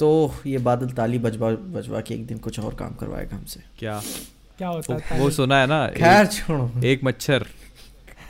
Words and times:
तो 0.00 0.34
ये 0.46 0.58
बादल 0.58 0.88
ताली 0.88 1.18
बजवा 1.18 1.50
बजवा 1.50 2.00
के 2.00 2.14
एक 2.14 2.26
दिन 2.26 2.38
कुछ 2.38 2.60
और 2.60 2.74
काम 2.74 2.94
करवाएगा 2.94 3.36
हमसे। 3.36 3.60
क्या? 3.78 4.02
क्या 4.58 4.68
होता 4.68 4.94
है 4.94 5.20
वो 5.20 5.30
सुना 5.30 5.60
है 5.60 5.66
ना 5.66 5.86
खैर 5.86 6.26
छोड़ो। 6.26 6.72
एक, 6.78 6.84
एक 6.84 7.00
मच्छर। 7.04 7.46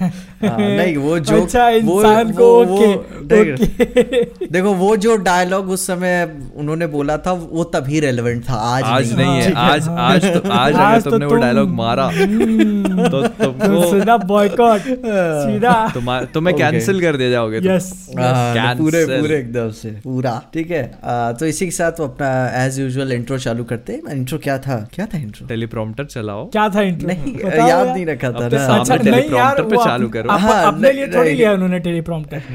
हाँ, 0.42 0.56
नहीं 0.58 0.96
वो 0.96 1.18
जो 1.18 1.42
अच्छा 1.42 1.64
वो 1.84 2.00
इंसान 2.00 2.30
को 2.32 2.44
वो, 2.44 2.64
वो 2.64 2.76
ओके 2.76 3.24
देख, 3.32 3.60
ओके। 3.62 4.46
देखो 4.52 4.72
वो 4.74 4.96
जो 4.96 5.16
डायलॉग 5.26 5.70
उस 5.70 5.86
समय 5.86 6.14
उन्होंने 6.56 6.86
बोला 6.94 7.16
था 7.26 7.32
वो 7.32 7.64
तभी 7.74 8.00
रेलेवेंट 8.00 8.42
था 8.48 8.54
आज, 8.54 8.82
आज 8.84 9.12
नहीं, 9.12 9.26
नहीं 9.26 9.40
है 9.42 9.52
हाँ, 9.52 9.70
आज 9.72 9.88
हाँ। 9.88 10.08
आज 10.10 10.24
तो 10.24 10.48
आज 10.50 10.72
अगर 10.72 10.80
आज 10.82 11.04
तो 11.04 11.10
तुमने 11.10 11.26
वो 11.26 11.34
डायलॉग 11.34 11.68
मारा 11.74 12.04
हम्म, 12.14 13.08
तो 13.08 13.22
तो 13.22 13.44
तुमको 13.44 13.82
सीधा 13.90 14.16
बॉयकॉट 14.32 14.80
सीधा। 14.80 15.74
तुम्हारा 15.94 16.26
तुम्हें 16.34 16.56
कैंसिल 16.56 17.00
कर 17.00 17.16
दिया 17.16 17.30
जाओगे 17.30 17.58
यस 17.68 17.92
हाँ, 18.18 18.74
पूरे 18.76 19.04
पूरे 19.06 19.38
एकदम 19.38 19.70
से 19.82 19.90
पूरा। 20.04 20.40
ठीक 20.54 20.70
है 20.70 20.82
तो 21.38 21.46
इसी 21.46 21.64
के 21.64 21.70
साथ 21.70 22.00
वो 22.00 22.06
अपना 22.06 22.30
एज 22.64 22.78
यूजुअल 22.80 23.12
इंट्रो 23.12 23.38
चालू 23.38 23.64
करते 23.64 23.92
हैं। 23.92 24.16
इंट्रो 24.16 24.38
क्या 24.38 24.58
था? 24.58 24.76
क्या 24.94 25.06
था 25.14 25.18
इंट्रो 25.18 25.46
टेलीप्रॉम्प्टर 25.48 26.04
चलाओ। 26.04 26.44
क्या 26.50 26.68
था 26.74 26.82
इंट्रो 26.82 27.08
नहीं 27.08 27.34
याद 27.68 27.86
नहीं 27.88 28.06
रखा 28.06 28.30
था 28.32 28.48
ना। 28.48 28.66
सामने 28.66 28.80
अच्छा 28.80 28.96
नहीं 28.96 29.68
पे 29.70 29.76
चालू 29.84 30.08
करो। 30.08 30.29
हाँ, 30.38 30.66
अपने 30.66 30.92
लिए 30.92 31.06
थोड़ी 31.08 31.32
लिया 31.32 31.52
उन्होंने 31.52 31.78
टेलीप्रॉम्प्टर 31.80 32.38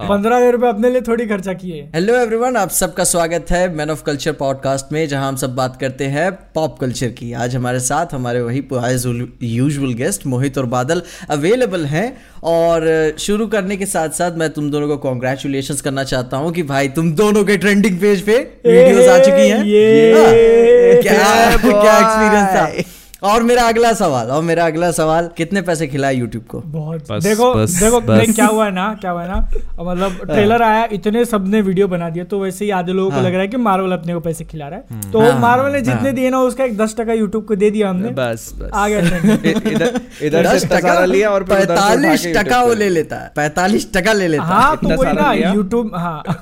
पंद्रह 0.00 0.36
हज़ार 0.36 0.52
रुपए 0.52 0.68
अपने 0.68 0.90
लिए 0.90 1.00
थोड़ी 1.00 1.26
खर्चा 1.26 1.52
किए। 1.54 1.82
हेलो 1.94 2.14
एवरीवन 2.14 2.56
आप 2.56 2.70
सबका 2.70 3.04
स्वागत 3.04 3.50
है 3.50 3.68
मैन 3.74 3.90
ऑफ़ 3.90 4.02
कल्चर 4.04 4.32
पॉडकास्ट 4.34 4.92
में 4.92 5.06
जहाँ 5.08 5.28
हम 5.28 5.36
सब 5.36 5.54
बात 5.54 5.76
करते 5.80 6.04
हैं 6.06 6.30
पॉप 6.54 6.78
कल्चर 6.78 7.08
की। 7.10 7.32
आज 7.34 7.56
हमारे 7.56 7.80
साथ 7.80 8.14
हमारे 8.14 8.40
वही 8.40 8.62
यूजुअल 9.44 9.92
गेस्ट 9.94 10.26
मोहित 10.26 10.58
और 10.58 10.66
बादल 10.68 11.02
अवेलेबल 11.30 11.84
हैं। 11.86 12.06
और 12.44 12.86
शुरू 13.18 13.46
करने 13.46 13.76
के 13.76 13.86
साथ 13.86 14.08
साथ 14.12 14.32
मैं 14.38 14.48
तुम 14.50 14.70
दोनों 14.70 14.88
को 14.88 14.96
कॉन्ग्रेचुलेशन 14.98 15.74
करना 15.84 16.04
चाहता 16.04 16.36
हूँ 16.36 16.52
कि 16.52 16.62
भाई 16.64 16.88
तुम 16.96 17.12
दोनों 17.14 17.44
के 17.44 17.56
ट्रेंडिंग 17.56 17.98
पेज 18.00 18.22
पे 18.22 18.38
वीडियोस 18.66 19.08
आ 19.08 19.18
चुकी 19.18 19.48
हैं। 19.48 19.64
ये 19.64 20.12
हाँ, 20.14 20.32
क्या 21.02 21.12
क्या 21.62 21.98
एक्सपीरियंस 21.98 22.48
था? 22.48 22.66
और 23.24 23.42
मेरा 23.42 23.62
अगला 23.68 23.92
सवाल 23.92 24.30
और 24.30 24.42
मेरा 24.42 24.64
अगला 24.66 24.90
सवाल 24.92 25.28
कितने 25.36 25.62
पैसे 25.62 25.86
खिलाए 25.86 26.14
यूट्यूब 26.14 26.44
को? 26.44 26.60
बहुत। 26.60 27.10
बस, 27.12 27.22
देखो 27.22 27.52
बस, 27.54 27.70
देखो 27.82 28.00
बस। 28.00 28.34
क्या 28.34 28.46
हुआ 28.46 28.64
है 28.64 28.70
ना 28.70 28.86
क्या 29.00 29.10
हुआ 29.10 29.22
है 29.22 29.28
ना 29.28 29.36
मतलब 29.80 30.18
ट्रेलर 30.24 30.62
आया 30.62 30.88
इतने 30.92 31.24
सबने 31.24 31.60
वीडियो 31.60 31.88
बना 31.88 32.08
दिया 32.10 32.24
तो 32.24 32.40
वैसे 32.40 32.64
ही 32.64 32.70
आधे 32.70 32.92
लोगों 32.92 33.10
को 33.10 33.16
हाँ। 33.16 33.24
लग 33.24 33.32
रहा 33.32 33.40
है 33.40 33.48
कि 33.48 33.56
मार्वल 33.56 33.92
अपने 33.92 34.14
को 34.14 34.20
पैसे 34.20 34.44
खिला 34.44 34.68
रहा 34.68 34.78
है। 34.78 35.10
तो 35.12 35.20
हाँ, 35.20 35.38
मार्वल 35.40 35.72
ने 35.72 35.78
हाँ। 35.78 35.84
जितने 35.84 36.12
दिए 36.12 36.30
ना 36.30 36.40
उसका 36.40 36.64
एक 36.64 36.76
दस 36.76 36.94
टका 36.98 37.12
यूट्यूब 37.12 37.44
को 37.44 37.56
दे 37.56 37.70
दिया 37.70 37.90
हमने। 37.90 38.10
बस 38.10 38.52
आ 38.74 38.88
गया 38.88 39.00
इधर 40.26 40.58
से 40.58 40.66
इतना 40.66 41.04
लिया 41.04 41.30
और 41.30 41.44
पैतालीस 41.44 42.26
टका 42.36 42.62
वो 42.62 42.74
ले 42.74 42.88
लेता 42.88 43.16
है। 43.16 43.32
पैतालीस 43.36 43.92
टका 43.94 44.12
ले 44.12 44.28
लेता 44.28 44.44
है। 44.44 44.50
हाँ 44.50 44.76
तो 44.76 44.88
वही 44.88 45.12
ना 45.12 45.32
यूट्यूब 45.32 45.90
हाँ। 45.94 46.22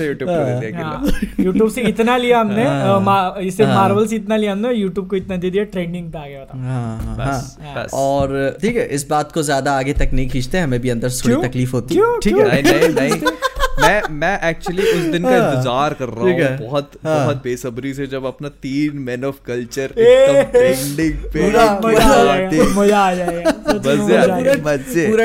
यूट्यूब 0.00 0.30
पे 0.30 0.60
दे 0.60 0.72
दिया 0.72 0.86
हाँ, 0.86 1.02
कि 1.04 1.44
यूट्यूब 1.46 1.70
से 1.70 1.80
इतना 1.82 2.16
लिया 2.16 2.40
हमने 2.40 2.64
हाँ। 2.64 3.34
इसे 3.42 3.64
हाँ। 3.64 3.74
मार्वल 3.74 4.06
से 4.06 4.16
इतना 4.16 4.36
लिया 4.36 4.52
हमने 4.52 4.74
यूट्यूब 4.74 5.08
को 5.08 5.16
इतना 5.16 5.36
दे 5.36 5.50
दिया 5.50 5.64
ट्रेंडिंग 5.64 5.97
पे 6.06 6.18
आ 6.18 6.26
गया 6.26 6.44
था। 6.44 6.58
हाँ, 6.58 6.98
हाँ, 7.04 7.16
बस 7.16 7.56
हाँ। 7.62 7.84
बस। 7.84 7.90
और 7.94 8.58
ठीक 8.60 8.76
है 8.76 8.86
इस 8.86 9.08
बात 9.08 9.32
को 9.32 9.42
ज़्यादा 9.42 9.72
आगे 9.72 9.92
तक 9.92 10.10
नहीं 10.12 10.28
खींचते 10.28 10.58
हमें 10.58 10.80
भी 10.80 10.88
अंदर 10.88 11.10
थोड़ी 11.10 11.48
तकलीफ़ 11.48 11.72
होती 11.72 11.94
है। 11.94 12.18
ठीक 12.20 12.36
है? 12.36 12.62
नहीं 12.62 12.88
नहीं 12.88 13.30
मैं 13.80 14.00
मैं 14.10 14.32
एक्चुअली 14.50 14.82
उस 14.82 15.04
दिन 15.12 15.22
का 15.22 15.30
हाँ, 15.30 15.52
इंतज़ार 15.54 15.94
कर 15.94 16.08
रहा 16.08 16.24
हूँ। 16.24 16.56
बहुत 16.58 16.90
हाँ। 17.04 17.18
बहुत 17.24 17.42
बेसब्री 17.44 17.92
से 17.94 18.06
जब 18.06 18.24
अपना 18.24 18.48
तीन 18.62 18.98
मैन 18.98 19.24
ऑफ़ 19.24 19.36
कल्चर 19.46 19.92
ट्रेंडिंग 19.96 21.12
पे 21.32 21.40
पूरा- 21.40 21.68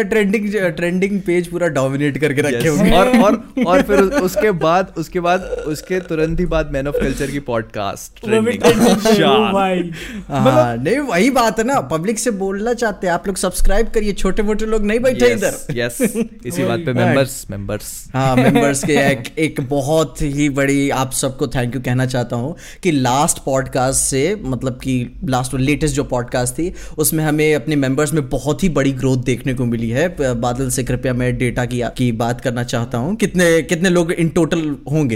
ट्रेंडिंग 0.09 0.49
ट्रेंडिंग 0.75 1.19
पेज 1.21 1.47
पूरा 1.47 1.67
डोमिनेट 1.67 2.17
करके 2.21 2.41
रखे 2.41 2.67
होंगे। 2.67 2.91
और 2.91 3.07
और 3.19 3.41
और 3.67 3.81
फिर 3.81 3.99
उसके 3.99 4.51
बाद 4.63 4.93
उसके 4.97 5.19
बाद 5.19 5.41
उसके 5.67 5.99
तुरंत 6.09 6.39
ही 6.39 6.45
बाद 6.45 6.71
मैन 6.71 6.87
ऑफ़ 6.87 6.95
कल्चर 6.95 7.31
की 7.31 7.39
पॉडकास्ट 7.51 8.25
भाई 8.25 9.91
हाँ। 10.29 10.75
नहीं 10.77 10.97
वही 10.99 11.29
बात 11.29 11.59
है 11.59 11.65
ना 11.65 11.79
पब्लिक 11.93 12.19
से 12.19 12.31
बोलना 12.43 12.73
चाहते 12.73 13.07
हैं 13.07 13.13
आप 13.13 13.27
लोग 13.27 13.37
सब्सक्राइब 13.37 13.87
करिए 13.89 14.13
छोटे 14.13 14.43
मोटे 14.43 14.65
लोग 14.65 14.85
नहीं 14.85 14.99
बैठे 14.99 15.31
इधर। 15.33 15.57
यस 15.71 16.01
इसी 16.01 16.63
बात 16.63 16.79
पे. 16.79 16.93
मेंबर्स 17.03 17.45
मेंबर्स 17.51 17.91
हाँ 18.13 18.35
मेंबर्स 18.43 18.83
के 18.83 18.93
एक 19.01 19.23
एक 19.39 19.61
बहुत 19.69 20.21
ही 20.21 20.49
बड़ी 20.49 20.89
आप 20.89 21.11
सबको 21.13 21.47
थैंक 21.47 21.75
यू 21.75 21.81
कहना 21.81 22.05
चाहता 22.05 22.35
हूँ 22.35 22.55
कि 22.83 22.91
लास्ट 22.91 23.43
पॉडकास्ट 23.43 24.01
से 24.01 24.23
मतलब 24.45 24.79
कि 24.83 24.95
लास्ट 25.25 25.53
लेटेस्ट 25.55 25.95
जो 25.95 26.03
पॉडकास्ट 26.03 26.53
थी 26.53 26.73
उसमें 26.97 27.23
हमें 27.23 27.53
अपने 27.55 27.75
मेंबर्स 27.75 28.13
में 28.13 28.27
बहुत 28.29 28.63
ही 28.63 28.69
बड़ी 28.69 28.91
ग्रोथ 28.93 29.23
देखने 29.25 29.53
को 29.53 29.65
मिली 29.65 29.89
है। 29.89 30.07
बादल 30.41 30.69
से 30.69 30.83
कृपया 30.83 31.13
मैं 31.13 31.37
डेटा 31.37 31.65
की 31.65 31.81
की 31.97 32.11
बात 32.11 32.41
करना 32.41 32.63
चाहता 32.63 32.97
हूँ। 32.97 33.15
कितने 33.15 33.61
कितने 33.63 33.89
लोग 33.89 34.11
इन 34.11 34.29
टोटल 34.29 34.59
होंगे? 34.91 35.15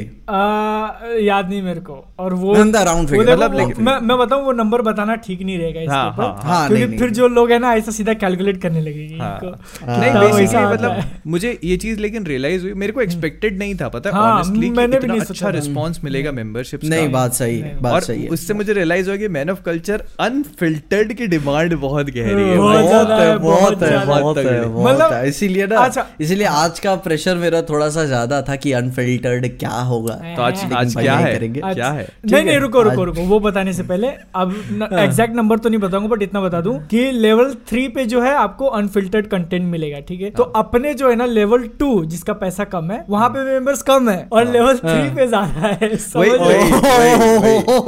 याद 1.23 1.49
नहीं 1.49 1.61
मेरे 1.61 1.79
को। 1.79 1.93
और 2.19 2.33
वो 2.33 2.55
देखो, 2.55 3.21
मतलब 3.21 3.79
मैं 3.79 3.99
मैं 3.99 4.17
बताऊँ 4.17 4.43
वो 4.45 4.51
नंबर 4.51 4.81
बताना 4.81 5.15
ठीक 5.17 5.41
नहीं 5.41 5.57
रहेगा 5.57 5.81
इसके 5.81 5.93
हाँ, 5.93 6.09
ऊपर। 6.09 6.23
हाँ, 6.23 6.39
हाँ, 6.43 6.67
क्योंकि 6.69 6.97
फिर 6.97 7.09
जो 7.09 7.27
लोग 7.27 7.51
है 7.51 7.59
ना 7.59 7.73
ऐसा 7.73 7.91
सीधा 7.91 8.13
कैलकुलेट 8.15 8.61
करने 8.61 8.81
लगेगी 8.81 9.17
हाँ। 9.17 9.39
नहीं 9.43 10.11
बेसिकली 10.13 10.65
मतलब 10.65 11.03
मुझे 11.27 11.57
ये 11.63 11.77
चीज़ 11.77 11.99
लेकिन 11.99 12.25
रियलाइज़ 12.25 12.63
हुई। 12.63 12.73
मेरे 12.73 12.93
को 12.93 13.01
एक्सपेक्टेड 13.17 13.57
नहीं 13.59 13.75
था 13.75 13.87
पता 13.89 14.09
है? 14.09 14.15
हाँ, 14.15 14.33
ऑनेस्टली 14.33 14.69
मैंने 14.69 14.87
भी 14.87 14.97
इतना 14.97 15.13
नहीं 15.13 15.21
अच्छा 15.21 15.49
रिस्पांस 15.49 15.99
मिलेगा 16.03 16.31
मेंबरशिप 16.31 16.83
नहीं 16.83 17.09
बात 17.11 17.33
सही 17.33 17.61
नहीं, 17.61 17.71
बात 17.81 17.93
और 17.93 18.01
सही 18.01 18.23
है। 18.23 18.29
उससे 18.29 18.53
मुझे 18.53 18.73
रियलाइज़ 18.73 19.09
हुआ 19.09 19.17
कि 19.17 19.27
मैन 19.27 19.49
ऑफ़ 19.49 19.61
कल्चर 19.61 20.03
अनफिल्टर्ड 20.19 21.13
की 21.13 21.27
डिमांड 21.27 21.75
बहुत 21.77 22.09
गहरी 22.09 22.43
है 22.43 22.57
बहुत 22.57 23.09
है, 23.11 23.37
बहुत 23.39 23.83
है 23.83 24.05
बहुत 24.05 24.37
है 24.37 24.65
बहुत 24.65 24.87
मतलब- 24.87 25.13
है 25.13 25.27
इसीलिए 25.29 25.67
ना 25.67 25.79
अच्छा। 25.79 26.05
इसीलिए 26.21 26.47
आज 26.47 26.79
का 26.79 26.95
प्रेशर 27.07 27.35
मेरा 27.35 27.61
थोड़ा 27.61 27.89
सा 27.89 28.03
ज़्यादा 28.05 28.41
था 28.41 28.55
कि 28.55 28.71
अनफिल्टर्ड 28.71 29.47
क्या 29.59 29.79
होगा। 29.91 30.13
तो 30.35 30.41
आज 30.41 30.63
आज 30.73 30.95
क्या 30.95 31.15
है? 31.15 31.33
करेंगे। 31.35 31.61
क्या 31.73 31.89
है? 31.91 32.07
नहीं 32.25 32.43
नहीं 32.43 32.57
रुको 32.59 32.81
रुको 32.81 33.03
रुको 33.03 33.21
वो 33.21 33.39
बताने 33.39 33.73
से 33.73 33.83
पहले 33.83 34.07
अब 34.35 34.53
हाँ। 34.81 35.03
एग्जैक्ट 35.03 35.35
नंबर 35.35 35.57
तो 35.57 35.69
नहीं 35.69 35.79
बताऊँगा 35.79 36.07
बट 36.15 36.21
इतना 36.21 36.41
बता 36.41 36.61
दूँ 36.61 36.77
कि 36.87 37.09
लेवल 37.11 37.53
थ्री 37.69 37.87
पे 37.87 38.05
जो 38.05 38.21
है 38.21 38.33
आपको 38.35 38.65
अनफिल्टर्ड 38.77 39.27
कंटेंट 39.27 39.63
मिलेगा 39.71 39.99
ठीक 40.07 40.21
है? 40.21 40.29
तो 40.31 40.43
हाँ। 40.43 40.63
अपने 40.63 40.93
जो 40.93 41.09
है 41.09 41.15
ना 41.15 41.25
लेवल 41.25 41.63
टू 41.79 42.03
जिसका 42.05 42.33
पैसा 42.33 42.63
कम 42.63 42.91
है 42.91 42.96
वहाँ 43.09 43.29
पे 43.29 43.43
मेंबर्स 43.43 43.81
कम 43.81 44.09
है 44.09 44.27
और 44.31 44.47
लेवल 44.51 44.77
थ्री 44.77 45.09
पे 45.15 45.27
ज़्यादा 45.27 45.67
है 45.67 45.89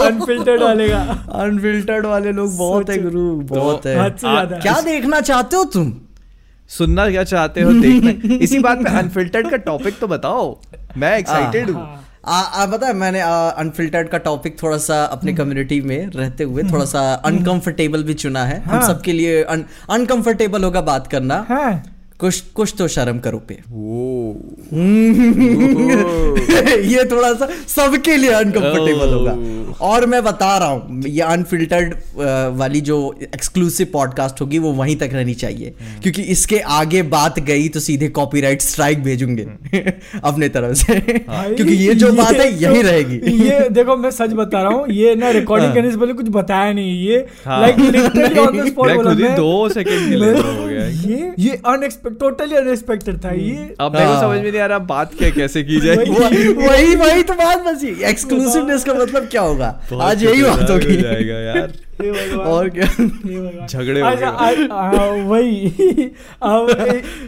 अनफिल्टर्ड 0.08 0.62
वाले 0.64 0.90
का। 0.90 1.02
अनफिल्टर्ड 1.44 2.06
वाले 2.06 2.32
लोग 2.32 2.58
बहुत 2.58 2.90
है 2.90 2.98
गुरु 3.04 3.32
बहुत 3.56 3.86
है। 3.86 3.98
आ- 4.00 4.08
ज़्यादा 4.10 4.60
क्या 4.60 4.80
देखना 4.82 5.22
चाहते 5.22 5.56
हो 5.56 5.64
तुम? 5.64 5.94
सुनना 6.70 7.10
क्या 7.10 7.24
चाहते 7.24 7.62
हो 7.62 7.72
देखना। 7.74 8.36
इसी 8.36 8.60
बात 8.60 8.78
पे 8.78 8.98
अनफिल्टर्ड 9.00 9.50
का 9.50 9.58
टॉपिक 9.58 10.00
तो 10.00 10.08
बताओ। 10.08 10.60
मैं 10.98 11.18
एक्साइटेड 11.18 11.70
हूँ। 11.70 11.82
हाँ। 12.26 12.68
पता 12.68 12.88
है 12.88 12.94
मैंने 12.94 13.20
अनफिल्टर्ड 13.22 14.10
का 14.10 14.18
टॉपिक 14.18 14.62
थोड़ा 14.64 14.78
सा 14.78 15.04
अपने 15.06 15.34
कम्युनिटी 15.34 15.80
में 15.82 16.10
रहते 16.16 16.44
हुए 16.44 16.64
थोड़ा 16.64 16.86
सा 16.86 17.14
अनकंफर्टेबल 17.26 18.04
भी 18.04 18.14
चुना 18.14 18.44
है। 18.46 18.60
हाँ। 18.60 18.74
हम 18.74 18.80
हाँ। 18.80 18.88
सबके 18.88 19.14
लिए 19.14 19.42
अनकंफर्टेबल 19.44 20.64
होगा 20.64 20.82
बात 20.82 21.08
करना। 21.08 21.46
हाँ। 21.50 21.72
कुछ 22.20 22.40
कुछ 22.40 22.74
तो 22.78 22.88
शर्म 22.88 23.20
करो 23.20 23.38
पे। 23.38 23.60
वो 23.70 24.38
ये 26.80 27.06
थोड़ा 27.06 27.34
सा 27.34 27.50
सबके 27.68 28.18
लिए 28.18 28.30
अनकंफर्टेबल 28.30 29.14
होगा। 29.14 29.38
और 29.82 30.06
मैं 30.06 30.24
बता 30.24 30.58
रहा 30.58 30.68
हूँ 30.68 31.04
ये 31.08 31.22
अनफिल्टर्ड 31.22 31.96
वाली 32.58 32.82
जो 32.82 33.16
एक्सक्लूसिव 33.22 33.88
पॉडकास्ट 33.94 34.42
होगी 34.42 34.60
वो 34.60 34.72
वहीं 34.72 34.96
तक 34.96 35.10
रहनी 35.14 35.34
चाहिए। 35.34 35.74
क्योंकि 36.04 36.22
इसके 36.22 36.60
आगे 36.60 37.02
बात 37.02 37.40
गई 37.40 37.70
तो 37.70 37.80
सीधे 37.80 38.08
कॉपीराइट 38.08 38.62
स्ट्राइक 38.62 39.04
भेजूँगे। 39.04 39.44
अपने 40.24 40.50
तरफ़ 40.50 40.74
से। 40.74 41.00
क्योंकि 41.30 41.74
ये 41.74 41.96
जो 41.96 42.10
ये 42.10 42.14
बात 42.14 42.34
है 42.34 42.52
तो- 42.52 42.64
यही 42.64 42.82
रहेगी। 42.82 43.44
ये 43.44 43.70
देखो 43.70 43.98
मैं 43.98 44.12
सच 44.12 44.34
बता 44.34 44.62
रहा 44.62 44.72
हूँ 44.72 44.86
ये 44.90 45.16
ना 45.16 45.30
रिकॉर्डिंग 45.30 45.74
करने 45.74 45.92
से 45.92 45.98
पहले 45.98 46.14
कुछ 46.14 46.30
बताया 46.30 46.74
नहीं 46.74 47.08
ये 47.08 47.26
हाँ। 47.46 47.62
Like 47.62 47.78
literally 47.78 48.40
on 48.40 48.58
the 48.58 48.68
spot 48.68 48.88
मैं 48.88 48.96
बोला 48.96 49.12
मैं- 49.12 49.38
दो 49.38 49.70
सेकंड 49.70 50.10
के 50.10 50.16
लिए 50.16 50.32
हो 50.32 50.68
गया। 50.68 50.82
है। 50.82 51.12
ये 51.12 51.34
ये 51.40 51.50
अनएक्सपेक्टेड 51.50 52.09
टोटली 52.10 52.56
अनएक्सपेक्टेड 52.56 53.18
था 53.26 53.32
ये। 53.32 53.76
अब 53.80 53.94
मेरे 53.94 54.06
को 54.06 54.12
हाँ। 54.12 54.22
समझ 54.22 54.44
में 54.44 54.52
नहीं 54.52 54.62
आ 54.62 54.66
रहा 54.66 54.80
बात 54.80 55.14
क्या 55.18 55.30
कैसे 55.30 55.64
की 55.64 55.80
जाए 55.80 55.96
वही- 55.96 57.00
वही 57.02 57.24
तो 57.24 57.34
बात 57.34 57.64
बची। 57.64 58.02
एक्सक्लूसिवनेस 58.04 58.84
का 58.84 58.94
मतलब 58.94 59.28
क्या 59.28 59.42
होगा? 59.42 59.82
आज 60.02 60.24
यही 60.24 60.44
बात 60.44 60.70
हो 60.70 60.74
होगी 60.74 60.98
जाएगा 60.98 61.36
यार। 61.36 61.72
और 62.02 62.70
क्या? 62.70 63.68
झगड़े 63.68 64.02
हो 64.02 64.08
अच्छा, 64.08 64.30
वही। 65.30 65.70
अब 66.44 66.70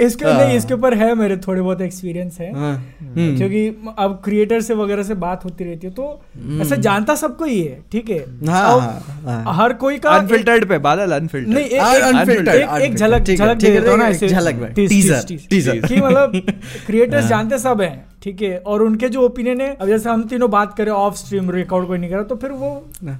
इसके 0.01 0.25
हाँ। 0.25 0.45
नहीं 0.45 0.57
इसके 0.57 0.73
ऊपर 0.73 0.93
है 0.93 1.15
मेरे 1.15 1.37
थोड़े 1.37 1.61
बहुत 1.61 1.81
एक्सपीरियंस 1.81 2.37
है। 2.39 2.53
हम्म। 2.53 3.37
क्योंकि 3.37 3.93
अब 3.99 4.21
क्रिएटर 4.25 4.61
से 4.61 4.73
वगैरह 4.73 5.03
से 5.03 5.15
बात 5.15 5.45
होती 5.45 5.63
रहती 5.63 5.87
है 5.87 5.93
तो 5.93 6.21
ऐसा 6.61 6.75
जानता 6.75 7.15
सबको 7.15 7.45
ही 7.45 7.61
है 7.61 7.81
ठीक 7.91 8.09
है? 8.09 8.19
हाँ, 8.47 9.03
हाँ। 9.25 9.55
हर 9.55 9.73
कोई 9.73 9.97
का 9.97 10.09
अनफिल्टर्ड 10.09 10.65
पे 10.69 10.77
बादल 10.77 11.11
अनफिल्टर्ड 11.11 11.53
नहीं 11.53 11.65
एक, 11.65 12.81
एक, 12.81 12.95
झलक 12.95 13.21
झलक 13.21 13.57
ठीक 13.57 13.59
दे 13.61 13.67
है, 13.67 13.79
देता 13.81 13.91
हूँ 13.91 13.99
ना 13.99 14.05
ऐसे 14.05 14.27
झलक 14.29 14.55
में, 14.55 14.73
tease, 14.73 14.91
teaser, 14.91 15.27
tease, 15.27 15.47
tease. 15.49 15.69
teaser। 15.69 15.87
कि 15.87 16.01
मतलब 16.01 16.41
क्रिएटर्स 16.87 17.25
जानते 17.25 17.57
सब 17.57 17.81
हैं। 17.81 18.10
ठीक 18.21 18.41
है 18.41 18.57
और 18.65 18.81
उनके 18.83 19.07
जो 19.09 19.21
ओपिनियन 19.21 19.61
है 19.61 19.67
अब 19.81 19.87
जैसे 19.87 20.09
हम 20.09 20.23
तीनों 20.29 20.49
बात 20.51 20.75
करें 20.77 20.91
ऑफ़ 20.91 21.15
स्ट्रीम 21.17 21.49
रिकॉर्ड 21.51 21.87
कोई 21.87 21.97
नहीं 21.97 22.09
करा 22.09 22.23
तो 22.23 22.35
फिर 22.35 22.51
वो 22.53 22.69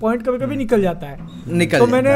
पॉइंट 0.01 0.25
कभी 0.25 0.37
कभी 0.37 0.55
निकल 0.55 0.81
जाता 0.81 1.07
है। 1.07 1.55
निकल 1.57 1.79
तो 1.79 1.87
मैंने 1.87 2.11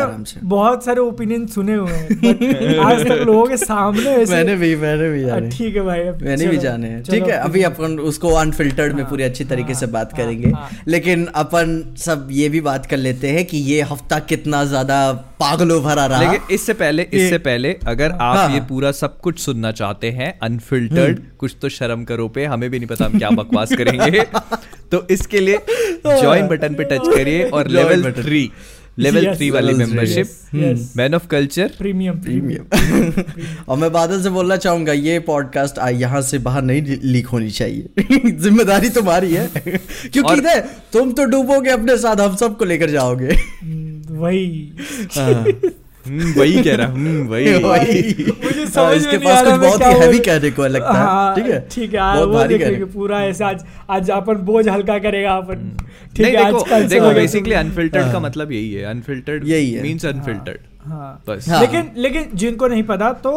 बहुत 0.46 0.86
सारे 0.86 1.02
ओपिनियन 1.02 1.48
सुने 1.48 1.74
हुए 1.74 1.92
हैं 1.92 2.78
आज 2.86 3.02
तक 3.08 3.24
लोगों 3.26 3.46
के 3.46 3.58
सामने 3.58 4.10
ऐसे 4.12 4.34
मैंने 4.34 4.56
भी 4.56 4.76
मैंने 4.76 5.10
भी 5.10 5.22
हाँ, 5.22 5.30
जाने 5.30 5.50
ठीक 5.50 5.76
है 5.76 5.82
भाई 5.82 6.04
मैंने 6.22 6.48
भी 6.48 6.58
जाने 6.58 6.88
हैं। 6.88 7.02
ठीक 7.04 7.24
है 7.24 7.38
अभी 7.40 7.64
अपन 7.64 7.98
उसको 8.12 8.34
अनफिल्टर्ड 8.36 8.94
में 8.96 9.02
हाँ, 9.02 9.10
पूरी 9.10 9.24
अच्छी 9.24 9.44
तरीके 9.46 9.74
से 9.74 9.86
हाँ, 9.86 9.92
बात 9.94 10.14
हाँ, 10.14 10.26
करेंगे। 10.26 10.52
हाँ। 10.52 10.70
लेकिन 10.88 11.26
अपन 11.36 11.96
सब 11.98 12.28
ये 12.32 12.50
भी 12.50 12.62
बात 12.62 12.86
कर 12.86 12.98
लेते 12.98 13.32
हैं 13.32 13.46
कि 13.46 13.58
ये 13.72 13.82
हफ़्ता 13.92 14.20
कितना 14.30 14.64
ज़्यादा 14.66 15.00
पागलों 15.40 15.82
भरा 15.84 16.06
रहा। 16.06 16.22
लेकिन 16.22 16.54
इससे 16.56 16.74
पहले 16.76 17.04
इससे 17.14 17.38
पहले 17.40 17.76
अगर 17.88 18.12
आप 18.12 18.38
हाँ। 18.38 18.50
ये 18.54 18.60
पूरा 18.70 18.92
सब 18.94 19.20
कुछ 19.20 19.40
सुनना 19.40 19.72
चाहते 19.74 20.12
हैं 20.12 20.38
अनफिल्टर्ड 20.44 21.20
कुछ 21.40 21.56
तो 21.62 21.70
शर्म 21.72 22.04
करो 22.04 22.28
पे 22.28 22.46
हमें 22.46 22.70
भी 22.76 22.80
नहीं 22.80 22.88
पता 22.88 23.06
हम 23.06 23.18
क्या 23.18 23.30
बकवास 23.30 23.74
करेंगे। 23.78 24.24
तो 24.92 25.08
इसके 25.12 25.40
लिए 25.40 25.60
ज्वाइन 26.08 26.48
बटन 26.48 26.74
पे 26.74 26.84
टच 26.84 27.14
करिए 27.16 27.44
और 27.50 27.68
लेवल 27.68 28.12
थ्री 28.12 28.50
लेवल 29.00 29.26
थ्री 29.36 29.50
वाली 29.50 29.74
membership. 29.74 30.30
Man 30.98 31.16
of 31.16 31.28
culture 31.28 31.72
premium 31.78 32.20
premium 32.20 33.24
और 33.70 33.78
मैं 33.78 33.92
बादल 33.92 34.22
से 34.24 34.30
बोलना 34.30 34.58
चाहूँगा 34.58 34.94
ये 34.94 35.20
पॉडकास्ट 35.20 35.80
यहाँ 35.94 36.22
से 36.22 36.38
बाहर 36.38 36.62
नहीं 36.62 36.98
लीक 37.04 37.28
होनी 37.28 37.52
चाहिए। 37.52 38.04
ज़िम्मेदारी 38.32 38.90
तुम्हारी 38.90 39.34
है। 39.34 39.48
क्योंकि 39.58 40.22
और- 40.22 40.56
तुम 40.94 41.12
तो 41.12 41.26
डूबोगे 41.26 41.70
अपने 41.70 41.98
साथ 41.98 42.22
हम 42.22 42.36
सबको 42.36 42.66
लेकर 42.66 42.90
जाओगे। 42.90 43.36
वही। 44.14 44.72
हाँ। 45.18 45.46
वही 46.08 46.64
कह 46.64 46.76
रहा 46.76 46.88
हूँ 46.88 47.28
वही। 47.30 47.54
वही। 47.64 48.26
मुझे 48.44 48.62
हाँ, 48.62 48.66
समझ 48.68 48.96
इसके 48.98 49.18
पास 49.18 49.38
आ 49.38 49.42
रहा 49.42 49.58
कुछ 49.58 49.66
बहुत 49.66 49.82
ही 49.84 50.00
हैवी 50.02 50.20
कहने 50.28 50.52
को 50.52 50.68
लगता 50.68 50.94
है 50.94 51.06
हाँ, 51.06 51.36
ठीक 51.36 51.46
है? 51.46 51.60
ठीक 51.72 51.94
है 51.94 52.00
हाँ, 52.00 52.16
बहुत 52.16 52.28
वो 52.28 52.34
भारी 52.34 52.58
देखेंगे 52.58 52.86
पूरा 52.94 53.22
ऐसे 53.26 53.44
आज 53.44 53.64
आज 53.90 54.10
अपन 54.12 54.46
बोझ 54.46 54.68
हल्का 54.68 54.98
करेगा 55.00 55.36
अपन। 55.38 55.70
ठीक 56.16 56.26
है 56.28 56.44
आज 56.44 56.54
देखो 56.54 56.80
देखो 56.88 57.12
बेसिकली 57.14 57.54
अनफिल्टर्ड 57.56 58.12
का 58.14 58.20
मतलब 58.20 58.52
यही 58.52 58.72
है 58.74 58.84
अनफिल्टर्ड 58.90 59.48
यही 59.48 59.72
है। 59.74 59.82
मींस 59.84 60.06
अनफिल्टर्ड 60.06 60.60
हाँ। 60.88 61.12
बस। 61.30 61.50
हाँ। 61.50 61.62
लेकिन 61.62 61.92
लेकिन 61.98 62.30
जिनको 62.36 62.68
नहीं 62.68 62.84
पता 62.90 63.12
तो 63.28 63.32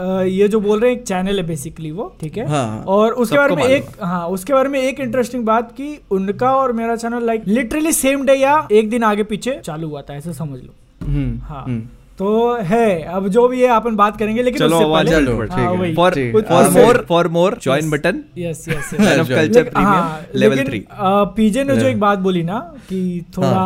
ये 0.00 0.46
जो 0.48 0.58
बोल 0.60 0.80
रहे 0.80 0.90
हैं 0.90 0.98
एक 0.98 1.04
चैनल 1.06 1.36
है 1.36 1.42
बेसिकली 1.46 1.90
वो 1.90 2.04
ठीक 2.20 2.36
है? 2.38 2.46
हाँ। 2.48 2.84
और 2.88 3.12
उसके 3.14 3.36
बारे 3.36 3.56
में 3.56 3.64
एक 3.64 3.86
हाँ 4.02 4.26
उसके 4.28 4.52
बारे 4.52 4.68
में 4.68 4.78
एक 4.80 5.00
इंटरेस्टिंग 5.00 5.44
बात 5.46 5.72
कि 5.76 5.96
उनका 6.10 6.54
और 6.56 6.72
मेरा 6.72 6.96
channel 6.96 7.26
like 7.26 7.42
literally 7.48 7.92
same 7.92 8.24
day 8.26 8.34
या 8.34 8.56
एक 8.72 8.90
दिन 8.90 9.02
आगे 9.04 9.22
पीछे 9.32 9.58
चालू 9.64 9.88
हुआ 9.88 10.02
था 10.02 10.14
ऐसे 10.16 10.32
समझ 10.32 10.58
लो। 10.58 10.74
हम्म, 11.06 11.38
हाँ। 11.44 11.64
हम्म। 11.64 11.80
तो 12.20 12.30
है 12.62 13.02
अब 13.10 13.28
जो 13.28 13.46
भी 13.48 13.60
है 13.62 13.68
अपन 13.68 13.94
बात 13.96 14.16
करेंगे 14.16 14.42
लेकिन 14.42 14.58
चलो 14.58 14.80
आवाज़ 14.80 15.12
हाँ, 15.14 15.76
है। 15.76 15.94
For 15.94 16.14
for 16.48 16.68
more 16.70 17.04
for 17.08 17.28
more 17.28 17.58
join 17.62 17.90
button 17.90 18.22
yes 18.38 18.64
yes 18.68 18.90
culture 18.94 19.62
premium 19.62 19.86
हाँ, 19.86 20.26
लेवल 20.34 20.62
थ्री 20.64 20.84
पीजे 21.36 21.64
ने 21.64 21.76
जो 21.76 21.86
एक 21.86 22.00
बात 22.00 22.18
बोली 22.18 22.42
ना 22.42 22.58
कि 22.88 23.00
थोड़ा 23.36 23.64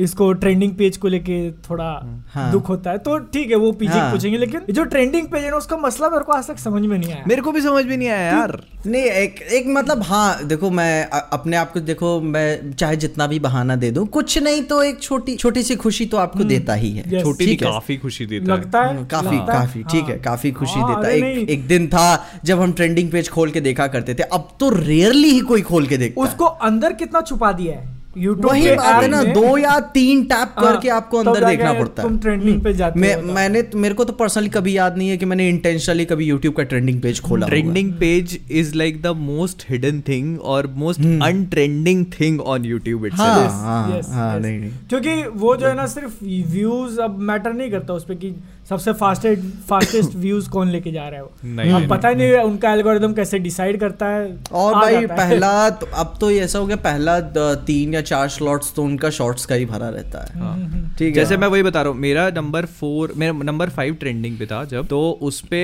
इसको 0.00 0.32
ट्रेंडिंग 0.32 0.74
पेज 0.74 0.96
को 0.96 1.08
लेके 1.08 1.50
थोड़ा 1.68 1.88
हाँ। 2.34 2.50
दुख 2.52 2.68
होता 2.68 2.90
है 2.90 2.98
तो 2.98 3.18
ठीक 3.18 3.50
है 3.50 3.56
वो 3.56 3.70
पीछे 3.72 3.92
हाँ। 3.92 4.10
पूछेंगे 4.12 4.38
लेकिन 4.38 4.60
जो 4.70 4.84
ट्रेंडिंग 4.84 5.26
पेज 5.26 5.44
है 5.44 5.50
ना 5.50 5.56
उसका 5.56 5.76
मसला 5.76 6.08
मेरे 6.08 6.24
को 6.24 6.32
आज 6.32 6.48
तक 6.48 6.58
समझ 6.58 6.82
में 6.82 6.96
नहीं 6.98 7.12
आया। 7.12 7.24
मेरे 7.28 7.42
को 7.42 7.52
भी 7.52 7.60
समझ 7.60 7.84
में 7.84 7.96
नहीं 7.96 8.08
आया 8.08 8.30
यार। 8.30 8.60
नहीं 8.86 9.02
एक 9.02 9.40
एक 9.52 9.66
मतलब 9.68 10.02
हाँ 10.02 10.44
देखो 10.44 10.70
मैं 10.70 11.04
अपने 11.10 11.56
आप 11.56 11.72
को 11.72 11.80
देखो 11.80 12.20
मैं 12.20 12.72
चाहे 12.72 12.96
जितना 12.96 13.26
भी 13.26 13.38
बहाना 13.38 13.76
दे 13.76 13.90
दूँ 13.90 14.06
कुछ 14.08 14.38
नहीं 14.38 14.62
तो 14.62 14.82
एक 14.82 15.02
छोटी 15.02 15.36
छोटी 15.36 15.62
सी 15.62 15.76
खुशी 15.76 16.06
तो 16.06 16.16
आपको 16.16 16.44
देता 16.44 16.74
ही 16.74 16.90
है। 16.92 17.22
छोटी। 17.22 17.56
काफ़ी 17.56 17.96
खुशी 17.96 18.26
देता 18.26 18.54
लगता 18.54 18.82
है? 18.82 19.04
काफ़ी 19.04 19.38
काफ़ी 19.38 19.82
ठीक 19.82 20.04
है। 20.04 20.18
काफ़ी 20.18 20.50
खुशी 20.52 20.80
हाँ, 20.80 20.94
देता 20.94 21.08
है। 21.08 21.32
एक, 21.42 21.66
दिन 21.68 21.86
था 21.88 22.06
जब 22.44 22.60
हम 22.60 22.72
ट्रेंडिंग 22.72 23.10
पेज 23.10 23.28
खोल 23.28 23.50
के 23.50 23.60
देखा 23.60 23.86
करते 23.86 24.14
थे 24.14 24.22
अब 24.22 24.48
तो 24.60 24.70
रेयरली 24.70 25.30
ही 25.30 25.40
कोई 25.40 25.62
खोल 25.62 25.86
के 25.86 25.96
देखता 25.96 26.22
उसको 26.22 26.44
अंदर 26.44 26.92
कितना 26.92 27.20
छुपा 27.20 27.52
दिया 27.52 27.78
है? 27.78 27.99
यूट्यूब 28.18 28.46
वही 28.46 28.70
बात 28.76 29.02
है 29.02 29.08
ना 29.08 29.22
दो 29.24 29.56
या 29.58 29.78
तीन 29.94 30.22
टैप 30.24 30.54
करके 30.58 30.88
आपको 30.88 31.18
अंदर 31.18 31.44
देखना 31.44 31.72
पड़ता 31.72 32.02
है। 32.02 32.08
तुम 32.08 32.18
ट्रेंडिंग 32.18 32.60
पे 32.62 32.72
जाते 32.72 33.00
मैं 33.00 33.14
हो। 33.14 33.20
तो। 33.20 33.32
मैंने 33.32 33.62
मेरे 33.74 33.94
को 33.94 34.04
तो 34.04 34.12
पर्सनली 34.12 34.48
कभी 34.48 34.76
याद 34.76 34.96
नहीं 34.96 35.08
है 35.08 35.16
कि 35.16 35.24
मैंने 35.24 35.48
इंटेंशनली 35.48 36.04
कभी 36.04 36.26
यूट्यूब 36.26 36.54
का 36.54 36.62
ट्रेंडिंग 36.62 37.00
पेज 37.00 37.20
खोला 37.20 37.46
trending 37.46 37.92
page 37.92 38.38
is 38.50 38.74
like 38.74 39.00
the 39.02 39.06
most 39.06 39.64
hidden 39.70 40.00
thing 40.08 40.40
और 40.40 40.66
most 40.76 41.00
untrending 41.00 42.04
thing 42.20 42.40
on 42.40 42.64
YouTube 42.64 43.00
हाँ 43.00 43.06
इटसेल्फ 43.06 43.52
हाँ 43.52 43.98
Yes, 43.98 44.08
हाँ 44.08 44.40
क्योंकि 44.40 45.22
वो 45.38 45.56
जो 45.56 45.66
है 45.66 45.74
ना 45.74 45.86
सिर्फ़ 45.86 46.24
व्यूज़ 46.24 47.00
अब 47.00 47.18
मैटर 47.18 47.52
नहीं 47.52 47.70
करता 47.70 47.94
उस 47.94 48.04
पे 48.04 48.14
कि 48.14 48.34
सबसे 48.70 48.92
फास्टेस्ट 48.94 49.42
फास्टेस्ट 49.68 50.14
व्यूज़ 50.16 50.48
कौन 50.50 50.68
लेके 50.70 50.90
जा 50.92 51.02
रहा 51.02 51.16
है 51.16 51.22
वो? 51.22 51.30
नहीं, 51.44 51.70
अब 51.70 51.78
नहीं, 51.78 51.88
पता 51.88 52.10
नहीं। 52.10 52.28
है 52.28 52.42
उनका 52.44 52.72
एल्गोरिदम 52.72 53.12
कैसे 53.12 53.38
डिसाइड 53.38 53.78
करता 53.80 54.06
है 54.06 54.26
और 54.52 54.74
भाई 54.74 55.06
पहला 55.06 55.70
तो, 55.70 55.86
अब 55.94 56.14
तो 56.20 56.30
ये 56.30 56.40
ऐसा 56.40 56.58
हो 56.58 56.66
गया 56.66 56.76
पहला 56.84 57.18
तीन 57.66 57.94
या 57.94 58.00
चार 58.02 58.28
स्लॉट्स 58.30 58.72
तो 58.74 58.82
उनका 58.82 59.10
शॉर्ट्स 59.10 59.46
का 59.46 59.54
ही 59.54 59.66
भरा 59.66 59.88
रहता 59.88 60.18
है। 60.20 60.82
ठीक 60.90 61.06
है। 61.06 61.12
जैसे 61.12 61.36
मैं 61.36 61.48
वही 61.48 61.62
बता 61.62 61.82
रहा 61.82 61.92
हूँ 61.92 62.00
मेरा 62.00 62.28
नंबर 62.36 62.66
फोर 62.78 63.12
मेरा 63.16 63.32
नंबर 63.44 63.70
फाइव 63.70 63.94
ट्रेंडिंग 64.00 64.38
पे 64.38 64.46
था 64.46 64.62
जब 64.64 64.86
तो 64.86 65.00
उस 65.22 65.40
पे 65.50 65.62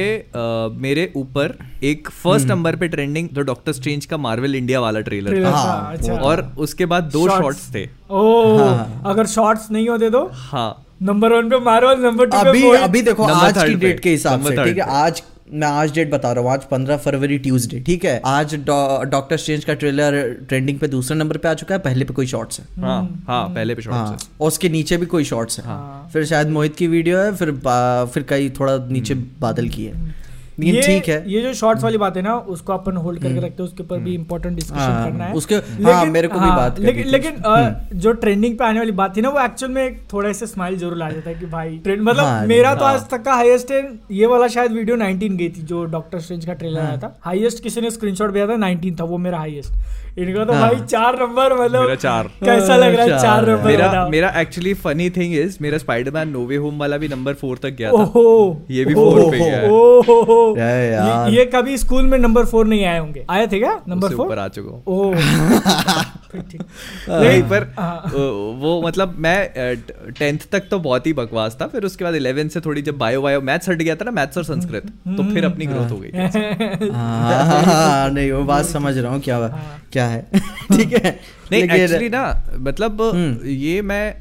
मेरे 0.81 1.11
ऊपर 1.17 1.57
एक 1.85 2.11
फ़र्स्ट 2.13 2.47
नंबर 2.47 2.77
पे 2.77 2.89
ट्रेंडिंग 2.89 3.29
जो 3.33 3.43
डॉक्टर 3.43 3.73
स्ट्रेंज 3.73 4.07
का 4.07 4.17
मार्वल 4.19 4.55
इंडिया 4.55 4.81
वाला 4.81 5.01
ट्रेलर 5.01 5.45
था, 5.45 5.51
हाँ, 5.51 5.93
अच्छा। 5.93 6.13
और 6.15 6.43
उसके 6.59 6.87
बाद 6.87 7.11
दो 7.13 7.29
शॉर्ट्स 7.29 7.69
थे। 7.75 7.85
ओ 8.11 8.57
हाँ। 8.59 9.03
अगर 9.07 9.27
शॉर्ट्स 9.27 9.71
नहीं 9.71 9.89
होते 9.89 10.11
तो? 10.11 10.29
हाँ। 10.33 10.83
नंबर 11.03 11.33
वन 11.33 11.49
पे 11.51 11.59
मारो 11.61 11.95
नंबर 12.03 12.27
टू 12.27 12.37
अभी 12.39 12.61
पे 12.63 12.77
अभी 12.77 13.01
देखो 13.03 13.25
आज 13.25 13.59
की 13.59 13.75
डेट 13.75 13.99
के 14.01 14.11
हिसाब 14.11 14.47
से 14.47 14.65
ठीक 14.65 14.79
है? 14.79 14.85
आज 14.99 15.23
मैं 15.53 15.69
आज 15.69 15.93
डेट 15.95 16.11
बता 16.11 16.31
रहा 16.33 16.45
हूँ 16.45 16.53
आज 16.53 16.65
पंद्रह 16.71 16.97
फरवरी 16.97 17.39
ट्यूसडे 17.39 17.81
ठीक 17.87 18.05
है? 18.05 18.21
आज 18.27 18.55
डॉक्टर 18.67 19.37
स्ट्रेंज 19.37 19.65
का 19.65 19.75
ट्रेलर 19.75 20.23
ट्रेंडिंग 20.49 20.79
पे 20.79 20.89
दूसरे 20.89 21.17
नंबर 21.17 21.37
पे 21.37 21.49
आ 21.49 21.55
चुका 21.55 21.75
है 21.75 21.81
पहले 21.81 22.05
पे 22.05 22.15
कोई 22.15 22.27
शॉर्ट्स 22.27 22.61
है। 22.61 22.67
हाँ 22.83 23.25
हाँ 23.29 23.47
पहले 23.49 23.75
पे 23.75 23.83
हाँ 23.91 24.07
शॉर्ट्स 24.07 24.29
और 24.41 24.47
उसके 24.49 24.69
नीचे 24.69 24.97
भी 24.97 25.07
कोई 25.07 25.25
शॉर्ट्स 25.25 25.59
है। 25.61 25.65
हाँ। 25.67 26.09
फिर 26.13 26.25
शायद 26.25 26.49
मोहित 26.51 26.77
की 26.77 26.87
वीडियो 26.87 27.19
है 27.19 27.35
फिर 27.37 27.53
फिर 28.15 28.23
कई 28.29 28.51
थोड़ा 28.61 28.77
नीचे 28.91 29.15
बादल 29.41 29.69
की 29.69 29.85
है। 29.85 30.15
लेकिन 30.59 30.83
ठीक 30.83 31.09
है। 31.09 31.17
ये 31.31 31.41
जो 31.43 31.53
शॉर्ट्स 31.55 31.83
वाली 31.85 31.99
बात 31.99 32.17
है 32.17 32.23
ना 32.23 32.35
उसको 32.49 32.73
अपन 32.73 32.97
होल्ड 32.97 33.23
करके 33.23 33.39
रखते 33.39 33.63
हैं 33.63 33.65
उसके 33.65 33.83
ऊपर 33.83 33.99
भी 33.99 34.15
इंपॉर्टेंट 34.15 34.55
डिस्कशन 34.57 34.79
हाँ, 34.79 35.05
करना 35.05 35.25
है। 35.25 35.35
उसके- 35.35 35.61
हाँ, 35.85 36.05
मेरे 36.07 36.29
को 36.29 36.39
भी 36.41 36.47
बात 36.47 36.79
लेकिन 36.81 37.07
लेकिन 37.07 37.99
जो 37.99 38.13
ट्रेंडिंग 38.13 38.57
पे 38.59 38.65
आने 38.65 38.79
वाली 38.79 38.93
बात 38.93 39.17
थी 39.17 39.21
ना 39.21 39.29
वो 39.29 39.41
एक्चुअल 39.41 39.73
में 39.73 39.83
एक 39.85 40.01
थोड़ा 40.13 40.33
सा 40.33 40.47
स्माइल 40.47 40.79
ज़रूर 40.79 41.03
आ 41.03 41.11
जाता 41.11 41.31
है 41.31 41.35
कि 41.35 41.47
भाई 41.47 41.77
ट्रेंड 41.85 42.03
मतलब 42.03 42.25
हाँ, 42.25 42.47
मेरा 42.47 42.75
तो 42.75 42.85
हाँ। 42.85 42.95
आज 42.95 43.09
तक 43.11 43.23
का 43.23 43.35
हाईएस्ट 43.35 43.71
है 43.73 43.83
ये 44.13 44.27
वाला 44.27 44.49
शायद 44.49 44.73
वीडियो 44.73 44.97
19 44.97 45.37
गई 45.37 45.49
थी 45.49 45.63
जो 45.65 45.85
डॉक्टर 45.91 46.21
स्ट्रेंज 46.21 46.45
का 46.47 46.53
ट्रेलर 46.53 46.81
हाँ। 46.81 46.89
आया 46.89 46.97
था। 46.97 47.17
हाईएस्ट 47.25 47.63
किसी 47.63 47.81
ने 47.81 47.91
स्क्रीनशॉट 47.91 48.31
भेजा 48.31 48.47
था 48.47 48.57
19 48.59 49.01
था 49.01 49.05
वो 49.05 49.19
मेरा 49.19 49.39
हाईएस्ट 49.39 50.19
इनका 50.19 50.45
तो 50.45 50.53
हाँ। 50.53 50.61
भाई 50.63 50.85
चार 50.87 51.19
नंबर 51.21 51.53
मतलब 51.63 51.95
चार। 51.95 52.27
कैसा 52.45 52.77
लग 52.77 52.95
रहा 52.95 53.05
है? 53.07 53.19
चार 53.23 53.49
नंबर 53.49 53.67
मेरा 53.67 54.09
मेरा 54.09 54.29
एक्चुअली 54.41 54.75
फनी 54.75 55.09
थिंग 55.11 55.35
इज़ 55.35 55.59
मेरा 55.63 55.79
स्पाइडरमैन 55.79 56.29
नोवे 56.29 56.57
होम 56.57 56.79
वाला 56.79 56.97
भी 56.97 57.09
नंबर 57.09 57.35
फोर 57.35 57.59
तक 57.63 57.77
गया 57.79 57.91
था। 57.93 58.05
ये 58.71 58.85
भी 58.85 58.95
फोर 58.95 59.31
पे 59.31 59.39
गया 59.39 59.57
है। 59.57 60.45
ये, 60.59 61.37
ये 61.37 61.45
कभी 61.45 61.79
स्कूल 61.79 62.07
में 62.07 62.19
नंबर 62.19 62.45
फोर 62.45 62.67
नहीं 62.67 62.85
आए 62.85 62.99
होंगे। 62.99 63.25
आए 63.31 63.47
थे 63.47 63.59
क्या? 63.59 63.81
Number 63.89 64.09
four? 64.09 64.39
आ 64.39 64.49
चुका 64.49 66.03
ठीक। 66.37 66.63
नहीं 67.09 67.43
पर 67.43 67.75
हाँ। 67.79 68.13
वो 68.61 68.83
मतलब 68.87 69.15
मैं 69.19 69.51
टेंथ 70.19 70.39
तक 70.53 70.69
तो 70.71 70.79
बहुत 70.79 71.07
ही 71.07 71.13
बकवास 71.13 71.57
था 71.61 71.67
फिर 71.67 71.85
उसके 71.85 72.05
बाद 72.05 72.15
इलेवन 72.15 72.49
से 72.49 72.61
थोड़ी 72.61 72.83
जब 72.83 72.99
बायो 72.99 73.23
बायो 73.23 73.41
मैथ्स 73.41 73.69
हट 73.69 73.77
गया 73.77 73.95
था 73.97 74.05
ना 74.05 74.11
मैथ्स 74.11 74.39
और 74.39 74.45
संस्कृत 74.45 74.87
तो 75.09 75.35
फिर 75.35 75.45
अपनी 75.45 75.67
ग्रोथ 75.67 75.91
हो 75.91 75.97
गई। 75.97 76.11
हाँ, 76.93 77.45
हाँ, 77.45 77.63
हाँ, 77.63 78.11
नहीं 78.11 78.33
वो 78.33 78.43
बात 78.45 78.65
समझ 78.65 78.99
रहा 78.99 79.13
हूँ 79.13 79.21
क्या 79.21 79.41
क्या 79.93 80.07
है? 80.07 80.27
ठीक 80.73 80.93
है। 80.93 81.21
नहीं 81.53 81.63
एक्चुअली 81.63 82.09
ना 82.09 82.25
मतलब 82.59 83.03
हम्म। 83.03 83.49
ये 83.49 83.83
मैं 83.83 84.15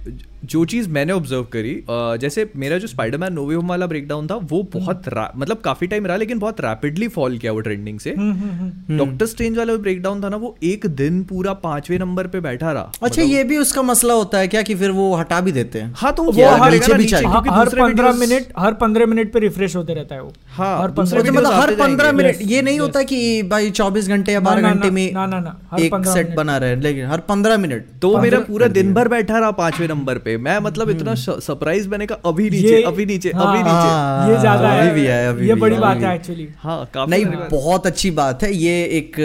जो 0.45 0.63
चीज़ 0.65 0.89
मैंने 0.89 1.13
ऑब्ज़र्व 1.13 1.43
करी 1.43 1.73
जैसे 1.89 2.49
मेरा 2.55 2.77
जो 2.77 2.87
स्पाइडरमैन 2.87 3.33
नोवे 3.33 3.55
होम 3.55 3.69
वाला 3.69 3.85
ब्रेकडाउन 3.87 4.27
था 4.27 4.35
वो 4.43 4.61
बहुत 4.73 5.09
मतलब 5.37 5.57
काफ़ी 5.57 5.87
टाइम 5.87 6.05
रहा 6.05 6.17
लेकिन 6.17 6.39
बहुत 6.39 6.61
रैपिडली 6.61 7.07
फॉल 7.07 7.37
किया 7.37 7.51
वो 7.51 7.59
ट्रेंडिंग 7.59 7.99
से। 7.99 8.13
हम्म। 8.17 8.97
डॉक्टर 8.97 9.25
स्ट्रेंज 9.25 9.57
वाला 9.57 9.75
ब्रेकडाउन 9.77 10.23
था 10.23 10.29
ना 10.29 10.37
वो 10.37 10.55
एक 10.63 10.85
दिन 10.95 11.23
पूरा 11.23 11.53
पाँचवें 11.63 11.97
नंबर 11.99 12.27
पे 12.27 12.39
बैठा 12.39 12.71
रहा। 12.71 12.91
अच्छा 13.03 13.21
ये 13.21 13.43
भी 13.43 13.57
उसका 13.57 13.81
मसला 13.81 14.13
होता 14.13 14.37
है 14.37 14.47
क्या 14.47 14.61
कि 14.61 14.75
फिर 14.75 14.91
वो 14.91 15.13
हटा 15.15 15.41
भी 15.41 15.51
देते 15.51 15.79
हैं? 15.79 15.93
हाँ 15.97 16.13
तो 16.13 16.23
वो 16.23 16.31
हर- 16.31 16.71
नीचे 16.73 16.93
भी 16.93 16.97
नीचे 16.97 17.09
चाहिए। 17.11 17.29
क्योंकि 17.31 17.49
हर 17.49 17.63
दूसरे 17.65 17.81
पंद्रह 17.81 18.13
मिनट 18.13 18.47
हर 18.59 18.73
पंद्रह 18.73 19.05
मिनट 19.05 19.33
पे 19.33 19.39
रिफ्रेश 19.39 19.75
होते 19.75 19.93
रहता 19.93 20.15
है 20.15 20.21
वो। 20.21 20.33
हाँ, 20.55 20.81
हर 20.81 20.91
मतलब 20.91 21.53
हर 21.53 21.73
पंद्रह 21.75 22.11
मिनट 22.11 22.37
ये 22.43 22.61
नहीं 22.61 22.79
होता 22.79 23.01
कि 23.03 23.17
भाई 23.49 23.69
चौबीस 23.71 24.07
घंटे 24.09 24.33
या 24.33 24.39
बारह 24.41 24.61
घंटे 24.63 24.89
में 24.89 25.13
ना, 25.13 25.25
ना, 25.25 25.39
ना, 25.39 25.77
एक 25.79 26.05
सेट 26.07 26.33
बना 26.35 26.57
रहे 26.57 26.75
लेकिन 26.77 27.05
हर 27.05 27.19
पंद्रह 27.29 27.57
मिनट। 27.57 27.85
तो 28.01 28.17
मेरा 28.17 28.39
पूरा 28.41 28.67
दिन 28.69 28.93
भर 28.93 29.07
बैठा 29.07 29.39
रहा 29.39 29.51
पाँचवें 29.53 29.87
नंबर 29.87 30.17
पे। 30.17 30.37
मैं 30.39 30.57
मतलब 30.59 30.89
इतना 30.89 31.15
सरप्राइज़ 31.15 31.87
बने 31.89 32.05
का 32.05 32.15
अभी 32.25 32.49
नीचे 32.49 32.81
अभी 32.83 33.05
नीचे 33.05 33.31
हाँ, 33.31 33.47
अभी 33.47 33.57
नीचे। 33.59 33.69
हाँ, 33.71 34.29
ये 34.29 34.37
ज़्यादा 34.39 34.69
अभी 34.69 34.87
है। 34.87 34.93
भी 34.93 35.05
है, 35.05 35.27
अभी 35.29 35.47
ये 35.47 35.55
बड़ी 35.55 35.77
बात 35.77 35.97
है 35.97 36.13
एक्चुअली 36.15 36.47
हाँ 36.59 37.05
नहीं 37.07 37.25
बहुत 37.51 37.87
अच्छी 37.87 38.11
बात 38.13 38.43
है। 38.43 38.53
ये 38.55 38.83
एक 38.97 39.19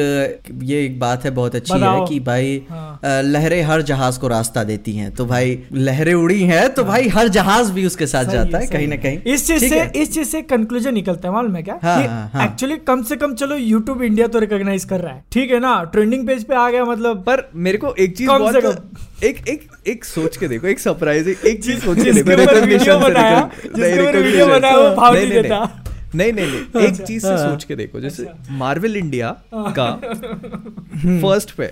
ये 0.64 0.84
एक 0.84 0.98
बात 1.00 1.24
है 1.24 1.30
बहुत 1.32 1.54
अच्छी 1.54 1.72
है। 1.74 2.06
कि 2.08 2.18
भाई 2.22 2.60
हाँ। 2.70 3.22
लहरें 3.24 3.62
हर 3.62 3.82
जहाज़ 3.82 4.18
को 4.20 4.28
रास्ता 4.28 4.64
देती 4.64 4.96
हैं। 4.96 5.10
तो 5.14 5.26
भाई 5.26 5.58
लहरें 5.72 6.14
उड़ी 6.14 6.42
हैं 6.44 6.68
तो 6.74 6.84
भाई 6.84 7.08
हर 7.08 7.28
जहाज़ 7.30 7.72
भी 7.72 7.86
उसके 7.86 8.06
साथ 8.06 8.24
जाता 8.32 8.58
है 8.58 8.66
कहीं 8.68 8.88
ना 8.88 8.96
कहीं। 8.98 9.18
इस 9.26 9.46
चीज़ 9.46 9.64
से 9.64 9.82
इस 9.96 10.12
चीज़ 10.14 10.28
से 10.28 10.42
कंक्लूजन 10.44 10.94
निकलता 10.94 11.19
रहता 11.20 11.28
है 11.28 11.34
मालूम 11.34 11.56
है 11.56 11.62
क्या 11.62 11.78
हाँ, 11.82 12.00
कि 12.02 12.08
हाँ, 12.08 12.30
हाँ। 12.34 12.44
एक्चुअली 12.44 12.76
कम 12.86 13.02
से 13.02 13.16
कम 13.16 13.34
चलो 13.34 13.56
यूट्यूब 13.56 14.02
इंडिया 14.02 14.26
तो 14.26 14.38
रिकॉग्नाइज 14.38 14.84
कर 14.84 15.00
रहा 15.00 15.12
है 15.14 15.24
ठीक 15.32 15.50
है 15.50 15.60
ना 15.60 15.82
ट्रेंडिंग 15.92 16.26
पेज 16.26 16.44
पे 16.44 16.54
आ 16.54 16.68
गया 16.70 16.84
मतलब 16.84 17.22
पर 17.22 17.48
मेरे 17.66 17.78
को 17.78 17.94
एक 17.98 18.16
चीज़ 18.16 18.28
कम 18.28 18.50
से 18.52 18.60
कम। 18.60 19.26
एक 19.26 19.48
एक 19.48 19.68
एक 19.86 20.04
सोच 20.04 20.36
के 20.36 20.48
देखो 20.48 20.66
एक 20.66 20.80
सरप्राइजिंग 20.80 21.46
एक 21.46 21.62
चीज़ 21.64 21.78
सोच 21.80 22.02
के 22.04 22.12
देखो 22.12 22.60
वीडियो 22.60 22.98
बनाया, 22.98 23.50
जिसके 23.64 24.20
वीडियो। 24.22 24.46
बनाया, 24.46 24.76
वो 24.76 24.94
भाव 24.96 25.14
नहीं 25.14 25.28
नहीं, 25.28 25.42
देता। 25.42 25.84
नहीं 26.14 26.32
नहीं 26.32 26.46
नहीं 26.46 26.82
एक 26.84 26.90
अच्छा। 26.90 27.04
चीज़ 27.04 27.26
से 27.26 27.36
सोच 27.38 27.64
के 27.64 27.76
देखो 27.76 28.00
जैसे 28.00 28.24
अच्छा। 28.24 28.54
मार्वल 28.54 28.96
इंडिया 28.96 29.36
का 29.54 29.90
फ़र्स्ट 30.96 31.50
पे 31.50 31.70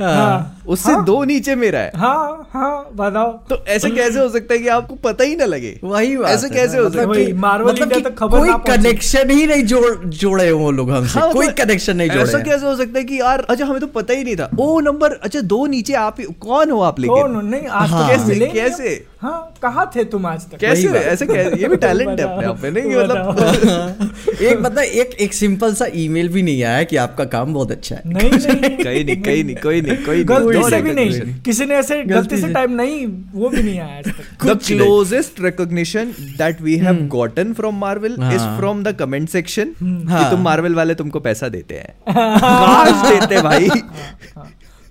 हाँ। 0.00 0.52
उससे 0.68 0.94
दो 1.04 1.22
नीचे 1.24 1.54
मेरा 1.54 1.78
है। 1.78 1.90
हाँ 1.96 2.48
हाँ 2.52 2.90
बताओ। 2.94 3.30
तो 3.50 3.56
ऐसे 3.68 3.90
कैसे 3.90 4.18
हो 4.20 4.28
सकता 4.28 4.54
है 4.54 4.60
कि 4.60 4.68
आपको 4.68 4.94
पता 4.94 5.24
ही 5.24 5.36
ना 5.36 5.44
लगे? 5.44 5.78
वही 5.84 6.16
बात 6.16 6.30
ऐसे 6.30 6.48
कैसे 6.50 6.78
हो 6.78 6.84
मतलब 6.84 7.00
सकता 7.02 7.18
है? 7.18 7.24
कि- 7.26 7.34
Marvel 7.36 7.66
मतलब 7.66 7.92
कि 7.92 8.00
तक 8.00 8.14
खबर 8.18 8.38
कोई 8.38 8.52
कनेक्शन 8.66 9.30
ही 9.30 9.46
नहीं 9.46 9.62
जोड़ 9.62 9.94
जोड़े 10.04 10.50
वो 10.52 10.70
लोग 10.70 10.90
हमसे। 10.90 11.20
हाँ, 11.20 11.32
कोई 11.32 11.46
मतलब 11.46 11.64
कनेक्शन 11.64 11.96
नहीं 11.96 12.08
जोड़े 12.08 12.22
ऐसा 12.22 12.38
कैसे 12.38 12.66
हो 12.66 12.76
सकता 12.76 12.98
है 12.98 13.04
कि 13.04 13.20
यार 13.20 13.46
अच्छा 13.50 13.64
हमें 13.64 13.80
तो 13.80 13.86
पता 13.86 14.14
ही 14.14 14.24
नहीं 14.24 14.36
था। 14.36 14.50
ओ 14.60 14.80
नंबर 14.80 15.12
अच्छा 15.12 15.40
दो 15.40 15.66
नीचे 15.66 15.92
आप 15.94 16.20
कौन 16.40 16.70
हो 16.70 16.80
आप 16.80 16.96
कौन 17.06 17.32
लेकिन 17.34 17.50
नहीं 17.50 17.66
आज 17.66 17.90
हाँ। 17.90 18.08
तक 18.08 18.12
कैसे? 18.12 18.32
मिले 18.32 18.46
कैसे? 18.46 19.04
हाँ 19.22 19.54
कहाँ 19.62 19.90
थे 19.96 20.04
तुम 20.04 20.26
आज 20.26 20.40
तक? 20.50 20.56
कैसे? 20.58 20.88
ऐसे 20.88 21.26
कैसे 21.26 21.62
ये 21.62 21.68
भी 21.68 21.76
टैलेंट 21.76 22.20
है 22.20 22.26
अपने 22.26 22.46
आप 22.46 22.60
में 22.62 22.70
नहीं 22.70 22.96
मतलब 22.96 24.38
एक 24.42 24.58
मतलब 24.60 24.78
एक 24.78 25.16
एक 25.20 25.34
सिंपल 25.34 25.74
सा 25.74 25.86
ईमेल 25.94 26.28
भी 26.28 26.42
नहीं 26.42 26.62
आया 26.64 26.82
कि 26.82 26.96
आपका 26.96 27.24
काम 27.24 27.54
बहुत 27.54 27.70
अच्छा 27.70 27.96
है। 27.96 28.02
नहीं 28.06 28.30
नहीं। 28.30 28.76
कहीं 28.84 29.04
नहीं 29.04 29.22
कहीं 29.22 29.44
नहीं 29.44 29.56
कोई 29.56 29.80
नहीं 29.86 30.04
कोई 30.06 30.24
गलती 30.24 30.70
से 30.70 30.82
भी 30.82 30.92
नहीं। 30.92 31.34
किसी 31.34 31.64
ने 31.64 31.74
ऐसे 31.74 32.02
गलती 32.02 32.36
से 32.36 32.46
से। 32.46 32.52
टाइम 32.52 32.72
नहीं 32.72 33.06
वो 33.32 33.48
भी 33.48 33.62
नहीं 33.62 33.78
आया 33.80 33.98
आज 33.98 34.04
तक। 34.04 34.16
The 34.42 34.48
कुछ 34.48 34.70
नहीं। 34.72 34.80
closest 34.80 35.40
recognition 35.46 36.12
that 36.38 36.60
we 36.68 36.76
have 36.86 37.00
gotten 37.16 37.54
from 37.60 37.80
Marvel 37.84 38.12
is 38.12 38.40
हाँ। 38.40 38.60
from 38.60 38.84
the 38.86 38.92
comment 39.02 39.30
section 39.36 39.74
कि 39.82 40.08
हाँ। 40.08 40.30
तुम 40.30 40.40
मार्वल 40.40 40.74
वाले 40.74 40.94
तुमको 40.94 41.20
पैसा 41.20 41.48
देते 41.48 41.74
हैं। 41.74 41.94
काश 42.08 43.10
देते 43.10 43.42
भाई। 43.42 43.68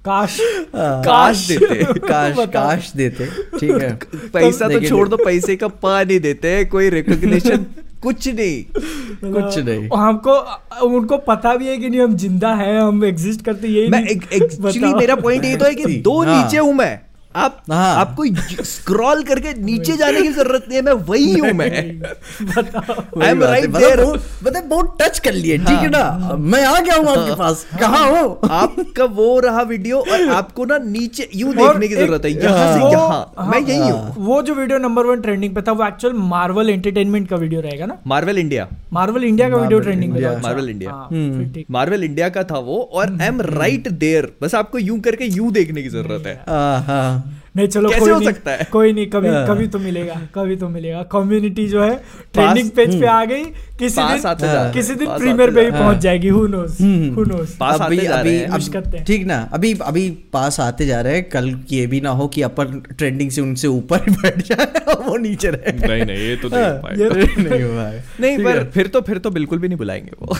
काश। 0.05 0.37
काश। 0.75 1.47
देते। 1.47 1.83
काश 1.99 2.35
काश 2.39 2.91
देते। 2.95 3.25
ठीक 3.59 3.81
है। 3.81 3.99
पैसा 4.15 4.67
तो 4.67 4.79
छोड़ 4.79 5.09
दो 5.09 5.17
पैसे 5.17 5.55
का 5.55 5.67
पा 5.67 6.03
नहीं 6.03 6.19
देते 6.19 6.65
कोई 6.65 6.89
रिकॉग्निशन 6.89 7.65
कुछ 8.05 8.27
नहीं। 8.27 8.63
कुछ 9.31 9.57
नहीं। 9.57 9.87
हमको 9.97 10.33
उनको 10.87 11.17
पता 11.27 11.55
भी 11.55 11.67
है 11.67 11.77
कि 11.77 11.89
नहीं 11.89 12.01
हम 12.01 12.15
ज़िंदा 12.17 12.53
हैं 12.55 12.79
हम 12.81 13.03
एग्जिस्ट 13.05 13.41
करते 13.45 13.67
यही 13.67 13.89
मैं 13.89 14.03
एक्चुअली 14.07 14.93
मेरा 14.93 15.15
पॉइंट 15.15 15.45
ये 15.45 15.55
तो 15.55 15.65
है 15.65 15.75
कि 15.75 15.95
दो 16.01 16.21
हाँ। 16.23 16.35
नीचे 16.35 16.57
हूँ 16.57 16.73
मैं। 16.73 17.04
आप 17.35 17.61
हाँ। 17.71 17.95
आपको 17.95 18.25
स्क्रॉल 18.65 19.23
करके 19.23 19.53
नीचे 19.61 19.95
जाने 19.97 20.21
की 20.21 20.27
ज़रूरत 20.29 20.65
नहीं 20.67 20.77
है 20.77 20.83
मैं 20.83 20.93
वही 21.07 21.39
हूँ 21.39 21.51
मैं। 21.53 21.69
आई 21.69 23.29
एम 23.29 23.43
है। 23.43 23.49
राइट 23.49 23.65
मतलब 23.65 23.77
देयर 23.77 24.01
मतलब 24.03 24.63
बहुत 24.69 24.97
टच 25.01 25.19
कर 25.19 25.33
लिए 25.33 25.57
ठीक 25.57 25.79
है 25.79 25.89
ना? 25.89 26.35
मैं 26.35 26.63
आ 26.65 26.79
गया 26.79 26.95
हूँ 26.95 27.07
आपके 27.07 27.35
पास। 27.35 27.65
कहाँ 27.79 28.05
हो? 28.11 28.27
आपका 28.51 29.05
वो 29.15 29.39
रहा 29.39 29.61
वीडियो 29.63 29.99
और 30.01 30.29
आपको 30.35 30.65
ना 30.65 30.77
नीचे 30.77 31.29
यू 31.35 31.53
देखने 31.53 31.87
की 31.87 31.95
ज़रूरत 31.95 32.25
है 32.25 32.31
यहाँ 32.33 32.73
से 32.73 32.91
यहाँ। 32.91 33.49
मैं 33.51 33.61
यही 33.61 33.89
हूँ। 33.89 34.25
वो 34.25 34.41
जो 34.41 34.55
वीडियो 34.55 34.79
नंबर 34.79 35.05
वन 35.05 35.21
ट्रेंडिंग 35.21 35.55
पे 35.55 35.61
था 35.61 35.71
वो 35.71 35.87
एक्चुअल 35.87 36.13
मार्वल 36.25 36.69
एंटरटेनमेंट 36.69 37.29
का 37.29 37.35
वीडियो 37.35 37.61
रहेगा 37.61 37.85
ना? 37.85 37.97
मार्वल 38.07 38.37
इंडिया 38.37 38.67
मार्वल 38.93 39.23
इंडिया 39.23 39.49
का 39.49 39.57
वीडियो 39.57 39.79
ट्रेंडिंग 39.79 40.13
पे 40.13 40.21
था। 40.21 40.23
India। 40.25 40.43
Marvel 40.45 40.69
India। 40.69 40.89
हाँ, 40.89 41.07
हम्म। 41.11 41.37
फिर 41.37 41.53
ठीक। 41.53 41.65
मार्वल 41.71 42.03
इंडिया 42.03 42.29
का 42.29 42.43
था 42.43 42.59
वो 42.59 42.77
और 42.93 43.17
आई 43.21 43.27
एम 43.27 43.41
राइट 43.41 43.87
देयर 43.87 44.31
बस 44.41 44.55
आपको 44.55 44.79
यूँ 44.79 44.99
करके 44.99 45.25
यू 45.25 45.51
देखने 45.51 45.83
की 45.83 45.89
ज़रूरत 45.89 46.27
है। 46.27 46.35
हाँ, 46.49 46.81
हाँ। 46.83 47.24
नहीं 47.55 47.67
चलो 47.67 47.89
कैसे 47.89 47.99
कोई 47.99 48.09
हो 48.11 48.17
नहीं, 48.19 48.27
सकता 48.27 48.51
है? 48.51 48.67
कोई 48.71 48.93
नहीं 48.93 49.05
कभी 49.07 49.27
हाँ। 49.27 49.45
कभी 49.47 49.67
तो 49.67 49.79
मिलेगा 49.79 50.15
कभी 50.35 50.55
तो 50.55 50.69
मिलेगा। 50.69 51.03
कम्युनिटी 51.11 51.67
जो 51.67 51.83
है 51.83 51.95
ट्रेंडिंग 52.33 52.69
पेज 52.69 52.99
पे 53.01 53.07
आ 53.07 53.23
गई 53.25 53.43
किसी 53.79 54.01
दिन 54.01 54.19
रहे 54.25 54.71
किसी 54.71 54.95
दिन 54.95 55.07
प्रीमियर 55.09 55.51
पे 55.51 55.63
भी 55.65 55.71
पहुँच 55.71 55.97
जाएगी 55.97 56.27
who 56.27 56.45
knows 56.47 56.81
hmm. 56.81 57.13
Who 57.15 57.23
knows 57.25 57.55
पास 57.59 57.81
अभी 57.81 57.97
आते 57.97 58.07
जा 58.07 58.15
अभी 58.15 58.29
रहे 58.29 58.37
हैं। 58.39 58.47
अब 58.47 58.61
हैं। 58.97 59.05
ठीक 59.05 59.25
ना 59.25 59.37
अभी 59.53 59.73
अभी 59.83 60.09
पास 60.33 60.59
आते 60.59 60.85
जा 60.85 60.99
रहे 61.01 61.15
हैं। 61.15 61.23
कल 61.29 61.49
ये 61.71 61.85
भी 61.87 62.01
ना 62.01 62.09
हो 62.11 62.27
कि 62.27 62.41
अपन 62.41 62.81
ट्रेंडिंग 62.97 63.31
से 63.31 63.41
उनसे 63.41 63.67
ऊपर 63.67 64.09
बैठ 64.11 64.41
जाए 64.47 64.95
वो 64.97 65.17
नीचे 65.17 65.49
रहे 65.49 65.71
नहीं 65.87 66.05
नहीं 66.05 66.27
ये 66.27 66.35
तो 66.35 66.49
नहीं 66.49 66.63
हो 66.63 66.77
पाएगा। 66.83 67.49
नहीं 67.49 67.63
हुआ 67.63 67.83
है 67.83 68.03
नहीं 68.19 68.37
पर 68.37 68.63
फिर 68.73 68.87
तो 68.87 69.01
फिर 69.01 69.17
तो 69.17 69.31
बिल्कुल 69.31 69.59
भी 69.59 69.67
नहीं 69.67 69.77
बुलाएँगे 69.77 70.11
वो। 70.21 70.37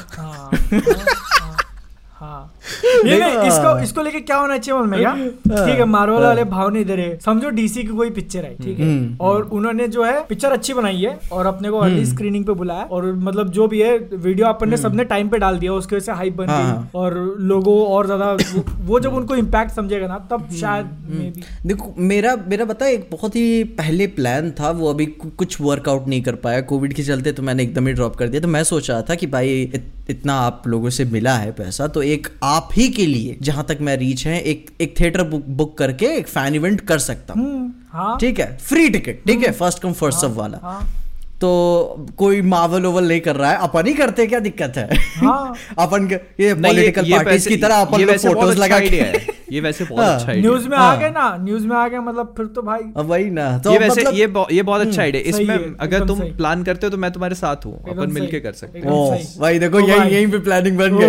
हाँ, 2.19 2.51
हाँ, 2.65 2.91
हाँ। 2.93 3.11
ये 3.11 3.17
नहीं 3.19 3.47
इसको 3.47 3.77
इसको 3.83 4.01
लेके 4.01 4.19
क्या 4.21 4.37
होना 4.37 4.57
चाहिए 4.57 4.81
मालूम 4.81 5.17
है। 5.17 5.29
ठीक 5.65 5.79
है 5.79 5.85
मार्वल 5.87 6.23
वाले 6.23 6.43
भाव 6.45 6.69
नहीं 6.69 6.85
दे 6.85 6.95
रहे 6.95 7.17
समझो 7.25 7.49
डीसी 7.51 7.83
की 7.83 7.93
कोई 7.93 8.09
पिक्चर 8.11 8.45
है 8.45 8.53
ठीक 8.55 8.79
है? 8.79 8.85
हम्म, 8.85 9.17
और 9.21 9.43
उन्होंने 9.51 9.87
जो 9.87 10.03
है 10.03 10.19
पिक्चर 10.29 10.51
अच्छी 10.51 10.73
बनाई 10.73 11.01
है 11.01 11.17
और 11.31 11.45
अपने 11.45 11.69
को 11.69 11.77
अर्ली 11.79 12.05
स्क्रीनिंग 12.05 12.45
पे 12.45 12.53
बुलाया 12.55 12.83
और 12.91 13.11
मतलब 13.19 13.49
जो 13.51 13.67
भी 13.67 13.81
है 13.81 13.97
वीडियो 14.13 14.47
अपन 14.47 14.69
ने 14.69 14.77
सबने 14.77 15.03
टाइम 15.05 15.29
पे 15.29 15.37
डाल 15.37 15.59
दिया 15.59 15.73
उसकी 15.73 15.95
वजह 15.95 16.05
से 16.05 16.11
हाइप 16.11 16.35
बन 16.35 16.49
हाँ, 16.49 16.57
गई 16.57 16.69
हाँ। 16.69 16.89
और 16.95 17.17
लोगों 17.43 17.77
और 17.87 18.05
ज़्यादा 18.05 18.31
वो, 18.33 18.63
वो 18.81 18.99
जब 18.99 19.13
उनको 19.13 19.35
इम्पैक्ट 19.35 19.75
समझेगा 19.75 20.07
ना 20.07 20.17
तब 20.31 20.49
शायद 20.59 21.43
देखो 21.65 21.93
मेरा 21.99 22.35
मेरा 22.47 22.65
बता 22.65 22.87
एक 22.87 23.07
बहुत 23.11 23.35
ही 23.35 23.63
पहले 23.77 24.07
प्लान 24.15 24.51
था 24.59 24.69
वो 24.71 24.89
अभी 24.89 25.05
कुछ 25.15 25.59
वर्कआउट 25.61 26.07
नहीं 26.07 26.21
कर 26.23 26.35
पाया। 26.37 26.61
कोविड 26.63 26.93
के 26.93 27.03
चलते 27.03 27.31
तो 27.31 27.43
मैंने 27.43 27.63
एकदम 27.63 27.87
ही 27.87 27.93
ड्रॉप 27.93 28.15
कर 28.15 28.27
दिया। 28.27 28.41
तो 28.41 28.47
मैं 28.47 28.63
सोच 28.63 28.89
रहा 28.89 29.01
था 29.01 29.15
कि 29.15 29.27
भाई 29.27 29.71
इतना 30.09 30.33
आप 30.39 30.63
लोगों 30.67 30.89
से 30.89 31.05
मिला 31.05 31.33
है 31.35 31.51
पैसा 31.51 31.87
तो 31.87 32.01
एक 32.03 32.27
आप 32.43 32.54
ही 32.63 32.89
के 32.89 33.05
लिए 33.05 33.37
जहाँ 33.41 33.65
तक 33.69 33.77
मैं 33.81 33.97
रीच 33.97 34.27
है 34.27 34.41
एक 34.41 34.69
एक 34.81 34.99
थिएटर 34.99 35.23
बुक 35.23 35.45
बुक 35.45 35.77
करके 35.77 36.05
एक 36.05 36.27
फ़ैन 36.27 36.55
इवेंट 36.55 36.81
कर 36.81 36.99
सकता 36.99 37.33
हूँ। 37.33 37.85
हाँ। 37.89 38.17
ठीक 38.19 38.39
है? 38.39 38.57
फ्री 38.57 38.89
टिकट 38.89 39.25
ठीक 39.27 39.43
है? 39.43 39.51
फ़र्स्ट 39.51 39.79
कम 39.79 39.93
फ़र्स्ट 39.93 40.19
सब 40.19 40.35
वाला। 40.35 40.59
हाँ। 40.63 41.04
तो 41.41 42.05
कोई 42.17 42.41
मावल 42.41 42.85
ओवल 42.85 43.07
नहीं 43.07 43.19
कर 43.21 43.35
रहा 43.35 43.49
है। 43.51 43.57
अपन 43.61 43.87
ही 43.87 43.93
करते 43.93 44.25
क्या 44.27 44.39
दिक्कत 44.39 44.77
है? 44.77 44.87
हाँ। 45.17 45.53
अपन 45.79 46.07
ये 46.39 46.53
पॉलिटिकल 46.53 47.11
पार्टीज़ 47.11 47.47
की 47.49 47.57
तरह 47.57 47.75
अपन 47.75 48.01
लोग 48.01 48.15
फ़ोटोज़ 48.17 48.49
अच्छा 48.51 48.63
लगा 48.65 48.79
के 48.79 49.33
ये 49.53 49.59
वैसे 49.61 49.83
बहुत 49.89 50.03
हाँ। 50.05 50.13
अच्छा 50.15 50.33
न्यूज़ 50.33 50.63
है 50.63 50.69
में 50.69 50.77
आ 50.77 50.95
गए 50.95 51.09
ना? 51.09 51.25
न्यूज़ 51.41 51.67
में 51.67 51.75
आ 51.75 51.87
गए 51.87 51.99
मतलब 51.99 52.33
फिर 52.37 52.45
तो 52.45 52.61
भाई 52.61 52.79
अब 52.97 53.05
वही 53.09 53.29
ना। 53.31 53.57
तो 53.57 53.71
ये 53.71 53.77
वैसे 53.77 54.01
मतलब- 54.01 54.15
ये 54.15 54.55
ये 54.55 54.63
बहुत 54.63 54.81
अच्छा 54.81 55.01
आइडिया 55.01 55.29
इसमें 55.29 55.75
अगर 55.79 56.05
तुम 56.07 56.19
प्लान 56.37 56.63
करते 56.63 56.87
हो 56.87 56.91
तो 56.91 56.97
मैं 56.97 57.11
तुम्हारे 57.11 57.35
साथ 57.35 57.65
हूँ। 57.65 57.77
अपन 57.89 58.11
मिलके 58.11 58.39
कर 58.39 58.53
सकते 58.53 58.79
हैं। 58.79 59.23
भाई 59.39 59.59
देखो 59.59 59.77
ओ 59.77 59.87
यहीं 59.87 60.27
पे 60.31 60.39
प्लानिंग 60.39 60.77
बन 60.77 60.97
गई। 60.97 61.07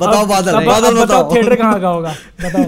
बताओ 0.00 0.26
बादल 0.26 0.64
बादल 0.66 1.02
बताओ 1.02 1.34
थिएटर 1.34 1.54
कहाँ 1.54 1.80
का 1.80 1.88
होगा? 1.88 2.14
बताओ। 2.44 2.64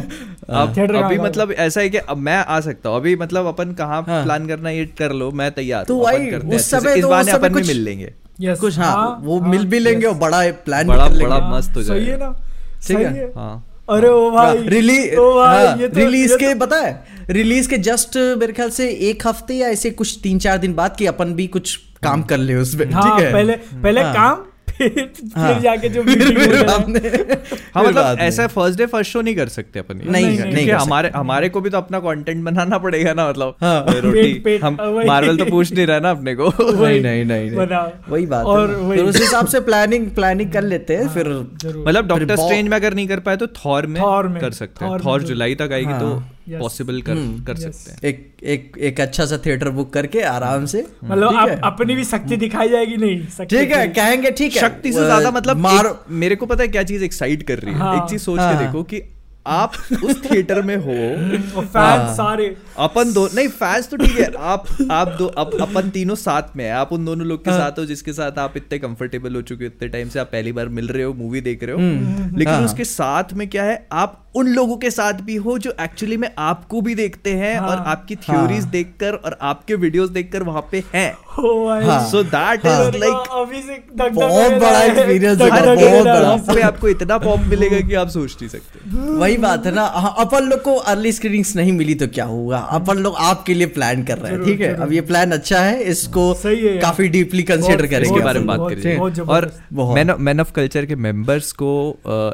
अब 0.61 0.76
थिएटर 0.76 0.94
अभी 0.94 1.18
मतलब 1.18 1.52
ऐसा 1.52 1.80
है 1.80 1.88
कि 1.88 1.99
अब 1.99 2.16
मैं 2.16 2.37
आ 2.37 2.58
सकता 2.61 2.88
हूँ। 2.88 2.96
अभी 2.96 3.14
मतलब 3.16 3.46
अपन 3.46 3.73
कहाँ 3.75 4.02
हाँ। 4.08 4.23
प्लान 4.25 4.46
करना 4.49 4.70
ये 4.70 4.84
कर 4.99 5.12
लो 5.12 5.30
मैं 5.30 5.50
तैयार 5.52 5.84
तो 5.84 5.99
भाई, 6.00 6.30
उस 6.30 6.70
समय 6.70 6.93
इस 6.96 7.02
तो 7.02 7.08
बहाने 7.08 7.32
अपन 7.32 7.54
भी 7.54 7.62
मिल 7.62 7.80
लेंगे। 7.80 8.12
Yes, 8.42 8.58
कुछ 8.58 8.78
हाँ, 8.78 9.20
वो 9.22 9.38
हाँ, 9.40 9.48
मिल 9.50 9.64
भी 9.66 9.78
लेंगे 9.78 10.06
और 10.06 10.14
बड़ा 10.14 10.40
प्लान 10.50 10.86
बड़ा- 10.86 11.12
बड़ा 11.22 11.38
मस्त 11.50 11.76
हो 11.76 11.82
सही 11.82 11.98
है 11.98 12.04
जाएगा। 12.06 12.26
ना? 12.26 12.32
ठीक 12.88 12.98
है। 12.98 13.14
है? 13.14 13.26
हाँ। 13.26 13.70
अरे 13.90 14.08
ओ 14.08 14.30
भाई 14.30 14.58
रिलीज़ 14.58 15.16
ओ 15.16 15.34
भाई 15.34 15.80
ये 15.80 15.88
तो 15.88 16.00
रिलीज़ 16.00 16.32
ये 16.32 16.36
के 16.38 16.54
तो- 16.54 16.60
पता 16.60 16.76
है? 16.76 17.04
रिलीज़ 17.30 17.68
के 17.68 17.78
जस्ट 17.78 18.16
मेरे 18.16 18.52
ख्याल 18.52 18.70
से 18.70 18.88
एक 18.90 19.26
हफ़्ते 19.26 19.54
या 19.54 19.68
ऐसे 19.68 19.90
कुछ 19.90 20.18
तीन 20.22 20.38
चार 20.38 20.58
दिन 20.58 20.74
बाद 20.74 20.96
कि 20.96 21.06
अपन 21.06 21.34
भी 21.34 21.46
कुछ 21.46 21.76
काम 22.02 22.22
कर 22.22 22.38
ले 22.38 22.54
उसमें 22.54 22.90
हाँ 22.92 23.02
ठीक 23.16 23.24
है? 23.26 23.32
पहले 23.32 23.52
पहले 23.56 24.00
हाँ। 24.02 24.14
काम 24.14 24.44
फिर 24.78 25.12
हाँ। 25.36 25.52
फिर 25.52 25.62
जाके 25.62 25.88
जो 25.88 26.02
हो 26.02 26.06
हाँ 27.74 27.84
मतलब 27.84 28.18
ऐसा 28.20 28.46
फ़र्स्ट 28.46 28.78
डे 28.78 28.86
फ़र्स्ट 28.86 29.12
शो 29.12 29.20
नहीं 29.20 29.36
कर 29.36 29.48
सकते 29.48 29.78
अपन। 29.78 29.96
नहीं, 29.96 30.10
नहीं, 30.10 30.38
नहीं 30.38 30.50
क्योंकि 30.50 30.66
कर 30.66 30.72
हमारे 30.72 31.10
हमारे 31.16 31.48
को 31.48 31.60
भी 31.60 31.70
तो 31.70 31.78
अपना 31.78 31.98
कंटेंट 31.98 32.44
बनाना 32.44 32.78
पड़ेगा 32.78 33.14
ना 33.14 33.28
मतलब। 33.28 33.56
हाँ। 33.60 33.84
रोटी 33.88 34.56
हम 34.56 34.76
मार्वल 35.06 35.36
तो 35.36 35.44
पूछ 35.44 35.72
नहीं 35.72 35.86
रहा 35.86 35.98
ना 35.98 36.10
अपने 36.10 36.34
को। 36.34 36.48
नहीं 36.86 37.02
नहीं 37.02 37.24
नहीं। 37.24 37.50
वही 38.08 38.26
बात 38.26 38.46
और 38.46 38.70
है। 38.70 38.90
फिर 38.90 39.04
उस 39.04 39.20
हिसाब 39.20 39.46
से 39.46 39.60
प्लानिंग 39.60 40.10
प्लानिंग 40.10 40.52
कर 40.52 40.62
लेते 40.62 40.96
हैं 40.96 41.08
फिर 41.08 41.28
मतलब 41.86 42.06
डॉक्टर 42.06 42.36
स्ट्रेंज 42.36 42.68
में 42.68 42.76
अगर 42.76 42.94
नहीं 42.94 43.08
कर 43.08 43.20
पाए 43.20 43.36
तो 43.36 43.46
थॉर 43.46 43.86
में 43.86 44.02
थॉर 44.02 44.28
कर 44.28 44.50
सकते 44.50 44.84
हैं। 44.84 44.98
थॉर 45.06 45.20
तो- 45.20 45.28
जुलाई 45.28 45.54
तक 45.54 45.68
आएगी 45.72 45.92
तो 45.92 46.22
हाँ। 46.46 46.52
Yes. 46.52 46.60
पॉसिबल 46.60 47.00
कर 47.02 47.14
कर 47.46 47.56
Yes. 47.56 47.72
सकते 47.72 47.90
हैं 47.92 48.12
एक 48.12 48.42
एक 48.54 48.76
एक 48.88 49.00
अच्छा 49.00 49.24
सा 49.26 49.36
थिएटर 49.46 49.68
बुक 49.70 49.92
करके 49.92 50.20
आराम 50.30 50.66
से 50.66 50.84
मतलब 51.04 51.30
ठीक 51.30 51.38
अप- 51.40 51.50
है? 51.50 51.60
अपनी 51.64 51.94
भी 51.94 52.04
शक्ति 52.04 52.36
दिखाई 52.36 52.68
जाएगी 52.68 52.96
नहीं 52.96 53.46
ठीक 53.46 53.70
है 53.70 53.86
कहेंगे 53.94 54.30
ठीक 54.32 54.54
है 54.56 54.60
शक्ति 54.60 54.92
से 54.92 55.04
ज़्यादा 55.04 55.30
मतलब 55.30 55.60
मार 55.60 55.94
मेरे 56.22 56.36
को 56.36 56.46
पता 56.46 56.62
है 56.62 56.68
क्या 56.68 56.82
चीज़ 56.82 57.04
एक्साइट 57.04 57.42
कर 57.48 57.58
रही 57.58 57.74
है 57.74 57.80
हाँ। 57.80 57.96
एक 57.96 58.10
चीज़ 58.10 58.22
सोच 58.22 58.38
हाँ। 58.40 58.56
के 58.56 58.64
देखो 58.64 58.82
कि 58.82 59.02
आप 59.46 59.72
उस 60.04 60.22
थिएटर 60.24 60.60
में 60.62 60.74
हो 60.76 60.92
फ़ैन 61.62 61.76
हाँ। 61.76 62.14
सारे 62.14 62.46
अपन 62.78 63.12
दो 63.12 63.26
नहीं 63.34 63.48
फैंस 63.56 63.88
तो 63.88 63.96
ठीक 63.96 64.18
है 64.18 64.30
आप 64.52 64.66
आप 64.90 65.08
दो 65.18 65.26
अप, 65.26 65.54
अपन 65.60 65.90
तीनों 65.90 66.14
साथ 66.16 66.56
में 66.56 66.64
है 66.64 66.70
आप 66.74 66.92
उन 66.92 67.04
दोनों 67.04 67.26
लोग 67.26 67.44
के 67.44 67.50
हाँ। 67.50 67.58
साथ 67.58 67.78
हो 67.78 67.84
जिसके 67.86 68.12
साथ 68.12 68.38
आप 68.38 68.56
इतने 68.56 68.78
कंफर्टेबल 68.78 69.34
हो 69.34 69.42
चुके 69.42 69.64
हो 69.64 69.70
इतने 69.76 69.88
टाइम 69.88 70.08
से 70.08 70.18
आप 70.18 70.26
पहली 70.32 70.52
बार 70.52 70.68
मिल 70.78 70.88
रहे 70.88 71.02
हो 71.02 71.12
मूवी 71.14 71.40
देख 71.40 71.62
रहे 71.64 71.72
हो 71.72 71.80
हम्म, 71.80 72.36
लेकिन 72.38 72.54
हाँ। 72.54 72.64
उसके 72.64 72.84
साथ 72.84 73.32
में 73.32 73.48
क्या 73.48 73.64
है 73.64 73.86
आप 73.92 74.20
उन 74.36 74.48
लोगों 74.48 74.76
के 74.76 74.90
साथ 74.90 75.12
भी 75.12 75.34
हो 75.36 75.58
जो 75.58 75.74
एक्चुअली 75.80 76.16
में 76.16 76.28
आपको 76.38 76.80
भी 76.80 76.94
देखते 76.94 77.32
हैं 77.34 77.58
हाँ, 77.58 77.68
और 77.68 77.76
आपकी 77.76 78.16
थ्योरीज 78.16 78.62
हाँ, 78.62 78.70
देखकर 78.70 79.14
और 79.14 79.38
आपके 79.42 79.74
वीडियोस 79.74 80.10
देखकर 80.10 80.42
वहाँ 80.42 80.68
पे 80.72 80.82
हैं 80.94 81.12
हाँ। 81.86 82.08
सो 82.10 82.22
दैट 82.22 82.66
हाँ। 82.66 82.88
इज़ 82.88 82.96
लाइक 82.96 83.12
बहुत 84.14 84.52
बड़ा 84.52 84.86
धक 84.88 85.06
बहुत। 85.80 86.04
बड़ा। 86.04 86.54
पे 86.54 86.60
आपको 86.60 86.88
इतना 86.88 87.18
पॉप 87.18 87.40
मिलेगा 87.40 87.80
कि 87.88 87.94
आप 87.94 88.08
सोच 88.08 88.32
नहीं 88.32 88.48
सकते 88.48 89.12
वही 89.18 89.36
बात 89.36 89.66
है 89.66 89.74
ना 89.74 89.84
हाँ, 89.86 90.14
अपन 90.18 90.44
लोग 90.44 90.62
को 90.62 90.74
अर्ली 90.74 91.12
स्क्रीनिंग्स 91.12 91.56
नहीं 91.56 91.72
मिली 91.72 91.94
तो 91.94 92.06
क्या 92.08 92.24
होगा 92.24 92.58
अपन 92.58 92.98
लोग 92.98 93.14
आपके 93.18 93.54
लिए 93.54 93.66
प्लान 93.66 94.02
कर 94.04 94.18
रहे 94.18 94.32
हैं 94.32 94.44
ठीक 94.44 94.60
है 94.60 94.74
अब 94.74 94.92
ये 94.92 95.00
प्लान 95.00 95.30
अच्छा 95.32 95.60
है 95.60 95.82
इसको। 95.82 96.32
काफ़ी 96.80 97.08
डीपली 97.08 97.42
कंसिडर 97.42 97.86
करेंगे 97.86 98.02
इसके 98.02 98.24
बारे 98.24 98.38
में 98.40 98.46
बात। 98.46 98.58
बहुत- 98.58 99.28
और 99.28 99.50
मैन 100.18 100.40
ऑफ़ 100.40 100.52
कल्चर 100.52 100.86
के 100.86 100.96
मेंबर्स 100.96 101.52
को 101.52 101.70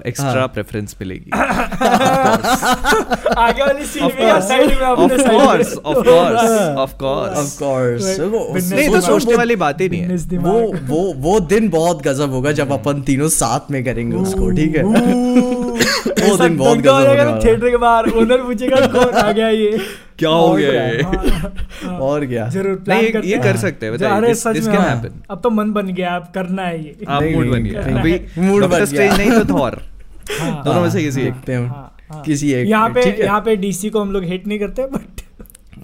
एक्स्ट्रा 0.07 0.31
हाँ। 0.31 0.47
प्रेफरेंस 0.49 0.97
मिलेगी 1.01 1.31
आगे 1.91 3.63
वाली 3.63 3.85
सीट 3.87 4.03
में 4.03 4.27
या 4.27 4.39
साइड 4.41 4.71
में 4.71 4.87
ऑफ़ 4.87 5.01
अपने 5.01 5.23
साइड 5.23 5.41
कोर्स 5.41 5.69
में। 5.69 5.83
Of 5.85 6.03
course 6.07 6.51
of 6.79 6.95
course 6.95 7.39
Of 7.41 7.51
course. 7.63 8.07
Right. 8.11 8.21
वो- 8.33 8.73
नहीं 8.73 8.89
तो 8.91 9.01
सोचने 9.01 9.35
वाली 9.35 9.57
बात 9.57 9.81
ही 9.81 9.89
नहीं 9.89 10.01
है। 10.03 10.39
वो 10.39 10.53
वो 10.89 11.01
वो 11.19 11.39
दिन 11.53 11.69
बहुत 11.69 12.03
गजब 12.03 12.31
होगा 12.31 12.53
जब 12.61 12.73
अपन 12.73 13.01
तीनों 13.03 13.29
साथ 13.37 13.71
में 13.71 13.83
करेंगे 13.85 14.17
उसको 14.17 14.51
ठीक 14.51 14.77
है? 14.77 14.83
वो 16.21 16.37
दिन 16.37 16.57
बहुत 16.57 16.79
गजब 16.79 16.91
होने 16.91 17.41
थिएटर 17.45 17.71
के 17.71 17.77
बाहर 17.77 18.09
ओनर 18.23 18.43
पूछेगा 18.43 18.87
कौन 18.87 19.15
आ 19.15 19.31
गया 19.33 19.49
ये? 19.49 19.79
क्या 20.19 20.31
हो 20.31 20.53
गया 20.55 20.83
ये? 20.87 21.03
हाँ। 21.03 21.99
और 22.09 22.27
क्या? 22.27 22.49
ज़रूर 22.49 22.83
नहीं 22.89 23.03
ये- 23.03 23.25
ये 23.25 23.39
कर 23.39 23.57
सकते 23.57 23.87
हैं 23.87 23.95
बताइए 23.95 24.27
दिस 24.27 24.47
दिस 24.49 24.67
कैन। 24.67 24.81
हैपन 24.81 25.21
अब 25.31 25.41
तो 25.43 25.51
मन 25.51 25.71
बन 25.73 25.87
गया 25.95 26.15
अब 26.17 26.27
करना 26.35 26.63
है 26.63 26.83
ये। 26.85 26.97
आप 27.09 27.23
मूड 27.23 27.51
बन 27.51 27.63
गया। 27.65 27.83
अभी 28.01 28.13
डॉक्टर 28.19 28.67
बन 28.69 28.85
स्ट्रेंज 28.85 29.17
गया। 29.17 29.17
नहीं 29.17 29.41
तो 29.41 29.55
थॉर 29.55 29.79
हाँ, 29.79 30.00
दोनों 30.39 30.81
में 30.81 30.91
से 30.91 31.03
किसी 31.03 31.21
एक 31.21 31.33
देखते 31.33 31.53
हैं 31.53 31.67
हाँ, 31.69 31.97
हाँ। 32.11 32.23
किसी 32.23 32.53
एक 32.53 32.69
यहाँ 32.69 32.89
पे 32.91 33.01
है? 33.01 33.21
यहाँ 33.21 33.41
पे 33.41 33.57
डीसी 33.57 33.91
को 33.91 34.01
हम 34.01 34.13
लोग 34.13 34.25
हेट 34.25 34.47
नहीं 34.47 34.59
करते 34.59 34.87
बट 34.87 35.21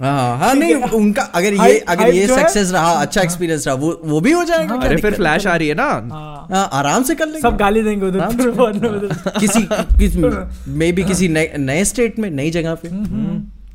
हाँ 0.01 0.39
हाँ 0.39 0.55
नहीं 0.55 0.75
उनका 0.75 1.23
अगर 1.23 1.55
ये 1.55 1.79
अगर 1.79 2.15
ये 2.15 2.27
सक्सेस 2.27 2.73
रहा 2.73 2.91
अच्छा 2.93 3.21
एक्सपीरियंस 3.23 3.67
रहा 3.67 3.75
वो 3.75 4.01
वो 4.05 4.21
भी 4.21 4.33
हो 4.33 4.45
जाएगा 4.45 4.75
अरे 4.75 4.97
फिर 4.97 5.15
फ्लैश 5.15 5.47
आ 5.47 5.57
रही 5.57 5.69
है 5.69 5.75
ना। 5.75 5.85
हाँ, 5.85 6.49
हाँ, 6.51 6.69
आराम 6.73 7.03
से 7.03 7.15
कर 7.15 7.27
लेंगे। 7.27 7.41
सब 7.41 7.57
गाली 7.57 7.83
देंगे 7.83 8.07
उधर 8.07 8.21
आराम 8.21 8.37
फिर 8.37 8.51
से। 8.51 8.51
बाद 8.51 8.83
में 8.83 8.91
उधर। 8.91 9.39
किसी 9.41 10.73
मे 10.73 10.93
बी 10.93 11.05
किसी 11.09 11.29
नए 11.29 11.53
नए 11.59 11.85
स्टेट 11.85 12.19
में 12.19 12.31
नई 12.31 12.51
जगह 12.51 12.75
पे। 12.75 12.89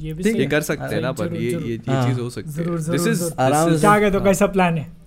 ये 0.05 0.13
भी 0.13 0.31
ये 0.39 0.45
कर 0.45 0.61
सकते 0.61 0.95
हैं 0.95 1.01
ना 1.01 1.11
पर 1.11 1.33
ये 1.33 1.49
ये 1.49 1.79
हाँ। 1.89 2.07
चीज़ 2.07 2.19
हो। 2.19 2.29
सकती 2.29 2.61
है। 2.61 2.91
दिस 2.91 3.07
इज़ 3.07 3.23
आराम 3.39 3.75
से। 3.75 3.79
क्या 3.79 4.09
हो 4.09 4.19
कैसा 4.19 4.47
प्लान 4.47 4.77
है? 4.77 5.00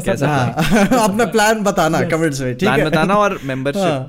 कैसा? 0.00 0.12
कैसा 0.12 0.28
हाँ। 0.28 1.04
अपना 1.08 1.24
प्लान 1.36 1.62
बताना 1.62 1.98
Yes. 2.00 2.10
कमेंट्स 2.10 2.40
में 2.40 2.54
ठीक 2.56 2.68
है? 2.68 2.84
बताना 2.84 3.14
और 3.16 3.38
मेंबरशिप 3.44 4.06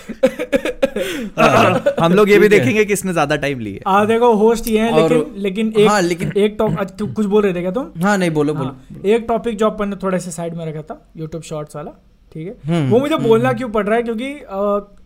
हाँ। 1.38 1.94
हम 2.00 2.12
लोग 2.14 2.30
ये 2.30 2.38
भी 2.38 2.44
है। 2.44 2.48
देखेंगे 2.50 2.84
किसने 2.84 3.12
ज़्यादा 3.12 3.36
टाइम 3.44 3.58
लिया 3.60 3.90
आ 3.90 4.04
देखो 4.04 4.32
होस्ट 4.36 4.68
ये 4.68 4.78
हैं 4.78 4.92
लेकिन 4.98 5.24
लेकिन 5.42 5.72
एक 5.76 5.88
हाँ, 5.88 6.00
लेकिन- 6.02 6.36
एक 6.36 6.56
टॉप 6.58 6.80
तू 6.98 7.06
कुछ 7.14 7.26
बोल 7.26 7.42
रहे 7.42 7.54
थे 7.54 7.60
क्या 7.60 7.70
तुम? 7.70 7.90
हाँ 8.02 8.16
नहीं 8.18 8.30
बोलो 8.30 8.54
बोलो 8.54 8.68
हाँ, 8.68 9.00
एक 9.06 9.24
टॉपिक 9.28 9.56
जो 9.58 9.66
अपन 9.66 9.88
ने 9.88 9.96
थोड़े 10.02 10.18
से 10.20 10.30
साइड 10.30 10.54
में 10.54 10.64
रखा 10.66 10.82
था 10.90 11.00
यूट्यूब 11.16 11.42
शॉर्ट्स 11.42 11.76
वाला 11.76 11.90
ठीक 12.34 12.46
है? 12.46 12.54
हम्म, 12.66 12.90
वो 12.90 12.98
मुझे 13.00 13.16
बोलना 13.18 13.52
क्यों 13.52 13.68
पड़ 13.70 13.84
रहा 13.86 13.96
है? 13.96 14.02
क्योंकि 14.02 14.32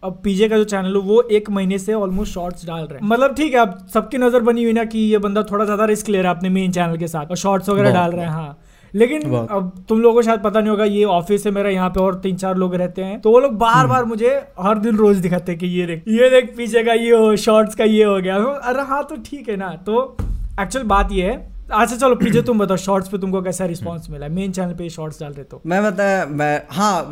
अब 0.04 0.20
पीजे 0.24 0.48
का 0.48 0.56
जो 0.56 0.64
चैनल 0.64 0.94
है 0.96 1.00
वो 1.02 1.20
एक 1.32 1.48
महीने 1.50 1.78
से 1.78 1.94
ऑलमोस्ट 1.94 2.32
शॉर्ट्स 2.34 2.66
डाल 2.66 2.82
रहे 2.82 2.98
हैं। 2.98 3.08
मतलब 3.08 3.34
ठीक 3.36 3.54
है 3.54 3.60
अब 3.60 3.78
सबकी 3.94 4.18
नज़र 4.18 4.40
बनी 4.48 4.62
हुई 4.64 4.72
ना 4.72 4.84
कि 4.84 4.98
ये 5.12 5.18
बंदा 5.18 5.42
थोड़ा 5.50 5.64
ज़्यादा 5.64 5.84
रिस्क 5.84 6.08
ले 6.08 6.22
रहा 6.22 6.32
है 6.32 6.36
अपने 6.36 6.48
मेन 6.48 6.72
चैनल 6.72 6.96
के 6.96 7.08
साथ 7.08 7.30
और 7.30 7.36
शॉर्ट्स 7.36 7.68
वगैरह 7.68 7.92
डाल 7.92 8.10
रहे 8.12 8.24
हैं 8.24 8.32
हाँ। 8.32 8.56
लेकिन 8.94 9.22
अब 9.36 9.72
तुम 9.88 10.00
लोगों 10.00 10.14
को 10.14 10.22
शायद 10.22 10.40
पता 10.40 10.60
नहीं 10.60 10.70
होगा 10.70 10.84
ये 10.84 11.04
ऑफ़िस 11.04 11.46
है 11.46 11.52
मेरा 11.52 11.70
यहाँ 11.70 11.88
पे 11.90 12.00
और 12.00 12.14
तीन 12.20 12.36
चार 12.36 12.56
लोग 12.56 12.74
रहते 12.74 13.02
हैं। 13.02 13.20
तो 13.20 13.30
वो 13.30 13.40
लोग 13.40 13.56
बार 13.58 13.86
बार 13.86 14.04
मुझे 14.04 14.30
हर 14.60 14.78
दिन 14.78 14.96
रोज 14.96 15.16
दिखाते 15.18 15.52
हैं 15.52 15.58
कि 15.60 15.66
ये 15.68 15.86
देख 15.86 16.04
ये 16.10 16.28
देख 16.30 16.54
पीछे 16.56 16.82
का 16.84 16.92
ये 16.92 17.10
हो 17.10 17.34
शॉर्ट्स 17.38 17.74
का 17.74 17.84
ये 17.84 18.04
हो 18.04 18.20
गया। 18.20 18.38
मैं, 18.38 18.54
अरे 18.54 18.82
हाँ 18.82 19.02
तो 19.04 19.16
ठीक 19.26 19.48
है 19.48 19.56
ना। 19.56 19.70
तो 19.86 20.16
एक्चुअल 20.60 20.84
बात 20.86 21.12
ये 21.12 21.22
है। 21.22 21.36
अच्छा 21.64 21.96
चलो 21.96 22.14
पीछे 22.14 22.42
तुम 22.42 22.58
बताओ 22.58 22.76
शॉर्ट्स 22.76 23.08
पे 23.08 23.18
तुमको 23.18 23.40
कैसा 23.42 23.66
रिस्पांस 23.66 24.06
मिला? 24.10 24.28
मेन 24.28 24.52
चैनल 24.52 24.74
पे 24.74 24.88
शॉर्ट्स 24.90 25.20
डाल 25.20 25.32
रहे 25.32 25.44
तो। 25.44 25.60
मैं 25.66 25.82
बता 25.84 26.26
मैं 26.30 26.62
हाँ 26.70 27.10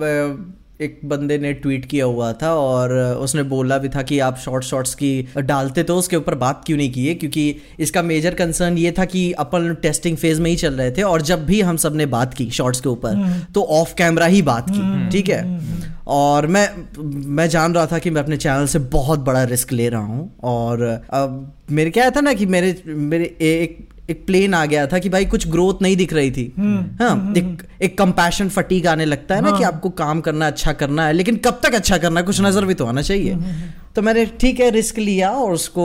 एक 0.83 1.01
बंदे 1.05 1.39
ने 1.39 1.53
ट्वीट 1.53 1.85
किया 1.85 2.05
हुआ 2.05 2.33
था 2.33 2.55
और 2.55 2.93
उसने 3.21 3.43
बोला 3.43 3.79
भी 3.79 3.89
था 3.89 4.03
कि 4.03 4.19
आप 4.19 4.39
शॉर्ट 4.39 4.65
शॉर्ट्स 4.65 4.95
की 4.95 5.29
डालते 5.39 5.83
तो 5.83 5.97
उसके 5.97 6.17
ऊपर 6.17 6.35
बात 6.35 6.62
क्यों 6.67 6.79
नहीं 6.79 6.93
की 6.93 7.07
है? 7.07 7.15
क्योंकि 7.15 7.57
इसका 7.81 8.03
मेजर 8.03 8.35
कंसर्न 8.35 8.79
ये 8.79 8.95
था 8.99 9.05
कि 9.05 9.33
अपन 9.33 9.75
टेस्टिंग 9.83 10.17
फ़ेज़ 10.17 10.41
में 10.41 10.51
ही 10.51 10.57
चल 10.57 10.75
रहे 10.75 10.91
थे 10.91 11.03
और 11.03 11.23
जब 11.23 11.47
भी 11.47 11.61
हम 11.61 11.77
सबने 11.77 12.07
बात 12.07 12.35
की 12.35 12.51
शॉर्ट्स 12.51 12.81
के 12.81 12.89
ऊपर 12.89 13.43
तो 13.55 13.62
ऑफ़ 13.62 13.95
कैमरा 13.95 14.27
ही 14.27 14.43
बात 14.43 14.67
की 14.71 15.09
ठीक 15.11 15.29
है? 15.29 15.61
और 16.07 16.47
मैं 16.47 16.69
मैं 17.27 17.49
जान 17.49 17.75
रहा 17.75 17.87
था 17.87 17.99
कि 17.99 18.11
मैं 18.11 18.23
अपने 18.23 18.37
चैनल 18.37 18.67
से 18.67 18.79
बहुत 18.79 19.21
बड़ा 19.21 19.45
रिस्क 19.45 19.73
ले 19.73 19.89
रहा 19.89 20.01
हूँ 20.01 20.37
और 20.43 21.03
अब 21.11 21.53
मेरे 21.71 21.91
क्या 21.91 22.11
था 22.11 22.21
ना 22.21 22.33
कि 22.33 22.47
मेरे 22.47 22.83
मेरे 22.87 23.25
एक 23.41 23.89
एक 24.12 24.25
प्लेन 24.26 24.54
आ 24.54 24.64
गया 24.66 24.87
था 24.87 24.99
कि 24.99 25.09
भाई 25.09 25.25
कुछ 25.26 25.49
ग्रोथ 25.49 25.83
नहीं 25.83 25.97
दिख 25.97 26.12
रही 26.12 26.31
थी। 26.31 26.45
हाँ 27.00 27.35
एक 27.37 27.62
एक 27.83 27.97
कंपैशन 27.99 28.49
फटीक 28.49 28.87
आने 28.87 29.04
लगता 29.04 29.35
है 29.35 29.40
ना 29.40 29.57
कि 29.59 29.64
आपको 29.64 29.90
काम 29.99 30.21
करना 30.21 30.47
अच्छा 30.47 30.73
करना 30.73 31.07
है 31.07 31.12
लेकिन 31.12 31.37
कब 31.37 31.61
तक 31.62 31.75
अच्छा 31.75 31.99
करना 31.99 32.21
है 32.21 32.26
कुछ 32.26 32.40
नज़र 32.40 32.64
भी 32.64 32.75
तो 32.75 32.87
आना 32.87 33.02
चाहिए। 33.02 33.37
तो 33.97 34.02
मैंने 34.02 34.25
ठीक 34.40 34.61
है 34.61 34.71
रिस्क 34.71 34.99
लिया 34.99 35.31
और 35.31 35.52
उसको 35.52 35.85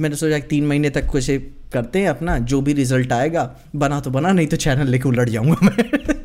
मैंने 0.00 0.16
सोचा 0.16 0.38
तीन 0.48 0.66
महीने 0.66 0.90
तक 0.90 1.06
कुछ 1.06 1.30
करते 1.72 2.00
हैं 2.00 2.08
अपना 2.08 2.38
जो 2.40 2.60
भी 2.60 2.72
रिज़ल्ट 2.72 3.12
आएगा 3.12 3.50
बना 3.76 4.00
तो 4.00 4.10
बना 4.10 4.32
नहीं 4.32 4.46
तो 4.46 4.56
चैनल 4.58 4.88
लेके 4.88 5.08
उलट 5.08 5.28
जाऊँगा 5.28 5.56
मैं। 5.62 6.16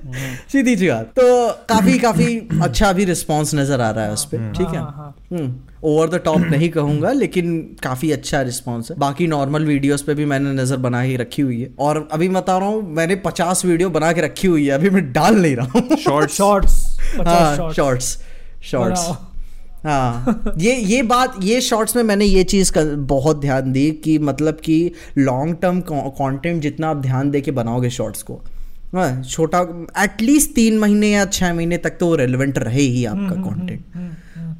सीधी 0.51 0.75
सी 0.75 0.87
बात। 0.87 1.05
तो 1.19 1.25
काफ़ी 1.69 1.97
काफ़ी 1.99 2.35
अच्छा 2.63 2.91
भी 2.93 3.05
रिस्पांस 3.05 3.53
नज़र 3.55 3.81
आ 3.81 3.89
रहा 3.89 4.05
है 4.05 4.11
उस 4.13 4.25
पर 4.25 4.51
ठीक 4.57 4.67
है? 4.67 4.77
हाँ, 4.77 5.15
हाँ। 5.31 5.69
ओवर 5.83 6.09
द 6.09 6.21
टॉप 6.25 6.41
नहीं 6.41 6.69
कहूँगा 6.69 7.11
लेकिन 7.11 7.57
काफ़ी 7.83 8.11
अच्छा 8.11 8.41
रिस्पांस 8.41 8.91
है। 8.91 8.97
बाकी 8.99 9.27
नॉर्मल 9.27 9.65
वीडियोस 9.65 10.01
पे 10.01 10.13
भी 10.13 10.25
मैंने 10.25 10.53
नज़र 10.53 10.77
बना 10.77 11.01
ही 11.01 11.15
रखी 11.17 11.41
हुई 11.41 11.61
है। 11.61 11.69
और 11.79 12.07
अभी 12.11 12.29
बता 12.29 12.57
रहा 12.57 12.67
हूँ 12.67 12.95
मैंने 12.95 13.15
पचास 13.25 13.65
वीडियो 13.65 13.89
बना 13.89 14.11
के 14.13 14.21
रखी 14.21 14.47
हुई 14.47 14.65
है 14.65 14.71
अभी 14.71 14.89
मैं 14.89 15.11
डाल 15.13 15.35
नहीं 15.35 15.55
रहा 15.55 15.67
हूँ। 15.75 15.97
शॉर्ट्स 15.97 16.37
शॉर्ट्स 16.37 16.81
हाँ 17.19 17.71
शॉर्ट्स 17.73 18.17
शॉर्ट्स। 18.63 19.09
हाँ। 19.83 20.53
ये 20.57 20.75
ये 20.75 21.01
बात 21.03 21.35
ये 21.43 21.59
शॉर्ट्स 21.61 21.95
में 21.95 22.03
मैंने 22.03 22.25
ये 22.25 22.43
चीज़ 22.43 22.71
का 22.71 22.83
बहुत 23.07 23.39
ध्यान 23.41 23.71
दी 23.71 23.89
कि 24.03 24.17
मतलब 24.19 24.59
कि 24.59 24.91
लॉन्ग 25.17 25.55
टर्म 25.61 25.81
कंटेंट 25.89 26.61
जितना 26.61 26.89
आप 26.89 26.97
ध्यान 26.97 27.31
दे 27.31 27.41
के 27.41 27.51
बनाओगे 27.51 27.89
शॉर्ट्स 27.89 28.23
को 28.23 28.41
हाँ, 28.95 29.23
छोटा 29.23 29.59
एटलीस्ट 30.03 30.53
तीन 30.55 30.77
महीने 30.79 31.09
या 31.09 31.25
छः 31.25 31.53
महीने 31.53 31.77
तक 31.77 31.97
तो 31.99 32.07
वो 32.07 32.15
रेलिवेंट 32.15 32.57
रहे 32.57 32.81
ही 32.81 33.05
आपका 33.05 33.41
कंटेंट 33.43 33.81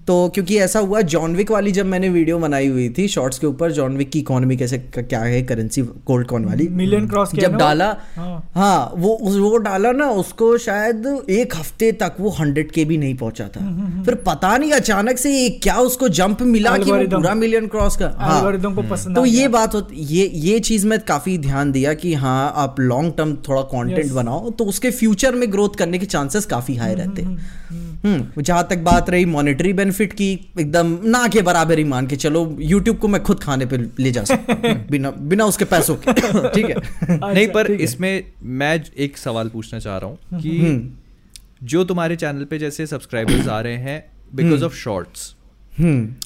तो 0.08 0.16
क्योंकि 0.30 0.58
ऐसा 0.60 0.80
हुआ 0.80 1.02
जॉनविक 1.12 1.52
वाली 1.52 1.72
जब 1.72 1.86
मैंने 1.86 2.10
वीडियो 2.10 2.38
बनाई 2.40 2.68
हुई 2.68 2.88
थी 2.98 3.08
शॉर्ट्स 3.08 3.40
के 3.40 3.48
ऊपर 3.48 3.72
जॉनविक 3.72 4.10
की 4.12 4.20
इकोनॉमी 4.20 4.58
कैसे 4.58 4.78
क्या 4.90 5.20
है 5.20 5.42
करेंसी 5.44 5.82
गोल्ड 6.08 6.28
कॉइन 6.28 6.46
वाली। 6.46 6.68
मिलियन 6.72 7.08
क्रॉस 7.08 7.32
जब 7.36 7.56
डाला 7.58 7.86
हाँ। 8.16 8.52
हाँ 8.56 8.92
वो 8.96 9.18
वो 9.22 9.58
डाला 9.60 9.92
ना 9.92 10.10
उसको 10.14 10.58
शायद 10.58 11.06
एक 11.32 11.56
हफ़्ते 11.56 11.92
तक 12.02 12.16
वो 12.20 12.30
हंड्रेड 12.40 12.72
के 12.72 12.86
भी 12.86 12.98
नहीं 12.98 13.16
पहुँचा 13.18 13.48
था। 13.48 14.04
फिर 14.06 14.16
पता 14.26 14.56
नहीं 14.58 14.72
अचानक 14.74 15.18
से 15.18 15.32
ये 15.32 15.50
क्या 15.64 15.76
उसको 15.82 16.10
जंप 16.12 16.42
मिला 16.44 16.78
कि 16.78 16.92
वो 16.92 16.98
पूरा 17.08 17.34
मिलियन 17.36 17.68
क्रॉस 17.68 17.98
का। 17.98 18.14
हाँ। 18.20 19.14
तो 19.16 19.26
ये 19.26 19.48
बात 19.50 19.76
होती 19.76 20.06
ये 20.10 20.30
ये 20.44 20.60
चीज़ 20.62 20.88
में 20.88 21.00
काफ़ी 21.08 21.38
ध्यान 21.40 21.72
दिया 21.72 21.94
कि 21.96 22.14
हाँ 22.16 22.54
आप 22.58 22.80
लॉन्ग 22.82 23.14
टर्म 23.18 23.36
थोड़ा 23.48 23.62
कॉन्टेंट 23.72 24.12
बनाओ 24.12 24.50
तो 24.52 24.66
उसके 24.66 24.92
फ्यूचर 24.92 25.36
में 25.36 25.52
ग्रोथ 25.52 25.78
करने 25.78 26.00
के 26.00 26.06
चांसेस 26.08 26.46
काफ़ी 26.48 26.76
हाई 26.76 26.94
रहते। 26.94 27.22
हैं 27.22 27.30
हम्म। 27.30 27.83
जहाँ 28.06 28.66
तक 28.70 28.78
बात 28.84 29.10
रही 29.10 29.26
मॉनेटरी 29.26 29.74
बेनिफिट 29.74 30.14
की 30.14 30.32
एकदम 30.60 30.98
ना 31.06 31.28
के 31.28 31.42
बराबर 31.42 31.78
ही 31.78 31.84
मान 31.84 32.08
के 32.08 32.16
चलो 32.16 32.46
यूट्यूब 32.62 32.98
को 32.98 33.08
मैं 33.08 33.22
खुद 33.24 33.40
खाने 33.40 33.66
पे 33.66 33.78
ले 34.00 34.12
जा 34.12 34.24
सकता 34.24 34.74
बिना 34.92 35.12
बिना 35.12 35.46
उसके 35.46 35.66
पैसों 35.66 35.96
के 35.98 36.12
ठीक 36.50 36.66
है? 36.66 36.76
नहीं 36.76 37.48
अच्छा, 37.48 37.54
पर 37.54 37.72
इसमें 37.72 38.24
मैं 38.44 38.74
एक 38.98 39.18
सवाल 39.18 39.50
पूछना 39.50 39.80
चाह 39.80 39.98
रहा 39.98 40.10
हूँ 40.10 40.42
कि 40.42 40.58
हम्म। 40.58 41.68
जो 41.68 41.84
तुम्हारे 41.84 42.16
चैनल 42.16 42.46
पे 42.46 42.58
जैसे 42.60 42.88
सब्सक्राइबर्स 42.88 43.48
आ 43.48 43.60
रहे 43.62 43.78
हैं 43.80 44.04
बिकॉज़ 44.36 44.64
ऑफ़ 44.64 44.76
शॉर्ट्स 44.76 45.30
हम्म 45.30 45.43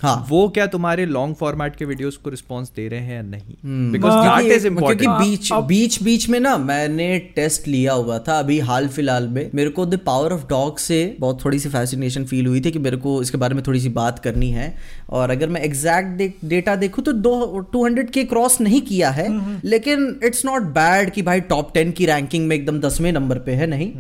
हाँ। 0.04 0.26
वो 0.30 0.50
क्या 0.50 0.66
तुम्हारे 0.66 1.06
लॉन्ग 1.06 1.36
फॉर्मेट 1.36 1.76
के 1.76 1.86
वीडियोस 1.86 2.18
को 2.18 2.30
रिस्पांस 2.30 2.72
दे 2.76 2.88
रहे 2.88 3.00
हैं 3.00 3.16
या 3.16 3.22
नहीं? 3.22 3.56
हम्म। 3.64 3.92
बिकॉज़ 3.92 4.12
हाँ, 4.12 4.24
दैट 4.24 4.34
क्योंकि- 4.34 4.58
इज़ 4.58 4.68
क्योंकि 4.80 5.08
बीच 5.08 5.54
अब- 5.54 5.68
बीच 5.68 6.04
बीच 6.04 6.30
में 6.30 6.40
ना 6.40 6.58
मैंने 6.58 7.20
टेस्ट 7.20 7.68
लिया 7.68 7.94
हुआ 7.94 8.20
था 8.20 8.40
अभी 8.40 8.60
हाल 8.60 8.88
फ़िलहाल 8.88 9.28
में। 9.28 9.52
मेरे 9.56 9.70
को 9.70 9.86
द 9.86 9.98
पावर 9.98 10.34
ऑफ़ 10.34 10.48
डॉग 10.50 10.78
से 10.78 11.18
बहुत 11.20 11.46
थोड़ी 11.46 11.60
सी 11.60 11.70
फैसिनेशन 11.70 12.26
फील 12.26 12.48
हुई 12.48 12.62
थी 12.62 12.72
कि 12.72 12.80
मेरे 12.80 12.98
को 12.98 13.22
इसके 13.22 13.38
बारे 13.38 13.56
में 13.56 13.64
थोड़ी 13.68 13.80
सी 13.80 13.90
बात 13.90 14.20
करनी 14.20 14.52
है। 14.52 14.76
और 15.10 15.30
अगर 15.30 15.50
मैं 15.50 15.62
एग्जैक्ट 15.62 16.46
डेटा 16.46 16.76
देखूँ 16.76 17.04
तो 17.04 17.12
दो 17.12 17.60
टू 17.60 17.86
हंड्रेड 17.86 18.10
के 18.10 18.24
क्रॉस 18.24 18.62
नहीं 18.62 18.82
किया 18.82 19.10
है। 19.10 19.28
लेकिन 19.64 20.20
इट्स 20.24 20.46
नॉट 20.46 20.62
बैड 20.62 21.12
कि 21.12 21.22
भाई 21.22 21.42
टॉप 21.42 21.74
टेन 21.74 21.92
की 21.92 22.06
रैंकिंग 22.06 22.48
में 22.48 22.56
एकदम 22.56 22.80
दसवें 22.80 23.12
नंबर 23.12 23.40
पे 23.40 23.52
है 23.52 23.68
नहीं? 23.68 23.92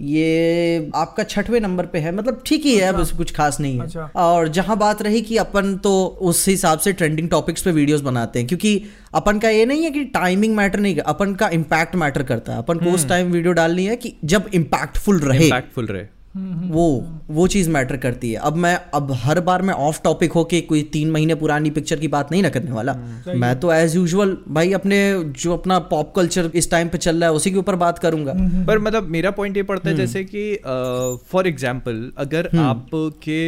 ये 0.00 0.90
आपका 0.94 1.22
छठवें 1.22 1.60
नंबर 1.60 1.86
पे 1.86 1.98
है। 1.98 2.12
मतलब 2.12 2.42
ठीक 2.46 2.64
ही 2.66 2.74
है 2.76 2.92
बस 2.92 3.12
कुछ 3.12 3.32
खास 3.32 3.58
नहीं 3.60 3.78
है। 3.78 3.84
अच्छा। 3.84 4.08
और 4.16 4.48
जहाँ 4.48 4.76
बात 4.76 5.02
रही 5.02 5.20
कि 5.22 5.36
अपन 5.36 5.74
तो 5.76 5.92
उस 6.22 6.46
हिसाब 6.48 6.78
से 6.78 6.92
ट्रेंडिंग 6.92 7.28
टॉपिक्स 7.30 7.62
पे 7.62 7.70
वीडियोस 7.70 8.00
बनाते 8.00 8.38
हैं 8.38 8.48
क्योंकि 8.48 8.82
अपन 9.14 9.38
का 9.38 9.48
ये 9.48 9.64
नहीं 9.66 9.84
है 9.84 9.90
कि 9.90 10.04
टाइमिंग 10.14 10.56
मैटर 10.56 10.80
नहीं 10.80 10.96
अपन 10.96 11.34
का 11.34 11.48
इम्पैक्ट 11.48 11.94
मैटर 11.94 12.22
करता 12.22 12.52
है। 12.52 12.58
अपन 12.58 12.78
को 12.78 12.90
उस 12.90 13.08
टाइम 13.08 13.30
वीडियो 13.32 13.52
डालनी 13.52 13.86
है 13.86 13.96
कि 13.96 14.14
जब 14.24 14.50
इम्पैक्टफुल 14.54 15.20
रहे। 15.20 15.44
इम्पैक्टफुल 15.44 15.86
रहे। 15.86 16.06
वो 16.36 16.84
वो 17.30 17.46
चीज़ 17.46 17.68
मैटर 17.70 17.96
करती 17.96 18.30
है। 18.32 18.38
अब 18.38 18.56
मैं 18.56 18.74
अब 18.94 19.12
हर 19.14 19.40
बार 19.40 19.62
मैं 19.62 19.74
ऑफ़ 19.74 20.00
टॉपिक 20.04 20.32
होके 20.32 20.60
कोई 20.62 20.82
तीन 20.92 21.10
महीने 21.10 21.34
पुरानी 21.34 21.70
पिक्चर 21.70 21.96
की 21.96 22.08
बात 22.08 22.32
नहीं 22.32 22.42
ना 22.42 22.48
करने 22.48 22.72
वाला। 22.72 22.94
मैं 23.26 23.54
तो 23.60 23.72
एज 23.72 23.94
यूजुअल 23.96 24.36
भाई 24.48 24.72
अपने 24.72 24.98
जो 25.34 25.52
अपना 25.52 25.78
पॉप 25.90 26.12
कल्चर 26.16 26.50
इस 26.54 26.70
टाइम 26.70 26.88
पे 26.88 26.98
चल 26.98 27.16
रहा 27.16 27.30
है 27.30 27.36
उसी 27.36 27.50
के 27.50 27.58
ऊपर 27.58 27.76
बात 27.76 27.98
करूँगा। 27.98 28.32
पर 28.66 28.78
मतलब 28.78 29.08
मेरा 29.10 29.30
पॉइंट 29.32 29.56
ये 29.56 29.62
पड़ता 29.62 29.88
है 29.90 29.96
जैसे 29.96 30.24
कि 30.24 30.54
फॉर 31.30 31.46
एग्ज़ाम्पल 31.46 32.10
अगर 32.18 32.50
आपके 32.60 33.42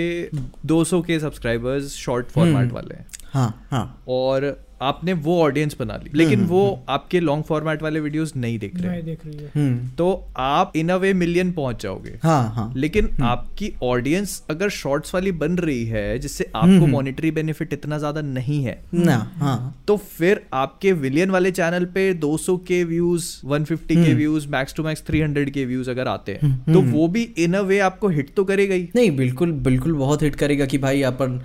200 0.67 1.03
के 1.07 1.19
सब्सक्राइबर्स 1.21 1.97
शॉर्ट 1.97 2.27
फॉर्मेट 2.29 2.73
वाले 2.73 2.95
हैं। 2.95 3.07
हाँ 3.33 3.67
हाँ। 3.71 4.03
और 4.09 4.45
आपने 4.81 5.13
वो 5.13 5.41
ऑडियंस 5.43 5.77
बना 5.81 5.97
ली। 5.97 6.11
लेकिन 6.15 6.45
वो 6.47 6.63
आपके 6.89 7.21
लॉन्ग 7.21 7.45
फॉर्मेट 7.45 7.83
वाले 7.83 8.01
वीडियोस 8.01 8.33
नहीं 8.37 8.59
देख 8.59 8.75
रहे। 8.77 8.91
नहीं 8.91 9.03
देख 9.03 9.27
रही 9.27 9.37
है। 9.37 9.51
हम्म। 9.55 9.89
तो 9.99 10.09
आप 10.37 10.73
इन 10.77 10.89
अ 10.89 10.97
वे 10.97 11.13
मिलियन 11.15 11.53
पहुँच 11.53 11.83
जाओगे। 11.83 12.19
हाँ 12.23 12.53
हाँ। 12.55 12.73
लेकिन 12.77 13.09
आपकी 13.25 13.73
ऑडियंस 13.83 14.43
अगर 14.51 14.69
शॉर्ट्स 14.71 15.15
वाली 15.15 15.33
बन 15.35 15.57
रही 15.59 15.85
है 15.87 16.19
जिससे 16.19 16.51
आपको 16.57 16.87
मॉनिटरी 16.87 17.31
बेनिफिट 17.31 17.73
इतना 17.73 17.99
ज़्यादा 17.99 18.21
नहीं 18.23 18.63
है 18.65 18.81
ना 18.95 19.17
हाँ। 19.37 19.57
तो 19.89 19.97
फिर 19.97 20.41
आपके 20.55 20.93
विलियन 20.95 21.31
वाले 21.31 21.51
चैनल 21.51 21.85
पे 21.95 22.13
200 22.17 22.59
के 22.67 22.83
व्यूज़ 22.85 23.25
150 23.47 23.95
के 23.97 24.15
व्यूज़ 24.15 24.49
मैक्स 24.49 24.75
टू 24.75 24.83
मैक्स 24.83 25.03
300 25.03 25.51
के 25.51 25.65
व्यूज़ 25.65 25.91
अगर 25.91 26.09
आते 26.09 26.39
हैं 26.43 26.53
तो 26.67 26.83
वो 26.83 27.07
भी 27.09 27.23
इन 27.39 27.55
अ 27.55 27.61
वे 27.63 27.79
आपको 27.81 28.09
हिट 28.09 28.31
तो 28.37 28.45
करेगा 28.45 28.75
ही। 28.75 28.89
नहीं 28.97 29.11
बिल्कुल 29.17 29.53
बिल्कुल 29.65 29.93
बहुत 29.95 30.23
हिट 30.23 30.35
करेगा 30.35 30.67
कि 30.67 30.79
भाई 30.79 31.03
अपन 31.05 31.41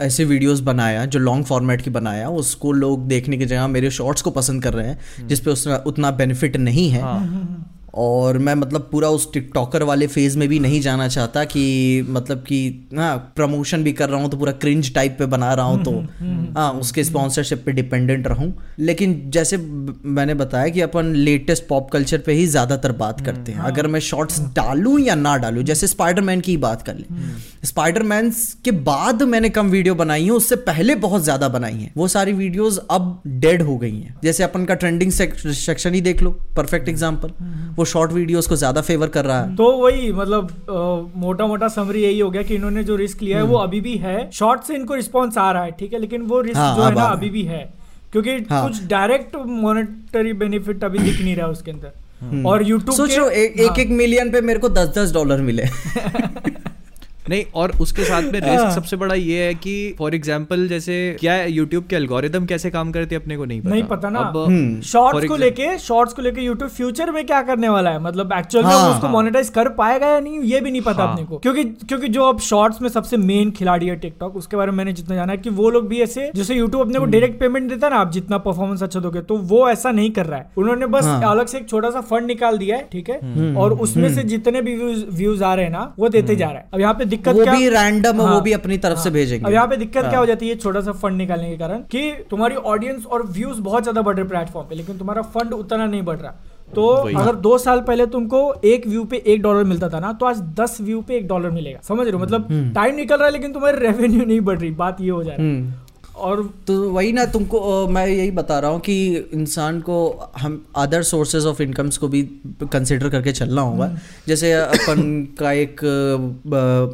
ऐसे 0.00 0.24
वीडियोस 0.24 0.60
बनाया 0.64 1.04
जो 1.06 1.18
लॉन्ग 1.20 1.44
फॉर्मेट 1.44 1.82
की 1.82 1.90
बनाया 1.90 2.28
उसको 2.34 2.63
लोग 2.72 3.08
देखने 3.08 3.36
की 3.36 3.44
जगह 3.44 3.66
मेरे 3.66 3.90
शॉर्ट्स 3.90 4.22
को 4.22 4.30
पसंद 4.30 4.62
कर 4.62 4.74
रहे 4.74 4.88
हैं 4.88 5.26
जिसपे 5.26 5.50
उसका 5.50 5.76
उतना 5.76 6.10
बेनिफिट 6.10 6.56
नहीं 6.56 6.90
है। 6.90 7.02
और 7.94 8.38
मैं 8.38 8.54
मतलब 8.54 8.88
पूरा 8.92 9.08
उस 9.08 9.32
टिकटॉकर 9.32 9.82
वाले 9.82 10.06
फ़ेज़ 10.06 10.36
में 10.38 10.48
भी 10.48 10.58
नहीं 10.58 10.80
जाना 10.80 11.08
चाहता 11.08 11.44
कि 11.46 12.06
मतलब 12.08 12.38
कि 12.38 12.58
हाँ 12.96 13.16
प्रमोशन 13.36 13.84
भी 13.84 13.92
कर 13.92 14.08
रहा 14.08 14.20
हूँ 14.20 14.30
तो 14.30 14.36
पूरा 14.36 14.52
क्रिंज 14.54 14.92
टाइप 14.94 15.16
पे 15.18 15.26
बना 15.26 15.52
रहा 15.54 15.66
हूँ 15.66 15.82
तो 15.84 15.92
हाँ 16.54 16.70
उसके 16.74 17.04
स्पॉन्सरशिप 17.04 17.62
पे 17.66 17.72
डिपेंडेंट 17.72 18.26
रहूँ। 18.26 18.52
लेकिन 18.80 19.20
जैसे 19.30 19.56
मैंने 19.56 20.34
बताया 20.34 20.68
कि 20.68 20.80
अपन 20.80 21.12
लेटेस्ट 21.16 21.66
पॉप 21.68 21.90
कल्चर 21.90 22.18
पे 22.18 22.32
ही 22.32 22.46
ज़्यादातर 22.46 22.92
बात 22.94 23.20
करते 23.20 23.52
हैं। 23.52 23.60
अगर 23.62 23.86
मैं 23.86 24.00
शॉर्ट्स 24.02 24.40
डालूं 24.56 24.98
या 24.98 25.14
ना 25.14 25.36
डालूं 25.36 25.62
जैसे 25.64 25.86
स्पाइडरमैन 25.86 26.40
की 26.40 26.52
ही 26.52 26.56
बात 26.58 26.82
कर 26.82 26.96
ले। 26.96 27.66
स्पाइडरमैन 27.66 28.30
के 28.64 28.70
बाद 28.82 29.22
मैंने 29.24 29.48
कम 29.50 29.70
वीडियो 29.70 29.94
बनाई 29.94 30.24
है 30.24 30.30
उससे 30.32 30.56
पहले 30.64 30.94
बहुत 30.96 31.22
ज़्यादा 31.24 31.48
बनाई 31.48 31.74
है। 31.74 31.92
वो 31.96 32.08
सारी 32.08 32.32
वीडियोज़ 32.34 32.78
अब 32.90 33.22
डेड 33.26 33.62
हो 33.62 33.76
गई 33.78 33.90
हैं। 33.92 34.14
जैसे 34.24 34.44
अपन 34.44 34.64
का 34.64 34.74
ट्रेंडिंग 34.74 35.12
सेक्शन 35.12 35.94
ही 35.94 36.00
देख 36.00 36.22
लो 36.22 36.30
परफेक्ट 36.56 36.88
एग्ज़ाम्पल 36.88 37.32
वो 37.76 37.83
शॉर्ट 37.84 38.12
वीडियोस 38.12 38.46
को 38.46 38.56
ज़्यादा 38.56 38.80
फेवर 38.80 39.08
कर 39.08 39.24
रहा 39.24 39.40
है। 39.40 39.54
तो 39.56 39.70
वही 39.74 40.12
मतलब 40.12 41.12
मोटा 41.16 41.46
मोटा 41.46 41.68
समरी 41.70 42.02
यही 42.02 42.18
हो 42.20 42.30
गया 42.30 42.42
कि 42.42 42.54
इन्होंने 42.54 42.84
जो 42.84 42.96
रिस्क 42.96 43.22
लिया 43.22 43.38
है 43.38 43.44
वो 43.44 43.56
अभी 43.58 43.80
भी 43.80 43.96
है। 43.98 44.30
शॉर्ट 44.32 44.62
से 44.62 44.74
इनको 44.74 44.94
रिस्पॉन्स 44.94 45.38
आ 45.38 45.50
रहा 45.50 45.62
है 45.64 45.70
ठीक 45.70 45.92
है 45.92 45.98
लेकिन 45.98 46.22
वो 46.22 46.40
रिस्क 46.40 46.56
हाँ, 46.56 46.76
जो 46.76 46.82
है 46.82 46.94
ना 46.94 47.04
अभी 47.04 47.30
भी 47.30 47.42
है। 47.44 47.62
क्योंकि 48.12 48.30
हाँ। 48.50 48.62
कुछ 48.62 48.82
डायरेक्ट 48.86 49.36
मॉनेटरी 49.46 50.32
बेनिफिट 50.34 50.84
अभी 50.84 50.98
दिख 50.98 51.20
नहीं 51.20 51.36
रहा 51.36 51.46
उसके 51.48 51.70
अंदर। 51.70 52.42
और 52.46 52.62
यूट्यूब 52.62 52.96
सोच 52.96 53.10
एक 53.10 53.60
एक, 53.60 53.78
एक 53.78 53.88
मिलियन 53.92 54.30
पे 54.30 54.40
मेरे 54.40 54.58
को 54.58 54.68
दस 54.70 54.88
दस 54.98 55.12
डॉलर 55.14 55.40
मिले। 55.42 55.64
नहीं 57.26 57.44
और 57.54 57.72
उसके 57.80 58.04
साथ 58.04 58.22
में 58.24 58.40
रिस्क 58.40 58.70
सबसे 58.70 58.96
बड़ा 58.96 59.14
ये 59.14 59.44
है 59.44 59.54
कि 59.56 59.74
फॉर 59.98 60.14
एग्ज़ाम्पल 60.14 60.66
जैसे 60.68 60.94
क्या 61.20 61.36
यूट्यूब 61.44 61.86
के 61.86 61.96
एल्गोरिदम 61.96 62.46
कैसे 62.46 62.70
काम 62.70 62.90
करते 62.92 63.14
अपने 63.14 63.36
को 63.36 63.44
नहीं 63.44 63.60
पता 63.60 63.70
नहीं 63.70 63.84
पता 63.86 64.10
ना 64.10 64.18
अब 64.20 64.36
हम्म। 64.38 64.80
शॉर्ट्स 64.82 65.28
को 65.28 65.36
लेके 65.36 65.76
शॉर्ट्स 65.78 66.14
को 66.14 66.22
लेके 66.22 66.40
यूट्यूब 66.40 66.70
फ्यूचर 66.70 67.10
में 67.10 67.24
क्या 67.26 67.40
करने 67.42 67.68
वाला 67.68 67.90
है 67.90 68.02
मतलब 68.02 68.32
एक्चुअल 68.34 68.64
में 68.64 68.72
हाँ, 68.72 68.90
उसको 68.90 69.02
हाँ। 69.02 69.12
मोनेटाइज 69.12 69.48
कर 69.50 69.68
पाएगा 69.74 70.08
या 70.08 70.18
नहीं 70.20 70.40
ये 70.42 70.60
भी 70.60 70.70
नहीं 70.70 70.82
पता 70.82 71.02
हाँ। 71.02 71.12
अपने 71.12 71.26
को 71.26 71.38
क्योंकि 71.38 71.64
क्योंकि 71.84 72.08
जो 72.08 72.24
अब 72.24 72.40
शॉर्ट्स 72.42 72.82
में 72.82 72.88
सबसे 72.90 73.16
मेन 73.24 73.50
खिलाड़ी 73.52 73.86
है 73.86 73.96
टिकटॉक 73.96 74.36
उसके 74.36 74.56
बारे 74.56 74.70
में 74.70 74.78
मैंने 74.78 74.92
जितना 74.92 75.16
जाना 75.16 75.32
है 75.32 75.38
कि 75.38 75.50
वो 75.52 75.70
लोग 75.70 75.88
भी 75.88 76.00
ऐसे 76.02 76.30
जैसे 76.34 76.54
यूट्यूब 76.54 76.80
अपने 76.80 76.94
हम्म। 76.94 77.06
को 77.06 77.12
डायरेक्ट 77.12 77.40
पेमेंट 77.40 77.68
देता 77.68 77.86
है 77.86 77.92
ना 77.92 77.98
आप 77.98 78.12
जितना 78.12 78.38
परफॉर्मेंस 78.40 78.82
अच्छा 78.82 79.00
दोगे 79.00 79.20
तो 79.22 79.36
वो 79.46 79.68
ऐसा 79.70 79.90
नहीं 79.92 80.10
कर 80.12 80.26
रहा 80.26 80.38
है 80.38 80.50
उन्होंने 80.56 80.86
बस 80.88 81.04
हाँ। 81.04 81.20
अलग 81.30 81.46
से 81.46 81.58
एक 81.58 81.68
छोटा 81.68 81.90
सा 81.90 82.00
फंड 82.04 82.26
निकाल 82.26 82.58
दिया 82.58 82.76
है 82.76 82.88
ठीक 82.92 83.10
है 83.10 83.18
हम्म। 83.22 83.56
और 83.56 83.72
उसमें 83.80 84.12
से 84.14 84.22
जितने 84.26 84.62
भी 84.62 84.76
व्यूज़ 84.76 85.44
आ 85.44 85.54
रहे 85.54 85.64
हैं 85.64 85.72
ना 85.72 85.92
वो 85.98 86.08
देते 86.10 86.36
जा 86.36 86.46
रहा 86.46 86.58
है 86.58 86.68
अब 86.72 86.80
यहाँ 86.80 86.94
पे 86.94 87.04
दिक्कत 87.14 87.34
वो 87.34 87.42
क्या 87.42 87.54
भी 87.54 87.68
रैंडम 87.70 88.16
वो 88.16 88.26
हाँ। 88.26 88.42
भी 88.42 88.52
अपनी 88.54 88.78
तरफ़ 88.78 88.98
से 88.98 89.08
हाँ। 89.08 89.12
भेजेंगे। 89.12 89.46
अब 89.46 89.52
यहाँ 89.52 89.66
पे 89.68 89.76
दिक्कत 89.76 90.04
क्या 90.04 90.18
हो 90.18 90.26
जाती 90.26 90.48
है 90.48 90.54
छोटा 90.56 90.80
सा 90.80 90.92
फंड 90.94 91.16
निकालने 91.16 91.50
के 91.50 91.56
कारण 91.58 91.82
कि 91.90 92.10
तुम्हारी 92.30 92.54
ऑडियंस 92.68 93.06
और 93.06 93.26
व्यूज़ 93.28 93.60
बहुत 93.62 93.82
ज़्यादा 93.82 94.02
बढ़ 94.02 94.16
रहे 94.16 94.28
प्लेटफॉर्म 94.28 94.68
पे 94.68 94.74
लेकिन 94.74 94.98
तुम्हारा 94.98 95.22
फंड 95.34 95.52
उतना 95.54 95.86
नहीं 95.86 96.02
बढ़ 96.04 96.18
रहा। 96.18 96.34
तो 96.74 96.86
अगर 97.18 97.34
दो 97.36 97.56
साल 97.58 97.80
पहले 97.80 98.06
तुमको 98.08 98.38
एक 98.66 98.86
व्यू 98.86 99.04
पे 99.04 99.22
एक 99.26 99.42
डॉलर 99.42 99.64
मिलता 99.64 99.88
था 99.88 99.98
ना 100.00 100.12
तो 100.12 100.26
आज 100.26 100.40
दस 100.60 100.76
व्यू 100.80 101.00
पे 101.00 101.16
एक 101.16 101.26
डॉलर 101.28 101.50
मिलेगा। 101.50 101.80
समझ 101.84 102.06
रहे 102.06 102.12
हो? 102.12 102.18
मतलब 102.18 102.72
टाइम 102.74 102.94
निकल 102.94 103.16
रहा 103.16 103.26
है 103.26 103.32
लेकिन 103.32 103.52
तुम्हारी 103.52 103.78
रेवेन्यू 103.78 104.24
नहीं 104.24 104.40
बढ़ 104.42 104.58
रही। 104.58 104.70
बात 104.72 105.00
ये 105.00 105.10
हो 105.10 105.22
जा 105.24 105.32
रहा 105.32 105.42
है। 105.42 105.48
हम्म। 105.50 105.72
और 106.16 106.42
तो 106.66 106.74
वही 106.90 107.12
ना 107.12 107.24
तुमको 107.26 107.86
मैं 107.88 108.06
यही 108.06 108.30
बता 108.30 108.58
रहा 108.58 108.70
हूँ 108.70 108.80
कि 108.80 108.94
इंसान 109.34 109.80
को 109.80 109.96
हम 110.38 110.64
अदर 110.76 111.02
सोर्सेज 111.02 111.46
ऑफ़ 111.46 111.62
इनकम्स 111.62 111.96
को 111.96 112.08
भी 112.08 112.22
कंसिडर 112.72 113.08
करके 113.08 113.32
चलना 113.32 113.60
होगा। 113.60 113.90
जैसे 114.28 114.52
अपन 114.52 115.28
का 115.38 115.52
एक 115.52 115.80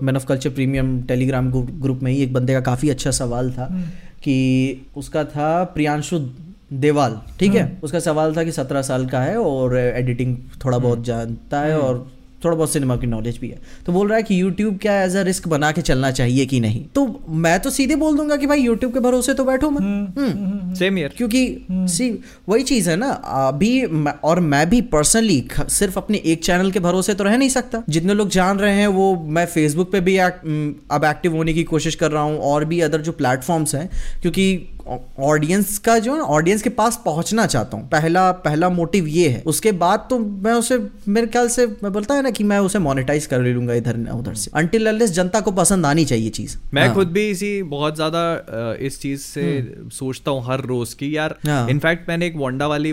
man 0.02 0.16
of 0.16 0.26
culture 0.26 0.50
premium 0.50 1.00
Telegram 1.02 1.50
group 1.52 2.00
में 2.02 2.12
ही 2.12 2.22
एक 2.22 2.32
बंदे 2.32 2.52
का 2.52 2.60
काफ़ी 2.60 2.90
अच्छा 2.90 3.10
सवाल 3.10 3.50
था 3.52 3.66
कि 4.22 4.36
उसका 4.96 5.24
था 5.24 5.64
प्रियांशु 5.64 6.18
देवाल 6.72 7.20
ठीक 7.38 7.54
है? 7.54 7.80
उसका 7.82 8.00
सवाल 8.00 8.36
था 8.36 8.44
कि 8.44 8.52
सत्रह 8.52 8.82
साल 8.82 9.06
का 9.06 9.20
है 9.20 9.36
और 9.38 9.76
एडिटिंग 9.78 10.36
थोड़ा 10.64 10.78
बहुत 10.78 11.04
जानता 11.04 11.60
है 11.60 11.78
और 11.78 12.06
थोड़ा 12.44 12.56
बहुत 12.56 12.72
सिनेमा 12.72 12.96
की 12.96 13.06
नॉलेज 13.06 13.38
भी 13.38 13.48
है। 13.48 13.58
तो 13.86 13.92
बोल 13.92 14.08
रहा 14.08 14.16
है 14.16 14.22
कि 14.22 14.40
यूट्यूब 14.40 14.78
क्या 14.78 15.02
एज 15.02 15.16
अ 15.16 15.22
रिस्क 15.22 15.48
बना 15.48 15.70
के 15.72 15.82
चलना 15.82 16.10
चाहिए 16.12 16.46
कि 16.46 16.60
नहीं? 16.60 16.84
तो 16.94 17.06
मैं 17.28 17.58
तो 17.60 17.70
सीधे 17.70 17.96
बोल 17.96 18.16
दूँगा 18.16 18.36
कि 18.36 18.46
भाई 18.46 18.60
यूट्यूब 18.60 18.92
के 18.92 19.00
भरोसे 19.00 19.34
तो 19.34 19.44
बैठो 19.44 19.70
मत। 19.70 19.80
हम्म 19.80 20.74
सेम 20.74 20.98
ईयर 20.98 21.14
क्योंकि 21.16 21.66
सी 21.70 22.10
वही 22.48 22.62
चीज़ 22.64 22.90
है 22.90 22.96
ना 22.96 23.10
अभी 23.38 23.82
और 24.24 24.40
मैं 24.42 24.68
भी 24.70 24.80
पर्सनली 24.90 25.42
सिर्फ़ 25.70 25.98
अपने 25.98 26.22
एक 26.26 26.44
चैनल 26.44 26.70
के 26.70 26.80
भरोसे 26.80 27.14
तो 27.14 27.24
रह 27.24 27.36
नहीं 27.36 27.48
सकता। 27.48 27.82
जितने 27.88 28.14
लोग 28.14 28.28
जान 28.30 28.58
रहे 28.58 28.74
हैं 28.74 28.88
वो 28.90 29.14
मैं 29.28 29.46
फेसबुक 29.46 29.92
पे 29.92 30.00
भी 30.00 30.16
अब 30.18 31.04
एक्टिव 31.06 31.36
होने 31.36 31.54
की 31.54 31.64
कोशिश 31.64 31.94
कर 31.94 32.10
रहा 32.10 32.22
हूँ 32.22 32.38
और 32.44 32.64
भी 32.64 32.80
अदर 32.80 33.00
जो 33.00 33.12
प्लेटफॉर्म्स 33.12 33.74
हैं 33.74 33.88
क्योंकि 34.22 34.46
ऑडियंस 35.20 35.76
का 35.78 35.98
जो 35.98 36.14
है 36.14 36.20
ऑडियंस 36.20 36.62
के 36.62 36.70
पास 36.72 37.00
पहुँचना 37.04 37.46
चाहता 37.46 37.76
हूँ। 37.76 37.88
पहला 37.88 38.30
पहला 38.44 38.68
मोटिव 38.70 39.06
ये 39.08 39.28
है। 39.28 39.42
उसके 39.46 39.72
बाद 39.74 40.06
तो 40.10 40.18
मैं 40.18 40.52
उसे 40.54 40.78
मेरे 41.08 41.26
ख्याल 41.26 41.48
से 41.48 41.66
मैं 41.66 41.92
बोलता 41.92 42.14
है 42.14 42.22
ना 42.22 42.30
कि 42.30 42.44
मैं 42.44 42.58
उसे 42.60 42.78
मोनेटाइज 42.78 43.26
कर 43.26 43.40
ले 43.40 43.52
लूँगा 43.52 43.74
इधर 43.74 43.98
उधर 44.12 44.34
से। 44.34 44.50
अनटिल 44.54 45.06
जनता 45.08 45.40
को 45.40 45.52
पसंद 45.52 45.86
आनी 45.86 46.04
चाहिए 46.04 46.30
चीज़। 46.30 46.56
मैं 46.74 46.86
हाँ। 46.86 46.94
खुद 46.94 47.08
भी 47.08 47.28
इसी 47.30 47.62
बहुत 47.70 47.94
ज़्यादा 47.96 48.76
इस 48.80 49.00
चीज़ 49.00 49.20
से 49.20 49.74
सोचता 49.92 50.30
हूँ 50.30 50.44
हर 50.46 50.64
रोज 50.66 50.94
की 50.94 51.16
यार 51.16 51.34
हाँ। 51.46 51.68
इनफैक्ट 51.70 52.08
मैंने 52.08 52.26
एक 52.26 52.36
वोंडा 52.36 52.66
वाली 52.66 52.90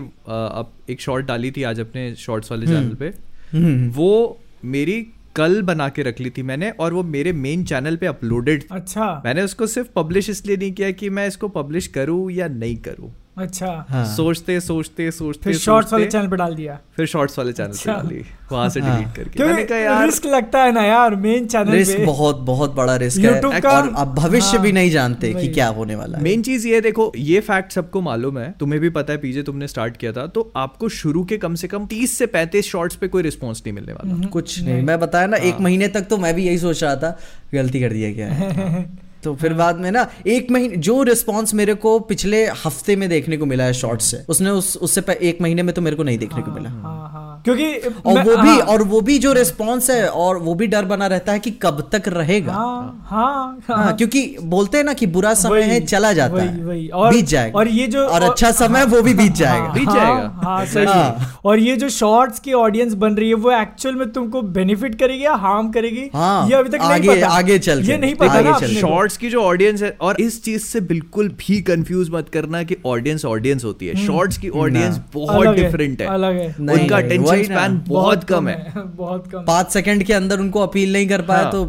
एक 0.90 1.02
शॉर्ट 1.02 1.26
डाली 1.26 1.52
थी 1.52 1.64
आज 1.64 1.80
अपने 1.80 2.14
शॉर्ट्स 2.16 2.52
वाले 2.52 2.68
चैनल 2.68 2.96
पे। 2.96 3.14
हम्म। 3.52 3.90
वो 3.92 4.40
मेरी 4.66 5.06
कल 5.38 5.62
बना 5.62 5.88
के 5.90 6.04
रख 6.04 6.20
ली 6.20 6.30
थी 6.30 6.44
मैंने 6.44 6.70
और 6.80 6.94
वो 6.94 7.04
मेरे 7.04 7.32
मेन 7.34 7.64
चैनल 7.64 7.96
पे 7.96 8.06
अपलोडेड 8.06 8.64
अच्छा। 8.72 9.22
मैंने 9.26 9.42
उसको 9.42 9.68
सिर्फ़ 9.68 9.90
पब्लिश 9.96 10.30
इसलिए 10.30 10.58
नहीं 10.58 10.72
किया 10.74 10.92
कि 10.92 11.10
मैं 11.10 11.28
इसको 11.28 11.48
पब्लिश 11.50 11.88
करूँ 11.88 12.32
या 12.32 12.48
नहीं 12.48 12.76
करूँ। 12.78 13.12
अच्छा। 13.38 13.86
हाँ। 13.90 14.06
सोचते 14.16 14.60
सोचते 14.60 15.12
सोचते 15.12 15.44
फिर 15.44 15.58
शॉर्ट्स 15.58 15.94
वाले 15.94 16.06
चैनल 16.06 16.28
पे 16.28 16.36
डाल 16.36 16.56
दिया। 16.56 16.80
फिर 16.96 17.06
शॉर्ट्स 17.06 17.38
वाले 17.40 17.52
चैनल 17.54 17.70
अच्छा। 17.70 17.94
पे। 17.94 18.02
डाली 18.02 18.24
वहाँ 18.52 18.70
से 18.70 18.80
हाँ। 18.80 18.98
डिलीट 18.98 19.16
करके। 19.16 19.44
मैंने 19.44 19.64
कहा 19.64 19.78
यार 19.78 20.06
रिस्क 20.06 20.26
लगता 20.26 20.64
है 20.64 20.72
ना 20.72 20.84
यार 20.84 21.16
मेन 21.16 21.46
चैनल 21.46 21.72
रिस्क 21.72 21.98
पे। 21.98 22.06
बहुत 22.06 22.38
बहुत 22.38 22.76
बड़ा 22.76 22.96
रिस्क 22.96 23.20
है। 23.20 23.42
और 23.42 23.94
अब 23.98 24.16
भविष्य 24.16 24.48
हाँ, 24.48 24.62
भी 24.62 24.72
नहीं 24.72 24.92
जानते 24.92 25.34
कि 25.34 25.48
क्या 25.48 25.68
होने 25.68 25.96
वाला 25.96 26.18
है। 26.18 26.24
मेन 26.24 26.42
चीज़ 26.42 26.68
ये 26.68 26.82
देखो 26.82 27.12
ये 27.18 27.40
फैक्ट 27.40 27.72
सबको 27.72 28.02
मालूम 28.02 28.40
है। 28.40 28.54
तुम्हें 28.60 28.82
भी 28.82 28.90
पता 28.90 29.14
है 29.14 29.20
पीजे 29.20 29.44
तुमने 29.44 29.68
स्टार्ट 29.68 29.98
किया 29.98 30.12
था। 30.12 30.28
तो 30.28 30.52
आपको 30.56 30.90
शुरू 30.90 31.24
के 31.24 31.38
कम 31.38 31.56
से 31.56 31.68
कम 31.68 31.86
30 31.86 32.18
से 32.18 32.26
35 32.28 32.66
शॉट्स 32.66 32.96
पे 32.96 33.08
कोई 33.08 33.24
रिस्पॉन्स 33.24 33.60
नहीं 33.60 33.74
मिलने 33.74 33.94
वाला। 33.94 34.28
कुछ 34.28 34.64
नहीं। 34.64 34.82
मैं 34.82 35.00
बताया 35.00 35.28
ना 35.28 35.38
एक 35.38 35.60
महीने 35.62 35.88
तक 35.88 36.02
तो 36.02 36.18
मैं 36.18 36.34
भी 36.36 36.46
यही 36.46 36.58
सोच 36.58 36.84
रहा 36.84 36.96
था 36.96 37.18
गलती 37.54 37.80
कर 37.80 37.90
दिया 37.90 38.14
क्या 38.14 38.28
है? 38.28 38.86
तो 39.28 39.36
फिर 39.36 39.54
बाद 39.54 39.76
में 39.76 39.92
ना 39.92 40.08
एक 40.28 40.52
महीने 40.52 40.76
जो 40.76 41.04
रिस्पॉन्स 41.04 41.54
मेरे 41.54 41.74
को 41.74 42.00
पिछले 42.00 42.46
हफ़्ते 42.46 42.96
में 42.96 43.10
देखने 43.10 43.38
को 43.38 43.46
मिला 43.46 43.64
है 43.64 43.74
शॉर्ट 43.74 44.02
से 44.02 44.26
उसने 44.30 44.50
उस 44.50 44.78
उससे 44.78 45.02
एक 45.22 45.42
महीने 45.42 45.64
में 45.64 45.76
तो 45.76 45.82
मेरे 45.82 45.96
को 45.96 46.04
नहीं 46.04 46.18
देखने 46.18 46.42
को 46.42 46.52
मिला। 46.52 46.70
हाँ 46.70 47.10
हाँ। 47.14 47.42
क्योंकि 47.46 47.74
और 48.06 48.24
वो 48.24 48.38
भी 48.38 48.50
हाँ, 48.50 48.58
और 48.58 48.84
वो 48.84 49.02
भी 49.02 49.20
जो 49.20 49.34
रिस्पांस 49.34 49.90
है 49.90 50.10
और 50.10 50.38
वो 50.38 50.56
भी 50.56 50.68
डर 50.68 50.86
बना 50.86 51.08
रहता 51.08 51.32
है 51.32 51.40
कि 51.40 51.52
कब 51.52 51.90
तक 51.92 52.04
रहेगा। 52.08 52.54
हाँ 52.54 53.08
हाँ 53.10 53.60
हाँ। 53.68 53.96
क्योंकि 53.96 54.36
बोलते 54.44 54.78
हैं 54.78 54.86
ना 54.86 54.94
कि 54.94 55.08
बुरा 55.08 55.34
समय 55.34 55.62
है 55.62 55.86
चला 55.86 56.14
जाता 56.14 56.34
वही, 56.34 56.48
है। 56.48 56.66
वही। 56.66 56.88
और- 56.88 57.16
बीत 57.16 57.26
जाएगा। 57.26 57.60
और 57.60 57.68
ये 57.68 57.88
जो- 57.88 58.10
और 58.10 58.22
अच्छा 58.22 58.52
समय 58.52 58.86
वो 58.86 59.02
भी 59.02 59.14
बीत 59.14 59.32
जाएगा। 59.32 59.64
हाँ, 59.64 59.74
बीत 59.74 59.88
हाँ, 59.88 59.96
जाएगा। 59.96 60.42
हाँ 60.44 60.66
सही। 60.66 60.86
है। 60.86 60.94
हाँ। 60.94 61.40
और 61.46 61.60
ये 61.60 61.76
जो 61.76 61.90
शॉर्ट्स 61.90 62.40
की 62.40 62.54
ऑडियंस 62.54 62.94
बन 62.94 63.14
रही 63.14 63.30
है 63.30 63.36
वो 63.36 63.52
एक्चुअल 63.52 63.96
में 63.96 64.12
तुमको 64.12 64.42
बेनिफिट 64.42 65.00
करेगी 65.00 65.26
या 65.26 65.34
हार्म 65.34 65.72
करेगी? 65.72 66.10
हाँ, 66.14 66.48
ये 66.48 66.54
अभी 66.54 66.70
तक 66.70 66.82
आगे- 66.82 67.12
नहीं 67.12 67.22
पता। 67.22 67.28
आगे 67.28 67.60
चल 67.60 67.84
ये 67.84 67.98
नहीं 67.98 68.16
पता 68.16 68.68
शॉर्ट्स 68.68 69.17
की 69.18 69.30
जो 69.30 69.42
ऑडियंस 69.42 69.82
है 69.84 69.96
और 70.02 70.22
इस 70.22 70.44
चीज़ 70.44 70.64
से 70.64 70.82
बिल्कुल 70.82 71.30
भी 71.40 71.62
कंफ्यूज 71.62 72.10
मत 72.10 72.30
करना 72.30 72.64
कि 72.64 72.78
ऑडियंस 72.86 73.26
ऑडियंस 73.26 73.64
होती 73.64 73.88
है। 73.88 74.06
शॉर्ट्स 74.06 74.38
की 74.38 74.50
ऑडियंस 74.50 75.00
बहुत 75.14 75.48
है, 75.48 75.56
डिफरेंट 75.56 76.02
है। 76.02 76.08
है। 76.08 76.48
उनका 76.60 76.98
अटेंशन 76.98 77.44
स्पैन 77.44 77.82
बहुत 77.88 78.24
कम 78.24 78.48
है। 78.48 78.74
बहुत 78.78 79.28
कम 79.32 79.44
पाँच 79.44 79.72
सेकंड 79.72 80.04
के 80.04 80.14
अंदर 80.14 80.40
उनको 80.40 80.62
अपील 80.62 80.94
नहीं 80.94 81.08
कर 81.08 81.22
पाया 81.22 81.42
हाँ। 81.42 81.52
तो 81.52 81.66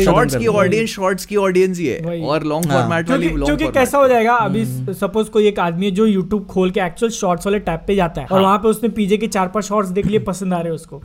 शॉर्ट्स 0.00 0.36
की 0.36 0.46
ऑडियंस 0.46 0.88
शॉर्ट्स 0.88 1.26
की 1.26 1.36
ऑडियंस 1.36 1.78
ही 1.78 1.86
है। 1.86 2.20
और 2.20 2.44
लॉन्ग 2.44 2.66
हाँ। 2.66 2.80
फॉर्मेट 2.80 3.10
वाली 3.10 3.22
क्योंकि 3.22 3.40
लॉन्ग 3.40 3.58
क्योंकि 3.58 3.78
कैसा 3.78 3.98
हो 3.98 4.08
जाएगा? 4.08 4.34
अभी 4.34 4.64
सपोज़ 4.94 5.30
कोई 5.30 5.46
एक 5.46 5.58
आदमी 5.58 5.86
है 5.86 5.92
जो 5.92 6.06
यूट्यूब 6.06 6.46
खोल 6.46 6.70
के 6.70 6.80
एक्चुअल 6.80 7.12
शॉर्ट्स 7.12 7.46
वाले 7.46 7.58
टैब 7.58 7.80
पे 7.86 7.96
जाता 7.96 8.20
है 8.20 8.26
और 8.26 8.40
वहाँ 8.40 8.58
पे 8.58 8.68
उसने 8.68 8.88
पीजे 8.88 9.16
के 9.16 9.26
चार 9.28 9.48
पाँच 9.48 9.64
शॉर्ट्स 9.64 9.90
देख 9.90 10.06
लिए 10.06 10.18
पसंद 10.18 10.54
आ 10.54 10.58
रहे 10.58 10.68
हैं 10.68 10.74
उसको। 10.74 11.02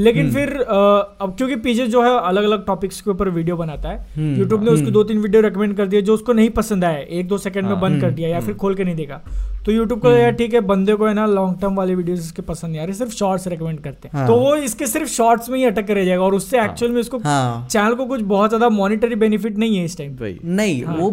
लेकिन 0.00 0.30
फिर 0.32 0.50
अब 0.60 1.34
क्योंकि 1.36 1.56
पीजे 1.56 1.86
जो 1.86 2.02
है 2.02 2.10
अलग 2.18 2.44
अलग 2.44 2.64
टॉपिक्स 2.66 3.00
के 3.00 3.10
ऊपर 3.10 3.28
वीडियो 3.28 3.56
बनाता 3.56 3.88
है 3.88 4.38
यूट्यूब 4.38 4.64
ने 4.64 4.70
उसको 4.70 4.90
दो 4.90 5.02
तीन 5.04 5.18
वीडियो 5.18 5.42
रिकमेंड 5.42 5.76
कर 5.76 5.86
दिया 5.86 6.00
जो 6.00 6.14
उसको 6.14 6.32
नहीं 6.32 6.50
पसंद 6.50 6.84
आया 6.84 6.98
एक 7.18 7.28
दो 7.28 7.38
सेकंड 7.38 7.66
में 7.66 7.80
बंद 7.80 8.00
कर 8.00 8.10
दिया 8.10 8.28
या 8.28 8.40
फिर 8.40 8.54
खोल 8.54 8.74
के 8.74 8.84
नहीं 8.84 8.96
देखा। 8.96 9.20
तो 9.70 9.74
यूट्यूब 9.74 10.00
को 10.00 10.10
यार 10.10 10.30
ठीक 10.32 10.54
है 10.54 10.60
बंदे 10.68 10.94
को 10.94 11.06
है 11.06 11.12
ना 11.14 11.24
लॉन्ग 11.28 11.60
टर्म 11.60 11.74
वाले 11.74 11.94
वीडियोस 11.94 12.20
इसके 12.20 12.42
पसंद 12.42 12.70
नहीं 12.70 12.80
आ 12.80 12.84
रहे 12.84 12.94
सिर्फ़ 12.94 13.12
शॉर्ट्स 13.14 13.46
रेकमेंड 13.48 13.78
करते 13.80 14.08
हैं। 14.08 14.18
हाँ। 14.18 14.26
तो 14.28 14.34
वो 14.36 14.54
इसके 14.58 14.86
सिर्फ़ 14.86 15.08
शॉर्ट्स 15.10 15.48
में 15.48 15.56
ही 15.58 15.64
अटक 15.64 15.86
के 15.86 15.94
रह 15.94 16.04
जाएगा 16.04 16.22
और 16.22 16.34
उससे 16.34 16.60
एक्चुअल 16.60 16.92
में 16.92 17.00
इसको 17.00 17.18
हाँ। 17.18 17.66
चैनल 17.70 17.94
को 17.94 18.06
कुछ 18.06 18.20
बहुत 18.32 18.50
ज़्यादा 18.50 18.68
मॉनिटरी 18.70 19.14
बेनिफिट 19.16 19.58
नहीं 19.58 19.76
है 19.76 19.84
इस 19.84 19.96
टाइम 19.98 20.16
वही। 20.20 20.38
नहीं 20.44 20.82
हाँ। 20.84 20.96
वो 20.96 21.10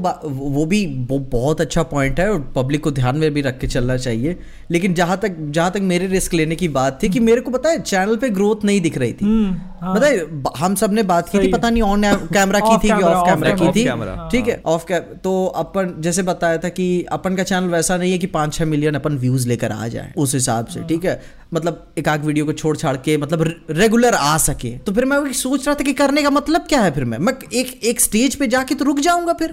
वो 0.55 0.65
भी 0.65 0.85
वो 1.09 1.19
बहुत 1.31 1.61
अच्छा 1.61 1.83
पॉइंट 1.91 2.19
है 2.19 2.29
और 2.31 2.39
पब्लिक 2.55 2.83
को 2.83 2.91
ध्यान 2.91 3.17
में 3.17 3.33
भी 3.33 3.41
रख 3.41 3.59
के 3.59 3.67
चलना 3.67 3.97
चाहिए। 3.97 4.35
लेकिन 4.71 4.93
जहाँ 4.93 5.17
तक 5.17 5.35
जहाँ 5.49 5.71
तक 5.71 5.81
मेरे 5.83 6.07
रिस्क 6.07 6.33
लेने 6.33 6.55
की 6.55 6.67
बात 6.71 6.99
थी 7.03 7.09
कि 7.09 7.19
मेरे 7.19 7.41
को 7.41 7.51
पता 7.51 7.69
है 7.69 7.81
चैनल 7.83 8.15
पे 8.17 8.29
ग्रोथ 8.31 8.65
नहीं 8.65 8.81
दिख 8.81 8.97
रही 8.97 9.13
थी। 9.13 9.25
हम्म, 9.25 9.53
हाँ। 9.81 9.99
है 9.99 10.17
हम 10.57 10.75
सबने 10.75 11.03
बात 11.05 11.29
की 11.29 11.39
थी 11.39 11.51
पता 11.51 11.69
नहीं 11.69 11.81
ऑन 11.83 12.03
कैमरा 12.33 12.59
की 12.67 12.77
थी 12.77 12.87
कि 12.87 13.03
ऑफ़ 13.03 13.25
कैमरा 13.27 13.51
की 13.53 13.67
थी। 13.67 13.85
ठीक 14.31 14.47
है 14.47 14.61
ऑफ़ 14.65 14.85
कैम 14.87 15.15
तो 15.23 15.45
अपन 15.57 15.93
जैसे 16.01 16.23
बताया 16.23 16.57
था 16.57 16.69
कि 16.69 16.87
अपन 17.11 17.35
का 17.35 17.43
चैनल 17.43 17.69
वैसा 17.69 17.97
नहीं 17.97 18.11
है 18.11 18.17
कि 18.17 18.27
पाँच 18.29 18.46
छह 18.49 18.65
मिलियन 18.65 18.95
अपन 18.95 19.17
व्यूज़ 19.17 19.47
लेकर 19.47 19.71
आ 19.71 19.87
जाए 19.87 20.13
उस 20.17 20.33
हिसाब 20.33 20.65
से 20.65 20.83
ठीक 20.83 21.05
है? 21.05 21.21
मतलब 21.53 21.85
एक 21.97 22.07
आध 22.09 22.25
वीडियो 22.25 22.45
को 22.45 22.53
छोड़ 22.53 22.75
छाड़ 22.77 22.95
के 22.97 23.17
मतलब 23.17 23.43
रेगुलर 23.69 24.13
आ 24.13 24.37
सके। 24.37 24.69
तो 24.77 24.91
फिर 24.91 25.05
मैं 25.05 25.31
सोच 25.33 25.67
रहा 25.67 25.75
था 25.75 25.83
कि 25.83 25.93
करने 25.93 26.23
का 26.23 26.29
मतलब 26.29 26.65
क्या 26.69 26.81
है 26.81 26.91
फिर 26.91 27.05
मैं? 27.05 27.17
मैं 27.17 27.33
एक 27.53 27.83
एक 27.83 28.01
स्टेज 28.01 28.35
पे 28.35 28.47
जाके 28.47 28.75
तो 28.75 28.85
रुक 28.85 28.99
जाऊँगा 28.99 29.33
फिर। 29.33 29.51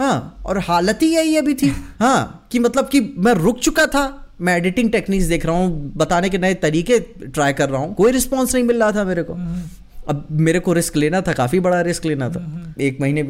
हाँ 0.00 0.42
और 0.46 0.58
हालत 0.58 0.98
ही 1.02 1.14
यही 1.14 1.36
अभी 1.36 1.54
थी। 1.54 1.68
हाँ 2.00 2.48
कि 2.52 2.58
मतलब 2.58 2.88
कि 2.88 3.00
मैं 3.18 3.34
रुक 3.34 3.58
चुका 3.58 3.86
था। 3.86 4.08
मैं 4.40 4.56
एडिटिंग 4.56 4.90
टेक्निक्स 4.92 5.24
देख 5.26 5.46
रहा 5.46 5.56
हूँ 5.56 5.92
बताने 5.96 6.28
के 6.30 6.38
नए 6.38 6.54
तरीके 6.54 6.98
ट्राई 7.26 7.52
कर 7.52 7.68
रहा 7.68 7.80
हूँ। 7.80 7.94
कोई 7.94 8.12
रिस्पॉन्स 8.12 8.54
नहीं 8.54 8.64
मिल 8.64 8.82
रहा 8.82 8.92
था 8.92 9.04
मेरे 9.04 9.22
को। 9.22 9.34
अब 10.08 10.26
मेरे 10.30 10.60
को 10.60 10.72
रिस्क 10.72 10.96
लेना 10.96 11.20
था 11.20 11.32
काफ़ी 11.32 11.60
बड़ा 11.60 11.80
रिस्क 11.80 12.04
लेना 12.04 12.28
था। 12.28 12.74
एक 12.80 13.00
महीने 13.00 13.22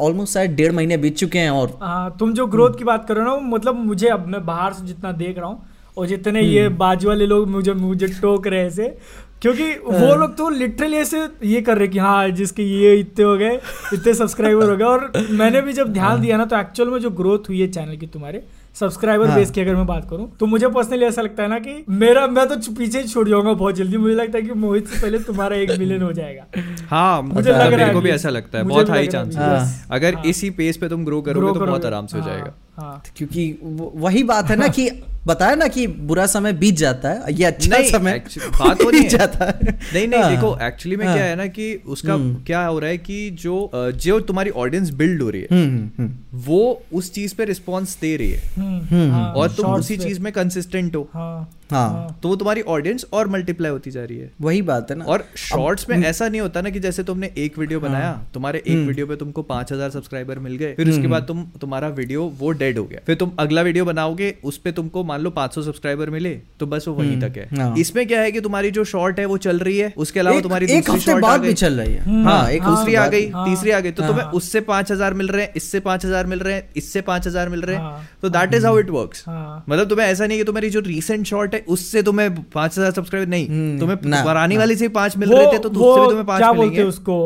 ऑलमोस्ट 0.00 0.34
शायद 0.34 0.50
डेढ़ 0.50 0.72
महीने 0.72 0.96
बीत 0.96 1.16
चुके 1.16 1.38
हैं 1.38 1.50
और 1.50 1.78
हाँ 1.82 2.16
तुम 2.18 2.32
जो 2.32 2.46
ग्रोथ 2.46 2.78
की 2.78 2.84
बात 2.84 3.06
कर 3.08 3.16
रहे 3.16 3.24
हो 3.24 3.30
ना 3.30 3.46
मतलब 3.48 3.74
मुझे 3.74 4.08
अब 4.08 4.26
मैं 4.26 4.44
बाहर 4.46 4.72
से 4.72 4.86
जितना 4.86 5.12
देख 5.12 5.38
रहा 5.38 5.46
हूँ 5.46 5.62
और 5.96 6.06
जितने 6.06 6.42
ये 6.42 6.68
बाजू 6.68 7.08
वाले 7.08 7.26
लोग 7.26 7.48
मुझे 7.48 7.72
मुझे 7.72 8.06
टोक 8.06 8.46
रहे 8.46 8.66
ऐसे 8.66 8.96
क्योंकि 9.42 9.70
वो 9.70 10.14
लोग 10.14 10.36
तो 10.36 10.48
लिटरली 10.48 10.96
ऐसे 10.96 11.20
ये 11.44 11.60
कर 11.60 11.78
रहे 11.78 11.88
कि 11.88 11.98
हाँ 11.98 12.28
जिसके 12.28 12.62
ये 12.62 12.94
इतने 12.96 13.24
हो 13.24 13.36
गए 13.36 13.54
इतने 13.94 14.14
सब्सक्राइबर 14.14 14.70
हो 14.70 14.76
गए। 14.76 14.84
और 14.84 15.12
मैंने 15.30 15.60
भी 15.60 15.72
जब 15.72 15.92
ध्यान 15.92 16.20
दिया 16.20 16.36
ना 16.36 16.44
तो 16.44 16.58
एक्चुअल 16.58 16.90
में 16.90 16.98
जो 16.98 17.10
ग्रोथ 17.10 17.48
हुई 17.48 17.60
है 17.60 17.68
चैनल 17.68 17.96
की 17.96 18.06
तुम्हारे 18.06 18.44
सब्सक्राइबर 18.74 19.26
हाँ। 19.26 19.36
बेस 19.36 19.50
की 19.50 19.60
अगर 19.60 19.74
मैं 19.76 19.86
बात 19.86 20.08
करूँ 20.10 20.30
तो 20.40 20.46
मुझे 20.46 20.68
पर्सनली 20.68 21.04
ऐसा 21.04 21.22
लगता 21.22 21.42
है 21.42 21.48
ना 21.48 21.58
कि 21.58 21.84
मेरा 21.88 22.26
मैं 22.26 22.46
तो 22.48 22.56
पीछे 22.74 23.00
ही 23.00 23.08
छूट 23.08 23.28
जाऊँगा 23.28 23.52
बहुत 23.52 23.74
जल्दी। 23.74 23.96
मुझे 23.96 24.14
लगता 24.14 24.38
है 24.38 24.44
कि 24.44 24.52
मोहित 24.52 24.88
से 24.88 25.00
पहले 25.00 25.18
तुम्हारा 25.18 25.56
एक 25.56 25.70
मिलियन 25.78 26.02
हो 26.02 26.12
जाएगा। 26.12 26.46
हाँ 26.90 27.22
मुझे 27.22 27.50
लग 27.50 27.72
रहा 27.72 27.86
है 27.86 28.00
भी 28.00 28.10
ऐसा 28.10 28.28
लगता 28.28 28.58
है 28.58 28.64
बहुत 28.64 28.90
हाई 28.90 29.02
लग 29.02 29.12
चांस 29.12 29.36
कि। 29.36 29.54
बस, 29.54 29.86
अगर 29.90 30.14
हाँ। 30.14 30.24
इसी 30.24 30.50
पेस 30.50 30.76
पे 30.76 30.88
तुम 30.88 31.04
ग्रो 31.04 31.22
करोगे 31.22 31.58
तो 31.58 31.66
बहुत 31.66 31.84
आराम 31.84 32.06
से 32.06 32.18
हो 32.18 32.24
हाँ, 32.24 32.32
जाएगा। 32.32 33.02
क्योंकि 33.16 33.58
वही 33.96 34.22
बात 34.24 34.50
है 34.50 34.56
ना 34.56 34.68
कि 34.68 34.88
बताया 35.26 35.54
ना 35.54 35.66
कि 35.68 35.86
बुरा 36.08 36.26
समय 36.26 36.52
बीत 36.52 36.74
जाता 36.76 37.08
है 37.08 37.32
ये 37.34 37.44
अच्छा 37.44 37.76
नहीं, 37.76 37.90
समय 37.90 38.20
actually, 38.20 38.48
बात 38.58 38.82
वो 38.84 38.90
नहीं 38.90 39.08
जाता 39.08 39.44
है। 39.44 39.72
नहीं 39.94 40.06
नहीं 40.08 40.20
हाँ। 40.22 40.30
देखो 40.30 40.56
एक्चुअली 40.62 40.96
में 40.96 41.06
हाँ। 41.06 41.14
क्या 41.16 41.24
है 41.24 41.36
ना 41.36 41.46
कि 41.46 41.74
उसका 41.86 42.16
क्या 42.46 42.64
हो 42.66 42.78
रहा 42.78 42.90
है 42.90 42.98
कि 42.98 43.30
जो 43.42 43.70
जो 43.74 44.20
तुम्हारी 44.20 44.50
ऑडियंस 44.50 44.90
बिल्ड 44.94 45.22
हो 45.22 45.30
रही 45.30 45.42
है 45.42 45.48
हम्म, 45.50 45.66
हम्म, 45.68 45.90
हम्म। 45.98 46.42
वो 46.46 46.82
उस 46.92 47.12
चीज़ 47.12 47.34
पे 47.34 47.44
रिस्पॉन्स 47.44 47.98
दे 48.00 48.16
रही 48.16 48.30
है। 48.30 48.40
हम्म, 48.56 49.10
हाँ, 49.12 49.32
और 49.32 49.50
तुम 49.52 49.72
उसी 49.74 49.96
चीज़ 49.96 50.20
में 50.20 50.32
कंसिस्टेंट 50.32 50.96
हो। 50.96 51.08
हाँ 51.14 51.50
हाँ। 51.70 52.18
तो 52.22 52.28
वो 52.28 52.36
तुम्हारी 52.36 52.60
ऑडियंस 52.62 53.04
और 53.12 53.28
मल्टीप्लाई 53.28 53.70
होती 53.70 53.90
जा 53.90 54.02
रही 54.04 54.18
है। 54.18 54.30
वही 54.40 54.60
बात 54.62 54.90
है 54.90 54.96
ना। 54.98 55.04
और 55.04 55.24
शॉर्ट्स 55.38 55.88
में 55.90 55.96
ऐसा 55.98 56.28
नहीं 56.28 56.40
होता 56.40 56.60
ना 56.60 56.70
कि 56.70 56.80
जैसे 56.80 57.02
तुमने 57.02 57.30
एक 57.38 57.58
वीडियो 57.58 57.80
बनाया 57.80 58.12
तुम्हारे 58.34 58.62
एक 58.66 58.86
वीडियो 58.86 59.06
पे 59.06 59.16
तुमको 59.16 59.42
पाँच 59.42 59.72
हज़ार 59.72 59.90
सब्सक्राइबर 59.90 60.38
मिल 60.38 60.56
गए 60.56 60.74
फिर 60.74 60.90
उसके 60.90 61.06
बाद 61.06 61.26
तुम 61.28 61.42
तुम्हारा 61.60 61.88
वीडियो 61.90 62.24
वो 62.38 62.50
डेड 62.52 62.78
हो 62.78 62.84
गया। 62.84 63.00
फिर 63.06 63.16
तुम 63.16 63.32
अगला 63.38 63.62
वीडियो 63.62 63.84
बनाओगे 63.84 64.34
उस 64.44 64.58
पर 64.58 64.70
तुमको 64.70 65.04
मान 65.14 65.22
लो 65.22 65.30
500 65.32 65.62
सब्सक्राइबर 65.64 66.10
मिले 66.10 66.30
तो 66.60 66.66
बस 66.66 66.84
वो 66.88 66.94
वहीं 66.94 67.20
तक 67.20 67.36
है। 67.36 67.48
हाँ। 67.56 67.74
इसमें 67.78 68.06
क्या 68.08 68.20
है 68.20 68.30
कि 68.32 68.40
तुम्हारी 68.40 68.70
जो 68.72 68.84
शॉर्ट 68.86 69.18
है 69.18 69.24
वो 69.26 69.36
चल 69.38 69.58
रही 69.60 69.76
है 69.78 69.92
उसके 69.98 70.20
अलावा 70.20 70.40
तुम्हारी 70.40 70.66
एक 70.74 70.90
हफ़्ते 70.90 71.14
बाद 71.20 71.40
भी 71.40 71.52
चल 71.54 71.74
रही 71.74 71.92
है। 71.92 72.02
हम्म, 72.04 72.28
हाँ 72.28 72.50
एक 72.50 72.62
हाँ, 72.62 72.70
दूसरी 72.70 72.94
आ 72.94 73.06
गई 73.08 73.28
हाँ, 73.30 73.44
तीसरी 73.46 73.70
आ 73.70 73.80
गई 73.80 73.90
तो 73.92 74.02
तुम्हें 74.02 74.22
हाँ। 74.22 74.32
उससे 74.32 74.60
पाँच 74.62 74.92
हज़ार 74.92 75.14
मिल 75.14 75.28
रहे 75.28 75.44
हैं 75.44 75.52
इससे 75.56 75.80
पाँच 75.80 76.04
हज़ार 76.04 76.26
मिल 76.26 76.40
रहे 76.40 76.54
हैं 76.54 76.68
इससे 76.76 77.00
पाँच 77.02 77.26
हज़ार 77.26 77.48
मिल 77.48 77.62
रहे 77.62 77.76
हैं। 77.76 77.82
हाँ। 77.82 78.08
तो 78.22 78.28
that 78.28 78.54
is 78.54 78.66
how 78.66 78.78
it 78.78 78.90
works 78.90 79.24
हाँ। 79.26 79.64
मतलब 79.68 79.88
तुम्हें 79.88 80.06
ऐसा 80.06 80.26
नहीं 80.26 80.38
कि 80.38 80.44
तुम्हारी 80.44 80.70
जो 80.70 80.80
रीसेंट 80.80 81.26
शॉर्ट 81.26 81.54
है 81.54 81.64
उससे 81.68 82.02
तुम्हें 82.02 82.34
पाँच 82.50 82.78
हज़ार 82.78 82.90
सब्सक्राइबर 82.92 83.30
नहीं 83.30 83.48
हम्म, 83.48 83.78
तुम्हें 83.80 83.98
पुरानी 83.98 84.56
वाली 84.56 84.76
से 84.76 84.88
पाँच 84.90 85.16
मिल 85.16 85.32
रहे 85.32 85.46
थे 85.46 85.58
तो 85.58 85.68
तुम्हें 85.68 86.26
पाँच 86.26 86.40
क्या 86.40 86.52
बोलते 86.52 86.76
हैं 86.76 86.84
उसको? 86.86 87.18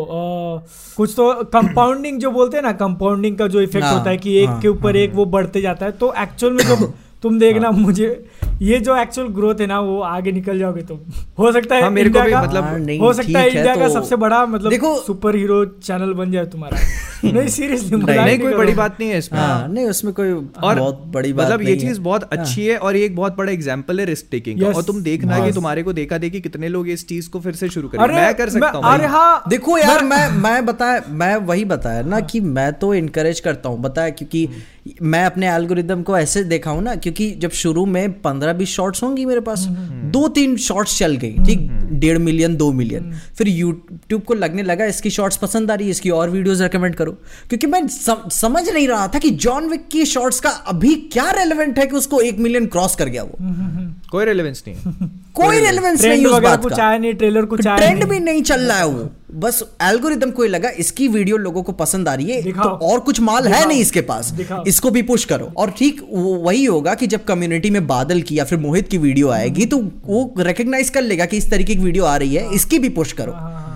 कुछ 0.96 1.14
तो 1.16 1.32
कंपाउंडिंग 1.52 2.20
जो 2.20 2.30
बोलते 2.30 2.56
हैं 2.56 2.64
ना 2.64 2.72
कंपाउंडिंग 2.78 3.36
का 3.38 3.46
जो 3.48 3.60
इफ़ेक्ट 3.60 3.84
हाँ, 3.84 3.98
होता 3.98 4.10
है 4.10 4.16
कि 4.18 4.38
एक 4.38 4.48
हाँ, 4.48 4.60
के 4.60 4.68
ऊपर 4.68 4.96
एक 4.96 5.14
वो 5.14 5.24
बढ़ते 5.28 5.60
जाता 5.60 5.86
है 5.86 5.92
तो 5.94 6.12
एक्चुअल 6.18 6.52
में 6.52 6.64
जो 6.64 6.76
तुम 7.22 7.38
देखना 7.38 7.68
हाँ। 7.68 7.76
मुझे 7.78 8.08
ये 8.62 8.78
जो 8.78 8.96
एक्चुअल 8.96 9.28
ग्रोथ 9.28 9.60
है 9.60 9.66
ना 9.66 9.78
वो 9.80 10.00
आगे 10.00 10.32
निकल 10.32 10.58
जाओगे 10.58 10.82
तुम। 10.82 10.98
हो 11.38 11.52
सकता 11.52 11.74
है 11.76 11.82
हाँ, 11.82 11.90
मेरे 11.90 12.10
को 12.10 12.20
भी 12.20 12.30
का- 12.30 12.44
मतलब- 12.44 12.64
हाँ, 12.64 12.78
नहीं, 12.78 12.98
हो 12.98 13.12
सकता 13.12 13.38
है 13.38 13.44
है, 13.44 13.56
इंडिया 13.56 13.74
का 13.76 13.84
तो- 13.84 13.92
सबसे 13.94 14.16
बड़ा 14.16 14.44
मतलब 14.46 14.70
देखो- 14.70 14.96
सुपर 15.06 15.36
हीरो 15.36 15.64
चैनल 15.64 16.12
बन 16.12 16.32
जाए 16.32 16.46
तुम्हारा। 16.46 16.78
नहीं 17.24 17.48
सीरियसली 17.48 17.96
नहीं 17.96 18.18
नहीं 18.18 18.38
कोई 18.38 18.54
बड़ी 18.54 18.72
बात 18.72 18.96
नहीं 19.00 19.10
है 19.10 19.18
इसमें। 19.18 19.38
हाँ 19.40 19.68
नहीं 19.68 19.84
उसमें 19.86 20.12
कोई 20.14 20.32
और 20.32 20.78
बहुत 20.78 21.02
बड़ी 21.06 21.32
बात 21.32 21.46
मतलब 21.46 21.62
ये 21.62 21.76
चीज़ 21.76 22.00
बहुत 22.00 22.22
अच्छी 22.32 22.66
है 22.66 22.76
और 22.78 22.96
ये 22.96 23.04
एक 23.04 23.16
बहुत 23.16 23.36
बड़ा 23.36 23.52
एग्ज़ाम्पल 23.52 24.00
है 24.00 24.06
रिस्क 24.06 24.26
टेकिंग 24.30 24.60
का। 24.60 24.66
और 24.66 24.82
तुम 24.82 25.02
देखना 25.02 25.44
कि 25.46 25.52
तुम्हारे 25.52 25.82
को 25.82 25.92
देखा 25.92 26.18
देखी 26.18 26.40
कितने 26.40 26.68
लोग 26.68 26.88
इस 26.88 27.06
चीज़ 27.08 27.30
को 27.30 27.40
फिर 27.40 27.54
से 27.54 27.68
शुरू 27.68 27.88
करें 27.88 28.14
मैं 28.14 28.34
कर 28.34 28.48
सकता 28.48 28.68
हूँ 28.68 28.84
अरे 28.84 29.06
हाँ। 29.06 29.42
देखो 29.48 29.78
यार 29.78 30.04
मैं 30.04 30.28
मैं 30.38 30.64
बताया 30.66 31.02
मैं 31.08 31.36
वही 31.36 31.64
बताया 31.64 32.02
ना 32.02 32.20
कि 32.20 32.40
मैं 32.40 32.72
तो 32.72 32.94
इनकरेज 32.94 33.40
करता 33.40 33.68
हूँ 33.68 33.80
बताया 33.80 34.10
क्योंकि 34.10 34.48
मैं 35.02 35.24
अपने 35.24 35.48
एल्गोरिदम 35.50 36.02
को 36.02 36.18
ऐसे 36.18 36.44
देखा 36.44 36.70
हूँ 36.70 36.82
ना 36.82 36.94
क्योंकि 36.94 37.30
जब 37.30 37.50
शुरू 37.50 37.86
में 37.86 38.12
पंद्रह 38.12 38.52
बीस 38.52 38.68
शॉर्ट्स 38.68 39.02
होंगी 39.02 39.24
मेरे 39.24 39.40
पास 39.40 39.66
दो 40.10 40.28
तीन 40.28 40.56
शॉर्ट्स 40.56 40.98
चल 40.98 41.16
गई 41.16 41.32
ठीक? 41.46 41.68
डेढ़ 41.92 42.18
मिलियन 42.18 42.56
दो 42.56 42.72
मिलियन 42.72 43.12
फिर 43.36 43.48
यूट्यूब 43.48 44.22
को 44.22 44.34
लगने 44.34 44.62
लगा 44.62 44.84
इसकी 44.84 45.10
शॉर्ट्स 45.10 45.36
पसंद 45.36 45.70
आ 45.70 45.74
रही 45.74 45.86
है 45.86 45.90
इसकी 45.90 46.10
और 46.10 46.30
वीडियोस 46.30 46.60
रेकमेंड 46.60 46.94
करो। 46.94 47.12
क्योंकि 47.48 47.66
मैं 47.66 47.86
सम, 47.88 48.28
समझ 48.28 48.68
नहीं 48.68 48.88
रहा 48.88 49.08
था 49.08 49.18
कि 49.18 49.30
जॉन 49.30 49.68
विक 49.68 49.88
की 49.88 50.04
शॉर्ट्स 50.04 50.40
का 50.40 50.50
अभी 50.50 50.94
क्या 50.94 51.30
रेलिवेंट 51.30 51.78
है 51.78 51.86
कि 51.86 51.96
उसको 51.96 52.20
एक 52.20 52.38
मिलियन 52.38 52.66
क्रॉस 52.66 52.96
कर 52.96 53.08
गया 53.08 53.22
वो। 53.22 53.38
कोई 54.10 54.24
रेलिवेंस 54.24 54.64
नहीं 54.68 54.76
है। 54.76 55.10
कोई 55.38 55.58
रेलेवेंस 55.58 56.04
नहीं 56.04 56.26
उस 56.26 56.40
बात 56.40 56.62
कुछ 56.62 56.72
का। 56.72 56.84
आया 56.84 56.98
नहीं 56.98 57.14
ट्रेलर 57.14 57.44
कुछ 57.46 57.66
आया 57.66 57.76
ट्रेंड 57.76 58.04
भी 58.08 58.18
नहीं 58.20 58.42
चल 58.42 58.60
रहा 58.60 58.78
है 58.78 58.86
वो। 58.86 59.08
बस 59.36 59.62
एल्गोरिदम 59.82 60.30
को 60.30 60.44
लगा 60.46 60.68
इसकी 60.78 61.08
वीडियो 61.08 61.36
लोगों 61.36 61.62
को 61.62 61.72
पसंद 61.74 62.08
आ 62.08 62.14
रही 62.14 62.30
है 62.30 62.52
तो 62.52 62.68
और 62.68 63.00
कुछ 63.00 63.20
माल 63.20 63.48
है 63.48 63.66
नहीं 63.66 63.80
इसके 63.80 64.00
पास। 64.02 64.32
इसको 64.66 64.90
भी 64.90 65.02
पुश 65.04 65.24
करो। 65.24 65.52
और 65.56 65.70
ठीक 65.78 66.00
वही 66.12 66.64
होगा 66.64 66.94
कि 66.94 67.06
जब 67.06 67.24
कम्युनिटी 67.24 67.70
में 67.70 67.86
बादल 67.86 68.22
की 68.22 68.38
या 68.38 68.44
फिर 68.44 68.58
मोहित 68.58 68.88
की 68.88 68.98
वीडियो 68.98 69.28
आएगी 69.30 69.66
तो 69.66 69.78
वो 70.06 70.32
रिकग्नाइज 70.40 70.90
कर 70.90 71.02
लेगा 71.02 71.24
कि 71.24 71.36
इस 71.36 71.50
तरीके 71.50 71.74
की 71.74 71.80
वीडियो 71.80 72.04
आ 72.04 72.16
रही 72.16 72.34
है 72.34 72.54
इसकी 72.54 72.78
भी 72.78 72.88
पुश 72.90 73.12
करो। 73.12 73.32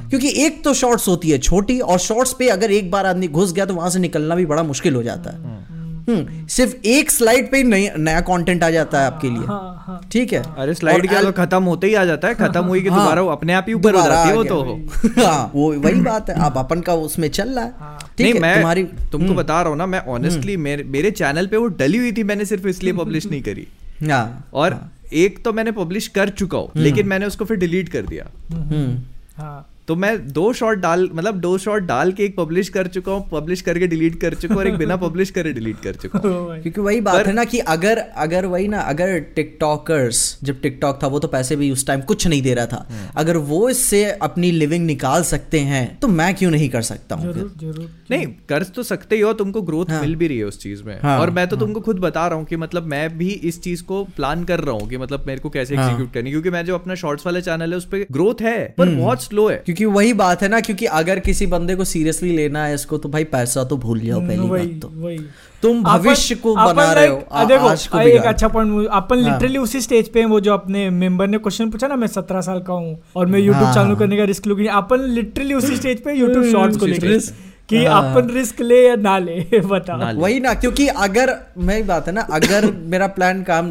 क्योंकि 0.08 0.28
एक 0.44 0.62
तो 0.64 0.72
शॉर्ट्स 0.74 1.08
होती 1.08 1.30
है 1.30 1.38
छोटी 1.40 1.78
और 1.82 1.98
शॉर्ट्स 2.00 2.32
पे 2.38 2.48
अगर 2.48 2.70
एक 2.72 2.90
बार 2.90 3.06
आदमी 3.06 3.28
घुस 3.28 3.52
गया 3.52 3.66
तो 3.66 3.74
वहाँ 3.74 3.90
से 3.90 3.98
निकलना 3.98 4.34
भी 4.34 4.46
बड़ा 4.46 4.62
मुश्किल 4.62 4.94
हो 4.94 5.02
जाता 5.02 5.30
है। 5.30 5.36
हम्म, 5.36 5.71
सिर्फ़ 6.08 6.74
एक 6.86 7.10
स्लाइड 7.10 7.50
पे 7.50 7.56
ही 7.56 7.64
नया 7.98 8.20
कंटेंट 8.20 8.62
आ 8.64 8.70
जाता 8.70 9.00
है 9.00 9.06
आपके 9.06 9.28
लिए। 9.30 9.46
हाँ, 9.46 9.84
हाँ। 9.86 10.00
ठीक 10.12 10.32
है? 10.32 10.42
अरे 10.58 10.74
स्लाइड 10.74 11.08
क्या 11.08 11.22
तो 11.22 11.32
खत्म 11.32 11.62
होते 11.64 11.86
ही 11.86 11.94
आ 11.94 12.04
जाता 12.04 12.28
है 12.28 12.34
खत्म 12.34 12.64
हुई 12.64 12.82
कि 12.82 12.88
हाँ। 12.88 12.98
दोबारा 12.98 13.22
वो 13.22 13.30
अपने 13.30 13.52
आप 13.52 13.66
ही 13.68 13.74
ऊपर 13.74 13.94
हो 13.94 14.00
दोबारा 14.00 14.14
जाती 14.14 14.28
है 14.28 14.34
वो 14.36 14.44
तो। 14.44 15.22
हाँ 15.22 15.50
वो 15.54 15.72
वही 15.74 16.00
बात 16.00 16.30
है 16.30 16.38
आप 16.40 16.58
अपन 16.58 16.80
का 16.80 16.94
उसमें 16.94 17.28
चल 17.30 17.48
रहा 17.48 17.64
है। 17.64 17.98
ठीक 18.18 18.20
नहीं 18.20 18.34
है 18.34 18.40
मैं 18.40 18.54
तुम्हारी 18.54 18.84
तुमको 19.12 19.34
बता 19.34 19.60
रहा 19.60 19.70
हूँ 19.70 19.78
ना 19.78 19.86
मैं 19.86 20.00
ऑनेस्टली 20.06 20.56
मेरे 20.56 20.84
मेरे 20.84 21.10
चैनल 21.10 21.46
पे 21.46 21.56
वो 21.56 21.66
डली 21.66 21.98
हुई 21.98 22.12
थी 22.12 22.24
मैंने 22.24 22.44
सिर्फ़ 22.44 22.68
इसलिए 22.68 22.92
पब्लिश 22.92 23.26
नहीं 23.26 23.42
करी। 23.42 23.66
हाँ। 24.02 24.48
और 24.54 24.80
एक 25.12 25.42
तो 25.44 25.52
मैंने 25.52 25.72
पब्लिश 25.72 26.08
कर 26.08 26.28
चुका 26.28 26.58
हूँ 26.58 26.70
लेकिन 26.76 27.06
मैंने 27.06 27.26
उसको 27.26 27.44
फिर 27.44 27.56
डिलीट 27.56 27.88
कर 27.88 28.02
दिया। 28.02 28.30
हम्म। 28.52 28.98
हाँ। 29.36 29.68
तो 29.88 29.94
मैं 29.96 30.10
दो 30.32 30.52
शॉट 30.52 30.78
डाल 30.78 31.08
मतलब 31.14 31.38
दो 31.40 31.56
शॉट 31.58 31.82
डाल 31.82 32.12
के 32.12 32.24
एक 32.24 32.36
पब्लिश 32.36 32.68
कर 32.68 32.86
चुका 32.86 33.12
हूँ 33.12 33.28
पब्लिश 33.30 33.60
करके 33.60 33.86
डिलीट 33.86 34.20
कर 34.20 34.34
चुका 34.34 34.54
हूँ 34.54 34.62
और 34.62 34.68
एक 34.68 34.76
बिना 34.76 34.96
पब्लिश 34.96 35.30
करे 35.30 35.52
डिलीट 35.52 35.80
कर 35.80 35.94
चुका 35.94 36.18
हूँ। 36.18 36.30
ओ 36.32 36.60
क्योंकि 36.62 36.80
वही 36.80 37.00
बात 37.00 37.14
पर... 37.14 37.26
है 37.26 37.32
ना 37.32 37.44
कि 37.44 37.58
अगर 37.58 37.98
अगर 37.98 38.46
वही 38.46 38.68
ना 38.68 38.80
अगर 38.80 39.18
टिकटॉकर्स 39.36 40.20
जब 40.44 40.60
टिकटॉक 40.60 41.02
था 41.02 41.06
वो 41.06 41.18
तो 41.18 41.28
पैसे 41.28 41.56
भी 41.56 41.70
उस 41.70 41.86
टाइम 41.86 42.00
कुछ 42.00 42.26
नहीं 42.26 42.42
दे 42.42 42.54
रहा 42.54 42.66
था। 42.66 42.86
हम्म। 42.90 43.08
अगर 43.16 43.36
वो 43.36 43.68
इससे 43.68 44.04
अपनी 44.22 44.50
लिविंग 44.50 44.86
निकाल 44.86 45.22
सकते 45.22 45.60
हैं 45.60 45.98
तो 45.98 46.08
मैं 46.08 46.34
क्यों 46.34 46.50
नहीं 46.50 46.68
कर 46.68 46.82
सकता 46.82 47.14
हूँ 47.14 47.32
ज़रूर 47.32 47.52
ज़रूर 47.60 47.90
नहीं 48.10 48.26
कर 48.48 48.62
तो 48.62 48.82
सकते 48.82 49.16
ही 49.16 49.22
हो 49.22 49.32
तुमको 49.32 49.62
ग्रोथ 49.62 49.90
हाँ, 49.90 50.00
मिल 50.00 50.14
भी 50.16 50.28
रही 50.28 50.38
है 50.38 50.44
उस 50.44 50.60
चीज़ 50.60 50.82
में। 50.82 50.98
हाँ, 51.02 51.18
और 51.20 51.30
मैं 51.30 51.46
तो 51.48 51.56
तुमको 51.56 51.80
खुद 51.80 51.98
बता 51.98 52.26
रहा 52.26 52.38
हूँ 52.38 52.46
कि 52.46 52.56
मतलब 52.56 52.86
मैं 52.86 53.18
भी 53.18 53.30
इस 53.50 53.60
चीज़ 53.62 53.82
को 53.82 54.02
प्लान 54.16 54.44
कर 54.44 54.60
रहा 54.60 54.74
हूँ 54.74 54.88
कि 54.88 54.96
मतलब 54.96 55.24
मेरे 55.26 55.40
को 55.40 55.50
कैसे 55.50 55.76
हाँ। 55.76 55.84
एग्जीक्यूट 55.84 56.12
करनी 56.14 56.30
क्योंकि 56.30 56.50
मैं 56.50 56.64
जो 56.64 56.74
अपना 56.74 56.94
शॉर्ट्स 56.94 57.26
वाले 57.26 57.42
चैनल 57.42 57.70
है 57.70 57.76
उस 57.76 57.84
पर 57.84 58.06
ग्रोथ 58.12 58.42
है 58.42 58.58
पर 58.78 58.88
हम्म। 58.88 59.00
बहुत 59.00 59.22
स्लो 59.22 59.48
है। 59.48 59.62
क्योंकि 59.74 59.94
वही 59.94 60.12
बात 60.12 60.42
है 60.42 60.48
ना 60.48 60.60
क्योंकि 60.60 60.86
अगर 60.86 61.18
किसी 61.18 61.46
बंदे 61.46 61.74
को 61.74 61.84
सीरियसली 61.84 62.36
लेना 62.36 62.64
है 62.64 62.74
इसको 62.74 62.98
तो 62.98 63.08
भाई 63.08 63.24
पैसा 63.24 63.64
तो 63.64 63.76
भूल 63.76 64.00
जाओ 64.00 64.20
पहली 64.20 64.48
बात 64.48 64.80
तो। 64.82 64.88
वही। 64.96 65.18
तुम 65.62 65.82
भविष्य 65.82 66.34
को 66.34 66.54
बना 66.56 66.92
रहे 66.92 67.06
हो 67.06 67.22
आ- 67.32 67.44
देखो 67.44 67.66
आज 67.66 67.86
को 67.86 68.00
एक 68.00 68.22
अच्छा 68.22 68.48
पॉइंट 68.48 68.86
अपन 68.86 69.22
हाँ। 69.22 69.32
लिटरली 69.32 69.58
उसी 69.58 69.80
स्टेज 69.80 70.08
पे 70.08 70.20
हैं 70.20 70.26
वो 70.26 70.40
जो 70.40 70.52
अपने 70.52 70.88
मेंबर 70.90 71.26
ने 71.26 71.38
क्वेश्चन 71.38 71.70
पूछा 71.70 71.86
ना 71.86 71.96
मैं 71.96 72.06
सत्रह 72.06 72.40
साल 72.40 72.60
का 72.60 72.72
हूँ 72.72 72.98
और 73.16 73.26
मैं 73.26 73.40
यूट्यूब 73.40 73.64
हाँ, 73.64 73.74
चालू 73.74 73.88
हाँ। 73.88 73.96
करने 73.96 74.16
का 74.16 74.24
रिस्क 74.24 74.46
लूँगी 74.46 74.66
अपन 74.66 75.08
लिटरली 75.10 75.54
उसी 75.54 75.76
स्टेज 75.76 76.02
पे 76.04 76.14
यूट्यूब 76.14 76.44
शॉर्ट्स 76.44 76.76
को 76.76 76.86
लेकर 76.86 77.18
कि 77.68 77.84
हाँ। 77.84 78.00
अपन 78.12 78.28
रिस्क 78.30 78.60
ले 78.60 78.80
या 78.86 78.94
ना 78.96 79.16
ले 79.18 79.60
बता 79.64 79.96
ना 79.96 80.10
ले। 80.10 80.20
वही 80.20 80.40
ना 80.40 80.54
क्योंकि 80.54 80.86
अगर 81.06 81.34
मेरी 81.58 81.82
बात 81.82 82.06
है 82.08 82.12
ना 82.14 82.20
अगर 82.32 82.70
मेरा 82.92 83.06
प्लान 83.16 83.42
काम 83.42 83.66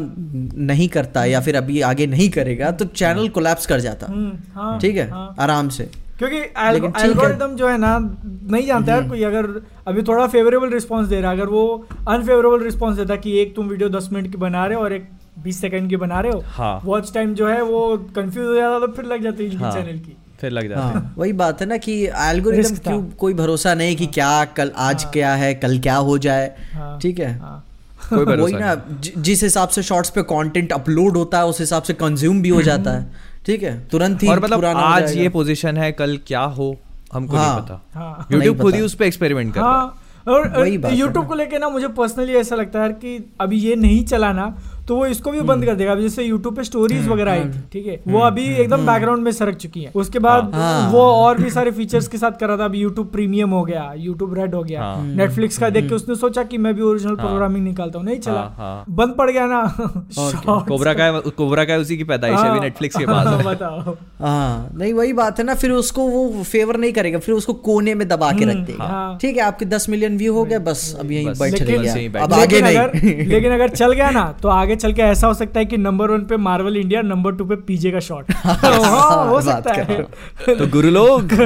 नहीं 0.70 0.88
करता 0.88 1.24
या 1.24 1.40
फिर 1.40 1.56
अभी 1.56 1.80
आगे 1.90 2.06
नहीं 2.06 2.28
करेगा 2.30 2.70
तो 2.72 2.84
चैनल 2.94 3.28
कोलैप्स 3.28 3.66
कर 3.66 3.80
जाता 3.80 4.06
हम्म, 4.06 4.32
हाँ, 4.54 4.78
ठीक 4.80 4.96
है 4.96 5.08
हाँ। 5.10 5.34
आराम 5.40 5.68
से 5.68 5.88
क्योंकि 6.18 6.36
है। 6.36 6.78
हम्म। 6.78 6.92
एल्गोरिदम 7.00 7.54
जो 7.56 7.68
है 7.68 7.76
ना 7.78 7.96
नहीं 7.98 8.66
जानता 8.66 8.92
यार 8.92 9.08
कोई 9.08 9.22
अगर 9.24 9.46
अभी 9.88 10.02
थोड़ा 10.02 10.26
फेवरेबल 10.26 10.70
रिस्पांस 10.70 11.06
दे 11.08 11.20
रहा 11.20 11.30
है 11.30 11.36
अगर 11.36 11.48
वो 11.50 11.64
अनफेवरेबल 12.08 12.64
रिस्पांस 12.64 12.96
देता 12.96 13.16
कि 13.16 13.38
एक 13.40 13.54
तुम 13.56 13.68
वीडियो 13.68 13.88
दस 13.88 14.08
मिनट 14.12 14.30
की 14.32 14.38
बना 14.38 14.66
रहे 14.66 14.76
हो 14.76 14.82
और 14.84 14.92
एक 14.92 15.08
बीस 15.44 15.60
सेकंड 15.60 15.88
की 15.88 15.96
बना 15.96 16.20
रहे 16.20 16.32
हो 16.32 16.42
हाँ। 16.46 16.80
वॉच 16.84 17.12
टाइम 17.14 17.34
जो 17.34 17.48
है 17.48 17.62
वो 17.62 17.80
कंफ्यूज 18.16 18.46
हो 18.46 18.54
जाता 18.54 18.86
तो 18.86 18.92
फिर 18.92 19.04
लग 19.04 19.22
जाती 19.22 19.48
है 19.48 19.56
हाँ। 19.56 19.72
चैनल 19.72 19.98
की 19.98 20.16
फिर 20.42 20.50
लग 20.50 20.68
जाते 20.68 20.80
हैं। 20.80 20.92
हाँ। 20.94 21.14
वही 21.18 21.32
बात 21.32 21.60
है 21.60 21.66
ना 21.66 21.76
कि 21.78 21.94
था। 22.08 22.90
क्यों 22.90 23.02
कोई 23.18 23.34
भरोसा 23.34 23.74
नहीं 23.74 23.96
कि 23.96 24.06
क्या 24.14 24.44
कल 24.56 24.72
आज 24.82 25.04
क्या 25.12 25.34
है 25.34 25.54
कल 25.56 25.78
क्या 25.78 25.96
हो 25.96 26.18
जाए। 26.18 26.46
हाँ, 26.74 26.98
ठीक 27.02 27.18
है। 27.18 27.32
हाँ। 27.38 27.64
कोई 28.08 28.36
वही 28.36 28.54
ना 28.54 28.74
जिस 29.18 29.42
हिसाब 29.42 29.68
से 29.68 29.82
शॉर्ट्स 29.82 30.10
पे 30.10 30.22
कंटेंट 30.22 30.72
अपलोड 30.72 31.16
होता 31.16 31.38
है 31.38 31.46
उस 31.46 31.60
हिसाब 31.60 31.82
से 31.82 31.94
कंज्यूम 31.94 32.42
भी 32.42 32.48
हो 32.48 32.62
जाता 32.62 32.90
है। 32.90 33.30
ठीक 33.46 33.62
है। 33.62 33.78
तुरंत 33.88 34.22
ही 34.22 34.28
और 34.28 34.40
मतलब 34.40 34.64
आज 34.64 35.16
ये 35.16 35.28
पोजीशन 35.28 35.76
है 35.76 35.92
कल 35.92 36.18
क्या 36.26 36.42
हो 36.58 36.76
हमको 37.12 37.36
हाँ। 37.36 37.54
नहीं 37.54 37.64
पता। 37.64 37.80
हाँ। 37.94 38.26
यूट्यूब 38.32 38.60
खुद 38.60 38.74
ही। 38.74 38.80
उस 38.80 38.94
पर 38.94 39.04
एक्सपेरिमेंट 39.04 39.54
कर 39.54 39.60
रहा 39.60 39.70
है। 39.70 39.76
हाँ 39.76 39.98
और 40.28 40.68
यूट्यूब 40.68 41.26
को 41.28 41.34
लेके 41.34 41.58
ना 41.58 41.68
मुझे 41.68 41.88
पर्सनली 41.88 42.34
ऐसा 42.34 42.56
लगता 42.56 42.82
है 42.82 42.88
कि 42.88 43.32
अभी 43.40 43.58
ये 43.58 43.74
नहीं 43.76 44.04
चलाना 44.04 44.44
तो 44.88 44.96
वो 44.96 45.06
इसको 45.06 45.30
भी 45.30 45.38
हम्म। 45.38 45.48
बंद 45.48 45.64
कर 45.64 45.74
देगा। 45.74 45.92
अभी 45.92 46.02
जैसे 46.02 46.22
यूट्यूब 46.24 46.56
पे 46.56 46.62
स्टोरीज 46.64 47.06
वगैरह 47.08 47.32
आई 47.32 47.40
थी 47.42 47.60
ठीक 47.72 47.86
है? 47.86 48.00
वो 48.08 48.20
अभी 48.20 48.44
एकदम 48.54 48.86
बैकग्राउंड 48.86 49.24
में 49.24 49.30
सरक 49.32 49.56
चुकी 49.56 49.80
है। 49.80 49.90
उसके 49.94 50.18
बाद 50.18 50.50
हाँ। 50.54 50.90
वो 50.92 51.00
और 51.00 51.38
भी 51.38 51.50
सारे 51.50 51.70
फीचर्स 51.70 52.08
के 52.08 52.18
साथ 52.18 52.38
कर 52.40 52.48
रहा 52.48 52.56
था। 52.56 52.64
अभी 52.64 52.80
यूट्यूब 52.80 53.10
प्रीमियम 53.12 53.50
हो 53.50 53.62
गया 53.64 53.92
यूट्यूब 53.98 54.34
रेड 54.34 54.54
हो 54.54 54.62
गया 54.62 54.82
हाँ। 54.82 55.04
नेटफ्लिक्स 55.06 55.58
का 55.58 55.70
देख 55.70 55.88
के 55.88 55.94
उसने 55.94 56.14
सोचा 56.16 56.42
कि 56.44 56.58
मैं 56.58 56.74
भी 56.74 56.82
ओरिजिनल 56.82 57.16
हाँ। 57.16 57.26
प्रोग्रामिंग 57.26 57.64
निकालता 57.64 57.98
हूँ। 57.98 58.06
नहीं 58.06 58.18
चला। 58.18 58.40
हाँ, 58.40 58.54
हाँ। 58.58 58.84
बंद 58.96 59.14
पड़ 59.18 59.30
गया 59.30 59.46
ना। 59.46 59.62
कोबरा 60.68 60.94
का 60.94 61.10
कोबरा 61.30 61.64
का 61.64 61.76
उसी 61.76 61.96
की 61.96 62.04
पैदाइश 62.04 62.38
है 62.38 62.48
हाँ। 62.48 62.60
नेटफ्लिक्स 62.60 62.96
के 62.96 63.06
पास। 63.06 63.44
बताओ। 63.46 63.96
हाँ 64.20 64.70
नहीं 64.74 64.92
वही 64.92 65.12
बात 65.12 65.38
है 65.38 65.44
ना 65.44 65.54
फिर 65.54 65.70
उसको 65.72 66.08
वो 66.08 66.42
फेवर 66.42 66.76
नहीं 66.76 66.92
करेगा 66.92 67.18
फिर 67.18 67.34
उसको 67.34 67.52
कोने 67.62 67.94
में 67.94 68.06
दबा 68.08 68.32
के 68.32 68.44
रख 68.44 68.56
देगा। 68.66 68.84
हाँ। 68.84 69.16
ठीक 69.18 69.36
है 69.36 69.42
आपके 69.42 69.64
दस 69.66 69.88
मिलियन 69.88 70.18
व्यू 70.18 70.34
हो 70.34 70.44
गए 70.44 70.58
बस 70.62 70.84
अब 71.00 71.10
यहीं 71.12 71.26
बैठ 71.28 72.22
अब 72.22 72.32
आगे 72.34 72.60
नहीं। 72.62 73.26
लेकिन 73.26 73.52
अगर 73.52 73.68
चल 73.70 73.92
गया 73.92 74.10
ना 74.10 74.24
तो 74.42 74.48
आगे 74.50 74.76
चल 74.82 74.92
के 74.92 75.02
ऐसा 75.02 75.26
हो 75.26 75.34
सकता 75.34 75.60
है 75.60 75.66
कि 75.66 75.76
नंबर 75.78 76.10
वन 76.10 76.24
पे 76.26 76.36
मार्वल 76.46 76.76
इंडिया 76.76 77.02
नंबर 77.02 77.34
टू 77.36 77.44
पे 77.44 77.56
पीजे 77.68 77.90
का 77.90 78.00
शॉट 78.00 78.32
हाँ, 78.44 79.26
हो 79.28 79.40
सकता 79.40 79.72
है 79.72 80.02
तो 80.48 80.66
गुरु 80.66 80.90
लोग 80.90 81.32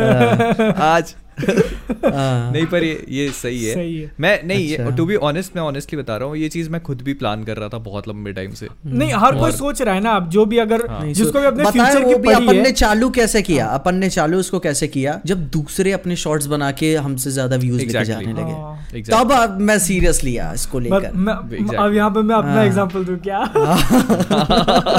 आज 0.87 1.15
हाँ। 1.15 1.26
नहीं 1.39 2.65
पर 2.67 2.85
ये 2.85 3.05
ये 3.11 3.29
सही 3.33 3.65
है। 3.65 3.75
सही 3.75 3.97
है। 3.97 4.11
मैं 4.21 4.43
नहीं 4.47 4.71
अच्छा। 4.71 4.85
ये 4.85 4.97
टू 4.97 5.07
बी 5.07 5.17
ऑनेस्ट 5.29 5.57
मैं 5.57 5.63
ऑनेस्टली 5.63 5.99
बता 5.99 6.17
रहा 6.17 6.29
हूँ 6.29 6.37
ये 6.37 6.49
चीज़ 6.49 6.71
मैं 6.71 6.83
खुद 6.83 7.03
भी 7.03 7.15
प्लान 7.15 7.45
कर 7.45 7.57
रहा 7.57 7.69
था 7.69 7.79
बहुत 7.81 8.09
लंबे 8.09 8.33
टाइम 8.33 8.53
से। 8.53 8.69
नहीं 8.87 9.13
हर 9.15 9.39
कोई 9.39 9.53
सोच 9.53 9.83
रहा 9.83 9.95
है 9.95 10.01
ना 10.01 10.11
अब 10.13 10.29
जो 10.31 10.45
भी 10.45 10.59
अगर 10.59 10.87
नहीं, 10.91 11.13
जिसको 11.15 11.41
भी 11.41 11.47
अपने 11.47 11.71
फ्यूचर 11.71 12.05
की 12.05 12.15
भी 12.17 12.33
अपन 12.33 12.57
ने 12.57 12.71
चालू 12.73 13.11
कैसे 13.11 13.43
किया? 13.43 13.67
अपन 13.69 13.95
ने 13.95 14.09
चालू 14.11 14.39
उसको 14.39 14.59
कैसे 14.59 14.89
किया? 14.89 15.21
जब 15.27 15.49
दूसरे 15.51 15.93
अपने 15.93 16.17
शॉर्ट्स 16.17 16.47
बना 16.47 16.71
के 16.73 16.95
हमसे 16.97 17.31
ज़्यादा 17.31 17.57
व्यूज़ 17.57 17.81
लेके 17.81 18.05
जाने 18.05 18.33
लगे। 18.33 18.53
हाँ। 18.53 18.75
तब 19.11 19.33
अब 19.33 19.61
मैं 19.61 19.79
सीरियस 19.79 20.23
लिया 20.25 20.53
इसको 20.53 20.79
लेकर। 20.79 21.05
अब 21.77 21.95
यहाँ 21.95 22.11
पे 22.11 22.23
मैं 22.23 22.35
अपना 22.35 22.53
हाँ। 22.53 22.65
एग्जांपल 22.65 23.05
दूँ 23.05 23.17
क्या? 23.19 23.41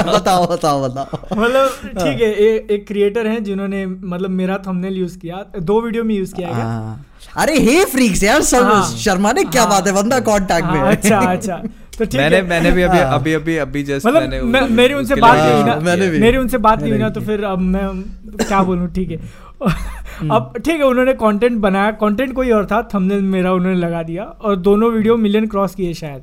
बताओ 0.08 0.46
बताओ 0.46 0.82
बताओ। 0.84 1.36
मतलब 1.36 1.68
ठीक 1.98 2.20
है 2.20 2.32
एक 2.74 2.86
क्रिएटर 2.88 3.26
हैं 3.26 3.42
जिन्होंने 3.44 3.84
मतलब 3.86 4.30
मेरा 4.32 4.58
थंबनेल 4.66 4.96
यूज़ 4.96 5.18
किया। 5.18 5.44
दो 5.60 5.80
वीडियो 5.82 6.04
में 6.04 6.14
यूज़ 6.14 6.27
किया 6.32 6.48
है 6.48 6.62
हाँ। 6.62 7.04
अरे 7.36 7.58
हे 7.60 7.84
फ्रीक्स 7.86 8.22
यार 8.22 8.42
सब 8.44 8.62
हाँ। 8.64 8.82
शर्मा 8.98 9.32
ने 9.32 9.44
क्या 9.46 9.62
हाँ। 9.62 9.70
बात 9.70 9.86
है 9.86 9.92
बंदा 9.94 10.20
कांटेक्ट 10.28 10.66
में 10.66 10.80
अच्छा 10.82 11.18
अच्छा 11.18 11.56
तो 11.98 12.04
ठीक 12.04 12.14
मैंने 12.14 12.36
है 12.36 12.42
मैंने 12.48 12.70
भी 12.70 12.82
अभी। 12.82 12.98
अभी 12.98 13.32
अभी 13.34 13.56
अभी 13.58 13.82
जस्ट 13.82 14.06
मतलब 14.06 14.20
मैंने 14.22 14.40
मैं- 14.42 14.70
मेरी 14.70 14.94
उनसे 14.94 15.14
बात 15.16 15.36
नहीं 15.36 15.52
हुई 15.54 15.64
ना 15.64 15.74
मैंने 15.80 16.08
भी। 16.08 16.18
मेरी 16.18 16.36
उनसे 16.36 16.58
बात 16.58 16.80
नहीं 16.82 16.90
हुई 16.92 17.00
ना 17.00 17.08
तो 17.10 17.20
फिर 17.20 17.44
अब 17.44 17.58
मैं 17.68 17.86
क्या 18.44 18.62
बोलूँ 18.62 18.88
ठीक 18.92 19.10
है 19.10 19.18
अब 20.30 20.52
ठीक 20.64 20.76
है 20.76 20.82
उन्होंने 20.82 21.12
कंटेंट 21.14 21.58
बनाया 21.60 21.90
कंटेंट 22.00 22.34
कोई 22.34 22.50
और 22.50 22.66
था 22.66 22.82
थंबनेल 22.94 23.22
मेरा 23.32 23.52
उन्होंने 23.52 23.78
लगा 23.78 24.02
दिया 24.02 24.24
और 24.24 24.56
दोनों 24.58 24.90
वीडियो 24.92 25.16
मिलियन 25.16 25.46
क्रॉस 25.46 25.74
किए 25.74 25.94
शायद 25.94 26.22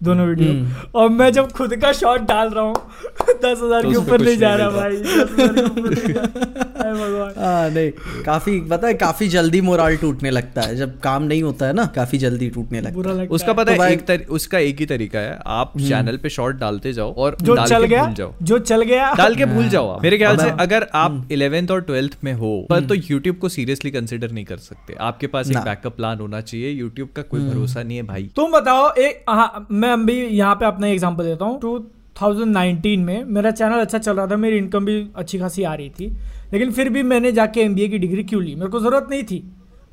दोनों 0.00 0.26
वीडियो। 0.26 0.52
हम्म। 0.52 0.88
और 0.94 1.08
मैं 1.08 1.30
जब 1.32 1.50
खुद 1.52 1.74
का 1.76 1.92
शॉट 1.92 2.20
डाल 2.20 2.48
रहा 2.48 2.64
हूँ 2.64 2.74
दस 3.44 3.60
हज़ार 3.62 3.82
तो 3.82 3.90
के 3.90 3.96
ऊपर 3.96 4.20
नहीं 4.20 4.36
जा 4.38 4.54
रहा। 4.54 4.70
भाई 4.70 4.96
10,000 4.96 5.78
नहीं 5.78 6.14
जा 6.14 6.20
रहा। 6.20 6.64
हाय 6.76 6.92
भगवान। 6.92 7.32
हाँ 7.38 7.70
नहीं 7.70 8.22
काफ़ी 8.24 8.58
पता 8.60 8.88
है 8.88 8.94
काफ़ी 8.94 9.28
जल्दी 9.28 9.60
मोराल 9.60 9.96
टूटने 9.96 10.30
लगता 10.30 10.62
है। 10.62 10.76
जब 10.76 10.98
काम 11.00 11.22
नहीं 11.22 11.42
होता 11.42 11.66
है 11.66 11.72
ना 11.72 11.86
काफ़ी 11.86 12.18
जल्दी 12.18 12.48
टूटने 12.50 12.80
लगता 12.80 12.94
बुरा 12.94 13.10
है। 13.10 13.18
लगता 13.18 13.34
उसका 13.34 13.52
पता 13.52 13.76
तो 13.76 13.82
है 13.82 13.92
एक 13.92 14.06
तर, 14.06 14.24
उसका 14.30 14.58
एक 14.58 14.80
ही 14.80 14.86
तरीका 14.86 15.18
है 15.18 15.38
आप 15.46 15.72
चैनल 15.78 16.16
पे 16.16 16.28
शॉर्ट 16.28 16.56
डालते 16.56 16.92
जाओ 16.92 17.14
और 17.14 17.36
जो 17.42 17.54
डाल 17.54 17.68
चल 17.68 17.82
के 17.82 17.88
गया 17.88 18.04
भूल 18.04 18.14
जाओ। 18.14 18.34
जो 18.42 18.58
चल 18.60 18.82
गया। 18.82 19.12
डाल 19.14 19.34
के 19.34 19.46
भूल 19.46 19.68
जाओ 19.68 19.88
आप। 19.88 20.02
मेरे 20.02 20.18
ख्याल 20.18 20.36
से 20.36 20.50
अगर 20.60 20.86
आप 20.94 21.28
इलेवेंथ 21.32 21.70
और 21.70 21.80
ट्वेल्थ 21.80 22.16
में 22.24 22.32
हो 22.34 22.54
पर 22.70 22.84
तो 22.86 22.94
यूट्यूब 22.94 23.36
को 23.36 23.48
सीरियसली 23.48 23.90
कंसिडर 23.90 24.30
नहीं 24.30 24.44
कर 24.44 24.56
सकते। 24.58 24.94
आपके 25.00 25.26
पास 25.26 25.50
एक 25.50 25.58
बैकअप 25.58 25.96
प्लान 25.96 26.18
होना 26.18 26.40
चाहिए। 26.42 26.70
यूट्यूब 26.70 27.08
का 27.16 27.22
कोई 27.24 27.40
भरोसा 27.40 27.82
नहीं 27.82 27.96
है 27.96 28.02
भाई। 28.04 28.30
तुम 28.36 28.52
बताओ 28.52 28.92
एक 28.98 29.24
हाँ 29.30 29.66
मैं 29.86 29.92
अभी 29.92 30.14
यहाँ 30.14 30.54
पे 30.54 30.64
अपना 30.66 30.86
एग्ज़ाम्पल 30.86 31.24
देता 31.24 31.44
हूँ। 31.44 31.60
2019 31.60 32.96
में 32.98 33.24
मेरा 33.26 33.50
चैनल 33.52 33.80
अच्छा 33.80 33.98
चल 33.98 34.16
रहा 34.16 34.26
था 34.26 34.36
मेरी 34.36 34.56
इनकम 34.58 34.84
भी 34.84 34.96
अच्छी 35.16 35.38
खासी 35.38 35.62
आ 35.64 35.74
रही 35.74 35.90
थी। 35.90 36.06
लेकिन 36.52 36.72
फिर 36.72 36.88
भी 36.88 37.02
मैंने 37.04 37.32
जाके 37.32 37.60
एमबीए 37.60 37.88
की 37.88 37.98
डिग्री 37.98 38.24
क्यों 38.24 38.42
ली? 38.42 38.54
मेरे 38.54 38.70
को 38.70 38.80
ज़रूरत 38.80 39.06
नहीं 39.10 39.22
थी। 39.24 39.42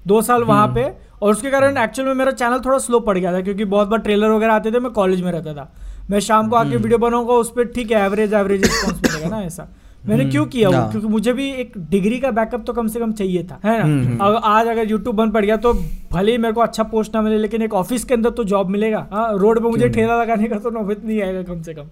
दो 0.08 0.22
साल 0.22 0.44
वहाँ 0.44 0.68
पे 0.68 0.84
और 1.22 1.32
उसके 1.32 1.50
कारण 1.52 1.78
एक्चुअल 1.78 2.08
में 2.08 2.16
मेरा 2.16 2.32
चैनल 2.34 2.60
थोड़ा 2.60 2.78
स्लो 2.80 3.00
पड़ 3.02 3.18
गया 3.18 3.34
था 3.34 3.42
क्योंकि 3.42 3.66
बहुत 3.66 3.88
बार 3.88 4.00
ट्रेलर 4.00 4.30
वगैरह 4.30 4.54
आते 4.54 4.72
थे 4.72 4.80
मैं 4.80 4.92
कॉलेज 4.92 5.22
में 5.22 5.32
रहता 5.32 5.54
था। 5.54 5.72
मैं 6.10 6.20
शाम 6.20 6.50
को 6.50 6.56
आके 6.56 6.76
वीडियो 6.78 6.98
बनाऊँगा 7.00 7.34
उस 7.36 7.52
पर 7.52 7.66
ठीक 7.66 7.92
है 7.92 8.06
एवरेज 8.06 8.34
एवरेज 8.34 8.64
रिस्पॉन्स 8.64 9.02
मिलेगा 9.02 9.30
ना 9.30 9.44
ऐसा। 9.44 9.68
मैंने 10.08 10.26
क्यों 10.26 10.46
किया 10.46 10.70
वो। 10.70 10.90
क्योंकि 10.92 11.08
मुझे 11.08 11.34
भी 11.34 11.50
एक 11.52 11.74
डिग्री 11.92 12.18
का 12.20 12.32
बैकअप 12.32 12.64
तो 12.68 12.74
कम 12.74 12.88
से 12.88 13.00
कम 13.00 13.12
चाहिए 13.12 13.44
था 13.44 13.60
है 13.66 13.78
ना? 13.80 14.26
अगर 14.26 14.40
आज 14.46 14.68
अगर 14.68 14.90
यूट्यूब 14.90 15.16
बंद 15.16 15.34
पड़ 15.34 15.44
गया 15.46 15.58
तो 15.58 15.74
भले 16.14 16.32
ही 16.32 16.38
मेरे 16.38 16.54
को 16.54 16.62
अच्छा 16.62 16.84
पोस्ट 16.92 17.16
ना 17.16 17.22
मिले 17.22 17.38
लेकिन 17.38 17.62
एक 17.62 17.74
ऑफ़िस 17.74 18.04
के 18.04 18.14
अंदर 18.14 18.30
तो 18.30 18.44
जॉब 18.44 18.70
मिलेगा। 18.70 19.08
हाँ 19.14 19.28
रोड 19.38 19.60
पे 19.64 19.70
मुझे 19.70 19.90
ठेला 19.90 20.22
लगाने 20.22 20.48
का 20.48 20.58
तो 20.58 20.70
नौबत 20.70 21.02
नहीं 21.06 21.22
आएगा 21.22 21.42
कम 21.44 21.62
से 21.62 21.74
कम। 21.74 21.90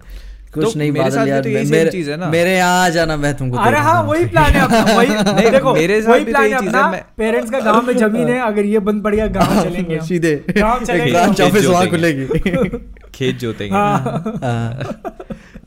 कुछ 0.54 0.64
तो 0.64 0.78
नहीं 0.78 0.90
मेरे 0.92 1.10
साथ 1.10 1.26
यार 1.26 1.42
तो 1.42 1.48
यही 1.48 1.70
मेरे, 1.70 1.90
चीज़ 1.90 2.10
है 2.10 2.16
ना। 2.16 2.26
मेरे 2.30 2.54
यहाँ 2.56 2.84
आ 2.84 2.88
जाना 2.88 3.16
मैं 3.16 3.34
तुमको 3.36 3.56
अरे 3.58 3.78
हाँ 3.78 4.02
वही 4.02 4.24
प्लान 4.26 4.50
है 4.52 4.60
अपना 4.60 4.96
वही 4.96 5.08
नहीं, 5.32 5.50
देखो 5.50 5.72
मेरे 5.74 6.00
साथ 6.02 6.10
वही 6.10 6.24
तो 6.24 6.30
प्लान 6.30 6.44
है 6.44 6.56
अपना 6.56 6.82
पेरेंट्स 7.18 7.50
का 7.50 7.60
गाँव 7.60 7.86
में 7.86 7.96
ज़मीन 7.96 8.28
है 8.28 8.38
अगर 8.46 8.64
ये 8.64 8.78
बंद 8.88 9.02
पड़ 9.04 9.14
गया 9.14 9.26
गाँव 9.38 9.62
चलेंगे 9.64 10.00
सीधे। 10.08 10.34
गाँव 10.50 10.84
चलेंगे 10.84 11.10
ब्रांच 11.12 11.40
ऑफ़िस 11.40 11.66
वहाँ। 11.66 11.86
खुलेगी। 11.88 12.26
खेत 13.14 13.38
जोतेंगे। 13.38 13.74
हाँ। 13.74 14.38
हाँ। 14.42 14.94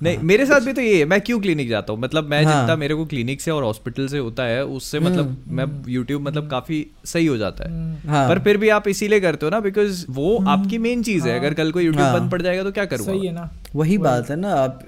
नहीं 0.03 0.17
मेरे 0.19 0.45
साथ 0.45 0.61
भी 0.61 0.73
तो 0.73 0.81
ये 0.81 0.97
है 0.97 1.05
मैं 1.05 1.19
क्यों 1.21 1.39
क्लिनिक 1.39 1.69
जाता 1.69 1.93
हूँ? 1.93 1.99
मतलब 2.01 2.29
मैं 2.29 2.43
हाँ। 2.43 2.53
जितना 2.53 2.75
मेरे 2.75 2.95
को 2.95 3.05
क्लिनिक 3.05 3.41
से 3.41 3.51
और 3.51 3.63
हॉस्पिटल 3.63 4.07
से 4.07 4.17
होता 4.17 4.43
है 4.43 4.63
उससे 4.65 4.99
मतलब 4.99 5.35
मैं 5.49 5.65
यूट्यूब 5.87 6.21
मतलब 6.21 6.49
काफ़ी 6.49 6.85
सही 7.05 7.25
हो 7.25 7.37
जाता 7.37 7.69
है। 7.69 8.07
हाँ। 8.07 8.27
पर 8.29 8.39
फिर 8.39 8.57
भी 8.57 8.69
आप 8.69 8.87
इसीलिए 8.87 9.19
करते 9.19 9.45
हो 9.45 9.49
ना 9.49 9.59
बिकॉज़ 9.59 10.05
वो 10.09 10.37
आपकी 10.47 10.77
मेन 10.77 11.03
चीज़ 11.03 11.27
है। 11.27 11.39
अगर 11.39 11.53
कल 11.53 11.71
को 11.71 11.79
यूट्यूब 11.79 12.03
हाँ। 12.03 12.19
बंद 12.19 12.31
पड़ 12.31 12.41
जाएगा 12.41 12.63
तो 12.63 12.71
क्या 12.71 12.85
करूँगा 12.85 13.13
सही 13.13 13.25
है 13.27 13.33
ना। 13.33 13.49
वही 13.75 13.97
बात 13.97 14.29
है 14.29 14.35
ना 14.35 14.53
आप 14.53 14.79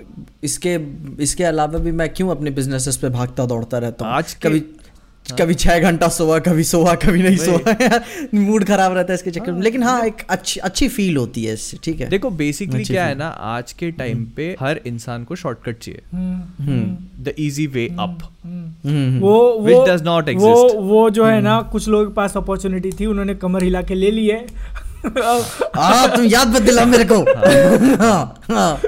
इसके 0.43 0.77
इसके 1.23 1.43
अलावा 1.43 1.79
भी 1.79 1.91
मैं 1.91 2.09
क्यों 2.09 2.29
अपने 2.29 2.51
बिजनेसेस 2.51 2.97
पे 2.97 3.09
भागता 3.09 3.45
दौड़ता 3.45 3.77
रहता 3.77 4.05
हूँ? 4.05 4.13
आज 4.13 4.33
कभी 4.33 4.59
कभी 5.35 5.53
छह 5.53 5.79
घंटा 5.79 6.07
सोआ 6.07 6.39
कभी 6.39 6.63
सोआ 6.63 6.93
कभी 6.95 7.23
नहीं 7.23 7.37
सोआ। 7.37 7.71
यार 7.81 8.03
मूड 8.33 8.65
खराब 8.65 8.93
रहता 8.93 9.13
है 9.13 9.15
इसके 9.15 9.31
चक्कर 9.31 9.51
में। 9.51 9.61
लेकिन 9.61 9.83
हाँ 9.83 10.05
एक 10.05 10.21
अच्छी 10.29 10.59
अच्छी 10.59 10.87
फील 10.87 11.17
होती 11.17 11.43
है 11.43 11.53
इससे 11.53 11.77
ठीक 11.83 12.01
है। 12.01 12.09
देखो 12.09 12.29
बेसिकली 12.29 12.83
क्या 12.83 13.05
है 13.05 13.15
ना 13.15 13.27
आज 13.27 13.71
के 13.73 13.91
टाइम 13.91 14.25
पे 14.35 14.55
हर 14.59 14.79
इंसान 14.85 15.23
को 15.23 15.35
शॉर्टकट 15.35 15.79
चाहिए। 15.79 16.01
Hmm, 16.13 17.23
the 17.23 17.33
easy 17.39 17.67
way 17.67 17.87
up 17.87 18.17
hmm. 18.45 18.89
हम्म, 18.89 19.19
वो 19.19 19.37
वो 19.59 19.85
does 19.87 20.01
not 20.01 20.33
वो 20.35 20.73
वो 20.73 21.09
जो 21.09 21.25
है 21.25 21.41
ना 21.41 21.61
कुछ 21.61 21.87
लोगों 21.87 22.05
के 22.05 22.13
पास 22.13 22.37
अपॉर्चुनिटी 22.37 22.91
थी 22.91 23.05
उन्होंने 23.05 23.35
कमर 23.35 23.63
हिला 23.63 23.81
के 23.81 23.95
ले 23.95 24.11
ली 24.11 24.27
है। 24.27 24.45
हाँ। 25.07 26.15
तुम 26.15 26.25
याद 26.25 26.47
मत 26.47 26.61
दिला 26.61 26.85
मेरे 26.85 27.05
को। 27.11 27.19
हाँ, 28.03 28.41
हाँ। 28.51 28.81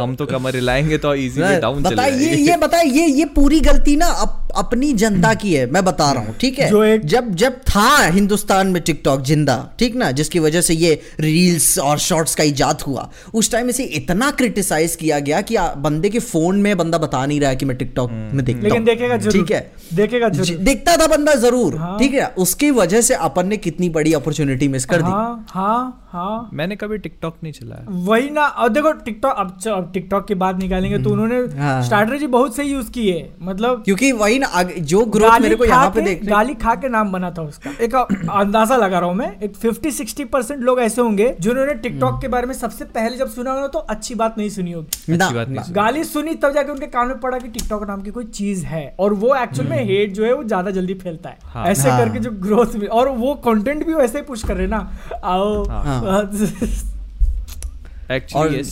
हम 0.00 0.14
तो 0.16 0.26
कमर 0.26 0.54
हिलाएँगे 0.56 0.98
तो 0.98 1.14
इजी 1.14 1.40
वे 1.42 1.58
डाउन 1.60 1.82
चले 1.82 1.94
बताइए 1.94 2.28
ये 2.28 2.36
ये 2.50 2.56
बताइए 2.56 2.90
ये 2.92 3.06
ये 3.06 3.24
पूरी 3.34 3.60
गलती 3.60 3.96
ना 3.96 4.06
अप, 4.06 4.40
अपनी 4.56 4.92
जनता 4.92 5.32
की 5.34 5.52
है 5.54 5.66
मैं 5.70 5.84
बता 5.84 6.10
रहा 6.12 6.22
हूँ 6.24 6.34
ठीक 6.40 6.58
है? 6.58 6.68
जो 6.70 6.82
एक- 6.84 7.04
जब 7.12 7.30
जब 7.42 7.56
था 7.68 7.86
हिंदुस्तान 8.06 8.66
में 8.66 8.80
टिकटॉक 8.82 9.22
ज़िंदा 9.24 9.56
ठीक 9.78 9.94
ना? 9.96 10.10
जिसकी 10.20 10.38
वजह 10.38 10.60
से 10.60 10.74
ये 10.74 11.00
रील्स 11.20 11.78
और 11.78 11.98
शॉर्ट्स 11.98 12.34
का 12.34 12.44
इजाद 12.44 12.82
हुआ 12.86 13.08
उस 13.34 13.50
टाइम 13.52 13.68
इसे 13.70 13.84
इतना 14.00 14.30
क्रिटिसाइज 14.40 14.96
किया 14.96 15.18
गया 15.28 15.40
कि 15.50 15.56
बंदे 15.86 16.08
के 16.10 16.18
फ़ोन 16.18 16.60
में 16.62 16.76
बंदा 16.76 16.98
बता 16.98 17.24
नहीं 17.26 17.40
रहा 17.40 17.50
है 17.50 17.56
कि 17.56 17.64
मैं 17.66 17.76
टिकटॉक 17.76 18.10
में 18.10 18.44
देखता 18.44 18.62
लेकिन 18.62 18.78
हूँ 18.78 18.86
देखेगा 18.86 19.16
ज़रूर 19.16 19.32
ठीक 19.32 19.52
है? 19.52 19.72
देखेगा 19.94 20.28
ज़रूर। 20.28 20.58
देखता 20.64 20.96
था 20.96 21.06
बंदा 21.16 21.34
ज़रूर 21.46 21.76
हाँ। 21.76 21.98
ठीक 21.98 22.14
है? 22.14 22.26
उसकी 22.38 22.70
वजह 22.70 23.00
से 23.00 23.14
अपन 23.30 23.46
ने 23.48 23.56
कितनी 23.56 23.88
बड़ी 23.98 24.12
अपॉर्चुनिटी 24.12 24.68
मिस 24.68 24.84
कर 24.84 25.02
दी। 25.02 25.10
हाँ 25.10 25.46
हाँ 25.50 26.00
हाँ। 26.12 26.48
मैंने 26.52 26.76
कभी 26.76 26.98
टिकटॉक 26.98 27.36
नहीं 27.42 27.52
चलाया। 27.52 27.84
वही 28.10 28.30
ना 28.30 28.46
और 28.46 28.68
देखो 28.68 28.92
टिकटॉक 29.04 29.36
अब 29.38 29.56
अब 29.84 29.90
टिकटॉक 29.92 30.26
की 30.28 30.34
बात 30.36 30.58
निकालेंगे 30.58 30.98
तो 30.98 31.10
उन्होंने 31.10 31.38
हाँ। 31.58 31.82
स्ट्रैटेजी 31.82 32.26
बहुत 32.28 32.56
सही 32.56 32.72
यूज़ 32.72 32.90
की 32.90 33.08
है। 33.08 33.28
मतलब 33.42 33.82
क्योंकि 33.84 34.10
वही 34.14 34.38
ना 34.38 34.62
जो 34.62 35.04
ग्रोथ 35.06 35.40
मेरे 35.40 35.56
को 35.56 35.64
यहाँ 35.64 35.90
पे 35.90 36.00
देखने 36.02 36.30
गाली 36.30 36.54
खा 36.56 36.74
के 36.74 36.88
नाम 36.88 37.12
बना 37.12 37.30
था 37.30 37.42
उसका। 37.44 37.70
एक 37.80 37.94
अंदाज़ा 37.94 38.76
लगा 38.76 38.98
रहा 38.98 39.08
हूँ 39.08 39.16
मैं 39.16 39.30
एक 39.40 39.56
50 39.56 40.00
60 40.00 40.24
परसेंट 40.26 40.60
लोग 40.62 40.80
ऐसे 40.80 41.00
होंगे 41.02 41.34
जिन्होंने 41.40 41.74
टिकटॉक 41.76 42.20
के 42.20 42.28
बारे 42.28 42.46
में 42.46 42.54
सबसे 42.54 42.84
पहले 42.86 43.16
जब 43.16 43.28
सुना 43.30 43.52
होगा 43.52 43.66
तो 43.68 43.78
अच्छी 43.90 44.14
बात 44.14 44.38
नहीं 44.38 44.48
सुनी 44.50 44.72
होगी। 44.72 45.12
अच्छी। 45.14 45.72
गाली 45.72 46.04
सुनी 46.04 46.34
तब 46.34 46.52
जाके 46.54 46.72
उनके 46.72 46.86
कान 46.88 47.08
में 47.08 47.18
पड़ा 47.20 47.38
कि 47.38 47.48
टिकटॉक 47.48 47.86
नाम 47.88 48.02
की 48.02 48.10
कोई 48.10 48.24
चीज़ 48.32 48.64
है 48.66 48.84
और 49.00 49.14
वो 49.14 49.34
एक्चुअल 49.36 49.68
में 49.68 49.84
हेट 49.84 50.12
जो 50.12 50.24
है 50.24 50.32
वो 50.32 50.42
ज़्यादा 50.44 50.70
जल्दी 50.70 50.94
फैलता 50.94 51.30
है। 51.30 51.38
हाँ। 51.44 51.66
ऐसे 51.66 51.88
हाँ। 51.90 51.98
करके 51.98 52.18
जो 52.18 52.30
ग्रोथ 52.40 52.82
और 52.90 53.08
वो 53.16 53.34
कंटेंट 53.44 53.86
भी 53.86 53.94
वैसे 53.94 54.18
ही 54.18 54.24
पुश 54.24 54.44
कर 54.44 54.56
रहे 54.56 54.66
ना। 54.66 54.88
आओ। 55.24 55.62
हाँ। 55.68 56.20
एक्चुअली 58.12 58.62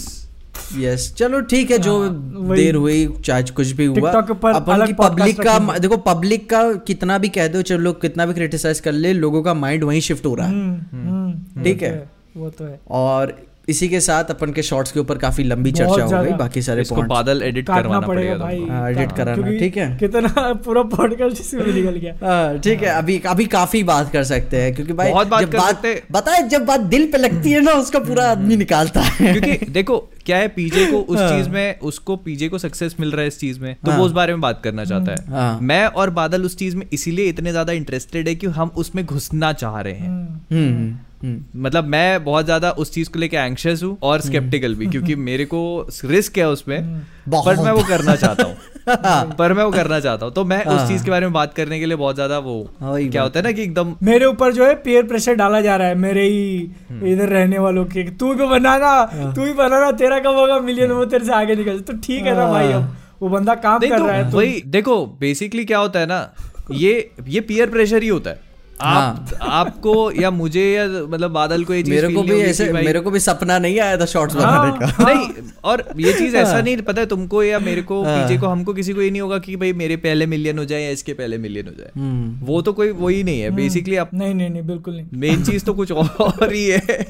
यस 0.79 1.15
चलो 1.15 1.41
ठीक 1.41 1.71
है 1.71 1.79
जो 1.79 2.03
हाँ, 2.03 2.57
देर 2.57 2.75
हुई 2.75 3.09
चार्ज 3.25 3.51
कुछ 3.51 3.71
भी 3.71 3.85
हुआ 3.85 4.11
अपन 4.11 4.87
की 4.87 4.93
पब्लिक 4.93 5.41
का 5.41 5.79
देखो 5.79 5.97
पब्लिक 5.97 6.51
का 6.51 6.73
कितना 6.73 7.19
भी 7.19 7.29
कह 7.29 7.49
दो 7.49 7.63
चलो 7.63 7.93
कितना 7.93 8.27
भी 8.27 8.35
क्रिटिसाइज 8.35 8.81
कर 8.81 8.93
ले 8.93 9.13
लोगों 9.13 9.43
का 9.43 9.55
माइंड 9.55 9.85
वहीं 9.85 10.01
शिफ्ट 10.01 10.27
हो 10.27 10.35
रहा 10.35 10.47
है। 10.47 10.53
हम्म, 10.53 11.09
हम्म, 11.09 11.63
ठीक 11.65 11.83
है। 11.83 11.97
तो 11.97 12.41
वो 12.41 12.51
तो 12.51 12.65
है। 12.65 12.81
और 12.91 13.37
इसी 13.69 13.89
के 13.89 14.01
साथ 14.01 14.31
अपन 14.31 14.53
के 14.53 14.63
शॉर्ट्स 14.63 14.93
के 14.93 15.01
ऊपर 15.01 15.19
काफ़ी 15.19 15.45
लंबी 15.45 15.73
चर्चा 15.73 16.05
हो 16.05 16.23
गई। 16.23 16.33
बाकी 16.39 16.63
सारे 16.63 16.83
इसको 16.83 17.03
बादल 17.05 17.43
एडिट 17.43 17.67
करवाना 17.67 18.01
पड़ेगा 18.01 18.31
पड़ेगा 18.31 18.45
भाई 18.45 18.57
तुमको। 18.57 18.73
हाँ, 18.73 19.07
कराना, 19.17 19.51
ठीक 19.59 19.77
है। 19.77 19.87
कितना 19.99 20.53
पूरा 20.65 20.83
पॉडकास्ट 20.93 21.41
इसमें 21.41 21.65
भी 21.65 21.73
निकल 21.73 21.97
गया 21.97 22.15
हाँ, 22.23 22.59
ठीक 22.59 22.83
है 22.83 22.89
अभी 22.93 23.19
अभी 23.27 23.47
काफ़ी 23.49 23.83
बात 23.85 24.11
कर 24.13 24.25
सकते 24.25 24.63
हैं 24.63 24.75
क्योंकि 24.75 24.93
भाई 24.93 25.11
बहुत 25.11 25.29
बात 25.29 25.41
जब 25.43 25.53
कर 25.53 25.59
बात 25.59 25.75
सकते 25.75 25.89
हैं। 25.89 26.03
बताए 26.13 26.43
जब 26.49 26.65
बात 26.67 26.81
दिल 26.93 27.07
पे 27.13 27.19
लगती 27.19 27.53
है 27.53 27.61
ना 27.61 27.73
उसका 27.75 27.99
पूरा 28.01 28.31
आदमी 28.31 28.57
निकालता 28.57 29.01
है 29.01 29.33
क्योंकि 29.33 29.71
देखो 29.73 29.99
क्या 30.27 30.37
है 30.37 30.49
पीजे 30.49 30.87
को 30.87 30.99
उस 30.99 31.19
हाँ। 31.19 31.29
चीज़ 31.31 31.49
में 31.49 31.79
उसको 31.83 32.17
पीजे 32.19 32.49
को 32.49 32.59
सक्सेस 32.59 32.97
मिल 33.01 33.11
रहा 33.11 33.21
है 33.21 33.29
इस 33.29 33.39
चीज़ 33.41 33.61
में 33.61 33.75
तो। 33.77 33.93
वो 33.93 34.05
उस 34.05 34.13
बारे 34.13 34.33
में 34.33 34.41
बात 34.41 34.61
करना 34.65 34.85
चाहता 34.85 35.13
है। 35.13 35.61
मैं 35.63 35.87
और 35.87 36.11
बादल 36.11 36.45
उस 36.45 36.57
चीज़ 36.57 36.77
में 36.77 36.87
इसीलिए 36.93 37.29
इतने 37.29 37.51
ज़्यादा 37.51 37.73
इंटरेस्टेड 37.73 38.29
है 38.29 38.35
कि 38.35 38.47
हम 38.59 38.73
उसमें 38.77 39.05
घुसना 39.07 39.53
चाह 39.55 39.81
रहे 39.81 39.95
हैं 39.95 40.45
हम्म 40.53 40.95
मतलब 41.25 41.85
मैं 41.87 42.25
बहुत 42.25 42.45
ज़्यादा 42.45 42.71
उस 42.73 42.93
चीज़ 42.93 43.11
को 43.11 43.19
लेके 43.19 43.37
एंशियस 43.37 43.83
हूँ 43.83 43.97
और 44.03 44.21
स्केप्टिकल 44.21 44.75
भी 44.75 44.87
क्योंकि 44.87 45.15
मेरे 45.29 45.45
को 45.45 45.61
रिस्क 46.05 46.39
है 46.39 46.49
उसमें 46.49 46.81
पर 47.29 47.57
मैं 47.57 47.73
वो 47.73 47.83
करना 47.89 48.15
चाहता 48.17 48.45
हूँ। 48.45 48.57
पर 49.39 49.53
मैं 49.53 49.65
वो 49.65 49.71
करना 49.71 49.99
चाहता 50.01 50.27
हूँ। 50.27 50.33
तो 50.35 50.45
मैं 50.45 50.65
हाँ। 50.65 50.75
उस 50.75 50.89
चीज़ 50.89 51.05
के 51.05 51.11
बारे 51.11 51.27
में 51.27 51.33
बात 51.33 51.55
करने 51.55 51.79
के 51.81 51.87
लिए 51.87 51.97
बहुत 51.97 52.15
ज़्यादा 52.15 52.39
वो 52.39 52.55
क्या 52.83 53.23
होता 53.23 53.39
है 53.39 53.45
ना 53.45 53.53
कि 53.53 53.63
एकदम 53.63 53.95
मेरे 54.03 54.27
ऊपर 54.27 54.53
जो 54.53 54.67
है 54.67 54.75
पेयर 54.85 55.07
प्रेशर 55.07 55.35
डाला 55.35 55.61
जा 55.61 55.77
रहा 55.77 55.89
है 55.89 55.95
मेरे 55.99 56.25
ही 56.25 56.71
हम्म। 56.91 57.07
इधर 57.07 57.29
रहने 57.29 57.59
वालों 57.59 57.85
के। 57.85 58.03
तू 58.13 58.35
भी 58.35 58.47
बनाना 58.49 58.89
हाँ। 59.13 59.33
तू 59.35 59.45
ही 59.45 59.53
बनाना 59.55 59.91
तेरा 59.93 60.19
कब 60.19 60.37
होगा? 60.37 60.59
मिलियन 60.61 60.91
वो 60.93 61.05
तेरे 61.07 61.25
से 61.25 61.33
आगे 61.33 61.57
निकल। 61.57 61.79
तो 61.81 61.97
ठीक 61.99 62.25
है 62.25 62.37
ना 62.37 62.51
भाई 62.51 62.73
हाँ। 62.73 62.83
अब 62.83 62.97
वो 63.23 63.29
बंदा 63.29 63.55
काम 63.57 63.81
कर 63.81 63.99
तो 63.99 64.07
रहा 64.07 64.17
है 64.17 64.31
तो 64.31 64.37
वही 64.37 64.63
देखो 64.69 65.05
बेसिकली 65.21 65.65
क्या 65.65 65.79
होता 65.79 66.01
है 66.01 66.07
ना 66.07 66.27
ये 66.73 67.11
ये 67.29 67.41
पीयर 67.43 67.71
प्रेशर 67.71 68.03
ही 68.03 68.09
होता 68.09 68.31
है। 68.31 68.52
आप 68.83 69.31
आपको 69.43 70.11
या 70.13 70.31
मुझे 70.31 70.65
या 70.65 70.87
मतलब 70.87 71.31
बादल 71.31 71.65
को 71.65 71.75
ये 71.75 71.83
चीज़ 71.83 71.95
मेरे 71.95 72.09
को 72.15 72.23
भी 72.23 72.41
ऐसे 72.41 72.73
मेरे 72.73 73.01
को 73.01 73.11
भी 73.11 73.21
सपना 73.21 73.59
नहीं 73.59 73.81
आया 73.81 73.97
था 73.97 74.07
शॉर्ट्स 74.07 74.37
हाँ। 74.37 74.71
बनाने 74.71 74.87
का। 74.87 75.05
नहीं 75.05 75.29
और 75.65 75.85
ये 75.97 76.13
चीज़ 76.13 76.37
ऐसा 76.37 76.53
हाँ। 76.53 76.63
नहीं 76.63 76.77
पता 76.83 77.01
है 77.01 77.07
तुमको 77.07 77.43
या 77.43 77.59
मेरे 77.59 77.83
को 77.83 78.03
हाँ। 78.05 78.17
पीछे 78.19 78.41
को 78.41 78.47
हमको 78.47 78.75
किसी 78.75 78.93
को 78.93 79.03
ये 79.03 79.11
नहीं 79.11 79.23
होगा 79.23 79.39
कि 79.39 79.57
भाई 79.57 79.73
मेरे 79.73 79.97
पहले 79.97 80.27
मिलियन 80.27 80.59
हो 80.59 80.65
जाए 80.65 80.83
या 80.83 80.91
इसके 80.91 81.13
पहले 81.13 81.39
मिलियन 81.39 81.67
हो 81.67 81.73
जाए। 81.79 81.91
हम्म। 81.97 82.47
वो 82.47 82.63
तो 82.63 82.73
कोई 82.73 82.91
वही 82.91 83.23
नहीं 83.23 83.41
है 83.41 83.51
बेसिकली 83.51 83.97
आप 83.97 84.11
नहीं 84.15 84.35
नहीं 84.35 84.51
नहीं 84.51 84.63
बिल्कुल 84.63 84.95
नहीं। 84.95 85.07
मेन 85.15 85.45
चीज़ 85.45 85.65
तो 85.65 85.75
कुछ 85.75 85.93
और 85.93 86.53
ही 86.53 86.67
है 86.67 87.07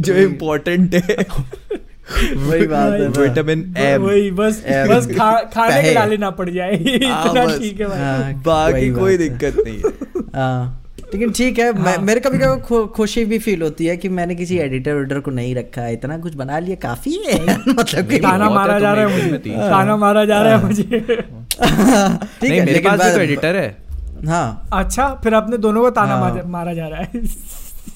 जो 0.00 0.14
इम्पोर्टेंट 0.14 0.94
है। 0.94 1.16
वही 2.36 2.66
बात 2.66 2.92
है 2.92 3.08
ना। 3.08 3.20
विटामिन 3.20 3.74
एम 3.78 4.02
वही 4.02 4.30
बस 4.30 4.62
एम। 4.66 4.88
बस 4.88 5.06
खा, 5.06 5.30
खाने 5.54 5.82
के। 5.82 5.94
डाले 5.94 6.16
ना 6.16 6.30
पड़ 6.30 6.50
जाए। 6.50 6.74
इतना 6.74 7.44
ठीक 7.58 7.80
है 7.80 7.88
हाँ, 7.98 8.32
बाकी 8.46 8.90
कोई 8.90 9.16
दिक्कत 9.16 9.56
नहीं 9.66 9.78
है। 9.78 10.22
हाँ। 10.34 10.79
लेकिन 11.14 11.32
ठीक 11.32 11.58
है 11.58 11.72
मैं 11.72 11.96
हाँ। 11.96 12.04
मेरे 12.04 12.20
कभी 12.20 12.38
कभी 12.38 12.60
खु, 12.60 12.86
खुशी 12.86 13.24
भी 13.24 13.38
फील 13.38 13.62
होती 13.62 13.86
है 13.86 13.96
कि 13.96 14.08
मैंने 14.08 14.34
किसी 14.34 14.58
एडिटर 14.58 14.94
उडिटर 14.94 15.20
को 15.20 15.30
नहीं 15.30 15.54
रखा 15.54 15.82
है 15.82 15.92
इतना 15.92 16.18
कुछ 16.18 16.34
बना 16.34 16.58
लिया 16.58 16.76
काफ़ी 16.76 17.18
है। 17.26 17.58
मतलब 17.68 18.04
कि 18.04 18.10
नहीं, 18.10 18.20
ताना 18.20 18.50
मारा 18.50 18.78
जा 18.78 18.92
रहा 18.92 19.06
है 19.06 19.12
मुझे। 19.12 19.30
में 19.30 19.70
ताना 19.70 19.96
मारा 19.96 20.24
जा 20.24 20.42
रहा 20.42 20.56
है 20.56 20.64
मुझे। 20.64 20.82
ठीक 20.82 22.50
है 22.50 22.60
मेरे 22.60 22.72
लेकिन 22.72 22.96
पास 22.96 23.14
तो 23.14 23.20
एडिटर 23.20 23.56
है। 23.56 23.76
हाँ। 24.26 24.68
अच्छा 24.72 25.20
फिर 25.24 25.34
आपने 25.34 25.58
दोनों 25.58 25.82
को 25.82 25.90
ताना 25.90 26.16
हाँ। 26.16 26.42
मारा 26.46 26.74
जा 26.74 26.88
रहा 26.88 27.00
है। 27.00 27.10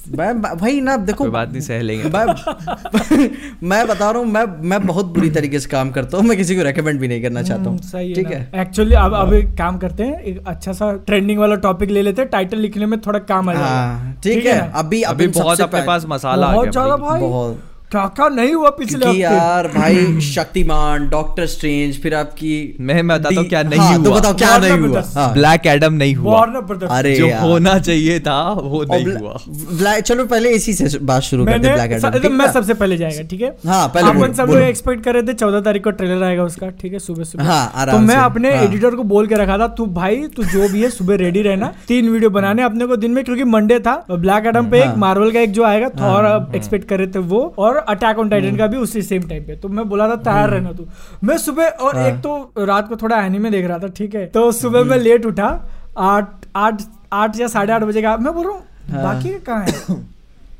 मैं 0.09 0.41
भाई 0.43 0.81
ना 0.81 0.97
देखो 1.09 1.25
बात 1.31 1.51
नहीं 1.51 1.61
सह 1.61 1.81
लेंगे। 1.81 2.09
मैं 2.09 3.29
मैं 3.69 3.87
बता 3.89 4.11
रहा 4.11 4.21
हूँ 4.21 4.27
मैं 4.29 4.45
मैं 4.69 4.81
बहुत 4.87 5.07
बुरी 5.15 5.31
तरीके 5.31 5.61
से 5.61 5.69
काम 5.69 5.91
करता 5.91 6.17
हूँ 6.19 6.25
मैं 6.27 6.37
किसी 6.37 6.57
को 6.57 6.63
रेकमेंड 6.63 7.01
भी 7.01 7.09
नहीं 7.09 7.23
करना 7.23 7.43
चाहता 7.43 7.63
हूँ। 7.63 7.77
हम्म, 7.79 7.89
सही 7.89 8.15
ठीक 8.15 8.27
है? 8.27 8.51
एक्चुअली 8.55 8.95
अब 8.95 9.15
अब 9.15 9.33
एक 9.35 9.57
काम 9.59 9.79
करते 9.79 10.03
हैं 10.03 10.21
एक 10.23 10.43
अच्छा 10.47 10.73
सा 10.73 10.93
ट्रेंडिंग 11.07 11.39
वाला 11.39 11.55
टॉपिक 11.67 11.91
ले 11.91 12.03
लेते 12.03 12.23
हैं 12.23 12.31
टाइटल 12.31 12.59
लिखने 12.59 12.87
में 12.87 13.01
थोड़ा 13.01 13.19
काम 13.19 13.49
आ 13.51 13.55
जाएगा। 13.55 13.69
हाँ 13.69 14.17
ठीक 14.25 14.47
है 14.47 14.59
अभी 14.75 15.03
अभी 15.13 15.27
बहुत 15.29 15.61
अपने 15.61 15.83
पास 15.87 16.05
मसाला 16.09 16.53
बहुत 16.53 16.71
ज़्यादा 16.71 16.97
भाई। 16.97 17.21
क्या 17.95 18.29
नहीं 18.29 18.53
हुआ 18.55 18.71
पिछले 18.79 19.07
हफ़्ते। 19.07 19.21
यार 19.21 19.67
भाई 19.75 20.21
शक्तिमान 20.35 21.09
डॉक्टर 21.09 21.47
स्ट्रेंज 21.47 21.99
फिर 22.03 22.15
आपकी 22.15 22.55
मैं 22.81 23.03
मैं 23.03 23.19
बताता 23.19 23.41
हूँ 23.41 23.49
क्या 23.49 23.63
नहीं 23.63 23.81
हाँ, 23.81 24.03
तो 24.03 24.11
हुआ। 24.11 24.19
बताओ 24.19 24.35
क्या 24.35 24.57
नहीं 24.59 24.89
हुआ। 24.89 25.03
हाँ। 25.15 25.33
ब्लैक 25.35 25.67
एडम 25.67 25.93
नहीं 25.95 26.15
हुआ। 26.15 26.35
वार्नर 26.35 26.61
ब्रदर्स 26.63 26.91
अरे 26.93 27.15
जो 27.17 27.29
होना 27.41 27.79
चाहिए 27.79 28.19
था 28.21 28.41
वो 28.53 28.83
नहीं 28.93 29.15
हुआ। 29.15 29.37
ब्लैक 29.49 30.05
चलो 30.05 30.25
पहले 30.27 30.51
इसी 30.55 30.73
से 30.75 30.99
बात 31.01 31.23
शुरू 31.23 31.45
करते 31.47 31.73
ब्लैक 31.75 31.93
एडम 31.93 32.19
तो 32.19 32.31
मैं 32.31 32.51
सबसे 32.53 32.75
पहले 32.75 32.97
जाएगा 32.97 33.23
ठीक 33.31 33.41
है? 33.41 33.55
हाँ, 33.67 33.87
पहले 33.89 34.11
अपन 34.11 34.33
सब 34.35 34.51
लोग 34.51 34.63
एक्सपेक्ट 34.63 35.05
कर 35.05 35.15
रहे 35.15 35.23
थे 35.23 35.33
चौदह 35.35 35.61
तारीख 35.61 35.85
को 35.85 35.91
ट्रेलर 35.93 36.23
आएगा 36.25 36.45
उसका 36.45 36.69
ठीक 36.81 36.93
है 36.93 36.99
सुबह 36.99 37.25
सुबह। 37.25 37.45
हाँ, 37.45 37.87
तो 37.87 37.99
मैं 38.01 38.17
अपने 38.17 38.55
हाँ। 38.55 38.65
एडिटर 38.65 38.95
को 38.95 39.03
बोल 39.05 39.27
के 39.27 39.35
रखा 39.37 39.59
था 39.59 39.67
तू 39.79 39.87
भाई 39.95 40.23
तू 40.37 40.45
जो 40.45 40.69
भी 40.69 40.83
है 40.83 40.91
सुबह 40.91 41.17
रेडी 41.17 41.43
रहना। 41.43 41.73
तीन 41.89 42.09
वीडियो 42.11 42.31
बनाने 42.31 42.63
अपने 42.63 42.87
को 42.87 42.97
दिन 42.97 43.11
में 43.11 43.23
क्योंकि 43.25 43.45
मंडे 43.47 43.79
था 43.81 43.95
ब्लैक 44.11 44.47
एडम 44.47 44.71
पे 44.71 44.79
एक 44.79 44.85
हाँ। 44.85 44.97
मार्वल 44.99 45.31
का 45.33 45.41
एक 45.41 45.53
जो 45.53 45.65
आएगा 45.65 45.89
थॉर 46.01 46.27
एक्सपेक्ट 46.57 46.89
कर 46.89 46.99
रहे 46.99 47.07
थे 47.07 47.19
वो 47.31 47.43
और 47.59 47.84
अटैक 47.89 48.19
ऑन 48.19 48.29
टाइटन 48.29 48.57
का 48.57 48.67
भी 48.67 48.77
उसी 48.77 49.03
सेम 49.03 49.23
टाइम 49.23 49.43
पे 49.43 49.57
तो 49.57 49.69
मैं 49.69 49.89
बोला 49.89 50.09
था 50.09 50.17
तैयार 50.17 50.51
रहना 50.51 50.73
तू। 50.73 50.87
मैं 51.25 51.39
सुबह 51.39 51.67
और 51.67 51.97
हाँ। 51.97 52.07
एक 52.07 52.15
तो 52.15 52.53
रात 52.59 52.89
को 52.89 52.97
थोड़ा 52.97 53.21
एनिमे 53.23 53.51
देख 53.51 53.67
रहा 53.67 53.79
था 53.79 53.89
ठीक 53.89 54.15
है? 54.15 54.27
तो 54.27 54.53
सुबह 54.53 54.85
मैं 54.85 54.99
लेट 54.99 55.27
उठा 55.27 55.69
आठ 55.99 56.47
आठ 56.57 56.83
आठ 57.13 57.41
या 57.41 57.47
साढ़े 57.47 57.73
आठ 57.73 57.83
बजे 57.83 58.03
का 58.03 58.17
मैं 58.17 58.35
बोल 58.35 58.47
रहा 58.47 58.53
हूँ 58.53 58.63
हाँ। 58.91 59.03
बाकी 59.03 59.39
कहाँ 59.39 59.65
है। 59.65 60.05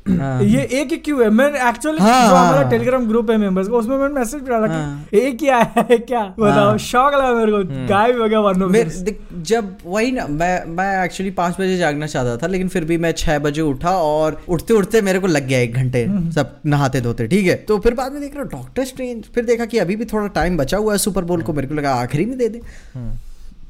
हाँ। 0.05 0.43
ये 0.43 0.61
एक 0.79 0.91
ही 0.91 0.97
क्यों 0.97 1.21
है? 1.23 1.29
मैं 1.29 1.45
एक्चुअली 1.69 1.99
हाँ, 1.99 2.27
जो 2.27 2.35
हमारा 2.35 2.57
हाँ। 2.57 2.69
टेलीग्राम 2.69 3.07
ग्रुप 3.07 3.29
है 3.31 3.37
मेंबर्स 3.37 3.67
का 3.67 3.77
उसमें 3.77 3.95
मैंने 3.97 4.13
मैसेज 4.13 4.41
डाला 4.41 4.67
हाँ। 4.67 5.07
कि 5.11 5.19
एक 5.19 5.41
ही 5.41 5.47
आया 5.49 5.85
है 5.89 5.97
क्या? 5.97 6.21
बताओ 6.39 6.67
हाँ। 6.69 6.77
शौक 6.77 7.13
लगा 7.13 7.33
मेरे 7.33 7.51
को। 7.51 7.87
गायब 7.87 8.21
हो 8.21 8.27
गया 8.27 8.39
वरना 8.39 9.23
जब 9.43 9.75
वही 9.85 10.11
ना 10.11 10.25
मैं 10.27 10.65
मैं 10.65 11.03
एक्चुअली 11.05 11.31
पाँच 11.31 11.55
बजे 11.59 11.77
जागना 11.77 12.07
चाहता 12.07 12.35
था 12.37 12.47
लेकिन 12.47 12.67
फिर 12.67 12.85
भी 12.85 12.97
मैं 12.97 13.11
छह 13.11 13.39
बजे 13.39 13.61
उठा 13.61 13.91
और 13.91 14.41
उठते 14.49 14.73
उठते 14.73 15.01
मेरे 15.01 15.19
को 15.19 15.27
लग 15.27 15.47
गया 15.47 15.59
एक 15.59 15.73
घंटे 15.73 16.05
सब 16.31 16.55
नहाते 16.65 17.01
धोते 17.01 17.27
ठीक 17.27 17.47
है? 17.47 17.55
तो 17.55 17.79
फिर 17.79 17.93
बाद 17.93 18.11
में 18.11 18.21
देख 18.21 18.35
रहा 18.35 18.43
डॉक्टर 18.51 18.85
स्ट्रेंज 18.85 19.23
फिर 19.35 19.45
देखा 19.45 19.65
कि 19.65 19.77
अभी 19.77 19.95
भी 19.95 20.05
थोड़ा 20.05 20.27
टाइम 20.35 20.57
बचा 20.57 20.77
हुआ 20.77 20.91
है 20.93 20.97
सुपर 20.97 21.23
बोल 21.23 21.41
को 21.41 21.53
मेरे 21.53 21.67
को 21.67 21.73
लगा 21.73 21.93
आखिरी 21.95 22.25
में 22.25 22.37
दे 22.37 22.49
दे। 22.49 22.61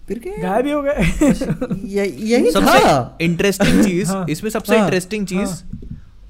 फिर 0.08 0.20
क्या? 0.20 0.34
गायब 0.42 0.68
हो 0.68 0.82
गए। 0.82 1.88
यही 1.88 2.52
था। 2.52 2.60
सबसे 2.60 3.26
इंटरेस्टिंग 3.26 3.84
चीज़ 3.84 4.12
हाँ। 4.12 4.26
इसमें 4.30 4.50
सबसे 4.52 4.76
हाँ। 4.76 4.84
इंटरेस्टिंग 4.84 5.28
चीज़ 5.28 5.62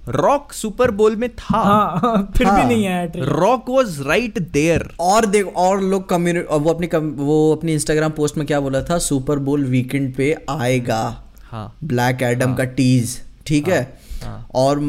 रॉक 0.08 0.54
सुपर 0.54 0.92
बोल 0.92 1.16
में 1.16 1.30
था। 1.30 1.58
हाँ 1.58 2.32
फिर 2.38 2.48
हाँ, 2.48 2.56
भी 2.56 2.62
हाँ। 2.62 2.70
नहीं 2.70 2.88
आया 2.88 3.06
trailer 3.06 3.28
rock 3.28 3.70
was 3.70 4.00
right 4.02 4.40
there 4.40 4.88
और 5.00 5.26
देख 5.26 5.48
और 5.56 5.82
लोग 5.82 6.10
कम्युनिटी 6.10 6.58
वो 6.58 6.74
अपनी 6.74 6.88
कम, 6.88 7.10
वो 7.10 7.56
अपनी 7.56 7.74
इंस्टाग्राम 7.74 8.12
पोस्ट 8.12 8.38
में 8.38 8.46
क्या 8.48 8.60
बोला 8.60 8.82
था? 8.82 8.98
सुपर 8.98 9.40
बोल 9.40 9.66
वीकेंड 9.66 10.14
पे 10.16 10.36
आएगा। 10.50 11.02
हाँ। 11.52 11.78
ब्लैक 11.84 12.22
एडम 12.22 12.48
हाँ, 12.48 12.56
का 12.56 12.64
टीज 12.64 13.20
ठीक 13.48 13.70
हाँ, 13.70 13.76
है। 13.76 14.05
और 14.56 14.80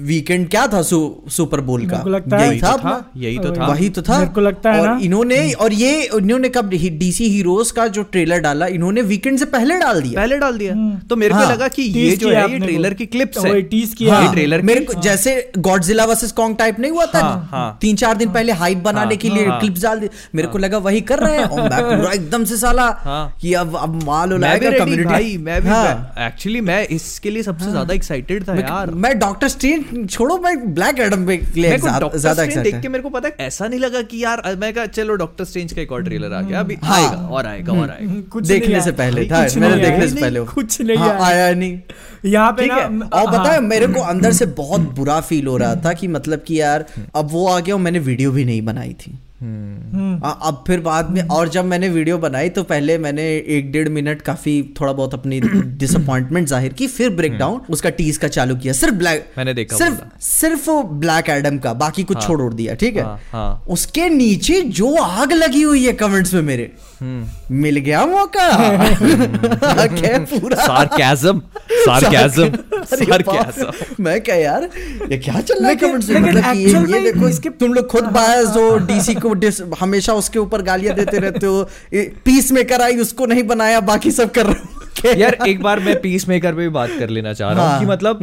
वीकेंड 0.00 0.50
क्या 0.50 0.66
था 0.66 0.82
सु, 0.82 1.16
सुपर 1.28 1.60
बोल 1.60 1.86
का? 1.86 2.04
लगता 2.06 2.36
यही 2.36 2.60
था 2.60 2.68
यही 2.68 2.72
तो 2.72 2.78
था, 2.78 3.10
यही 3.16 3.38
तो 3.38 3.52
था। 3.52 3.66
वही। 3.66 3.88
तो 3.88 4.02
था। 4.02 4.18
मेरे 4.18 4.30
को 4.30 4.40
लगता 4.40 4.72
है 4.72 4.80
और 4.80 4.88
ना- 4.88 5.02
इन्होंने 5.02 5.52
और 5.52 5.72
ये 5.72 6.02
इन्होंने 6.02 6.48
कब 6.48 6.68
डीसी 6.70 7.28
हीरोज 7.28 7.70
का 7.70 7.86
जो 7.86 8.02
ट्रेलर 8.02 8.38
डाला 8.38 8.66
इन्होंने 8.66 9.02
वीकेंड 9.02 9.38
से 9.38 9.44
पहले 9.44 9.74
डाल 9.74 10.02
दिया। 10.02 10.20
पहले 10.20 10.38
डाल 10.38 10.58
दिया। 10.58 11.00
तो 11.10 11.16
मेरे 11.16 11.34
को 11.34 11.40
हाँ, 11.40 11.52
लगा 11.52 11.68
कि 11.68 11.82
ये 11.82 12.16
जो 12.16 12.30
है 12.30 12.52
ये 12.52 12.58
ट्रेलर 12.58 12.94
की 12.94 13.06
क्लिप्स 13.06 13.44
है। 13.44 13.68
tease 13.70 13.94
किया 13.94 14.18
ये 14.18 14.24
हाँ। 14.24 14.34
ट्रेलर 14.34 14.62
मेरे 14.62 14.80
को 14.80 15.00
जैसे 15.00 15.52
गॉडजिला 15.58 16.04
वर्सेस 16.04 16.32
कॉन्ग 16.32 16.56
टाइप 16.56 16.80
नहीं 16.80 16.92
हुआ 16.92 17.06
था? 17.06 17.20
हाँ, 17.20 17.48
हाँ। 17.50 17.78
तीन 17.80 17.96
चार 17.96 18.16
दिन 18.16 18.30
पहले 18.30 18.52
हाइप 18.52 18.78
बनाने 18.78 19.06
हाँ, 19.06 19.16
के 19.16 19.30
लिए 19.30 19.46
हाँ। 19.46 19.60
क्लिप्स 19.60 19.82
डाल 19.82 20.00
दी। 20.00 20.08
मेरे 20.34 20.48
को 20.48 20.58
लगा 20.58 20.78
वही 20.78 21.00
कर 21.00 21.18
रहे 21.18 21.36
हैं। 21.36 21.48
पूरा 21.50 22.12
एकदम 22.12 22.44
से 22.44 22.56
साला 22.56 22.96
हाँ। 23.00 23.34
कि 23.40 23.54
अब 23.54 23.76
अब 23.76 24.02
माल 24.02 24.32
उलाएगा 24.32 24.70
कम्युनिटी 24.70 25.38
मैं 25.38 25.62
भी 25.62 25.68
हाँ। 25.68 26.14
एक्चुअली 26.18 26.60
मैं 26.60 26.86
इसके 26.86 27.30
लिए 27.30 27.42
सबसे 27.42 27.70
ज़्यादा 27.70 27.94
एक्साइटेड 27.94 28.48
था 28.48 28.54
यार। 28.76 28.90
मैं 28.96 29.18
डॉक्टर 29.18 29.48
स्ट्रेंज 29.48 30.08
छोड़ो 30.10 30.38
मैं 30.38 30.74
ब्लैक 30.74 31.00
एडम 31.00 31.26
पे 31.26 31.36
ज़्यादा 31.54 32.44
देख 32.44 32.80
के 32.80 32.88
मेरे 32.88 33.02
को 33.02 33.10
पता 33.10 33.28
है 33.28 33.46
ऐसा 33.46 33.66
नहीं 33.66 33.80
लगा 33.80 34.02
कि 34.04 34.22
यार 34.24 34.42
मैं 34.60 34.72
कहा 34.74 34.86
चलो 34.88 35.14
डॉक्टर 35.16 35.44
स्ट्रेंज 35.44 35.72
का 35.72 35.80
एक 35.82 35.92
और 35.92 36.02
ट्रेलर 36.04 36.32
आ 36.32 36.40
गया 36.42 36.60
अभी 36.60 36.76
हाँ। 36.82 36.96
आएगा 36.96 37.28
और 37.28 37.46
आएगा 37.46 37.72
और 37.72 37.90
आएगा। 37.90 38.20
कुछ 38.32 38.46
देखने 38.46 38.80
से 38.80 38.92
पहले 38.94 39.26
था 39.26 39.40
मेरे 39.56 39.80
देखने 39.80 40.08
से 40.08 40.20
पहले। 40.20 40.40
कुछ 40.46 40.80
नहीं 40.80 40.96
हाँ, 40.96 41.18
आया। 41.20 41.52
नहीं। 41.54 41.78
यहाँ 42.24 42.52
पे 42.52 42.66
ना 42.66 42.76
और 42.76 43.26
पता 43.26 43.50
है 43.50 43.60
मेरे 43.62 43.86
को 43.86 44.00
अंदर 44.04 44.32
से 44.32 44.46
बहुत 44.56 44.80
बुरा 44.96 45.20
फील 45.20 45.46
हो 45.46 45.56
रहा 45.56 45.74
था 45.84 45.92
कि 45.92 46.08
मतलब 46.08 46.42
कि 46.46 46.60
यार 46.60 46.84
अब 47.16 47.28
वो 47.32 47.46
आ 47.48 47.58
गया 47.60 47.74
और 47.74 47.80
मैंने 47.80 47.98
वीडियो 48.00 48.30
भी 48.32 48.44
नहीं 48.44 48.62
बनाई 48.62 48.92
थी। 49.00 49.10
हम्म, 49.10 49.25
अब 49.40 50.62
फिर 50.66 50.80
बाद 50.80 51.10
में 51.10 51.20
और 51.28 51.48
जब 51.48 51.64
मैंने 51.64 51.88
वीडियो 51.88 52.18
बनाई 52.18 52.48
तो 52.48 52.62
पहले 52.62 52.96
मैंने 52.98 53.22
एक 53.56 53.70
डेढ़ 53.72 53.88
मिनट 53.88 54.22
काफ़ी 54.22 54.54
थोड़ा 54.80 54.92
बहुत 54.92 55.14
अपनी 55.14 55.40
डिसअपॉइंटमेंट 55.80 56.46
ज़ाहिर 56.48 56.72
की 56.72 56.86
फिर 56.86 57.10
ब्रेक 57.10 57.36
डाउन 57.38 57.60
उसका 57.70 57.90
टीज 57.90 58.16
का 58.16 58.28
चालू 58.28 58.56
किया। 58.56 58.72
सिर्फ़ 58.72 58.94
ब्लैक 58.94 59.20
हम्म। 59.20 59.32
मैंने 59.38 59.54
देखा 59.54 59.76
सिर्फ़ 59.76 60.00
सिर्फ़ 60.20 60.70
ब्लैक 61.00 61.28
एडम 61.30 61.58
का 61.58 61.72
बाकी 61.74 62.02
कुछ 62.02 62.26
छोड़ 62.26 62.40
उड़ 62.42 62.52
दिया 62.54 62.74
ठीक 62.74 62.96
है? 62.96 63.02
हाँ, 63.02 63.20
हाँ। 63.32 63.64
उसके 63.68 64.08
नीचे 64.08 64.60
जो 64.80 64.94
आग 64.96 65.32
लगी 65.32 65.62
हुई 65.62 65.84
है 65.86 65.92
कमेंट्स 65.92 66.34
में 66.34 66.42
मेरे 66.42 66.70
हम्म। 67.00 67.56
मिल 67.56 67.76
गया 67.78 68.04
मौका। 68.06 68.48
क्या 69.86 70.18
पूरा। 70.30 70.64
सार्केज्म 70.66 71.40
सार्केज्म 71.70 72.84
सार्केज्म 72.94 74.02
मैं 74.04 74.20
क्या 74.20 74.34
यार 74.36 74.68
ये 75.10 75.18
क्या 75.18 75.40
चल 75.40 75.58
रहा 75.60 75.68
है 75.68 75.76
कमेंट्स 75.76 76.08
में? 76.08 76.20
मतलब 76.20 76.54
ये, 76.56 77.00
देखो 77.02 77.28
इसके- 77.28 77.52
तुम 77.60 77.72
लोग 77.74 77.86
खुद 77.90 78.04
बायस 78.16 78.48
हो 78.56 78.76
डीसी 78.86 79.14
को 79.26 79.74
हमेशा 79.74 80.12
उसके 80.12 80.38
ऊपर 80.38 80.62
गालियाँ 80.62 80.94
देते 80.96 81.18
रहते 81.18 81.46
हो। 81.46 81.68
पीस 82.24 82.52
मेकर 82.52 82.82
आई 82.82 82.96
उसको 82.96 83.26
नहीं 83.26 83.42
बनाया 83.42 83.80
बाकी 83.80 84.10
सब 84.10 84.30
कर 84.30 84.46
रहे 84.46 84.54
हो। 84.54 85.20
यार 85.20 85.36
एक 85.48 85.62
बार 85.62 85.80
मैं 85.80 86.00
पीस 86.00 86.28
मेकर 86.28 86.52
पे 86.52 86.60
भी 86.60 86.68
बात 86.68 86.90
कर 86.98 87.08
लेना 87.08 87.32
चाह 87.32 87.52
रहा 87.52 87.62
हूँ 87.62 87.70
हाँ, 87.70 87.80
कि 87.80 87.86
मतलब 87.86 88.18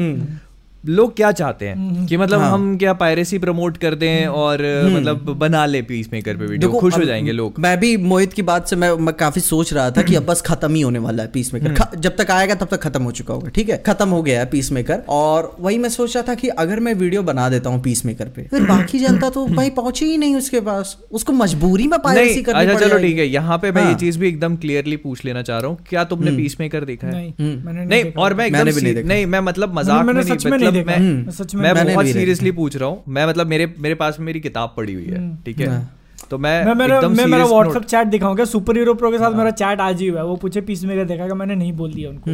लोग 0.84 1.16
क्या 1.16 1.32
चाहते 1.32 1.68
हैं? 1.68 2.06
कि 2.08 2.18
मतलब 2.18 2.40
हाँ। 2.40 2.52
हम 2.52 2.78
क्या 2.78 2.94
पायरेसी 2.94 3.38
प्रमोट 3.40 3.78
कर 3.78 3.96
दें 3.96 4.26
और 4.28 4.62
मतलब 4.94 5.30
बना 5.40 5.66
ले 5.66 5.82
पीस 5.82 6.10
मेकर 6.14 6.38
पे 6.38 6.46
वीडियो 6.46 6.72
खुश 6.72 6.98
हो 6.98 7.04
जाएँगे 7.04 7.32
लोग। 7.32 7.60
मैं 7.60 7.80
भी 7.80 7.96
मोहित 8.00 8.34
की 8.34 8.42
बात 8.42 8.68
से 8.68 8.76
मैं, 8.76 8.92
मैं 8.92 9.14
काफ़ी 9.16 9.42
सोच 9.42 9.74
रहा 9.74 9.90
था 9.92 10.02
कि 10.02 10.16
अब 10.16 10.26
बस 10.26 10.42
खत्म 10.42 10.74
ही 10.76 10.82
होने 10.82 11.00
वाला 11.00 11.24
है 11.24 11.30
पीस 11.30 11.54
मेकर 11.54 11.98
जब 11.98 12.16
तक 12.16 12.32
आएगा 12.32 12.56
तब 12.56 12.68
तक 12.72 12.82
खत्म 12.82 13.04
हो 13.04 13.12
चुका 13.12 13.34
होगा 13.34 13.50
ठीक 13.50 13.70
है? 13.70 13.78
खत्म 13.86 14.10
हो 14.10 14.22
गया 14.24 14.40
है 14.40 14.46
पीस 14.46 14.72
मेकर 14.72 15.04
और 15.10 15.56
वही 15.60 15.78
मैं 15.78 15.90
सोच 15.90 16.16
रहा 16.16 16.24
था 16.28 16.36
कि 16.36 16.48
अगर 16.58 16.80
मैं 16.80 16.94
वीडियो 16.96 17.24
बना 17.24 17.48
देता 17.50 17.70
हूँ 17.70 17.82
पीस 17.84 18.06
मेकर 18.06 18.30
पे 18.36 18.48
फिर 18.52 18.64
बाकी 18.64 19.00
जनता 19.00 19.30
तो 19.30 19.46
भाई 19.48 19.70
पहुँचे 19.72 20.06
ही 20.06 20.18
नहीं 20.18 20.36
उसके 20.36 20.60
पास। 20.62 20.96
उसको 21.12 21.34
मजबूरी 21.34 21.88
में 21.88 22.00
पायरेसी 22.00 22.44
करनी 22.44 22.66
अच्छा 22.66 22.80
चलो 22.80 22.98
ठीक 23.00 23.18
है 23.18 23.28
यहाँ 23.28 23.58
पे 23.58 23.72
मैं 23.72 23.82
ये 23.82 23.88
हाँ। 23.88 23.98
चीज़ 24.00 24.20
भी 24.20 24.28
एकदम 24.28 24.56
क्लियरली 24.56 24.98
पूछ 24.98 25.24
लेना 25.26 25.42
चाह 25.42 25.60
रहा 25.60 25.70
हूँ 25.70 25.78
क्या 25.90 26.04
तुमने 26.04 26.32
पीस 26.32 26.58
मेकर 26.60 26.86
देखा 26.86 27.08
है? 27.08 27.14
नहीं 27.14 27.32
हम्म। 27.40 27.66
मैंने 27.66 27.86
नहीं 27.86 28.04
देखा। 28.04 28.22
और 28.22 28.34
मैं 28.34 28.50
मैंने 28.52 28.72
भी 28.72 29.04
नहीं 29.04 29.26
मैं 29.26 29.40
मतलब 29.42 29.80
मज़ाक 29.80 30.06
में 30.06 30.72
में 30.74 30.86
नहीं 30.86 31.10
मतलब 31.10 31.14
देखा। 31.14 31.16
मैं 31.16 31.26
मैं 31.26 31.32
सच 31.32 31.56
में 31.56 31.62
मैं 31.64 31.94
बहुत 31.94 32.06
सीरियसली 32.06 32.52
पूछ 32.52 32.76
रहा 32.76 32.90
हूँ। 32.90 33.04
मैं 33.08 33.26
मतलब 33.28 33.48
मेरे 33.48 33.74
मेरे 33.80 33.96
पास 33.96 34.20
में 34.20 34.26
मेरी 34.26 34.40
किताब 34.40 34.74
पड़ी 34.78 34.94
हुई 34.94 35.06
है 35.06 35.36
ठीक 35.38 35.60
है? 35.60 35.88
तो 36.30 36.38
मैं 36.38 36.66
मैं 36.66 36.76
मेरा 36.76 37.02
मैं 37.02 37.26
मेरा 37.26 37.46
व्हाट्सएप 37.46 37.84
चैट 37.84 38.08
दिखाऊँगा 38.08 38.46
सुपर 38.46 38.78
हीरो 38.78 38.94
प्रो 38.94 39.12
के 39.12 39.18
साथ 39.18 39.32
मेरा 39.32 39.52
चैट 39.52 39.80
आज 39.80 40.02
ही 40.02 40.08
हुआ 40.08 40.20
है। 40.20 40.26
वो 40.26 40.36
पूछे 40.36 40.62
पीस 40.62 40.84
मेरे 40.84 41.06
देखा? 41.06 41.28
कि 41.28 41.34
मैंने 41.34 41.56
नहीं 41.56 41.74
बोल 41.74 41.94
दिया 41.94 42.10
उनको। 42.10 42.32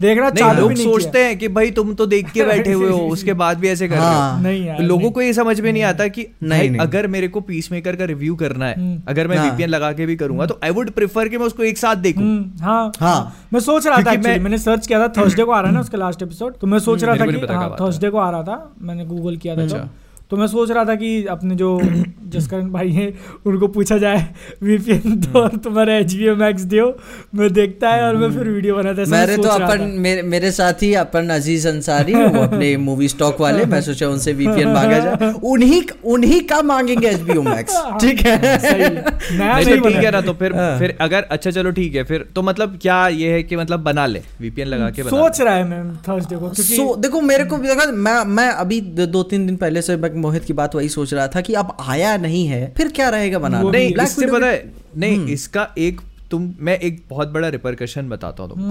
देखना 0.00 0.24
नहीं 0.24 0.36
चालू 0.36 0.60
लोग 0.60 0.68
भी 0.68 0.74
नहीं 0.74 0.84
सोचते 0.84 1.22
हैं 1.24 1.36
कि 1.38 1.48
भाई 1.48 1.70
तुम 1.70 1.92
तो 1.94 2.06
देख 2.06 2.30
के 2.30 2.44
बैठे 2.46 2.72
हुए 2.72 2.88
हो 2.90 2.98
उसके 3.10 3.32
बाद 3.32 3.58
भी 3.58 3.68
ऐसे 3.68 3.88
कर 3.88 3.94
रहे 3.94 4.04
हाँ। 4.04 4.36
हो 4.36 4.42
नहीं 4.42 4.64
यार 4.66 4.80
लोगों 4.80 5.00
नहीं। 5.00 5.10
को 5.12 5.22
ये 5.22 5.32
समझ 5.32 5.60
में 5.60 5.72
नहीं 5.72 5.82
आता 5.82 6.08
कि 6.08 6.26
नहीं, 6.42 6.70
नहीं। 6.70 6.80
अगर 6.80 7.06
मेरे 7.06 7.28
को 7.28 7.40
पीस 7.40 7.70
मेकर 7.72 7.96
का 7.96 8.04
रिव्यू 8.04 8.34
करना 8.36 8.66
है 8.66 8.74
हम्म। 8.74 9.00
अगर 9.08 9.28
मैं 9.28 9.36
हाँ। 9.36 9.50
वीपीएन 9.50 9.68
लगा 9.68 9.92
के 9.92 10.06
भी 10.06 10.16
करूँगा 10.16 10.46
तो 10.46 10.58
आई 10.64 10.70
वुड 10.70 10.90
प्रेफर 10.90 11.28
कि 11.28 11.38
मैं 11.38 11.46
उसको 11.46 11.62
एक 11.62 11.78
साथ 11.78 11.96
देखूँ 11.96 12.22
हम्म, 12.22 12.64
हाँ 12.64 12.92
हाँ। 13.00 13.36
मैं 13.52 13.60
सोच 13.60 13.86
रहा 13.86 14.02
था 14.02 14.12
मैं- 14.20 14.40
मैंने 14.40 14.58
सर्च 14.58 14.86
किया 14.86 15.00
था 15.00 15.08
थर्सडे 15.16 15.44
को 15.44 15.52
आ 15.52 15.60
रहा 15.60 15.68
है 15.68 15.74
ना 15.74 15.80
उसका 15.80 15.98
लास्ट 15.98 16.22
एपिसोड 16.22 16.58
तो 16.58 16.66
मैं 16.66 16.78
सोच 16.80 17.04
रहा 17.04 17.16
था 17.16 17.26
कि 17.26 17.36
पता 17.36 17.54
हाँ 17.54 17.68
है। 17.70 17.76
थर्सडे 17.76 18.10
को 18.10 18.18
आ 18.18 18.30
रहा 18.30 18.42
था 18.42 18.74
मैंने 18.82 19.04
गूगल 19.04 19.36
किया 19.36 19.56
था 19.56 19.88
तो 20.30 20.36
मैं 20.36 20.46
सोच 20.46 20.70
रहा 20.70 20.84
था 20.84 20.94
कि 20.94 21.24
अपने 21.26 21.54
जो 21.54 21.80
जसकरण 22.26 22.70
भाई 22.70 22.90
हैं 22.90 23.18
उनको 23.46 23.68
पूछा 23.68 23.98
जाए 23.98 24.26
वीपीएन 24.62 25.00
दो 25.06 25.40
और 25.40 25.56
तुम्हारा 25.56 25.94
एच 25.96 26.14
बी 26.14 26.30
मैक्स 26.30 26.62
दियो 26.62 26.98
मैं 27.34 27.52
देखता 27.52 27.90
है 27.90 28.02
और 28.02 28.16
मैं 28.16 28.32
फिर 28.32 28.48
वीडियो 28.48 28.76
बनाता 28.76 29.02
है 29.02 29.08
मेरे 29.08 29.36
तो 29.36 29.48
अपन 29.48 29.80
मेरे, 29.80 30.22
मेरे 30.22 30.50
साथ 30.50 30.72
ही 30.72 30.94
अपन 30.94 31.28
अज़ीज़ 31.28 31.68
अंसारी 31.68 32.14
वो 32.14 32.40
अपने 32.40 32.76
मूवी 32.86 33.08
स्टॉक 33.08 33.40
वाले 33.40 33.64
मैं 33.64 33.82
सोचा 33.82 34.08
उनसे 34.08 34.32
वीपीएन 34.32 34.68
मांगा 34.68 34.98
जाए। 34.98 35.32
उन्हीं 35.42 35.82
उन्हीं 36.04 36.40
का 36.40 36.62
मांगेंगे 36.62 37.08
एचबीओ 37.08 37.42
मैक्स 37.42 37.76
ठीक 38.00 38.20
है? 38.20 38.58
सही। 38.58 38.82
है। 39.36 39.80
तो 39.80 39.88
ठीक 39.88 39.96
है 39.96 40.10
ना 40.10 40.20
तो 40.20 40.32
फिर 40.32 40.56
हाँ। 40.56 40.78
फिर 40.78 40.96
अगर 41.00 41.22
अच्छा 41.22 41.50
चलो 41.50 41.70
ठीक 41.70 41.94
है 41.94 42.04
फिर 42.04 42.28
तो 42.34 42.42
मतलब 42.42 42.78
क्या 42.82 43.08
ये 43.08 43.32
है 43.32 43.42
कि 43.42 43.56
मतलब 43.56 43.80
बना 43.80 44.06
ले 44.06 44.22
वीपीएन 44.40 44.68
लगा 44.68 44.90
के 44.90 45.02
सोच 45.02 45.40
रहा 45.40 45.54
है 45.54 45.64
मैं 45.64 45.96
थर्सडे 45.96 46.36
को 46.36 46.96
देखो 46.96 47.20
मेरे 47.20 47.44
को 47.44 47.56
मैं 47.92 48.24
मैं 48.24 48.48
अभी 48.48 48.80
दो, 48.80 49.22
तीन 49.22 49.46
दिन 49.46 49.56
पहले 49.56 49.82
से 49.82 49.96
मोहित 50.16 50.44
की 50.44 50.52
बात 50.52 50.74
वही 50.74 50.88
सोच 50.88 51.14
रहा 51.14 51.26
था 51.28 51.40
कि 51.40 51.54
अब 51.54 51.76
आया 51.88 52.16
नहीं 52.16 52.46
है 52.46 52.72
फिर 52.76 52.88
क्या 52.96 53.08
रहेगा 53.08 53.38
बना 53.38 53.62
नहीं 53.62 53.94
इससे 53.94 54.26
पता 54.26 54.46
है 54.46 54.64
नहीं 54.96 55.26
इसका 55.34 55.68
एक 55.78 56.00
तुम 56.30 56.54
मैं 56.60 56.78
एक 56.80 57.02
बहुत 57.10 57.28
बड़ा 57.28 57.48
रिपरकशन 57.48 58.08
बताता 58.08 58.42
हूँ 58.42 58.50
तुमको। 58.50 58.70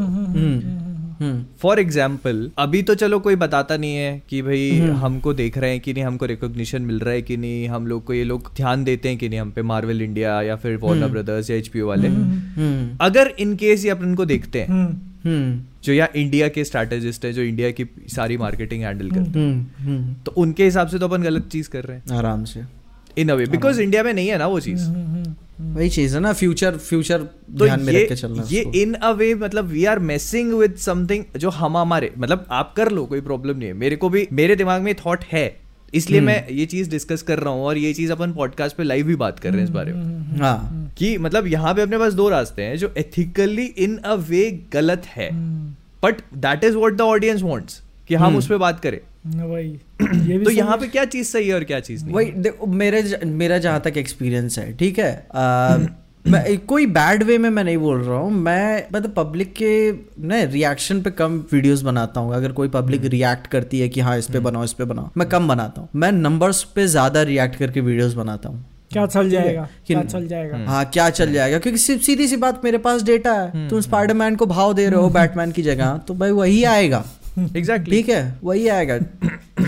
हम्म 1.20 1.44
फॉर 1.60 1.80
एग्ज़ाम्पल 1.80 2.50
अभी 2.60 2.82
तो 2.84 2.96
चलो 2.96 3.20
कोई 3.20 3.36
बताता 3.36 3.78
नहीं 3.78 3.96
है 3.96 4.22
कि 4.30 4.42
भाई 4.42 4.70
हम्म। 4.72 4.96
हमको 4.96 5.34
देख 5.34 5.58
रहे 5.58 5.72
हैं 5.72 5.80
कि 5.80 5.94
नहीं 5.94 6.04
हमको 6.04 6.26
रिकॉग्निशन 6.26 6.82
मिल 6.82 7.00
रहा 7.00 7.14
है 7.14 7.22
कि 7.22 7.38
नहीं 7.38 7.68
हम 7.70 7.88
लोग 7.88 8.04
को 8.06 8.14
ये 8.14 8.24
लोग 8.24 8.52
ध्यान 8.56 8.84
देते 8.84 9.10
हैं 9.10 9.18
कि 9.18 9.30
नहीं 9.30 9.40
हम 9.40 9.52
पे 9.52 9.62
मार्वल 9.62 10.02
इंडिया 10.02 10.42
या 10.42 10.56
फिर 10.56 10.78
वार्नर 10.78 11.08
ब्रदर्स 11.08 11.50
या 11.50 11.58
एचपीओ 11.58 11.88
वाले। 11.88 12.08
हम्म 12.08 12.98
अगर 13.02 13.32
इन 13.40 13.56
केस 13.56 13.86
ये 13.86 13.92
अपन 13.92 14.16
को 14.16 14.26
देखते 14.26 14.62
हैं 14.62 14.68
हम्म, 14.68 14.98
हम्म। 15.26 15.60
जो 15.86 15.94
या 15.94 16.08
इंडिया 16.16 16.48
के 16.48 16.64
स्ट्रैटेजिस्ट 16.64 17.26
है 17.26 17.34
जो 17.34 17.42
इंडिया 17.42 17.72
की 17.72 17.86
सारी 18.08 18.38
मार्केटिंग 18.38 18.84
हैंडल 18.84 19.12
करते 19.12 19.40
हैं। 19.40 19.52
हम्म 19.52 19.90
हम्म। 19.90 20.14
तो 20.26 20.32
उनके 20.38 20.66
हिसाब 20.66 20.88
से 20.88 21.00
तो 21.00 21.08
अपन 21.08 21.24
गलत 21.24 21.50
चीज़ 21.52 21.70
कर 21.70 21.84
रहे 21.84 21.98
हैं। 21.98 22.18
आराम 22.18 22.44
से। 22.44 22.62
In 23.18 23.30
a way 23.30 23.46
way 23.46 23.52
because 23.52 23.82
India 23.82 24.04
में 24.04 24.14
नहीं 24.14 24.28
है 24.28 24.38
ना 24.38 24.48
वो 24.48 24.60
चीज़। 24.60 24.88
वही 25.62 25.90
चीज़ 25.90 26.16
है 26.16 26.22
ना 26.22 26.32
फ्यूचर 26.34 26.78
फ्यूचर 26.78 27.18
तो 27.18 27.66
ध्यान 27.66 27.82
में 27.82 27.94
ये 27.94 28.02
रख 28.04 28.10
के 28.10 28.16
चलना 28.16 28.44
ये 28.52 28.62
इन 28.76 28.94
अ 28.94 29.12
वे 29.12 29.34
मतलब 29.36 29.66
we 29.66 29.86
are 29.86 30.00
messing 30.00 30.54
with 30.54 30.76
something 30.76 31.24
जो 31.38 31.50
हम 31.50 31.78
हमारे 31.78 32.12
मतलब 32.18 32.46
आप 32.52 32.74
कर 32.78 32.92
लो 32.92 33.06
कोई 33.06 33.22
प्रॉब्लम 33.22 33.58
नहीं 33.58 33.68
है। 33.68 33.74
मेरे 33.74 33.96
को 33.96 34.10
भी 34.10 34.28
मेरे 34.34 34.56
दिमाग 34.56 34.82
में 34.82 34.94
थॉट 34.96 35.24
है। 35.24 35.46
इसलिए 35.96 36.20
हम्म। 36.20 36.28
मैं 36.28 36.50
ये 36.50 36.66
चीज़ 36.66 36.90
डिस्कस 36.90 37.22
कर 37.22 37.40
रहा 37.40 37.54
हूँ 37.54 37.64
और 37.64 37.78
ये 37.78 37.94
चीज़ 37.94 38.12
अपन 38.12 38.32
पॉडकास्ट 38.32 38.76
पे 38.76 38.84
लाइव 38.84 39.06
भी 39.06 39.16
बात 39.16 39.40
कर 39.40 39.50
रहे 39.50 39.58
हैं 39.58 39.68
इस 39.68 39.70
बारे 39.70 39.94
में। 39.94 40.38
हाँ। 40.40 40.94
कि 40.98 41.18
मतलब 41.18 41.48
यहाँ 41.48 41.74
पे 41.74 41.82
अपने 41.82 41.98
पास 41.98 42.14
दो 42.14 42.30
रास्ते 42.30 42.62
हैं 42.62 42.78
जो 42.78 42.94
एथिकली 42.98 43.66
इन 43.66 43.98
अ 43.98 44.14
वे 44.14 44.50
गलत 44.74 45.06
है। 45.06 45.30
But 46.04 46.22
that 46.38 46.64
is 46.64 46.76
what 46.76 46.98
the 46.98 47.02
audience 47.02 47.42
wants 47.42 47.82
कि 48.08 48.16
हम 48.16 48.38
उस 48.38 48.48
पर 48.48 48.58
बात 48.58 48.80
करें। 48.80 49.00
वही। 49.28 49.70
ये 50.30 50.38
भी 50.38 50.46
तो 50.46 50.52
यहाँ 50.52 50.78
पे 50.78 50.88
क्या 50.88 51.06
चीज़ 51.06 51.28
सही 51.28 51.48
है 51.48 51.54
और 51.54 51.64
क्या 51.64 51.80
चीज़ 51.80 52.04
नहीं 52.06 52.14
वही 52.14 52.32
देखो 52.32 52.66
मेरे 52.66 53.20
मेरा 53.26 53.58
जहाँ 53.58 53.82
तक 53.82 53.98
एक्सपीरियंस 53.98 54.60
है 54.60 54.72
ठीक 54.78 55.00
है? 55.00 55.28
आ, 55.36 55.78
मैं 56.26 56.58
कोई 56.60 56.86
बैड 56.86 57.24
वे 57.24 57.38
में 57.38 57.50
मैं 57.50 57.64
नहीं 57.64 57.78
बोल 57.78 58.02
रहा 58.02 58.18
हूँ। 58.18 58.32
मैं 58.34 58.84
मतलब 58.94 59.14
पब्लिक 59.14 59.54
के 59.54 59.92
ना 60.28 60.42
रिएक्शन 60.44 61.02
पे 61.02 61.12
कम 61.12 61.38
वीडियोस 61.52 61.82
बनाता 61.82 62.20
हूँ। 62.20 62.34
अगर 62.36 62.52
कोई 62.52 62.68
पब्लिक 62.68 63.06
रिएक्ट 63.06 63.48
करती 63.48 63.80
है 63.80 63.90
कि 63.90 64.02
हाँ 64.02 64.18
इस 64.18 64.28
पे 64.28 64.40
बनाओ 64.40 64.64
इस 64.64 64.74
पे 64.74 64.84
बनाओ 64.84 65.10
मैं 65.18 65.28
कम 65.30 65.48
बनाता 65.48 65.82
हूँ। 65.82 65.90
मैं 65.96 66.12
नंबर्स 66.12 66.64
पे 66.76 66.88
ज़्यादा 66.88 67.22
रिएक्ट 67.24 67.56
करके 67.56 67.82
वीडियोस 67.82 68.14
बनाता 68.14 68.50
हूँ। 68.50 68.64
क्या 68.92 69.06
चल 69.06 69.30
जाएगा? 69.30 69.68
क्या 69.88 70.04
चल 70.04 70.28
जाएगा? 70.28 70.58
हाँ 70.68 70.84
क्या 70.86 71.10
चल 71.10 71.34
जाएगा? 71.34 71.60
क्योंकि 71.60 71.80
सिर्फ़ 71.80 72.02
सीधी 72.04 72.28
सी 72.28 72.38
बात 72.38 72.64
मेरे 72.64 72.78
पास 72.78 73.04
डेटा 73.04 73.34
है। 73.34 73.68
तुम 73.70 73.82
स्पाइडरमैन 73.82 74.36
को 74.36 74.46
भाव 74.46 74.74
दे 74.74 74.88
रहे 74.90 75.00
हो 75.00 75.10
बैटमैन 75.20 75.52
की 75.52 75.62
जगह 75.62 75.98
तो 76.08 76.14
भाई 76.14 76.32
वही 76.32 76.64
आएगा। 76.64 77.04
एग्जैक्टली 77.38 77.96
ठीक 77.96 78.10
है 78.10 78.40
वही 78.44 78.68
आएगा। 78.68 79.00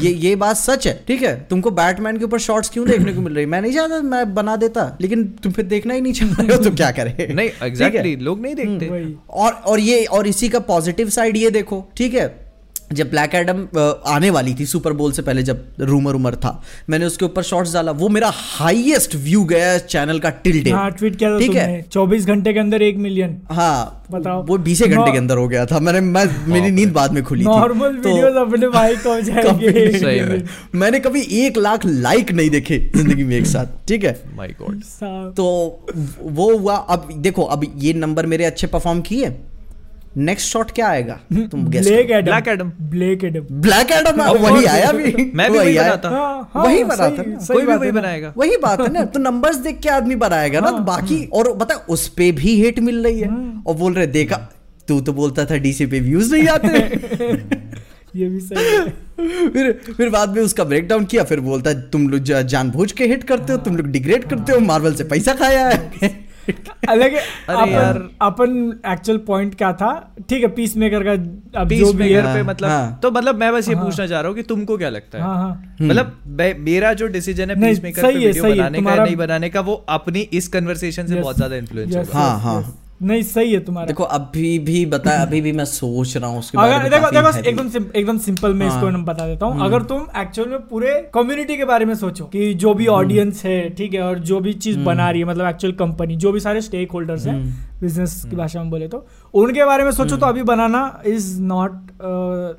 ये 0.02 0.12
ये 0.12 0.36
बात 0.36 0.56
सच 0.56 0.88
है 0.88 0.94
ठीक 1.08 1.22
है? 1.22 1.36
तुमको 1.50 1.72
बैटमैन 1.72 2.18
के 2.18 2.26
ऊपर 2.26 2.40
शॉर्ट्स 2.40 2.70
क्यों 2.70 2.88
देखने 2.88 3.14
को 3.14 3.22
मिल 3.22 3.34
रही? 3.34 3.46
मैं 3.46 3.62
नहीं 3.62 3.74
चाहता 3.74 4.02
मैं 4.02 4.34
बना 4.34 4.56
देता 4.56 4.98
लेकिन 5.02 5.24
तुम 5.44 5.52
फिर 5.52 5.66
देखना 5.66 5.94
ही 5.94 6.02
नहीं 6.02 6.14
चाह 6.14 6.42
रहे 6.42 6.56
हो 6.56 6.64
तो 6.64 6.72
क्या 6.72 6.92
करे? 6.92 7.10
नहीं 7.32 7.48
एग्जैक्टली 7.48 7.56
exactly, 7.58 7.68
एग्जैक्टली 7.68 8.16
लोग 8.16 8.42
नहीं 8.42 8.56
देखते। 8.56 9.16
और 9.30 9.54
और 9.54 9.80
ये 9.80 10.04
और 10.06 10.28
इसी 10.28 10.50
का 10.50 10.60
पॉजिटिव 10.60 11.10
साइड 11.10 11.38
ये 11.38 11.50
देखो 11.52 11.86
ठीक 11.98 12.14
है? 12.14 12.47
जब 12.90 13.10
ब्लैक 13.10 13.34
एडम 13.36 13.68
आने 14.08 14.30
वाली 14.30 14.54
थी 14.56 14.66
सुपर 14.66 14.94
बोल 14.94 15.12
से 15.12 15.22
पहले 15.22 15.42
जब 15.44 15.64
रूमर 15.82 16.16
उमर 16.16 16.36
था 16.36 16.52
मैंने 16.90 17.06
उसके 17.06 17.26
ऊपर 17.26 17.44
शॉर्ट्स 17.44 17.74
डाला। 17.74 17.92
वो 17.94 18.10
मेरा 18.10 18.32
हाईएस्ट 18.34 19.16
व्यू 19.18 19.44
गया 19.46 19.78
चैनल 19.78 20.20
का 20.20 20.30
टिल 20.44 20.64
डे 20.64 20.70
हाँ 20.72 20.90
ट्वीट 20.92 21.16
किया 21.16 21.38
ठीक 21.40 21.56
है? 21.56 21.82
चौबीस 21.84 22.26
घंटे 22.26 22.54
के 22.54 22.60
अंदर 22.60 22.82
एक 22.82 22.98
मिलियन 22.98 23.38
हाँ 23.52 24.06
बताओ। 24.12 24.46
वो 24.46 24.58
बीस 24.60 24.82
घंटे 24.84 25.12
के 25.12 25.18
अंदर 25.18 25.38
हो 25.38 25.48
गया 25.48 25.66
था। 25.66 25.80
मैंने 25.80 26.02
मैं 26.02 26.26
मेरी 26.48 26.72
नींद 26.72 26.94
बाद 26.94 27.14
में 27.14 27.24
खुली 27.24 27.44
नॉर्मल 27.46 27.98
तो 27.98 28.16
अपने 28.42 28.68
भाई 28.70 28.96
को 28.98 29.20
जाएँगे। 29.22 29.92
सही 29.98 30.42
मैंने 30.76 31.00
कभी 31.00 31.22
एक 31.40 31.58
लाख 31.58 31.86
लाइक 31.86 32.32
नहीं 32.32 32.50
देखे 32.50 32.80
ज़िंदगी 32.96 33.24
में 33.24 33.36
एक 33.38 33.46
साथ। 33.48 33.88
ठीक 33.88 34.04
है? 34.04 34.20
माय 34.38 34.56
गॉड 34.62 34.82
तो 35.36 35.46
वो 36.22 36.56
हुआ। 36.58 36.76
अब 36.76 37.10
देखो 37.18 37.44
अब 37.44 37.66
ये 37.78 37.94
नंबर 37.96 38.26
मेरे 38.26 38.46
अच्छे 38.46 38.68
परफॉर्म 38.68 39.02
किए। 39.02 39.36
नेक्स्ट 40.18 40.52
शॉट 40.52 40.72
क्या 40.72 40.88
आएगा? 40.88 41.20
तुम 41.52 41.66
guess 41.70 41.88
Black 41.88 42.12
Adam 42.12 42.32
Black 42.32 42.48
Adam। 42.48 42.70
Black 42.92 43.24
Adam 43.24 43.46
Black 43.62 43.92
Adam 43.92 44.22
वही 44.22 44.66
आया 44.76 44.92
भी 44.92 45.32
मैं 45.36 45.52
भी 45.52 45.58
वही 45.58 45.78
आया। 45.78 45.88
बनाता। 45.88 46.10
हाँ, 46.10 46.50
हाँ, 46.54 46.64
वही 46.64 46.84
बनाता 46.84 47.24
कोई 47.24 47.66
भी 47.66 47.74
वही 47.74 47.92
बनाएगा। 47.92 48.34
वही 48.38 48.58
बात 48.58 48.82
है 48.82 48.92
ना? 48.94 49.04
तो 49.06 49.20
नंबर्स 49.20 49.56
देख 49.58 49.80
के 49.80 49.90
आदमी 49.90 50.16
बनाएगा 50.16 50.60
ना? 50.60 50.72
तो 50.72 50.78
बाकी 50.84 51.24
और 51.34 51.54
बता 51.54 51.76
उस 51.90 52.08
पे 52.08 52.32
भी 52.32 52.60
हेट 52.62 52.80
मिल 52.80 53.04
रही 53.04 53.20
है। 53.20 53.30
और 53.68 53.76
बोल 53.76 53.94
रहे 53.94 54.08
देखा 54.08 54.38
तू 54.88 55.00
तो 55.02 55.14
बोलता 55.14 55.46
था 55.46 55.58
डीसी 55.58 55.86
पे 55.86 56.00
व्यूज़ 56.00 56.36
नहीं 56.36 56.48
आते। 56.48 56.68
ये 58.16 58.28
भी 58.30 58.40
सही 58.40 58.76
है। 58.76 59.50
फिर 59.50 59.72
फिर 59.98 60.10
बाद 60.10 60.30
में 60.30 60.42
उसका 60.42 60.64
ब्रेक 60.64 60.88
डाउन 60.88 61.06
किया 61.06 61.24
फिर 61.24 61.40
बोलता 61.40 61.70
है 61.70 61.82
तुम 61.90 62.08
लोग 62.10 62.24
जानबूझ 62.24 62.92
के 62.92 63.06
हिट 63.06 63.24
करते 63.24 63.54
हो 63.54 63.58
तुम 63.60 63.78
लोग 63.78 63.88
डिग्रेड 63.88 64.24
करते 64.30 64.52
हो 64.52 64.60
मार्वल 64.60 64.94
से 64.94 65.04
पैसा 65.04 65.34
खाया 65.34 65.68
है। 65.68 66.10
अलग 66.90 67.14
यार। 67.14 67.28
अपन 67.58 68.10
अपन 68.22 68.80
एक्चुअल 68.92 69.18
पॉइंट 69.28 69.56
क्या 69.56 69.72
था 69.74 69.90
ठीक 70.30 70.44
है 70.44 70.48
पीस 70.56 70.76
मेकर 70.78 71.04
का 71.04 71.12
अब 71.62 71.70
पीस 71.70 71.80
जो 71.80 71.92
भी 71.94 72.04
हाँ, 72.04 72.10
मेकर 72.14 72.34
पे 72.34 72.40
हाँ, 72.40 72.44
मतलब 72.44 72.70
हाँ। 72.70 73.00
तो 73.04 73.12
मतलब 73.12 73.36
मैं 73.36 73.52
बस 73.54 73.70
ये 73.70 73.76
हाँ। 73.76 73.86
पूछना 73.86 74.08
चाह 74.08 74.20
रहा 74.22 74.28
हूँ 74.28 74.36
कि 74.36 74.44
तुमको 74.46 74.78
क्या 74.78 74.90
लगता 74.90 75.18
है 75.18 75.24
हाँ 75.24 75.36
हाँ 75.38 75.78
मतलब 75.82 76.58
मेरा 76.60 76.94
जो 76.94 77.08
डिसीज़न 77.10 77.50
है 77.50 77.62
पीस 77.62 77.84
मेकर 77.84 78.02
पे 78.02 78.14
वीडियो 78.16 78.44
बनाने 78.46 78.82
का 78.82 78.96
नहीं 78.96 79.16
बनाने 79.16 79.50
का 79.50 79.62
वो 79.62 79.84
अपनी 79.90 80.28
इस 80.34 80.48
कन्वर्सेशन 80.48 81.08
से 81.08 81.16
बहुत 81.16 81.36
ज़्यादा 81.36 81.56
इन्फ्लुएंस 81.56 81.96
होगा 81.96 82.20
हाँ, 82.20 82.40
हाँ। 82.40 82.62
नहीं 83.02 83.22
सही 83.24 83.52
है 83.54 83.60
तुम्हारा। 83.60 83.88
देखो 83.88 84.04
अभी 84.04 84.58
भी 84.60 84.86
बता 84.86 85.12
अभी 85.22 85.42
भी 85.42 85.52
मैं 85.52 85.66
सोच 85.66 86.16
रहा 86.18 86.30
हूँ 86.30 86.40
उसके 86.40 86.58
बारे 86.58 86.74
अगर 86.74 86.84
में 86.84 86.92
देखो 86.92 87.12
देखो 87.12 87.50
एकदम 87.50 87.90
एकदम 87.96 88.18
सिंपल 88.18 88.54
मैं 88.54 88.68
इसको 88.68 88.80
हाँ। 88.80 88.92
मैं 88.92 89.04
बता 89.06 89.28
देता 89.28 89.46
हूँ। 89.46 89.66
अगर 89.66 89.84
तुम 89.84 90.08
एक्चुअल 90.18 90.50
में 90.50 90.60
पूरे 90.68 90.94
कम्युनिटी 91.14 91.58
के 91.58 91.66
बारे 91.66 91.86
में 91.86 91.94
सोचो 91.96 92.26
कि 92.26 92.54
जो 92.56 92.74
भी 92.74 92.88
ऑडियंस 92.88 93.44
है 93.46 93.70
ठीक 93.70 93.94
है 93.94 94.02
और 94.02 94.20
जो 94.20 94.40
भी 94.40 94.54
चीज़ 94.56 94.80
बना 94.80 95.10
रही 95.10 95.22
है 95.22 95.28
मतलब 95.28 95.48
एक्चुअल 95.48 95.74
कंपनी 95.74 96.16
जो 96.16 96.32
भी 96.32 96.40
सारे 96.40 96.62
स्टेक 96.62 96.92
होल्डर्स 96.92 97.28
हैं 97.28 97.38
बिज़नेस 97.82 98.22
की 98.30 98.36
भाषा 98.36 98.62
में 98.62 98.70
बोले 98.70 98.88
तो 98.88 99.06
उनके 99.34 99.66
बारे 99.66 99.84
में 99.84 99.92
सोचो 99.92 100.18
तो 100.18 100.26
अभी 100.26 100.44
बनाना 100.44 100.82
is 101.06 101.42
not 101.42 101.72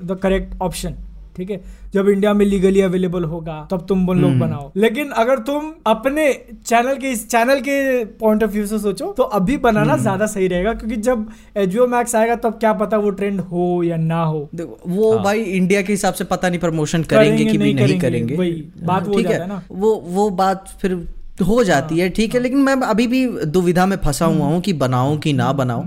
the 0.02 0.18
correct 0.22 0.60
option 0.62 0.94
ठीक 1.38 1.50
है? 1.50 1.60
जब 1.94 2.08
इंडिया 2.08 2.32
में 2.34 2.44
लीगली 2.46 2.80
अवेलेबल 2.80 3.24
होगा 3.26 3.56
तब 3.70 3.84
तुम 3.88 4.06
वो 4.06 4.12
लोग 4.14 4.38
बनाओ। 4.38 4.70
लेकिन 4.76 5.10
अगर 5.18 5.38
तुम 5.44 5.72
अपने 5.86 6.32
चैनल 6.66 6.96
के 6.96 7.10
इस 7.10 7.28
चैनल 7.28 7.60
के 7.60 8.04
पॉइंट 8.16 8.42
ऑफ़ 8.44 8.50
व्यू 8.50 8.66
से 8.66 8.78
सोचो 8.78 9.12
तो 9.12 9.22
अभी 9.34 9.56
बनाना 9.58 9.96
ज़्यादा 9.98 10.26
सही 10.28 10.48
रहेगा 10.48 10.72
क्योंकि 10.74 10.96
जब 11.02 11.26
एचबीओ 11.56 11.86
मैक्स 11.88 12.14
आएगा 12.14 12.34
तब 12.38 12.58
क्या 12.60 12.72
पता 12.74 12.98
वो 12.98 13.10
ट्रेंड 13.12 13.40
हो 13.42 13.82
या 13.84 13.96
ना 13.98 14.22
हो। 14.22 14.48
वो 14.88 15.12
हाँ। 15.12 15.22
भाई 15.24 15.42
इंडिया 15.42 15.82
के 15.82 15.92
हिसाब 15.92 16.14
से 16.14 16.24
पता 16.26 16.48
नहीं 16.48 16.60
प्रमोशन 16.60 17.02
करेंगे, 17.04 17.28
करेंगे, 17.28 17.52
कि 17.52 17.58
नहीं 17.58 17.74
नहीं 17.74 17.98
करेंगे, 18.00 18.36
करेंगे। 18.36 18.86
बात 18.86 19.06
वो 19.06 19.16
ठीक 19.16 19.26
है। 19.26 19.40
है 19.40 19.46
ना। 19.48 19.62
वो 19.72 19.94
वो 20.08 20.28
बात 20.38 20.68
फिर 20.82 20.92
हो 21.46 21.62
जाती 21.64 21.98
है 21.98 22.08
ठीक 22.10 22.34
है 22.34 22.40
लेकिन 22.40 22.58
मैं 22.60 22.74
अभी 22.84 23.06
भी 23.06 23.26
दुविधा 23.48 23.86
में 23.86 23.96
फंसा 23.96 24.26
हुआ 24.26 24.46
हूँ 24.46 24.60
कि 24.60 24.72
बनाऊँ 24.78 25.18
कि 25.18 25.32
ना 25.32 25.52
बनाऊँ। 25.54 25.84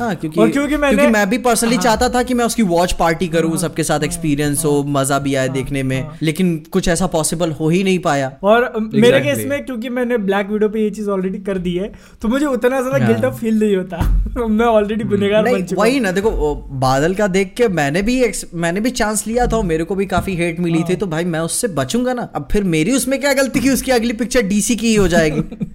हाँ 0.00 0.14
क्योंकि 0.16 0.40
और 0.40 0.50
क्योंकि 0.50 0.76
मैंने- 0.76 0.98
क्योंकि 0.98 1.12
मैं 1.12 1.28
भी 1.30 1.38
पर्सनली 1.38 1.74
हाँ। 1.74 1.82
चाहता 1.84 2.08
था 2.08 2.22
कि 2.22 2.34
मैं 2.34 2.44
उसकी 2.44 2.62
वॉच 2.62 2.92
पार्टी 2.92 3.26
करूँ 3.28 3.56
सबके 3.58 3.84
साथ 3.84 4.02
एक्सपीरियंस 4.02 4.64
हो 4.64 4.82
मज़ा 4.88 5.18
भी 5.18 5.34
आए 5.34 5.48
देखने 5.48 5.82
में। 5.82 6.08
लेकिन 6.22 6.56
कुछ 6.72 6.88
ऐसा 6.88 7.06
पॉसिबल 7.06 7.50
हो 7.50 7.68
ही 7.68 7.82
नहीं 7.84 7.98
पाया। 7.98 8.30
और 8.42 8.72
मेरे 8.94 9.20
केस 9.20 9.44
में 9.46 9.64
क्योंकि 9.64 9.88
मैंने 9.88 10.18
ब्लैक 10.20 10.50
वीडियो 10.50 10.68
पे 10.68 10.82
ये 10.82 10.90
चीज़ 10.90 11.10
ऑलरेडी 11.10 11.38
कर 11.38 11.58
दी 11.58 11.74
है 11.76 11.92
तो 12.22 12.28
मुझे 12.28 12.46
उतना 12.46 12.80
ज़्यादा 12.80 13.04
हाँ। 13.04 13.12
गिल्ट 13.12 13.34
फील 13.34 13.58
नहीं 13.60 13.76
होता। 13.76 14.46
मैं 14.48 14.66
ऑलरेडी 14.66 15.04
गुनेगार 15.04 15.42
बन 15.44 15.62
चुका 15.62 15.82
वही 15.82 16.00
ना 16.00 16.10
देखो 16.12 16.54
बादल 16.80 17.14
का 17.14 17.26
देख 17.28 17.52
के 17.56 17.68
मैंने 17.70 18.02
भी 18.02 18.20
मैंने 18.54 18.80
भी 18.80 18.90
चांस 18.92 19.26
लिया 19.26 19.46
था 19.46 19.62
मेरे 19.62 19.84
को 19.84 19.94
भी 19.94 20.06
काफ़ी 20.06 20.34
हेट 20.36 20.60
मिली 20.60 20.78
हाँ। 20.78 20.88
थी 20.90 20.96
तो 20.96 21.06
भाई 21.06 21.24
मैं 21.26 21.40
उससे 21.40 21.68
बचूँगा 21.76 22.12
ना। 22.12 22.28
अब 22.36 22.48
फिर 22.52 22.64
मेरी 22.70 22.92
उसमें 22.92 23.18
क्या 23.20 23.32
गलती 23.32 23.60
की 23.60 23.70
उसकी 23.70 23.90
अगली 23.90 24.12
पिक्चर 24.14 24.42
डीसी 24.48 24.76
की 24.76 24.88
ही 24.88 24.94
हो 24.94 25.08
जाएगी 25.08 25.68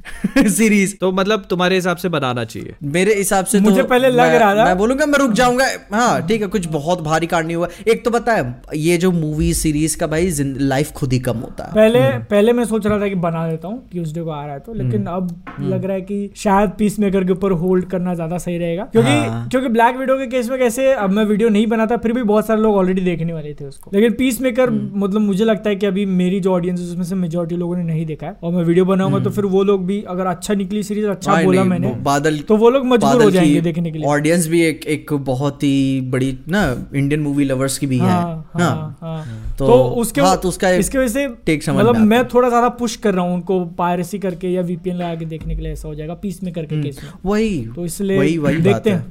सीरीज़ 0.49 0.95
तो 1.01 1.11
मतलब 1.11 1.45
तुम्हारे 1.49 1.75
हिसाब 1.75 1.97
से 1.97 2.09
बनाना 2.09 2.43
चाहिए। 2.45 2.73
मेरे 2.95 3.13
हिसाब 3.15 3.45
से 3.45 3.59
मुझे 3.59 3.81
तो 3.81 3.87
पहले 3.87 4.09
लग 4.15 4.35
रहा 4.35 4.55
था- 4.55 4.65
मैं 4.65 4.77
बोलूँगा 4.77 5.05
मैं 5.05 5.19
रुक 5.19 5.31
जाऊँगा। 5.33 5.65
हाँ 5.93 6.21
ठीक 6.27 6.41
है 6.41 6.47
कुछ 6.47 6.67
बहुत 6.69 7.01
भारी 7.03 7.27
कांड 7.27 7.45
नहीं 7.45 7.55
हुआ। 7.55 7.67
एक 7.87 8.03
तो 8.05 8.11
पता 8.11 8.33
है 8.33 8.43
ये 8.75 8.97
जो 8.97 9.11
मूवी 9.11 9.53
सीरीज़ 9.53 9.97
का 9.97 10.07
भाई 10.07 10.31
लाइफ 10.41 10.91
खुद 10.91 11.13
ही 11.13 11.19
कम 11.19 11.37
होता 11.39 11.63
है। 11.63 11.73
पहले 11.73 11.99
पहले 12.29 12.53
मैं 12.53 12.65
सोच 12.65 12.87
रहा 12.87 12.99
था 12.99 13.07
कि 13.07 13.15
बना 13.21 13.47
देता 13.49 13.67
हूँ 13.67 13.81
ट्यूसडे 13.91 14.21
को 14.21 14.29
आ 14.29 14.43
रहा 14.45 14.53
है 14.53 14.59
तो 14.59 14.73
लेकिन 14.73 15.05
अब 15.07 15.29
लग 15.61 15.85
रहा 15.85 15.93
है 15.93 16.01
कि 16.01 16.29
शायद 16.35 16.71
पीस 16.77 16.99
मेकर 16.99 17.23
के 17.23 17.31
ऊपर 17.31 17.51
होल्ड 17.61 17.85
करना 17.85 18.13
ज़्यादा 18.13 18.37
सही 18.37 18.57
रहेगा। 18.57 18.83
क्योंकि 18.91 19.09
हाँ। 19.09 19.47
क्योंकि 19.49 19.69
ब्लैक 19.69 19.97
वीडियो 19.97 20.17
के 20.17 20.27
केस 20.27 20.49
में 20.49 20.57
कैसे 20.59 20.91
अब 20.93 21.09
मैं 21.09 21.23
वीडियो 21.25 21.49
नहीं 21.49 21.67
बनाता 21.67 21.97
फिर 21.97 22.13
भी 22.13 22.23
बहुत 22.23 22.47
सारे 22.47 22.61
लोग 22.61 22.75
ऑलरेडी 22.75 23.01
देखने 23.01 23.33
वाले 23.33 23.53
थे 23.53 23.65
उसको। 23.65 23.91
लेकिन 23.93 24.13
पीस 24.13 24.41
मेकर 24.41 24.69
मतलब 24.95 25.21
मुझे 25.21 25.45
लगता 25.45 25.69
है 25.69 25.75
कि 25.75 25.85
अभी 25.85 26.05
मेरी 26.15 26.39
जो 26.39 26.53
ऑडियंस 26.53 26.79
है 26.79 26.85
उसमें 26.85 27.03
से 27.03 27.15
मेजोरिटी 27.15 27.55
लोगों 27.55 27.75
ने 27.77 27.83
नहीं 27.83 28.05
देखा 28.05 28.27
है। 28.27 28.35
और 28.43 28.51
मैं 28.53 28.63
वीडियो 28.63 28.85
बनाऊँगा 28.85 29.19
तो 29.19 29.29
फिर 29.29 29.45
वो 29.47 29.63
लोग 29.63 29.85
भी 29.85 30.01
अगर 30.09 30.25
अच्छा 30.27 30.53
निकली 30.53 30.83
सीरीज़ 30.83 31.05
अच्छा 31.07 31.41
बोला 31.43 31.63
मैंने 31.63 31.93
बादल 32.03 32.37
तो 32.47 32.57
वो 32.57 32.69
लोग 32.69 32.85
मजबूर 32.85 33.23
हो 33.23 33.29
जाएँगे 33.31 33.61
देखने 33.61 33.91
के 33.95 33.99
लिए। 33.99 34.07
ऑडियंस 34.09 34.47
भी 34.47 34.61
एक 34.61 34.85
एक 34.87 35.13
बहुत 35.25 35.63
ही 35.63 36.01
बड़ी 36.11 36.31
ना 36.49 36.61
इंडियन 36.95 37.21
मूवी 37.21 37.45
लवर्स 37.45 37.77
की 37.77 37.87
भी 37.87 37.97
हाँ, 37.99 38.09
है 38.09 38.13
हाँ, 38.13 38.43
हाँ, 38.61 38.97
हाँ। 39.01 39.17
हाँ। 39.25 39.55
तो- 39.59 39.67
तो 39.67 39.73
उसके 40.01 40.21
हाँ, 40.21 40.35
तो 40.37 40.47
उसका 40.49 40.69
इसके 40.77 40.97
वजह 40.97 41.07
से 41.07 41.27
take 41.49 41.65
समझ 41.65 41.75
मतलब 41.77 41.97
मैं 42.05 42.23
थोड़ा 42.27 42.49
ज़्यादा 42.49 42.69
पुश 42.79 42.95
कर 42.95 43.13
रहा 43.13 43.25
हूँ 43.25 43.33
उनको 43.33 43.59
पायरेसी 43.77 44.19
करके 44.19 44.47
या 44.47 44.61
वीपीएन 44.61 44.95
लगा 44.95 45.15
के 45.15 45.25
देखने 45.25 45.55
के 45.55 45.61
लिए 45.61 45.71
ऐसा 45.71 45.87
हो 45.87 45.95
जाएगा 45.95 46.13
पीस 46.23 46.43
में 46.43 46.53
करके 46.53 46.81
केस 46.81 46.99
वही 47.25 47.65
तो 47.75 47.85
इसलिए 47.85 48.17
वही 48.19 48.37
वही 48.37 48.61
देखते 48.61 48.89
हैं। 48.89 49.05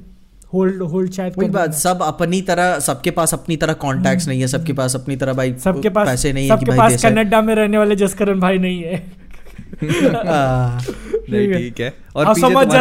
होल्ड 0.55 0.83
होल्ड 0.83 1.13
शायद 1.13 1.35
वही 1.39 1.49
बात 1.49 1.73
सब 1.75 2.03
अपनी 2.03 2.41
तरह 2.43 2.79
सबके 2.81 3.11
पास 3.11 3.35
अपनी 3.35 3.57
तरह 3.57 3.73
कॉन्टैक्ट्स 3.85 4.29
नहीं 4.29 4.41
है 4.41 4.47
सबके 4.47 4.73
पास 4.73 4.95
अपनी 4.95 5.17
तरह 5.17 5.33
भाई 5.33 5.55
सबके 5.65 5.89
पास 5.89 6.09
पैसे 6.09 6.33
नहीं 6.33 6.49
है 6.49 6.57
सबके 6.57 6.77
पास। 6.77 7.03
कनाडा 7.05 7.41
में 7.43 7.55
रहने 7.55 7.79
वाले 7.79 7.97
जसकरण 7.97 8.41
भाई 8.41 8.59
नहीं 8.59 8.83
है। 8.83 9.03
हाँ। 10.27 10.81
नहीं 11.31 11.53
ठीक 11.55 11.81
है। 11.81 11.93
और 12.17 12.27
हंसो 12.27 12.51
मत 12.51 12.75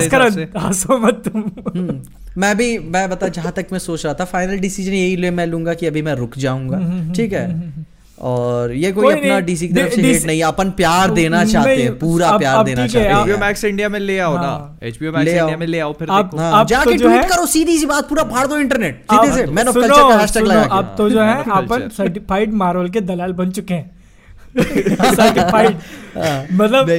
हंसो 0.57 0.97
मत 0.97 1.21
तुम। 1.27 1.41
हम्म, 1.41 2.01
मैं 2.37 2.55
भी 2.57 2.77
मैं 2.79 3.09
बता 3.09 3.27
जहाँ 3.27 3.51
तक 3.55 3.67
मैं 3.71 3.79
सोच 3.79 4.05
रहा 4.05 4.13
था 4.13 4.25
फाइनल 4.25 4.59
डिसीज़न 4.59 4.93
यही 4.93 5.15
ले 5.15 5.31
मैं 5.31 5.45
लूँगा 5.47 5.73
कि 5.73 5.85
अभी 5.85 6.01
मैं 6.01 6.13
रुक 6.15 6.37
जाऊँगा। 6.37 6.77
ठीक 7.15 7.33
है? 7.33 7.47
और 8.19 8.71
ये 8.73 8.91
कोई, 8.91 9.03
कोई 9.03 9.13
अपना 9.13 9.39
डीसी 9.39 9.67
की 9.67 9.73
तरफ़ 9.73 9.93
से 9.93 10.01
हेट 10.01 10.25
नहीं 10.25 10.41
अपन 10.43 10.69
प्यार 10.71 11.07
तो 11.07 11.13
देना 11.15 11.43
चाहते 11.45 11.75
हैं 11.83 11.97
पूरा 11.99 12.27
अब- 12.29 12.39
प्यार 12.39 12.55
अब 12.57 12.65
देना 12.65 12.85
चाहते 12.87 13.09
अब- 13.09 13.19
एचबीओ 13.21 13.37
मैक्स 13.37 13.63
इंडिया 13.65 13.89
में 13.89 13.99
ले 13.99 14.17
आओ 14.19 14.35
ना। 14.35 14.41
हाँ। 14.41 14.77
एचबीओ 14.83 15.11
मैक्स 15.11 15.31
इंडिया 15.31 15.57
में 15.57 15.65
ले 15.67 15.79
आओ 15.79 15.93
फिर 15.93 16.07
अब- 16.09 16.23
देखो। 16.23 16.37
हाँ, 16.37 16.59
अब 16.61 16.67
जाके 16.67 16.85
तो 16.85 16.91
जो 16.97 17.07
ट्वीट 17.07 17.21
है- 17.21 17.29
करो 17.31 17.45
सीधी 17.45 17.77
सी 17.77 17.85
बात 17.85 18.09
पूरा 18.09 18.23
फाड़ 18.23 18.45
दो 18.47 18.57
इंटरनेट 18.57 19.03
सीधे 19.11 19.35
से 19.35 19.45
मैन 19.51 19.67
ऑफ़ 19.67 19.75
कल्चर 19.75 20.01
का 20.09 20.17
हैशटैग 20.19 20.43
लगा 20.43 20.61
अब 20.77 20.93
तो 20.97 21.09
जो 21.09 21.21
है 21.21 21.37
अपन 21.51 21.89
सर्टिफाइड 21.97 22.53
मार्वल 22.53 22.89
के 22.89 23.01
दलाल 23.01 23.33
बन 23.33 23.51
चुके 23.51 23.73
हैं। 23.73 23.91
सर्टिफाइड 24.57 25.75
हाँ, 26.17 26.45
मतलब 26.51 26.89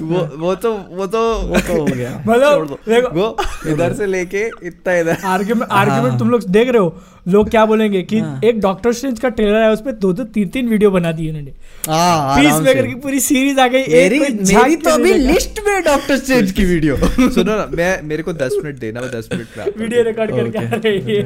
वो 0.00 0.18
वो 0.38 0.54
तो 0.54 0.72
वो 0.72 1.06
तो 1.06 1.20
वो 1.42 1.60
तो 1.60 1.80
हो 1.80 1.84
गया। 1.84 2.10
मतलब 2.26 2.78
देखो 2.88 3.10
वो 3.10 3.36
इधर 3.72 3.92
से 3.94 4.06
लेके 4.06 4.44
इतना 4.62 4.94
इधर। 4.94 5.16
आर्ग्यूमेंट 5.24 5.70
आर्गुमेंट 5.70 5.72
आर्ग्यूमेंट 5.72 6.18
तुम 6.18 6.30
लोग 6.30 6.42
देख 6.48 6.68
रहे 6.68 6.78
हो। 6.78 6.96
लोग 7.26 7.48
क्या 7.50 7.64
बोलेंगे 7.66 8.02
कि 8.02 8.22
एक 8.44 8.60
डॉक्टर 8.60 8.92
स्ट्रेंज 8.92 9.18
का 9.18 9.28
ट्रेलर 9.28 9.56
है 9.56 9.70
उसमें 9.72 9.98
दो 9.98 10.12
दो 10.12 10.24
तीन 10.34 10.48
तीन 10.48 10.68
वीडियो 10.68 10.90
बना 10.90 11.12
दी 11.12 11.28
उन्होंने 11.28 11.52
हाँ 11.88 12.36
पीस 12.36 12.60
मेकर 12.60 12.86
की 12.86 12.94
पूरी 13.00 13.20
सीरीज़ 13.20 13.60
आ 13.60 13.66
गई 13.68 13.84
मेरी 13.88 14.18
मेरी 14.20 14.76
तो 14.76 14.90
अभी 14.90 15.12
लिस्ट 15.14 15.60
में 15.66 15.82
डॉक्टर 15.84 16.16
स्ट्रेंज 16.16 16.52
की 16.52 16.64
वीडियो 16.64 16.96
सुनो 17.18 17.56
ना 17.56 17.66
मैं 17.72 18.02
मेरे 18.02 18.22
को 18.22 18.32
दस 18.34 18.56
मिनट 18.64 18.78
देना 18.78 19.00
मैं 19.00 19.10
दस 19.10 19.28
मिनट 19.32 19.46
में 19.58 19.66
वीडियो 19.76 20.02
रिकॉर्ड 20.02 20.30
करके 20.30 20.58
आ 20.58 20.76
रहे 20.76 21.22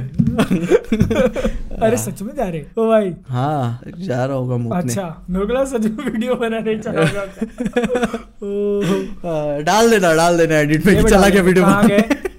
अरे 1.81 1.97
सच 1.97 2.23
में 2.23 2.35
जा 2.37 2.45
रहे 2.45 2.63
ओ 2.79 2.89
भाई। 2.89 3.13
हाँ 3.29 3.81
जा 3.99 4.25
रहा 4.25 4.37
होगा 4.37 4.77
अच्छा 4.77 5.25
मेरे 5.31 5.47
को 5.47 5.65
सच 5.67 5.83
में 5.83 6.05
वीडियो 6.05 6.35
बनाने 6.35 6.77
चला 6.79 7.05
गया 7.05 7.21
हाँ, 9.25 9.63
डाल 9.63 9.91
देना 9.91 10.13
डाल 10.15 10.39
देना 10.39 10.59
एडिट 10.59 10.87
में 10.87 11.03
चला 11.03 11.29
गया 11.29 11.43
वीडियो 11.43 11.65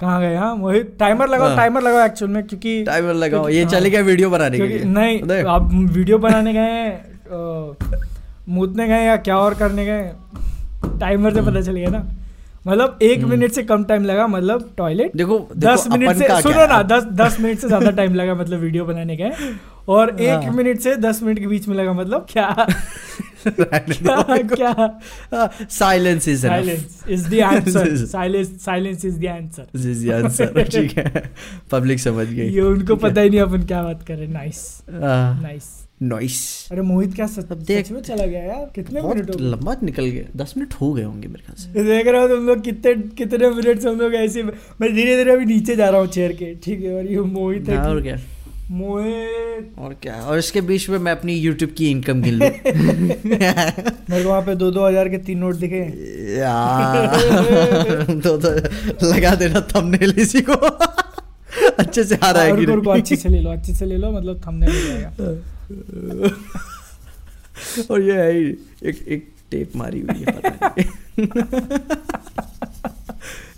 कहाँ 0.02 0.20
गए? 0.22 0.36
हाँ 0.36 0.54
वही 0.56 0.82
टाइमर 1.00 1.28
लगाओ 1.30 1.48
हाँ। 1.48 1.56
टाइमर 1.58 1.82
लगाओ 1.82 2.06
एक्चुअल 2.06 2.32
में 2.32 2.44
क्योंकि 2.44 2.84
टाइमर 2.84 3.14
लगाओ। 3.16 3.48
ये 3.50 3.64
हाँ, 3.64 3.72
चले 3.72 3.90
गया 3.90 4.02
वीडियो 4.04 4.30
बनाने 4.30 4.60
के 4.60 4.68
लिए। 4.68 4.84
नहीं 4.86 5.44
आप 5.46 5.70
वीडियो 5.74 6.18
बनाने 6.20 6.54
गए 6.54 6.98
मूतने 8.50 8.88
गए 8.88 9.04
या 9.06 9.16
क्या 9.18 9.38
और 9.38 9.54
करने 9.56 9.86
गए 9.86 10.12
टाइमर 11.00 11.34
से 11.34 11.42
पता 11.42 11.62
चल 11.62 11.74
गया 11.74 11.90
ना। 11.90 12.04
मतलब 12.68 13.00
एक 13.02 13.24
मिनट 13.26 13.52
से 13.52 13.64
कम 13.64 13.84
टाइम 13.84 14.04
लगा 14.06 14.26
मतलब 14.28 14.70
टॉयलेट 14.78 15.16
देखो 15.18 15.38
देखो 15.40 15.60
दस 15.60 15.88
मिनट 15.92 16.18
से 16.18 16.42
सुनो 16.42 16.66
ना 16.68 16.82
दस 16.84 17.04
दस 17.22 17.38
मिनट 17.42 17.60
से 17.60 17.68
ज़्यादा 17.68 17.92
टाइम 17.92 18.16
लगा 18.16 18.36
मतलब 18.36 18.60
वीडियो 18.60 18.86
बनाने 18.86 19.16
गए 19.16 19.32
और 19.90 20.10
एक 20.22 20.44
हाँ। 20.44 20.54
मिनट 20.54 20.80
से 20.80 20.96
दस 20.98 21.22
मिनट 21.24 21.40
के 21.40 21.48
बीच 21.48 21.68
में 21.68 21.76
लगा 21.76 21.94
मतलब 21.94 22.26
क्या? 22.30 22.68
क्या? 24.56 25.00
Silence 25.70 26.28
is 26.28 26.42
silence 26.42 27.04
is 27.10 27.30
the 27.30 27.40
answer 27.40 27.96
silence 28.06 28.64
silence 28.66 29.06
is 29.06 29.20
the 29.20 29.26
answer 29.26 29.90
is 29.90 30.08
the 30.08 30.12
answer 30.12 30.64
ठीक 30.64 30.98
है. 30.98 31.32
पब्लिक 31.72 32.00
समझ 32.00 32.28
गई. 32.28 32.50
ये 32.50 32.62
उनको 32.62 32.96
पता 32.96 33.22
ही 33.22 33.30
नहीं 33.30 33.40
अपन 33.40 33.64
क्या 33.64 33.84
बात 33.84 34.04
कर. 34.08 34.16
रहे 34.16 34.28
नाइस 34.28 34.84
नाइस 34.90 35.70
नॉइस 36.04 36.68
अरे 36.72 36.82
मोहित 36.82 37.14
क्या 37.16 37.26
सच, 37.28 37.52
देख- 37.52 37.92
में 37.92 38.02
चला 38.02 38.26
गया 38.26 38.44
यार? 38.44 38.72
कितने 38.76 39.02
मिनट 39.02 39.30
हो 39.30 39.38
लंबा 39.40 39.76
निकल 39.84 40.06
गया. 40.06 40.24
दस 40.44 40.54
मिनट 40.58 40.74
हो 40.74 40.94
गए 40.94 41.04
होंगे 41.04 41.28
मेरे 41.28 41.44
ख्याल 41.48 41.56
से. 41.64 41.84
देख 41.84 42.08
रहे 42.08 42.22
हो 42.22 42.28
तुम 42.28 42.48
लोग 42.48 42.62
कितने 42.62 42.94
कितने 43.18 43.50
मिनट 43.50 43.80
से 43.80 43.90
हम 43.90 44.00
लोग 44.00 44.14
ऐसे 44.14 44.44
मैं 44.44 44.94
धीरे 44.96 45.18
धीरे 45.18 45.32
अभी 45.34 45.46
नीचे 45.46 45.76
जा 45.76 45.90
रहा 45.90 46.00
हूँ 46.00 46.08
चेयर 46.08 46.32
के. 46.32 46.54
ठीक 46.56 46.84
है 46.84 46.96
और 46.96 47.06
ये 47.06 47.20
मोहित 47.20 47.70
है 47.70 47.78
हाँ, 47.78 47.90
और 47.90 48.02
क्या? 48.02 48.18
मोहित। 48.72 49.80
और 49.80 49.94
क्या? 49.94 50.16
और 50.16 50.38
इसके 50.38 50.62
बीच 50.62 50.90
में 50.90 50.98
मैं 50.98 51.12
अपनी 51.12 51.34
यूट्यूब 51.36 51.72
की 51.78 51.90
इनकम 51.92 52.22
गिन 52.22 52.34
लूँ। 52.34 52.50
मेरे 54.10 54.24
को 54.24 54.30
वहाँ 54.30 54.42
पे 54.42 54.56
दो 54.56 54.72
दो 54.72 54.88
हज़ार 54.88 55.10
के 55.10 55.18
तीन 55.18 55.38
नोट 55.38 55.56
दिखे। 55.56 55.82
यार 56.40 58.04
तो, 58.24 58.38
तो 58.38 59.14
लगा 59.14 59.36
देना 59.36 59.62
थंबनेल 59.76 60.14
इसी 60.18 60.42
को। 60.42 60.54
अच्छे 61.80 62.04
से 62.04 62.16
आ 62.24 62.32
रहा 62.32 62.44
है? 62.44 62.52
अच्छे 62.92 63.16
से 63.16 63.30
ले 63.30 63.40
लो 63.42 63.50
अच्छे 63.50 63.74
से 63.74 63.86
ले 63.86 63.98
लो 63.98 64.12
मतलब 64.12 64.42
थंबनेल 64.48 65.06
और 67.92 68.02
ये 68.02 68.14
है 68.14 68.40
एक 68.90 69.06
एक 69.08 69.28
टेप 69.52 69.76
मारी 69.76 70.00
हुई 70.02 70.20
है 70.20 70.26
पता 70.32 70.50
नहीं। 70.68 70.86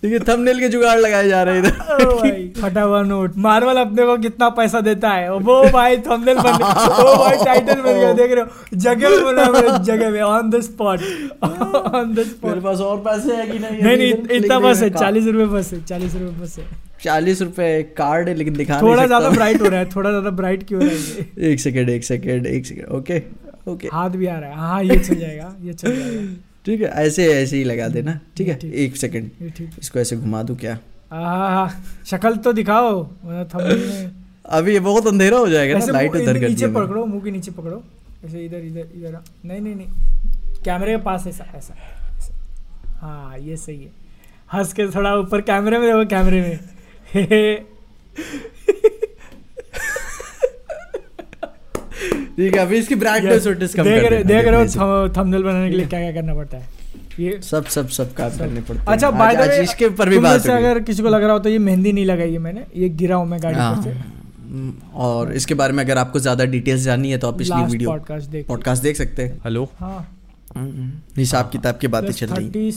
देखिए 0.03 0.19
थंबनेल 0.19 0.59
के 0.59 0.67
जुगाड़ 0.69 0.97
लगाए 0.99 1.27
जा 1.27 1.41
रहे 1.43 1.55
हैं 1.55 1.63
इधर। 1.63 2.51
फटा 2.61 2.81
हुआ 2.81 3.01
नोट। 3.03 3.37
मार्वल 3.43 3.77
अपने 3.77 4.05
को 4.05 4.17
कितना 4.17 4.49
पैसा 4.57 4.81
देता 4.81 5.09
है? 5.09 5.31
वो 5.33 5.63
भाई 5.73 5.97
थंबनेल 6.07 6.37
बन 6.37 6.51
वो 6.53 7.15
भाई 7.17 7.37
टाइटल 7.45 7.81
बन 7.81 7.93
गया 7.93 8.11
देख 8.13 8.31
रहे 8.31 8.43
हो। 8.43 8.77
जगह 8.77 9.09
में 9.09 9.23
बोला 9.23 9.45
मेरे 9.51 9.77
जगह 9.83 10.09
में 10.09 10.21
on 10.21 10.49
the 10.49 10.61
spot 10.61 10.99
on 11.43 12.13
the 12.13 12.17
मेरे 12.17 12.23
स्पॉट 12.25 12.61
पास 12.63 12.79
और 12.81 12.97
पैसे 13.07 13.35
है 13.35 13.47
कि 13.47 13.59
नहीं? 13.59 13.81
नहीं 13.81 13.97
नहीं 13.97 14.37
इतना 14.37 14.59
बस 14.59 14.81
है 14.83 14.89
चालीस 14.99 15.27
रुपए 15.27 15.45
बस 15.55 15.73
है 15.73 15.83
चालीस 15.85 16.15
रुपए 16.15 16.41
बस 16.43 16.57
है 16.59 16.65
चालीस 17.03 17.41
रुपए 17.41 17.71
कार्ड 17.97 18.29
है 18.29 18.35
लेकिन 18.35 18.53
दिखा 18.53 18.81
थोड़ा 18.81 19.05
ज़्यादा 19.05 19.29
ब्राइट 19.29 19.61
हो 19.61 19.67
रहा 19.67 19.79
है 19.79 19.89
थोड़ा 19.95 20.09
ज़्यादा 20.09 20.29
ब्राइट 20.37 20.67
क्यों 20.67 20.81
हो 20.83 20.87
रहा 20.87 20.95
है 20.95 21.51
एक 21.51 21.59
सेकेंड 21.59 21.89
एक 21.89 22.03
सेकेंड 22.03 22.47
एक 22.47 22.65
सेकेंड 22.65 22.87
ओके 22.97 23.21
ओके 23.71 23.87
हाथ 23.93 24.09
भी 24.09 24.27
आ 24.27 24.37
रहा 24.39 24.49
है। 24.49 24.55
हाँ 24.57 24.83
ये 24.83 24.97
चल 24.99 25.15
जाएगा 25.15 25.55
ये 25.61 25.73
चल 25.73 25.95
जाएगा। 25.95 26.33
ठीक 26.65 26.81
है 26.81 26.87
ऐसे 27.05 27.25
ऐसे 27.33 27.57
ही 27.57 27.63
लगा 27.63 27.87
देना 27.95 28.19
ठीक 28.37 28.47
है? 28.47 28.59
एक 28.83 28.95
सेकंड 28.97 29.29
इसको 29.79 29.99
ऐसे 29.99 30.15
घुमा 30.17 30.43
दूँ 30.43 30.55
क्या? 30.57 30.75
शक्ल 32.07 32.35
तो 32.45 32.53
दिखाओ 32.53 33.01
अभी 34.45 34.79
बहुत 34.79 35.07
अंधेरा 35.07 35.37
हो 35.37 35.47
जाएगा 35.49 35.77
ना 35.77 35.85
लाइट 35.85 36.15
उधर 36.15 36.39
कर 36.39 36.47
नीचे 36.49 36.67
पकड़ो 36.67 37.05
मुँह 37.05 37.23
के 37.23 37.31
नीचे 37.31 37.51
पकड़ो। 37.51 37.83
ऐसे 38.25 38.45
इधर 38.45 38.57
इधर 38.57 38.87
इधर। 38.95 39.17
नहीं 39.45 39.59
नहीं 39.61 39.75
नहीं। 39.75 40.61
कैमरे 40.65 40.91
के 40.91 41.01
पास 41.03 41.27
ऐसा 41.27 41.45
ऐसा 41.55 41.75
ऐसा। 42.17 42.33
हाँ 43.01 43.37
ये 43.39 43.57
सही 43.57 43.77
है। 43.83 43.91
हंस 44.53 44.73
के 44.73 44.87
थोड़ा 44.95 45.15
ऊपर 45.17 45.41
कैमरे 45.41 45.77
में 45.79 45.87
देखो 45.87 46.05
कैमरे 46.09 46.41
में 46.41 46.59
हे 47.13 47.21
हे। 47.31 47.43
ठीक 52.37 52.55
है 52.55 52.61
अभी 52.61 52.77
इसकी 52.77 52.95
ब्राइटनेस 52.95 53.47
और 53.47 53.53
कम 53.53 53.83
देख 53.83 54.03
कर 54.03 54.11
रहे 54.11 54.23
देख 54.23 54.45
रहे 54.45 54.63
हो 54.77 55.09
थंबनेल 55.17 55.43
बनाने 55.43 55.69
के 55.69 55.75
लिए 55.75 55.85
क्या 55.85 55.99
क्या 55.99 56.11
करना 56.11 56.33
पड़ता 56.35 56.57
है? 56.57 56.67
ये 57.19 57.39
सब 57.43 57.65
सब 57.67 57.87
सब 57.89 58.13
काम 58.13 58.37
करने 58.37 58.61
पड़ते 58.61 58.79
हैं। 58.79 58.85
अच्छा 58.87 59.11
बाय 59.11 59.35
द 59.35 59.47
वे 59.49 59.61
इसके 59.63 59.85
ऊपर 59.85 60.09
भी 60.09 60.19
बात 60.19 60.45
है 60.47 60.57
अगर 60.57 60.79
किसी 60.83 61.03
को 61.03 61.09
लग 61.09 61.23
रहा 61.23 61.33
हो 61.33 61.39
तो 61.39 61.49
ये 61.49 61.57
मेहंदी 61.59 61.91
नहीं 61.93 62.05
लगाई 62.05 62.31
है 62.31 62.39
मैंने 62.39 62.65
ये 62.77 62.89
गिरा 63.01 63.15
हूँ 63.15 63.27
मैं 63.27 63.41
गाड़ी 63.43 63.57
हाँ। 63.57 63.75
पर 63.75 63.83
से। 63.83 63.89
हम्म, 63.89 64.73
और 64.95 65.33
इसके 65.33 65.53
बारे 65.53 65.73
में 65.73 65.83
अगर 65.83 65.97
आपको 65.97 66.19
ज़्यादा 66.19 66.45
डिटेल्स 66.47 66.81
जाननी 66.81 67.11
है 67.11 67.17
तो 67.17 67.27
आप 67.27 67.37
पिछली 67.37 67.63
वीडियो 67.63 67.89
पॉडकास्ट 67.89 68.29
देख। 68.29 68.47
पॉडकास्ट 68.47 68.83
देख 68.83 68.95
सकते 68.97 69.23
हैं। 69.23 69.39
हेलो 69.45 69.69
हाँ। 69.79 70.22
हिसाब 71.17 71.49
किताब 71.49 71.77
की 71.77 71.87
बातें 71.87 72.11
चल 72.11 72.27
रही। 72.27 72.71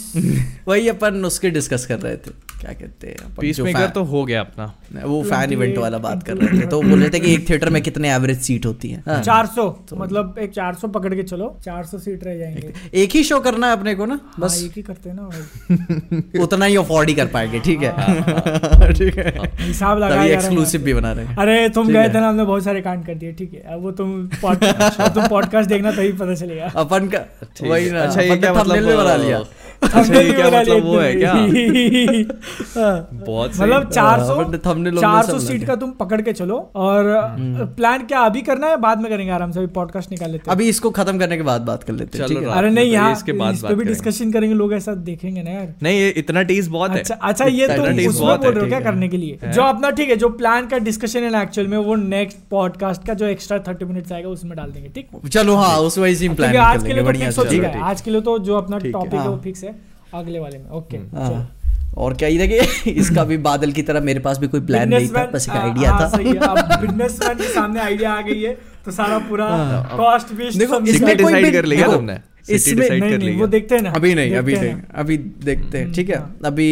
वही 0.68 0.88
अपन 0.88 1.24
उसके 1.24 1.50
डिस्कस 1.50 1.86
कर 1.86 1.98
रहे 1.98 2.16
थे। 2.16 2.30
क्या 2.60 2.72
कहते 2.72 3.06
हैं 3.06 3.34
पीस 3.40 3.58
मेकर 3.60 3.88
तो 3.88 4.02
हो 4.04 4.24
गया 4.24 4.40
अपना। 4.40 4.64
वो 5.04 5.22
फ़ैन 5.22 5.52
इवेंट 5.52 5.78
वाला 5.78 5.98
बात 5.98 6.22
कर 6.22 6.36
रहे 6.36 6.60
थे 6.60 6.66
तो 6.66 6.80
बोल 6.82 7.00
रहे 7.00 7.08
थे 7.10 7.20
कि 7.20 7.32
एक 7.34 7.48
थिएटर 7.50 7.70
में 7.70 7.82
कितने 7.82 8.12
एवरेज 8.12 8.38
सीट 8.40 8.66
होती 8.66 8.88
है। 8.88 9.02
हाँ। 9.06 9.20
चार 9.22 9.46
सौ 9.46 9.66
मतलब 9.94 10.36
एक 10.38 10.50
चार 10.50 10.74
सौ 10.74 10.88
पकड़ 10.88 11.14
के 11.14 11.22
चलो 11.22 11.48
चार 11.64 11.84
सौ 11.84 11.98
सीट 11.98 12.24
रह 12.24 12.38
जाएँगे। 12.38 12.72
एक 12.94 13.10
ही 13.10 13.22
शो 13.24 13.40
करना 13.40 13.66
है 13.66 13.72
अपने 13.72 13.94
को 13.94 14.06
ना 14.06 14.14
हाँ, 14.14 14.34
बस। 14.40 14.60
एक 14.64 14.72
ही 14.76 14.82
करते 14.82 15.10
हैं 15.10 15.16
ना 15.16 15.22
भाई। 15.22 16.40
उतना 16.42 16.64
ही 16.64 16.76
अफोर्ड 16.76 17.08
ही 17.08 17.14
कर 17.14 17.26
पाएँगे 17.26 17.60
ठीक 17.60 17.82
है। 17.82 18.92
ठीक 18.92 19.18
है। 19.18 19.50
हिसाब 19.58 19.98
लगा 19.98 20.24
एक्सक्लूसिव 20.24 20.82
भी 20.82 20.94
बना 20.94 21.12
रहे 21.12 21.26
हैं। 21.26 21.36
अरे 21.36 21.68
तुम 21.68 21.88
गए 21.88 22.08
थे 22.08 22.20
ना 22.20 22.28
हमने 22.28 22.44
बहुत 22.44 22.64
सारे 22.64 22.80
कांड 22.80 23.06
कर 23.06 23.14
दिए 23.14 23.32
ठीक 23.32 23.52
है। 23.54 23.76
वो 23.76 23.90
तुम 23.92 24.26
तुम 24.26 25.26
पॉडकास्ट 25.28 25.68
देखना 25.68 25.90
तभी 25.92 26.12
पता 26.12 26.34
चलेगा। 26.34 26.72
अपन 26.76 27.08
का 27.08 27.18
वही 27.68 27.84
है। 27.84 27.92
ना 27.92 28.02
अच्छा 28.02 28.20
ये 28.20 28.36
क्या 28.36 28.52
तो 28.52 28.58
मतलब 28.60 28.96
बना 28.96 29.16
लिया 29.16 29.38
अच्छा 29.82 30.14
ये 30.14 30.32
क्या 30.32 30.46
मतलब 30.50 30.84
वो 30.84 30.98
है 30.98 31.14
क्या? 31.14 31.32
हाँ। 32.74 33.08
बहुत 33.12 33.56
मतलब 33.56 33.88
चार 33.90 34.22
सौ 34.24 34.42
चार 35.00 35.24
सौ 35.24 35.38
सीट 35.38 35.66
का 35.66 35.74
तुम 35.76 35.90
पकड़ 36.00 36.20
के 36.20 36.32
चलो 36.32 36.56
और 36.76 37.04
प्लान 37.76 38.06
क्या 38.06 38.20
अभी 38.20 38.42
करना 38.42 38.66
है 38.66 38.76
बाद 38.80 39.00
में 39.00 39.10
करेंगे 39.10 39.32
आराम 39.32 39.52
से 39.52 39.58
अभी 39.58 39.68
पॉडकास्ट 39.74 40.10
निकाल 40.10 40.30
लेते 40.30 40.50
हैं। 40.50 40.56
अभी 40.56 40.68
इसको 40.68 40.90
खत्म 40.90 41.18
करने 41.18 41.36
के 41.36 41.42
बाद 41.42 41.60
बात 41.62 41.82
कर 41.82 41.92
लेते 41.92 42.18
हैं 42.18 42.28
है? 42.28 42.44
अरे 42.48 42.70
नहीं 42.70 42.86
तो 42.86 42.92
यहाँ 42.92 43.12
इसके 43.12 43.32
बाद 43.32 43.54
इस 43.54 43.62
पे 43.62 43.74
भी 43.74 43.84
डिस्कशन 43.84 44.32
करेंगे 44.32 44.54
लोग 44.54 44.72
ऐसा 44.72 44.94
देखेंगे 45.06 45.42
ना 45.42 45.50
यार। 45.50 45.72
नहीं 45.82 46.00
ये 46.00 46.08
इतना 46.16 46.42
टेस्ट 46.42 46.70
बहुत 46.70 46.90
है। 46.90 46.98
अच्छा 46.98 47.14
अच्छा 47.22 47.44
ये 47.46 47.68
तुम 47.68 47.84
उसमें 47.84 48.36
बोल 48.38 48.52
रहे 48.52 48.60
हो 48.60 48.68
क्या 48.68 48.80
करने 48.80 49.08
के 49.08 49.16
लिए? 49.16 49.38
जो 49.46 49.62
अपना 49.62 49.90
ठीक 49.90 50.10
है 50.10 50.16
जो 50.16 50.28
प्लान 50.36 50.66
का 50.66 50.78
डिस्कशन 50.80 51.22
है 51.22 51.30
ना 51.30 51.42
एक्चुअल 51.42 51.66
में 51.66 51.78
वो 51.80 51.94
नेक्स्ट 51.96 52.38
पॉडकास्ट 52.50 53.06
का 53.06 53.14
जो 53.14 53.26
एक्स्ट्रा 53.26 53.58
थर्टी 53.68 53.84
मिनट्स 53.84 54.12
आएगा 54.12 54.28
उसमें 54.28 54.56
डाल 54.56 54.70
देंगे 54.70 54.88
ठीक? 54.90 55.08
चलो 55.28 55.54
हाँ 55.56 55.76
उस 55.80 55.98
वही 55.98 56.14
सी 56.16 56.28
प्लान 56.30 56.56
आज 56.58 56.82
के 56.82 56.86
लिए 56.86 56.94
लेंगे 56.94 57.30
तो 57.30 57.44
बढ़िया 57.44 57.68
हो 57.68 57.74
है। 57.74 57.82
आज 57.82 58.00
के 58.00 58.10
लिए 58.10 58.20
तो 58.20 58.38
जो 58.40 58.56
अपना 58.56 58.78
टॉपिक 58.80 59.14
है। 59.14 59.20
वो 59.20 59.32
हाँ। 59.32 59.40
फिक्स 59.40 59.64
है। 59.64 59.74
अगले 60.14 60.38
वाले 60.38 60.58
में 60.58 60.70
ओके 60.70 60.96
हाँ। 61.16 61.52
और 61.96 62.14
क्या 62.14 62.28
ही 62.28 62.38
देखिए 62.38 62.92
इसका 62.92 63.24
भी 63.24 63.36
बादल 63.44 63.72
की 63.72 63.82
तरह 63.82 64.00
मेरे 64.00 64.20
पास 64.20 64.38
भी 64.38 64.48
कोई 64.48 64.60
प्लान 64.60 64.88
नहीं 64.88 65.08
था 65.08 65.24
बस 65.26 65.48
एक 65.48 65.54
आइडिया 65.56 65.90
था। 66.00 66.76
बिजनेसमैन 66.80 67.36
के 67.38 67.48
सामने 67.52 67.80
आइडिया 67.80 68.12
आ 68.12 68.20
गई 68.20 68.40
है 68.42 68.56
तो 68.84 68.90
सारा 68.92 69.18
पूरा 69.28 69.46
कॉस्ट 69.96 70.32
भी 70.32 70.50
देखो, 70.58 70.80
इसमें 70.80 71.16
डिसाइड 71.16 71.52
कर 71.52 71.64
लिया 71.64 71.86
तुमने। 71.92 72.18
इसमें- 72.54 72.90
नहीं 72.90 73.00
कर 73.00 73.18
नहीं 73.18 73.36
वो 73.38 73.46
देखते 73.46 73.74
हैं 73.74 73.82
ना। 73.82 73.90
अभी 73.90 74.14
नहीं 74.14 74.34
अभी 74.36 74.56
नहीं 74.56 74.74
अभी 74.94 75.16
देखते 75.44 75.78
हैं 75.78 75.92
ठीक 75.92 76.08
है? 76.10 76.16
हाँ। 76.16 76.36
अभी 76.44 76.68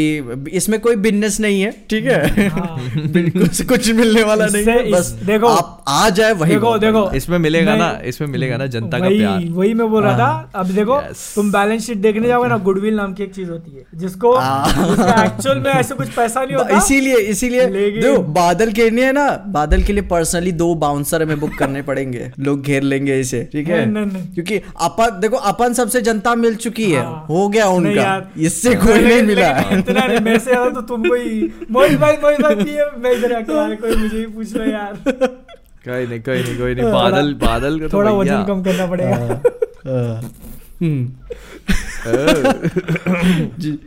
इसमें 0.53 0.79
कोई 0.81 0.97
बिज़नेस 0.97 1.41
नहीं 1.41 1.61
है 1.63 1.71
ठीक 1.91 2.05
है? 2.05 2.49
हाँ। 2.49 2.77
बिल्कुल 3.13 3.49
कुछ 3.69 3.91
मिलने 3.91 4.23
वाला 4.23 4.47
नहीं 4.47 4.65
है 4.65 4.91
बस 4.91 5.07
देखो, 5.27 5.47
आप 5.47 5.85
आ 5.89 6.11
जाए 6.11 6.33
वही 6.33 6.53
देखो 6.53 6.77
देखो। 6.79 7.11
इसमें 7.17 7.39
मिलेगा 7.39 7.75
ना 7.77 7.89
इसमें 8.05 8.29
मिलेगा 8.29 8.57
ना 8.57 8.67
जनता 8.67 8.99
का 8.99 9.09
प्यार। 9.09 9.45
वही 9.51 9.75
मैं 9.75 9.89
बोल 9.91 10.03
रहा 10.03 10.19
था। 10.19 10.51
अब 10.55 10.67
देखो 10.67 11.01
तुम 11.35 11.53
बैलेंस 11.53 11.87
शीट 11.87 11.97
देखने 11.97 12.29
जाओगे 12.29 12.49
ना 12.49 12.57
गुडविल 12.59 12.95
नाम 12.95 13.15
की 13.15 13.23
एक 13.23 13.35
चीज़ 13.35 13.51
होती 13.51 13.77
है 13.77 13.85
जिसको 13.95 14.37
हाँ। 14.37 15.25
एक्चुअल 15.25 15.59
में 15.59 15.71
ऐसे 15.71 15.95
कुछ 15.95 16.09
पैसा 16.09 16.41
नहीं 16.41 16.53
है। 16.53 16.59
होता। 16.59 16.77
इसीलिए 16.79 17.17
इसीलिए। 17.17 17.67
देखो 17.67 18.19
बादल 18.33 18.73
के 18.73 18.89
लिए 18.91 19.13
ना 19.13 19.29
बादल 19.49 19.83
के 19.83 19.93
लिए 19.93 20.03
पर्सनली 20.03 20.53
दो 20.53 20.75
बाउंसर 20.75 21.23
हमें 21.23 21.41
बुक 21.41 21.55
करने 21.59 21.83
पड़ेंगे। 21.83 22.31
लोग 22.41 22.63
घेर 22.63 22.83
लेंगे 22.83 23.21
इसे 23.21 23.43
ठीक 23.53 23.69
है? 23.69 23.85
नहीं, 23.87 24.05
नहीं, 24.05 24.13
नहीं। 24.13 24.33
क्योंकि 24.35 24.61
अपन 24.81 25.19
देखो 25.21 25.37
अपन 25.65 25.75
सबसे 25.75 26.01
जनता 26.01 26.35
मिल 26.35 26.55
चुकी 26.57 26.91
है। 26.91 27.03
हाँ। 27.03 27.25
हो 27.29 27.49
गया 27.49 27.67
उनका। 27.69 28.09
इससे 28.39 28.75
कोई 28.77 28.99
नहीं 29.01 29.23
मिला। 29.23 29.49
इतना 29.73 30.07
नहीं 30.07 30.21
मेरे 30.21 30.39
से 30.39 30.55
तो 30.71 30.81
तुमको 30.83 31.15
ही 31.15 31.53
मोहित 31.71 31.99
भाई 32.01 32.17
मोहित 32.23 32.41
भाई 32.41 32.55
मैं 33.03 33.13
इधर 33.13 33.33
अकेला 33.33 33.69
कोई 33.75 33.97
मुझे 33.97 34.17
ही 34.17 34.27
पूछ 34.27 34.55
लो 34.57 34.65
यार। 34.65 34.93
कोई 35.85 36.07
नहीं 36.07 36.21
कोई 36.21 36.43
नहीं 36.43 36.59
कोई 36.59 36.75
नहीं। 36.75 36.93
बादल 36.93 37.33
बादल 37.41 37.79
का 37.81 37.89
तो 37.89 37.97
थोड़ा 37.97 38.11
वज़न 38.13 38.45
कम 38.45 38.63
करना 38.63 38.87
पड़ेगा। 38.87 39.17
हाँ। 39.87 40.33
हम्म। 40.81 41.13
जी 43.59 43.79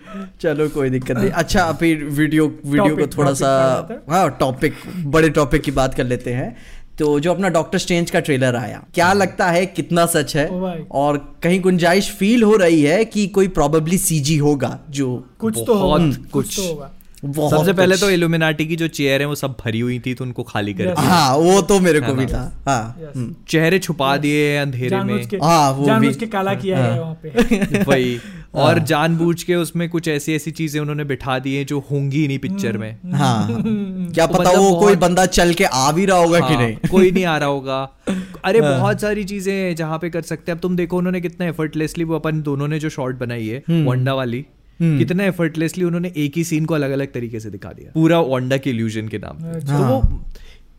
चलो 0.41 0.67
कोई 0.69 0.89
दिक्कत 0.89 1.17
नहीं। 1.17 1.30
अच्छा 1.32 1.71
फिर 1.71 2.03
वीडियो 2.19 2.45
वीडियो 2.65 2.95
को 2.95 3.07
थोड़ा 3.07 3.34
सा 3.34 3.49
हैं। 3.91 3.97
हाँ 4.09 4.30
टॉपिक 4.39 4.73
बड़े 5.05 5.30
टॉपिक 5.30 5.61
की 5.61 5.71
बात 5.71 5.93
कर 5.93 6.03
लेते 6.03 6.34
हैं। 6.34 6.55
तो 7.00 7.20
जो 7.20 7.34
अपना 7.34 7.50
डॉक्टर 7.50 7.78
स्ट्रेंज 7.78 8.12
का 8.12 8.20
ट्रेलर 8.20 8.56
आया 8.56 8.84
क्या 8.93 9.14
लगता 9.14 9.48
है 9.48 9.66
कितना 9.66 10.06
सच 10.06 10.36
है? 10.36 10.48
और 10.91 11.39
कहीं 11.43 11.62
गुंजाइश 11.62 12.12
फील 12.12 12.43
हो 12.43 12.56
रही 12.56 12.82
है 12.82 13.06
कि 13.06 13.28
कोई 13.28 13.48
प्रोबेबली 13.48 13.98
सीजी 13.98 14.38
होगा 14.38 14.80
जो 14.89 15.26
कुछ 15.39 15.58
तो 15.68 15.74
होगा। 15.74 15.98
कुछ। 15.98 16.18
कुछ 16.32 16.60
तो 16.60 16.68
होगा। 16.68 16.91
सबसे 17.26 17.74
पहले 17.74 17.97
तो 17.97 18.09
इल्यूमिनाटी 18.09 18.68
की 18.68 18.76
जो 18.76 18.88
चेयर 18.88 19.22
है 19.22 19.28
वो 19.28 19.36
सब 19.36 19.57
भरी 19.65 19.80
हुई 19.80 19.99
थी 19.99 20.13
तो 20.13 20.24
उनको 20.24 20.43
खाली 20.43 20.74
कर 20.74 20.84
Yes. 20.86 20.99
हाँ 20.99 21.38
वो 21.38 21.61
तो 21.61 21.80
मेरे 21.80 21.99
को 21.99 22.13
भी 22.13 22.26
था। 22.26 22.63
हाँ 22.68 22.99
Yes. 22.99 23.18
हम्म, 23.18 23.36
चेहरे 23.47 23.80
छुपा 23.80 24.18
दिए 24.18 24.57
अंधेरे 24.57 24.97
में। 25.03 25.24
हाँ, 25.43 25.72
वो 25.72 25.99
भी- 25.99 26.15
के 26.15 26.26
काला 26.26 26.53
किया 26.53 26.78
है 26.78 26.91
हाँ। 26.91 26.99
वहाँ 26.99 27.20
पे। 27.24 27.84
वही। 27.84 28.20
और 28.55 28.80
जानबूझ 28.80 29.43
के 29.43 29.55
उसमें 29.55 29.89
कुछ 29.89 30.07
ऐसी 30.07 30.34
ऐसी 30.34 30.51
चीज़ें 30.51 30.82
उन्होंने 30.82 31.03
बिठा 31.03 31.39
दी 31.39 31.55
हैं 31.55 31.65
जो 31.65 31.80
होंगी 31.91 32.28
नहीं 32.28 32.39
पिक्चर 32.39 32.78
में। 32.78 32.97
हाँ। 33.13 33.47
क्या 34.13 34.26
पता 34.28 34.51
वो 34.51 34.80
कोई 34.80 34.95
बंदा 34.95 35.26
चल 35.26 35.53
के 35.53 35.63
आ 35.63 35.91
भी 35.91 36.05
रहा 36.05 36.18
होगा 36.18 36.39
कि 36.39 36.53
हाँ, 36.53 36.63
नहीं। 36.63 36.78
कोई 36.91 37.11
नहीं 37.11 37.26
आ 37.26 37.38
रहा 37.38 37.49
होगा। 37.49 37.89
अरे 38.45 38.61
बहुत 38.61 39.01
सारी 39.01 39.24
चीज़ें 39.24 39.53
हैं 39.53 39.76
जहाँ 39.76 39.99
पे 39.99 40.09
कर 40.09 40.22
सकते 40.22 40.51
हैं। 40.51 40.57
अब 40.57 40.61
तुम 40.61 40.76
देखो 40.76 40.97
उन्होंने 40.97 41.22
कितना 41.22 41.47
एफर्टलेसली 41.47 42.03
वो 42.03 42.15
अपन 42.15 42.41
दोनों 42.41 42.68
ने 42.68 42.80
जो 42.80 42.89
शॉर्ट 42.89 43.18
बनाई 43.18 43.47
है 43.47 43.63
वंडा 43.70 44.13
वाली। 44.13 44.38
हम्म। 44.38 44.57
कितना 44.82 45.23
एफर्टलेसली 45.23 45.84
उन्होंने 45.84 46.13
एक 46.17 46.38
ही 46.38 46.43
सीन 46.43 46.65
को 46.65 46.73
अलग 46.73 46.91
अलग 46.91 47.13
तरीके 47.13 47.39
से 47.39 47.49
दिखा 47.49 47.69
दिया। 47.69 47.91
पूरा 47.93 48.19
वंडा 48.19 48.57
के 48.57 48.69
इल्यूजन 48.69 49.07
के 49.07 49.17
नाम 49.17 49.38
पे। 49.38 49.55
अच्छा। 49.57 49.78
तो 49.78 49.84
वो 49.84 50.23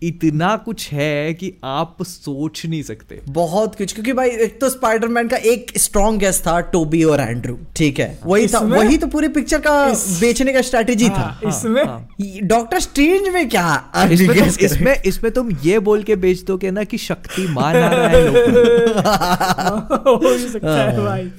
इतना 0.03 0.57
कुछ 0.57 0.93
है 0.93 1.35
कि 1.35 1.53
आप 1.65 2.03
सोच 2.03 2.67
नहीं 2.67 2.83
सकते। 2.83 3.21
बहुत 3.29 3.75
कुछ 3.75 3.93
क्योंकि 3.93 4.13
भाई 4.13 4.29
एक 4.29 4.61
तो 4.61 4.69
स्पाइडरमैन 4.71 5.29
का 5.29 5.37
एक 5.37 5.73
स्ट्रॉन्ग 5.79 6.21
गेस्ट 6.21 6.43
था 6.43 6.61
टोबी 6.61 7.03
और 7.05 7.21
एंड्रू 7.21 7.59
ठीक 7.77 7.99
है? 8.01 8.19
वही 8.27 8.47
था 8.47 8.59
वही 8.59 8.99
तो 8.99 9.07
पूरी 9.07 9.29
पिक्चर 9.29 9.59
का 9.59 9.75
बेचने 10.21 10.53
का 10.53 10.63
स्ट्रेटेजी 10.63 11.09
था। 11.09 11.13
हाँ, 11.13 11.41
इसमें 11.49 12.49
डॉक्टर 12.49 12.81
स्ट्रेंज 12.81 13.29
में 13.29 13.49
क्या 13.49 14.09
इसमें 14.11 14.37
करें। 14.37 14.47
इसमें 14.47 15.03
इसमें 15.03 15.33
तुम 15.33 15.51
ये 15.65 15.79
बोल 15.79 16.03
के 16.03 16.17
बेच 16.17 16.43
दो 16.43 16.59
ना 16.65 16.85
कि 16.85 16.99
शक्तिमान 16.99 17.77
आ 17.77 17.91
रहा 17.91 18.09
है 18.09 18.27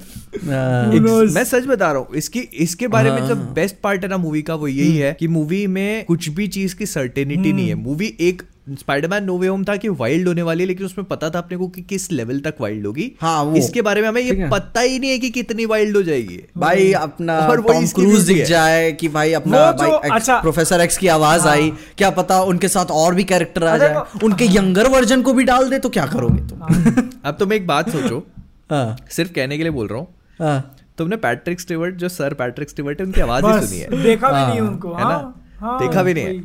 हो 0.36 0.50
हाँ। 0.50 0.92
है 0.92 0.98
हाँ, 0.98 1.06
knows? 1.06 1.34
मैं 1.34 1.44
सच 1.44 1.66
बता 1.66 1.90
रहा 1.92 2.00
हूँ 2.00 2.14
इसकी 2.16 2.40
इसके 2.40 2.88
बारे 2.88 3.10
में 3.10 3.18
हाँ। 3.20 3.28
जो 3.28 3.34
बेस्ट 3.34 3.76
पार्ट 3.82 4.02
है 4.02 4.08
ना 4.08 4.16
मूवी 4.16 4.42
का 4.42 4.54
वो 4.54 4.68
यही 4.68 4.96
है 4.96 5.16
कि 5.20 5.28
मूवी 5.28 5.66
में 5.66 6.04
कुछ 6.04 6.28
भी 6.28 6.48
चीज़ 6.48 6.76
की 6.76 6.86
सर्टेनिटी 6.86 7.52
नहीं 7.52 7.68
है 7.68 7.74
मूवी 7.74 8.16
एक 8.20 8.42
स्पाइडरमैन 8.78 9.24
नो 9.24 9.38
वे 9.38 9.46
होम 9.46 9.64
था 9.64 9.76
कि 9.76 9.88
वाइल्ड 9.88 10.28
होने 10.28 10.42
वाली 10.42 10.62
है 10.62 10.66
लेकिन 10.68 10.86
उसमें 10.86 11.06
पता 11.06 11.30
था 11.30 11.38
अपने 11.38 11.56
को 11.56 11.68
कि 11.68 11.82
किस 11.82 12.10
लेवल 12.12 12.40
तक 12.40 12.54
वाइल्ड 12.60 12.86
होगी 12.86 13.10
हाँ, 13.20 13.42
वो। 13.44 13.56
इसके 13.56 13.82
बारे 13.82 14.00
में 14.02 14.08
हमें 14.08 14.20
ये 14.22 14.48
पता 14.48 14.80
ही 14.80 14.98
नहीं 14.98 15.10
है 15.10 15.18
कि 15.18 15.30
कितनी 15.30 15.66
वाइल्ड 15.66 15.96
हो 15.96 16.02
जाएगी 16.02 16.40
भाई 16.56 16.92
अपना 16.92 17.38
और 17.38 17.62
टॉम 17.62 17.86
क्रूज 17.86 18.26
दिख 18.26 18.44
जाए 18.46 18.92
कि 18.92 19.08
भाई 19.08 19.32
अपना 19.32 19.72
भाई 19.72 19.90
एक्स- 19.90 20.12
अच्छा। 20.12 20.40
प्रोफेसर 20.40 20.80
एक्स 20.80 20.98
की 20.98 21.08
आवाज़ 21.08 21.40
हाँ। 21.40 21.52
आई 21.52 21.72
क्या 21.98 22.10
पता 22.10 22.42
उनके 22.42 22.68
साथ 22.68 22.90
और 22.90 23.14
भी 23.14 23.24
कैरेक्टर 23.24 23.64
आ 23.64 23.76
जाए 23.76 24.02
उनके 24.24 24.44
यंगर 24.44 24.88
वर्जन 24.88 25.22
को 25.22 25.32
भी 25.32 25.44
डाल 25.44 25.70
दे 25.70 25.78
तो 25.78 25.88
क्या 25.88 26.06
करोगे 26.06 26.48
तुम 26.48 27.10
अब 27.24 27.36
तुम 27.38 27.52
एक 27.52 27.66
बात 27.66 27.90
सोचो 27.90 28.26
हाँ, 28.70 28.96
सिर्फ़ 29.10 29.32
कहने 29.32 29.56
के 29.56 29.62
लिए 29.62 29.72
बोल 29.72 29.86
रहा 29.86 29.98
हूँ 29.98 30.06
हाँ। 30.06 30.19
तुमने 30.98 31.16
पैट्रिक 31.16 31.60
स्टीवर्ट 31.60 31.94
जो 31.94 32.08
सर 32.08 32.34
पैट्रिक 32.34 32.70
स्टीवर्ट 32.70 33.00
है 33.00 33.06
उनकी 33.06 33.20
आवाज़ 33.20 33.46
ही 33.46 33.66
सुनी 33.66 33.78
है 33.80 34.02
देखा 34.02 34.28
भी 34.28 34.34
हाँ, 34.34 34.48
नहीं 34.50 34.60
उनको 34.60 34.92
है 34.94 35.04
ना? 35.04 35.08
हाँ, 35.10 35.56
हाँ, 35.60 35.78
देखा 35.80 36.02
भी 36.02 36.14
नहीं 36.14 36.24
है। 36.26 36.42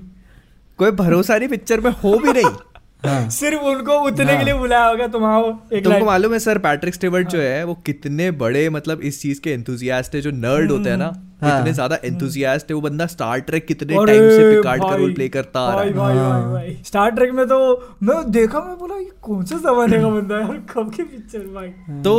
कोई 0.79 0.91
भरोसा 0.91 1.37
नहीं 1.37 1.49
पिक्चर 1.49 1.81
में 1.81 1.91
हो 2.03 2.17
भी 2.19 2.33
नहीं 2.33 2.45
हाँ। 3.05 3.29
सिर्फ़ 3.29 3.61
उनको 3.61 3.93
उतने 4.01 4.25
हाँ। 4.25 4.37
के 4.37 4.45
लिए 4.45 4.53
बुलाया 4.53 4.85
होगा 4.85 5.07
तुम 5.07 5.25
आओ 5.25 5.51
एक 5.73 5.83
तुमको 5.83 6.05
मालूम 6.05 6.33
है 6.33 6.39
सर 6.39 6.57
पैट्रिक 6.57 6.93
स्टेवर्ट 6.93 7.25
हाँ। 7.25 7.31
जो 7.31 7.41
है 7.41 7.63
वो 7.63 7.73
कितने 7.85 8.29
बड़े 8.31 8.69
मतलब 8.69 9.01
इस 9.01 9.21
चीज़ 9.21 9.41
के 9.41 9.51
एंथुजियास्ट 9.51 10.15
है 10.15 10.21
जो 10.21 10.31
नर्ड 10.31 10.71
होते 10.71 10.89
हैं 10.89 10.97
ना 10.97 11.11
हाँ। 11.45 11.59
इतने 11.59 11.73
ज़्यादा 11.73 11.99
एंथुजियास्ट 12.03 12.69
है 12.69 12.75
वो 12.75 12.81
बंदा 12.81 13.05
स्टार 13.07 13.39
ट्रेक 13.41 13.65
कितने 13.67 14.05
टाइम 14.05 14.29
से 14.29 14.55
पिकार्ड 14.55 14.83
का 14.83 14.93
रोल 14.95 15.13
प्ले 15.13 15.27
करता 15.29 15.59
आ 15.61 15.73
रहा 15.73 15.83
है। 15.83 15.93
भाई 15.93 16.17
हाँ। 16.17 16.41
भाई। 16.41 16.51
भाई 16.53 16.77
स्टार 16.85 17.11
ट्रेक 17.11 17.31
में 17.33 17.45
तो 17.47 17.59
मैं 18.03 18.19
देखा 18.31 18.59
मैं 18.59 18.77
बोला 18.77 18.95
ये 18.95 19.09
कौन 19.21 19.43
सा 19.45 19.57
जमाने 19.59 19.99
का 20.01 20.09
बंदा 20.09 20.37
है 20.37 20.57
कब 20.69 20.91
की 20.95 21.03
पिक्चर 21.03 21.39
भाई? 21.53 21.67
तो 22.03 22.13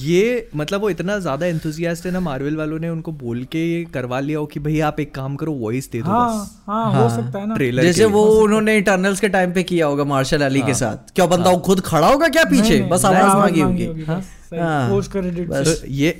ये 0.00 0.48
मतलब 0.56 0.80
वो 0.80 0.90
इतना 0.90 1.18
ज़्यादा 1.20 1.46
एंथुजियास्ट 1.46 2.06
है 2.06 2.12
ना 2.12 2.20
मार्वल 2.20 2.56
वालों 2.56 2.78
ने 2.78 2.88
उनको 2.88 3.12
बोल 3.20 3.42
के 3.52 3.62
करवा 3.94 4.20
लिया 4.20 4.38
हो 4.38 4.46
कि 4.46 4.60
भाई 4.60 4.80
आप 4.88 5.00
एक 5.00 5.14
काम 5.14 5.36
करो 5.36 5.52
वॉइस 5.60 5.90
दे 5.92 6.02
दो 6.02 6.10
हाँ 6.10 6.28
बस। 6.30 6.50
हाँ 6.66 6.92
हो 6.94 7.08
सकता 7.16 7.38
है 7.38 7.46
ना। 7.46 7.54
ट्रेलर 7.54 7.82
जैसे 7.82 8.04
वो 8.08 8.24
उन्होंने 8.40 8.76
इटर्नल्स 8.78 9.20
के 9.20 9.28
टाइम 9.30 9.52
पे 9.52 9.62
किया 9.64 9.86
होगा 9.86 10.04
मार्शल 10.06 10.42
अली 10.42 10.62
के 10.62 10.74
साथ। 10.76 11.14
क्या 11.14 11.26
बंदा 11.26 11.54
खुद 11.60 11.80
खड़ा 11.86 12.06
होगा 12.06 12.28
क्या 12.30 12.44
पीछे? 12.50 12.80
बस 12.90 13.04
आवाज़ 13.04 13.36
मांगी 13.36 13.60
होगी 13.60 14.04
हाँ। 14.04 14.20
पोस्ट 14.52 15.10
क्रेडिट 15.12 15.48
तो 15.48 15.86
ये 15.88 16.10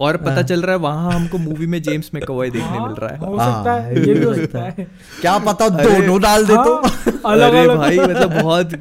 और 0.00 0.16
पता 0.16 0.42
चल 0.42 0.60
रहा 0.62 0.72
है 0.72 0.78
वहाँ 0.78 1.12
हमको 1.12 1.38
मूवी 1.38 1.66
में 1.66 1.80
जेम्स 1.82 2.10
मैकअवॉय 2.14 2.50
देखने 2.50 2.78
मिल 2.80 2.94
रहा 2.94 3.10
है। 3.10 3.18
हो 3.18 3.32
सकता 3.32 3.70
हाँ, 3.72 3.80
है 3.80 4.06
ये 4.06 4.14
भी 4.14 4.24
हो 4.24 4.34
सकता 4.34 4.58
है। 4.58 4.86
क्या 5.20 5.36
पता 5.38 5.68
दोनों 5.68 6.20
डाल 6.20 6.46
दे 6.46 6.54
तो। 6.54 6.74
हाँ, 6.74 7.20
अलग 7.32 7.54
अरे 7.54 7.76
भाई 7.76 7.98
मतलब 7.98 8.34
बहुत 8.34 8.74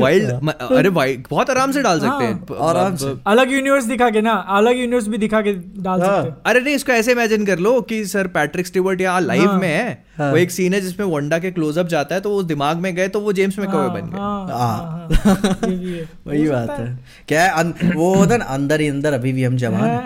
वाइल्ड 0.00 0.50
अरे 0.72 0.90
भाई 0.90 1.16
बहुत 1.30 1.50
आराम 1.50 1.72
से 1.72 1.82
डाल 1.82 2.00
सकते 2.00 2.24
हैं। 2.24 2.34
हाँ, 2.50 2.68
आराम 2.68 2.96
से। 2.96 3.14
अलग 3.26 3.52
यूनिवर्स 3.52 3.84
दिखा 3.84 4.10
के 4.10 4.20
ना 4.20 4.32
अलग 4.50 4.78
यूनिवर्स 4.78 5.08
भी 5.08 5.18
दिखा 5.18 5.40
के 5.40 5.52
डाल 5.52 6.00
हाँ। 6.00 6.08
सकते 6.08 6.28
हैं। 6.28 6.36
अरे 6.46 6.60
नहीं 6.60 6.74
इसको 6.74 6.92
ऐसे 6.92 7.12
इमेजिन 7.12 7.46
कर 7.46 7.58
लो 7.58 7.80
कि 7.80 8.04
सर 8.06 8.26
पैट्रिक 8.28 8.66
स्टीवर्ट 8.66 9.00
यहाँ 9.00 9.20
लाइव 9.20 9.48
हाँ। 9.48 9.58
में 9.58 9.68
है। 9.68 10.04
हाँ। 10.20 10.30
वो 10.30 10.36
एक 10.36 10.50
सीन 10.50 10.74
है 10.74 10.80
जिसमें 10.80 11.06
वंडा 11.06 11.38
के 11.38 11.50
क्लोजअप 11.50 11.86
जाता 11.86 12.14
है 12.14 12.20
तो 12.20 12.30
वो 12.30 12.42
दिमाग 12.42 12.76
में 12.76 12.94
गए 12.94 13.08
तो 13.08 13.20
वो 13.20 13.32
जेम्स 13.32 13.58
मैकअवॉय 13.58 13.88
हाँ, 13.88 13.94
बन 13.94 14.00
गए 14.00 14.18
हाँ, 14.18 14.46
हाँ। 14.48 14.58
हाँ। 14.58 15.08
वही 16.26 16.48
बात 16.48 16.70
है 16.70 16.98
क्या 17.28 17.42
है 17.44 17.50
अन, 17.50 17.74
वो 17.96 18.14
होता 18.14 18.36
ना 18.36 18.44
अंदर 18.44 18.80
ही 18.80 18.88
अंदर 18.88 19.12
अभी 19.12 19.32
भी 19.32 19.44
हम 19.44 19.56
जवान 19.56 20.00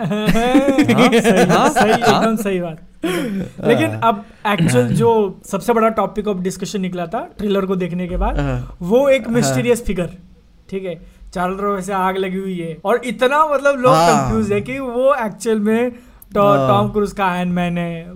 सही 2.35 2.59
बात 2.61 2.77
लेकिन 3.05 3.89
अब 3.89 4.25
एक्चुअल 4.47 4.87
जो 4.87 5.41
सबसे 5.45 5.73
बड़ा 5.73 5.89
टॉपिक 5.89 6.27
ऑफ़ 6.27 6.37
डिस्कशन 6.37 6.81
निकला 6.81 7.07
था 7.07 7.29
ट्रेलर 7.37 7.65
को 7.65 7.75
देखने 7.75 8.07
के 8.07 8.17
बाद। 8.17 8.67
वो 8.81 9.09
एक 9.09 9.27
मिस्टीरियस 9.27 9.83
फिगर 9.85 10.09
ठीक 10.69 10.83
है 10.83 11.01
चारों 11.33 11.57
तरफ़ 11.57 11.79
ऐसे 11.79 11.93
आग 11.93 12.17
लगी 12.17 12.37
हुई 12.37 12.57
है 12.59 12.77
और 12.85 13.01
इतना 13.05 13.45
मतलब 13.47 13.79
लोग। 13.79 13.93
कंफ्यूज 13.93 14.51
है 14.51 14.61
कि 14.61 14.79
वो 14.79 15.13
एक्चुअल 15.25 15.59
में। 15.59 15.91
टॉम 16.35 16.89
क्रूज 16.89 17.11
का 17.11 17.25
आयरन 17.25 17.49
मैन 17.49 17.77
है 17.77 18.13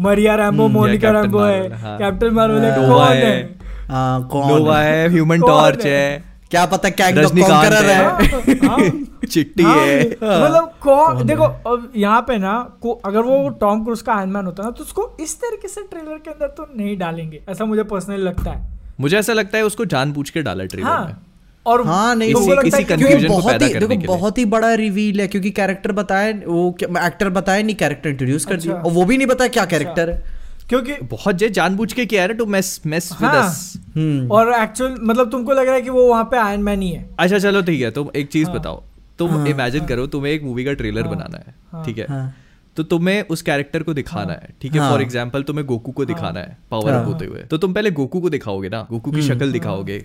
मरिया 0.00 0.34
रैम्बो 0.34 0.64
हम्म, 0.64 0.78
मोनिका 0.78 1.10
रैम्बो 1.10 1.40
है 1.40 1.80
हाँ। 1.80 1.98
कैप्टन 1.98 2.30
मार्वल 2.30 2.64
है 2.64 2.74
कौन 2.76 3.06
है। 3.06 3.24
है 3.24 3.58
हाँ, 3.88 4.28
कौन 4.28 4.70
है 4.76 5.08
ह्यूमन 5.08 5.40
टॉर्च 5.40 5.84
है? 5.86 5.92
है 5.92 6.24
क्या 6.50 6.66
पता 6.66 6.88
रजनीकांत 6.88 7.50
कॉन्करर 7.50 7.84
है। 7.84 7.94
है 7.94 8.68
हाँ, 8.68 8.78
हाँ। 8.78 9.26
चिट्टी 9.26 9.62
हाँ, 9.62 9.76
है 9.76 10.10
मतलब 10.10 10.72
कौन 10.80 11.26
देखो 11.26 11.44
अब 11.44 11.92
यहाँ 11.96 12.20
पे 12.28 12.38
ना 12.38 12.52
को 12.82 12.92
अगर 12.92 13.20
वो 13.20 13.48
टॉम 13.48 13.84
क्रूज 13.84 14.02
का 14.02 14.14
आयरन 14.14 14.30
मैन 14.30 14.44
होता 14.44 14.62
ना 14.62 14.70
तो 14.70 14.84
उसको 14.84 15.16
इस 15.20 15.36
तरीके 15.40 15.68
से 15.68 15.82
ट्रेलर 15.82 16.18
के 16.18 16.30
अंदर 16.30 16.46
तो 16.46 16.66
नहीं 16.76 16.96
डालेंगे 16.98 17.40
ऐसा 17.48 17.64
मुझे 17.64 17.82
पर्सनली 17.82 18.22
लगता 18.22 18.50
है 18.50 18.66
मुझे 19.00 19.18
ऐसा 19.18 19.32
लगता 19.32 19.58
है 19.58 19.64
उसको 19.64 19.84
जानबूझ 19.84 20.30
के 20.30 20.42
डाला 20.42 20.64
ट्रेलर 20.64 20.88
में 20.88 20.94
हाँ 20.94 21.27
और 21.68 21.84
हाँ 21.86 22.14
नहीं 22.16 22.34
किसी- 22.34 22.50
लगता 22.50 22.62
किसी 22.62 22.84
कि- 22.84 22.98
क्योंकि 22.98 23.26
को 23.26 23.34
बहुत 23.34 23.52
पैदा 23.52 23.66
ही 23.66 23.72
करने 23.72 23.80
देखो 23.80 23.88
के 23.90 23.96
लिए। 23.98 24.06
बहुत 24.08 24.38
ही 24.38 24.44
बड़ा 24.54 24.72
रिवील 24.76 25.20
है 25.20 25.26
क्योंकि 25.28 25.50
कैरेक्टर 25.50 25.92
बताया 25.92 26.32
वो 26.46 26.76
एक्टर 27.04 27.28
बताया 27.30 27.62
नहीं 27.62 27.76
कैरेक्टर 27.76 28.10
इंट्रोड्यूस 28.10 28.44
कर 28.44 28.56
दिया 28.56 28.74
अच्छा। 28.74 28.88
और 28.88 28.92
वो 28.92 29.04
भी 29.04 29.16
नहीं 29.16 29.26
बताया 29.26 29.48
क्या 29.48 29.64
कैरेक्टर 29.66 30.10
है 30.10 30.36
क्योंकि 30.68 30.94
बहुत 31.10 31.34
जे 31.34 31.48
जानबूझ 31.50 31.92
के 31.92 32.04
किया 32.06 32.22
है 32.22 32.34
टू 32.34 32.46
मेस 32.46 32.80
मेस 32.86 33.10
विद 33.12 33.30
हाँ। 33.30 33.46
अस 33.46 33.72
हम्म 33.96 34.30
और 34.30 34.52
एक्चुअल 34.54 34.96
मतलब 35.02 35.30
तुमको 35.30 35.52
लग 35.52 35.66
रहा 35.66 35.74
है 35.74 35.82
कि 35.82 35.90
वो 35.90 36.06
वहाँ 36.08 36.24
पे 36.24 36.36
आयरन 36.36 36.62
मैन 36.62 36.82
ही 36.82 36.90
है 36.90 37.08
अच्छा 37.18 37.38
चलो 37.38 37.62
ठीक 37.62 37.80
है 37.80 37.90
तुम 37.90 38.10
एक 38.16 38.28
चीज़ 38.28 38.48
हाँ। 38.48 38.58
बताओ 38.58 38.82
तुम 39.18 39.46
इमेजिन 39.46 39.86
करो 39.86 40.06
तुम्हें 40.06 40.32
एक 40.32 40.42
मूवी 40.42 40.64
का 40.64 40.72
ट्रेलर 40.72 41.06
हाँ। 41.06 41.14
बनाना 41.14 41.38
है 41.38 41.54
हाँ। 41.72 41.84
ठीक 41.84 41.98
है 41.98 42.06
हाँ। 42.08 42.34
तो 42.76 42.82
तुम्हें 42.84 43.22
उस 43.30 43.40
कैरेक्टर 43.42 43.82
को 43.82 43.94
दिखाना 43.94 44.32
है 44.32 44.48
ठीक 44.62 44.74
है 44.74 44.80
हाँ। 44.80 44.90
फॉर 44.90 45.02
एग्ज़ाम्पल 45.02 45.42
तुम्हें 45.42 45.66
गोकू 45.66 45.92
को 45.92 46.04
दिखाना 46.04 46.40
है 46.40 46.56
पावर 46.70 46.92
हाँ। 46.92 47.00
अप 47.00 47.06
होते 47.06 47.26
हुए 47.26 47.40
तो 47.50 47.58
तुम 47.58 47.72
पहले 47.72 47.90
गोकू 47.90 48.20
को 48.20 48.30
दिखाओगे 48.30 48.68
ना 48.68 48.86
गोकू 48.90 49.10
की 49.10 49.20
हम्म। 49.20 49.28
शक्ल 49.28 49.52
दिखाओगे 49.52 49.98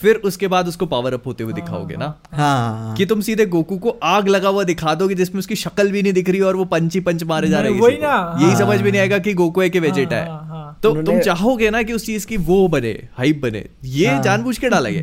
फिर 0.00 0.16
उसके 0.24 0.48
बाद 0.48 0.68
उसको 0.68 0.86
पावर 0.86 1.14
अप 1.14 1.26
होते 1.26 1.44
हुए 1.44 1.52
दिखाओगे 1.52 1.96
ना 1.96 2.12
हाँ 2.32 2.94
कि 2.96 3.06
तुम 3.06 3.20
सीधे 3.20 3.46
गोकू 3.46 3.76
को 3.78 3.90
आग 4.04 4.28
लगा 4.28 4.48
हुआ 4.48 4.64
दिखा 4.64 4.94
दोगे 4.94 5.14
जिसमें 5.14 5.38
उसकी 5.38 5.56
शक्ल 5.56 5.90
भी 5.90 6.02
नहीं 6.02 6.12
दिख 6.12 6.28
रही 6.28 6.40
और 6.40 6.56
वो 6.56 6.64
पंची 6.64 7.00
पंच 7.00 7.24
मारे 7.24 7.48
जा 7.48 7.60
रहे 7.60 7.72
हैं 7.72 7.80
वही। 7.80 7.96
ना, 7.96 8.36
यही 8.40 8.50
हाँ। 8.50 8.58
समझ 8.58 8.80
में 8.82 8.90
नहीं 8.90 9.00
आएगा 9.00 9.18
कि 9.18 9.34
गोकू 9.34 9.60
है 9.60 9.70
कि 9.70 9.80
वेजेटा 9.80 10.16
हाँ, 10.16 10.24
है 10.24 10.48
हाँ। 10.48 10.78
तो 10.82 10.94
तुम 11.02 11.20
चाहोगे 11.20 11.70
ना 11.70 11.82
कि 11.82 11.92
उस 11.92 12.06
चीज़ 12.06 12.26
की 12.26 12.36
वो 12.36 12.66
बने 12.68 12.92
हाइप 13.18 13.40
बने 13.42 13.64
ये 13.84 14.06
हाँ। 14.06 14.22
जानबूझ 14.22 14.58
के 14.58 14.68
डाला 14.68 14.90
गया 14.90 15.02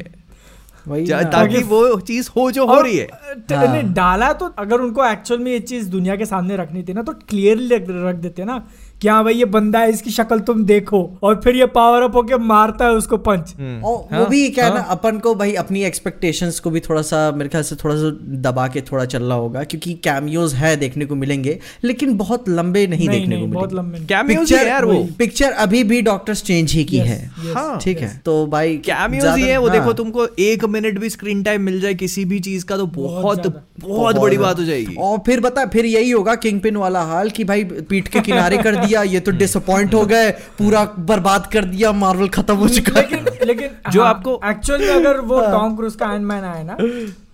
है। 0.88 1.24
ताकि 1.32 1.58
वो 1.64 2.00
चीज़ 2.00 2.30
हो 2.38 2.50
जो 2.52 2.66
हो 2.68 2.80
रही 2.82 2.98
है 2.98 3.08
हाँ। 3.52 3.84
डाला 3.94 4.32
तो 4.34 4.46
अगर 4.60 4.82
उनको 4.82 5.06
एक्चुअल 5.06 5.40
में 5.40 5.52
ये 5.52 5.60
चीज़ 5.60 5.90
दुनिया 5.90 6.16
के 6.16 6.26
सामने 6.26 6.58
रखनी 6.58 6.84
थी 6.84 6.94
ना 6.94 7.02
तो 7.02 7.14
क्लियरली 7.30 7.76
रख 7.76 8.16
देते 8.16 8.46
ना 8.46 8.64
कि 9.04 9.10
हाँ 9.10 9.24
भाई 9.24 9.34
ये 9.34 9.45
बंदा 9.45 9.80
है 9.80 9.89
इसकी 9.89 10.10
शक्ल 10.10 10.39
तुम 10.39 10.64
देखो 10.66 10.99
और 11.24 11.39
फिर 11.43 11.56
ये 11.56 11.66
पावर 11.70 12.01
अप 12.01 12.16
होके 12.16 12.38
मारता 12.43 12.86
है 12.86 12.91
उसको 12.91 13.18
पंच 13.18 13.54
हम्म। 13.60 13.84
और 13.84 13.95
वो 13.95 14.08
हाँ, 14.12 14.28
भी 14.30 14.49
क्या 14.49 14.66
है 14.66 14.74
ना 14.74 14.80
हाँ। 14.80 14.95
अपन 14.97 15.18
को 15.20 15.34
भाई 15.36 15.54
अपनी 15.54 15.84
एक्सपेक्टेशंस 15.84 16.60
को 16.60 16.70
भी 16.70 16.80
थोड़ा 16.80 17.01
सा 17.01 17.20
मेरे 17.32 17.49
ख्याल 17.49 17.64
से 17.64 17.76
थोड़ा 17.76 17.95
सा 17.95 18.10
दबा 18.41 18.68
के 18.68 18.82
थोड़ा 18.82 19.06
चलना 19.06 19.36
होगा 19.36 19.64
क्योंकि 19.64 19.93
कैमियोज 20.04 20.54
है 20.54 20.76
देखने 20.76 21.06
को 21.06 21.16
मिलेंगे 21.16 21.58
लेकिन 21.84 22.16
बहुत 22.18 22.49
लंबे 22.49 22.86
नहीं, 22.88 23.08
नहीं 23.08 23.20
देखने 23.20 23.36
नहीं 23.36 23.47
को 23.47 23.54
बहुत 23.54 23.74
मिलेंगे 23.74 23.82
लंबे 23.82 23.97
नहीं। 23.97 24.08
कैमियोज 24.08 24.54
है 24.54 24.68
यार 24.68 24.86
वो 24.86 25.04
पिक्चर 25.18 25.51
अभी 25.64 25.84
भी 25.84 26.01
डॉक्टर 26.01 26.34
स्ट्रेंज 26.34 26.72
ही 26.72 26.84
की 26.84 26.97
है 26.97 27.20
हाँ। 27.56 27.80
ठीक 27.82 27.99
है 27.99 28.12
तो 28.26 28.45
भाई 28.47 28.78
कैमियोज 28.78 29.38
ही 29.38 29.43
है 29.43 29.58
वो। 29.58 29.70
देखो 29.70 29.93
तुमको 29.93 30.28
एक 30.39 30.66
मिनट 30.70 30.99
भी 30.99 31.10
स्क्रीन 31.10 31.43
टाइम 31.43 31.62
मिल 31.62 31.80
जाए 31.82 31.93
किसी 31.95 32.26
भी 32.26 32.39
चीज़ 32.39 32.66
का 32.66 32.78
तो 32.78 32.86
बहुत 32.88 33.47
बहुत 33.47 33.64
बहुत 33.80 34.16
बड़ी 34.16 34.38
बात 34.38 34.60
हो 34.60 34.64
जाएगी 34.64 34.95
और 34.95 35.18
फिर 35.26 35.39
बता 35.39 35.66
फिर 35.66 35.86
यही 35.86 36.12
होगा 36.12 36.36
किंग 36.36 36.62
पिन 36.62 36.78
वाला 36.78 37.01
हाल 37.04 37.30
कि 37.30 37.43
भाई 37.43 37.64
पीठ 37.89 38.08
के 38.08 38.20
किनारे 38.22 38.58
कर 38.58 38.76
दिया 38.86 38.93
ये 39.02 39.20
तो 39.20 39.32
डिसअपॉइंट 39.32 39.94
हो 39.94 40.06
गए 40.06 40.32
पूरा 40.32 40.84
बर्बाद 41.00 41.48
कर 41.54 41.66
दिया 41.66 41.91
मार्वल 41.91 42.28
खत्म 42.30 42.56
हो 42.56 42.70
चुका 42.70 43.00
है। 43.00 43.08
लेकिन 43.10 43.48
लेकिन 43.48 43.91
जो 43.91 44.02
हाँ, 44.02 44.10
आपको- 44.10 44.50
एक्चुअल 44.50 44.82
में 44.82 44.89
अगर 44.89 45.20
वो 45.20 45.41
टॉम 45.41 45.76
क्रूज 45.76 45.96
का 45.96 46.08
आयरन 46.08 46.26
मैन 46.26 46.44
आया 46.44 46.64
ना 46.64 46.78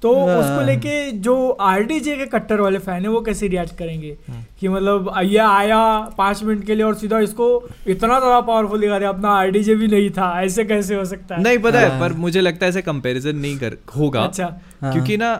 तो 0.01 0.09
उसको 0.09 0.61
लेके 0.65 1.11
जो 1.11 1.49
आरडीजे 1.49 2.15
के 2.15 2.25
कट्टर 2.25 2.61
वाले 2.61 2.79
फ़ैन 2.79 3.01
है 3.03 3.09
वो 3.09 3.21
कैसे 3.21 3.47
रिएक्ट 3.47 3.77
करेंगे? 3.77 4.17
कि 4.59 4.67
मतलब 4.67 5.11
ये 5.23 5.37
आया 5.37 5.99
पाँच 6.17 6.43
मिनट 6.43 6.65
के 6.65 6.75
लिए 6.75 6.83
और 6.83 6.95
सीधा 6.95 7.19
इसको 7.19 7.69
इतना 7.87 8.19
ज़्यादा 8.19 8.39
पावरफुल 8.41 8.79
दिखा 8.81 8.99
दिया 8.99 9.09
अपना 9.09 9.29
आरडीजे 9.29 9.75
भी 9.75 9.87
नहीं 9.87 10.09
था 10.09 10.41
ऐसे 10.41 10.63
कैसे 10.63 10.95
हो 10.95 11.05
सकता 11.05 11.35
है? 11.35 11.43
नहीं 11.43 11.57
पता 11.57 11.79
हाँ। 11.79 11.89
है। 11.89 11.99
पर 11.99 12.13
मुझे 12.13 12.41
लगता 12.41 12.65
है 12.65 12.69
ऐसे 12.69 12.81
कंपैरिजन 12.81 13.35
नहीं 13.35 13.57
कर 13.57 13.77
होगा। 13.97 14.21
अच्छा। 14.21 14.59
हाँ। 14.81 14.91
क्योंकि 14.93 15.17
ना 15.17 15.31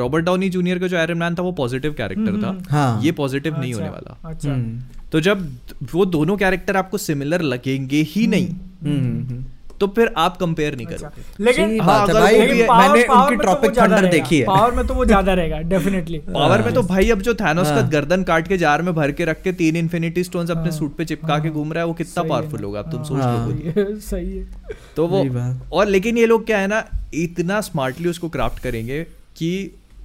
रॉबर्ट 0.00 0.24
डाउनी 0.24 0.48
जूनियर 0.48 0.78
का 0.78 0.86
जो 0.86 0.96
आयरन 0.96 1.18
मैन 1.18 1.34
था 1.34 1.42
वो 1.42 1.52
पॉजिटिव 1.52 1.92
कैरेक्टर 1.92 2.42
था। 2.42 2.58
हाँ। 2.70 3.00
ये 3.02 3.12
पॉजिटिव 3.12 3.58
नहीं 3.60 3.72
अच्छा, 3.72 3.84
होने 3.84 3.94
वाला। 3.94 4.30
अच्छा। 4.30 4.50
हम्म, 4.50 4.80
तो 5.12 5.20
जब 5.20 5.48
वो 5.92 6.04
दोनों 6.06 6.36
कैरेक्टर 6.36 6.76
आपको 6.76 6.98
सिमिलर 6.98 7.42
लगेंगे 7.44 8.00
ही 8.08 8.26
नहीं 8.26 8.48
हम्म, 8.48 8.98
हम्म, 9.28 9.44
तो 9.80 9.86
फिर 9.86 10.12
आप 10.16 10.36
कंपेयर 10.36 10.76
नहीं 10.76 10.86
अच्छा, 10.86 11.08
करोगे। 11.08 11.44
लेकिन 11.44 11.80
हाँ, 11.80 12.02
अगर 12.02 12.20
भाई 12.20 12.38
वो 12.38 12.44
भी- 12.44 12.68
मैंने 12.70 13.02
उनकी 13.04 13.30
में 13.30 13.36
तो 13.36 13.42
ट्रॉपिक 13.42 13.70
थंडर 13.78 14.06
देखी 14.06 14.38
है। 14.38 14.44
पावर 14.46 14.74
में 14.74 14.86
तो 14.86 14.94
वो 14.94 15.04
ज़्यादा 15.04 15.34
रहेगा 15.34 15.58
डेफिनेटली 15.72 16.18
पावर 16.28 16.62
में 16.64 16.72
तो 16.74 16.82
भाई 16.82 17.10
अब 17.10 17.20
जो 17.20 17.34
थैनोस 17.34 17.66
का 17.66 17.74
हाँ। 17.74 17.88
गर्दन 17.90 18.22
काट 18.22 18.48
के 18.48 18.56
जार 18.58 18.82
में 18.82 18.92
भर 18.94 19.12
के 19.12 19.24
रख 19.24 19.42
के 19.42 19.52
तीन 19.52 19.76
इन्फिनिटी 19.76 20.24
स्टोन्स 20.24 20.50
अपने 20.50 20.62
हाँ। 20.62 20.78
सूट 20.78 20.96
पे 20.96 21.04
चिपका 21.04 21.38
के 21.38 21.50
घूम 21.50 21.72
रहा 21.72 21.82
है 21.82 21.86
वो 21.86 21.94
कितना 21.94 22.22
पावरफुल 22.24 22.64
होगा 22.64 22.80
अब 22.80 22.90
तुम 22.92 23.00
हाँ। 23.16 23.46
सोच 23.46 23.76
लो 23.76 23.82
हाँ। 23.82 23.98
सही 24.00 24.36
है। 24.36 24.46
तो 24.96 25.06
वो 25.06 25.24
और 25.72 25.86
लेकिन 25.88 26.18
ये 26.18 26.26
लोग 26.26 26.46
क्या 26.46 26.58
है 26.58 26.66
ना 26.66 26.84
इतना 27.14 27.60
स्मार्टली 27.60 28.08
उसको 28.08 28.28
क्राफ्ट 28.28 28.62
करेंगे 28.62 29.02
कि 29.36 29.50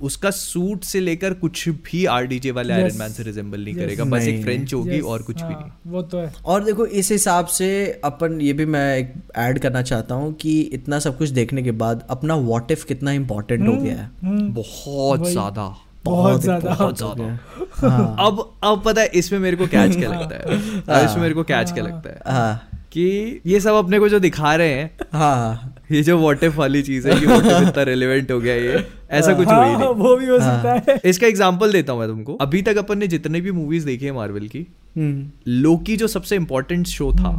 उसका 0.01 0.31
सूट 0.31 0.83
से 0.83 0.99
लेकर 0.99 1.33
कुछ 1.35 1.67
भी 1.69 2.05
आर 2.05 2.19
आरडीजे 2.21 2.51
वाले 2.51 2.73
आयरन 2.73 2.97
मैन 2.97 3.09
से 3.09 3.23
रिजेंबल 3.23 3.63
नहीं 3.63 3.75
करेगा। 3.75 4.03
बस 4.05 4.23
एक 4.23 4.41
फ्रेंच 4.43 4.73
होगी 4.73 4.99
और 5.01 5.21
कुछ 5.21 5.35
भी 5.35 5.53
हाँ, 5.53 5.59
नहीं। 5.61 5.91
वो 5.91 6.01
तो 6.01 6.17
है। 6.17 6.31
और 6.45 6.63
देखो 6.63 6.85
इस 6.85 7.11
हिसाब 7.11 7.45
से 7.49 7.69
अपन 8.03 8.39
ये 8.41 8.53
भी 8.53 8.65
मैं 8.67 8.97
एक 8.97 9.13
ऐड 9.37 9.59
करना 9.59 9.81
चाहता 9.81 10.15
हूँ 10.15 10.33
कि 10.33 10.59
इतना 10.73 10.99
सब 10.99 11.17
कुछ 11.17 11.29
देखने 11.29 11.63
के 11.63 11.71
बाद 11.79 12.05
अपना 12.09 12.35
वॉट 12.47 12.71
इफ़ 12.71 12.85
कितना 12.85 13.11
इम्पोर्टेंट 13.11 13.67
हो 13.67 13.75
गया 13.75 13.95
है। 13.95 14.09
हम्म, 14.23 14.51
बहुत 14.53 15.27
ज़्यादा। 15.27 15.73
बहुत 16.05 16.41
ज़्यादा। 16.41 16.69
बहुत 16.69 16.97
ज़्यादा। 16.97 18.03
अब 18.19 18.49
अब 18.63 18.81
पता 18.85 19.01
है 19.01 19.07
इसमें 19.15 19.39
मेरे 19.39 19.57
को 19.57 19.67
कैच 19.67 19.95
क्या 19.95 20.09
लगता 20.09 20.35
है? 20.35 20.59
अब 20.79 21.05
इसमें 21.05 21.21
मेरे 21.21 21.33
को 21.33 21.43
कैच 21.43 21.71
क्या 21.71 21.83
लगता 21.83 22.09
है? 22.09 22.19
हाँ। 22.27 22.67
कि 22.91 23.41
ये 23.45 23.59
सब 23.59 23.73
अपने 23.73 23.99
को 23.99 24.07
जो 24.09 24.19
दिखा 24.19 24.55
रहे 24.55 24.69
हैं 24.69 25.07
हाँ। 25.13 25.75
ये 25.91 26.01
जो 26.03 26.17
वॉट 26.17 26.43
इफ़ 26.43 26.55
वाली 26.55 26.81
चीज़ 26.83 27.07
है 27.09 27.19
कि 27.19 27.25
इतना 27.25 27.83
रेलेवेंट 27.83 28.31
हो 28.31 28.39
गया 28.39 28.55
ये। 28.55 28.77
ऐसा 29.11 29.33
कुछ 29.33 29.47
हाँ, 29.47 29.65
नहीं। 29.67 29.87
वो 29.95 30.15
भी 30.15 30.27
हो 30.27 30.39
सकता 30.39 30.73
है। 30.73 30.99
इसका 31.05 31.27
एग्ज़ाम्पल 31.27 31.71
देता 31.71 31.93
हूँ 31.93 31.99
मैं 31.99 32.07
तुमको। 32.09 32.33
अभी 32.41 32.61
तक 32.61 32.77
अपन 32.77 32.97
ने 32.97 33.07
जितने 33.07 33.41
भी 33.41 33.51
मूवीज़ 33.51 33.85
देखी 33.85 34.05
है 34.05 34.11
मार्वल 34.11 34.47
की 34.47 34.65
हम्म, 34.97 35.27
लोकी 35.49 35.97
जो 35.97 36.07
सबसे 36.07 36.35
इम्पोर्टेंट 36.35 36.87
शो 36.87 37.11
था 37.13 37.29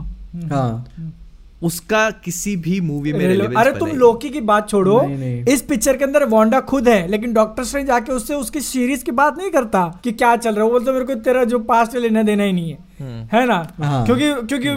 हाँ। 0.53 0.87
उसका 1.63 2.09
किसी 2.25 2.55
भी 2.57 2.81
मूवी 2.81 3.13
में 3.13 3.25
अरे 3.57 3.73
तुम 3.73 3.89
लोकी 3.89 4.31
की 4.31 4.41
बात 4.43 4.69
छोड़ो। 4.69 5.01
नहीं, 5.03 5.17
नहीं। 5.19 5.45
इस 5.55 5.61
पिक्चर 5.63 5.97
के 5.97 6.05
अंदर 6.05 6.25
वांडा 6.29 6.61
खुद 6.63 6.89
है 6.89 7.07
लेकिन 7.09 7.33
डॉक्टर 7.33 7.65
स्ट्रेंज 7.65 7.91
आके 7.91 8.13
उससे 8.13 8.35
उसकी 8.35 8.61
सीरीज़ 8.61 9.05
की 9.05 9.13
बात 9.13 9.39
नहीं 9.39 9.51
करता 9.51 9.85
कि 10.05 10.13
क्या 10.13 10.35
चल 10.37 10.55
रहा 10.55 10.65
है। 10.65 10.71
वो 10.71 10.79
बोलता 10.79 10.93
मेरे 10.93 11.05
को 11.05 11.15
तेरा 11.15 11.45
जो 11.45 11.59
पास्ट 11.69 11.95
है 11.95 12.01
लेना 12.01 12.23
देना 12.23 12.43
ही 12.43 12.53
नहीं 12.53 12.71
है। 12.71 12.79
हम्म। 13.01 13.29
है 13.33 13.47
ना? 13.47 13.67
हाँ। 13.79 14.05
क्योंकि 14.07 14.33
क्योंकि 14.47 14.69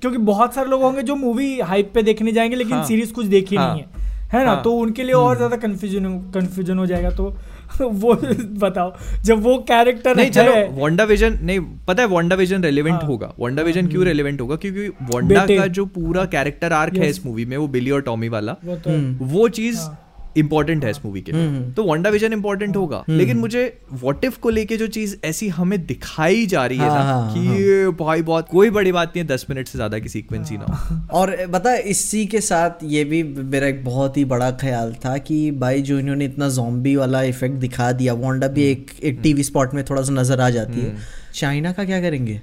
क्योंकि 0.00 0.18
बहुत 0.20 0.54
सारे 0.54 0.70
लोग 0.70 0.82
होंगे 0.82 1.02
जो 1.02 1.16
मूवी 1.16 1.58
हाइप 1.60 1.90
पे 1.94 2.02
देखने 2.02 2.32
जाएँगे 2.32 2.56
लेकिन 2.56 2.74
हाँ। 2.74 2.84
सीरीज़ 2.84 3.12
कुछ 3.12 3.26
देखी 3.26 3.56
हाँ। 3.56 3.68
नहीं 3.68 3.82
है। 3.82 4.00
है 4.34 4.44
ना 4.44 4.50
हाँ। 4.50 4.62
तो 4.62 4.72
उनके 4.72 5.02
लिए 5.02 5.14
और 5.14 5.36
ज़्यादा 5.36 5.56
कंफ्यूजन 5.56 6.04
कंफ्यूजन 6.34 6.78
हो 6.78 6.86
जाएगा 6.86 7.10
तो 7.10 7.36
वो 7.80 8.14
बताओ 8.58 8.92
जब 9.24 9.42
वो 9.42 9.56
कैरेक्टर 9.58 10.16
नहीं 10.16 10.30
चलो 10.30 10.52
वॉन्डा 10.52 10.80
वांडा 10.80 11.04
विजन 11.04 11.38
नहीं 11.42 11.60
पता 11.86 12.02
है 12.02 12.08
वांडा 12.08 12.36
विजन 12.36 12.62
रेलिवेंट 12.62 12.96
हाँ। 12.96 13.08
होगा 13.08 13.32
वांडा 13.38 13.62
विजन 13.62 13.86
क्यों 13.86 14.04
रेलिवेंट 14.04 14.40
होगा 14.40 14.56
क्योंकि 14.56 14.88
वांडा 14.88 15.46
का 15.46 15.66
जो 15.66 15.86
पूरा 15.86 16.24
कैरेक्टर 16.24 16.72
आर्क 16.72 16.96
है 16.96 17.08
इस 17.08 17.26
मूवी 17.26 17.44
में 17.44 17.56
वो 17.56 17.68
बिली 17.68 17.90
और 17.90 18.02
टॉमी 18.02 18.28
वाला 18.28 18.56
वो 18.64 18.76
तो 18.76 18.90
है। 18.90 19.48
चीज़ 19.48 19.78
हाँ। 19.78 19.98
इंपॉर्टेंट 20.36 20.84
है 20.84 20.90
इस 20.90 21.04
मूवी 21.04 21.20
के 21.20 21.32
तो 21.72 21.84
वांडा 21.84 22.10
विजन 22.10 22.32
इंपॉर्टेंट 22.32 22.76
होगा 22.76 23.02
लेकिन 23.08 23.36
मुझे 23.36 23.62
व्हाट 23.92 24.24
इफ़ 24.24 24.38
को 24.38 24.50
लेके 24.50 24.76
जो 24.76 24.86
चीज़ 24.88 25.16
ऐसी 25.24 25.48
हमें 25.50 25.78
दिखाई 25.86 26.46
जा 26.46 26.64
रही 26.66 26.78
है 26.78 26.88
हाँ, 26.88 26.98
ना 26.98 27.04
हाँ, 27.04 27.34
कि 27.34 28.04
भाई 28.04 28.22
बहुत 28.22 28.48
कोई 28.48 28.70
बड़ी 28.70 28.92
बात 28.92 29.08
नहीं 29.08 29.24
है 29.24 29.28
दस 29.28 29.46
मिनट 29.50 29.68
से 29.68 29.78
ज़्यादा 29.78 29.98
की 29.98 30.08
सीक्वेंस 30.08 30.50
ही 30.50 30.58
ना 30.58 30.64
हो। 30.66 30.98
और 31.18 31.36
बता 31.46 31.74
इसी 31.92 32.24
के 32.26 32.40
साथ 32.40 32.84
ये 32.84 33.04
भी 33.04 33.22
मेरा 33.22 33.66
एक 33.66 33.84
बहुत 33.84 34.16
ही 34.16 34.24
बड़ा 34.26 34.50
ख्याल 34.60 34.94
था 35.04 35.16
कि 35.20 35.50
भाई 35.60 35.82
जो 35.82 35.98
इन्होंने 35.98 36.24
इतना 36.24 36.48
जोम्बी 36.50 36.96
वाला 36.96 37.22
इफ़ेक्ट 37.22 37.56
दिखा 37.56 37.90
दिया 37.92 38.14
वांडा 38.14 38.48
भी 38.48 38.64
एक 38.64 38.90
एक 39.02 39.20
टीवी 39.22 39.42
स्पॉट 39.42 39.74
में 39.74 39.84
थोड़ा 39.84 40.02
सा 40.02 40.12
नज़र 40.12 40.40
आ 40.40 40.50
जाती 40.50 40.80
है। 40.80 40.96
चाइना 41.34 41.72
का 41.72 41.84
क्या 41.84 42.00
करेंगे? 42.00 42.40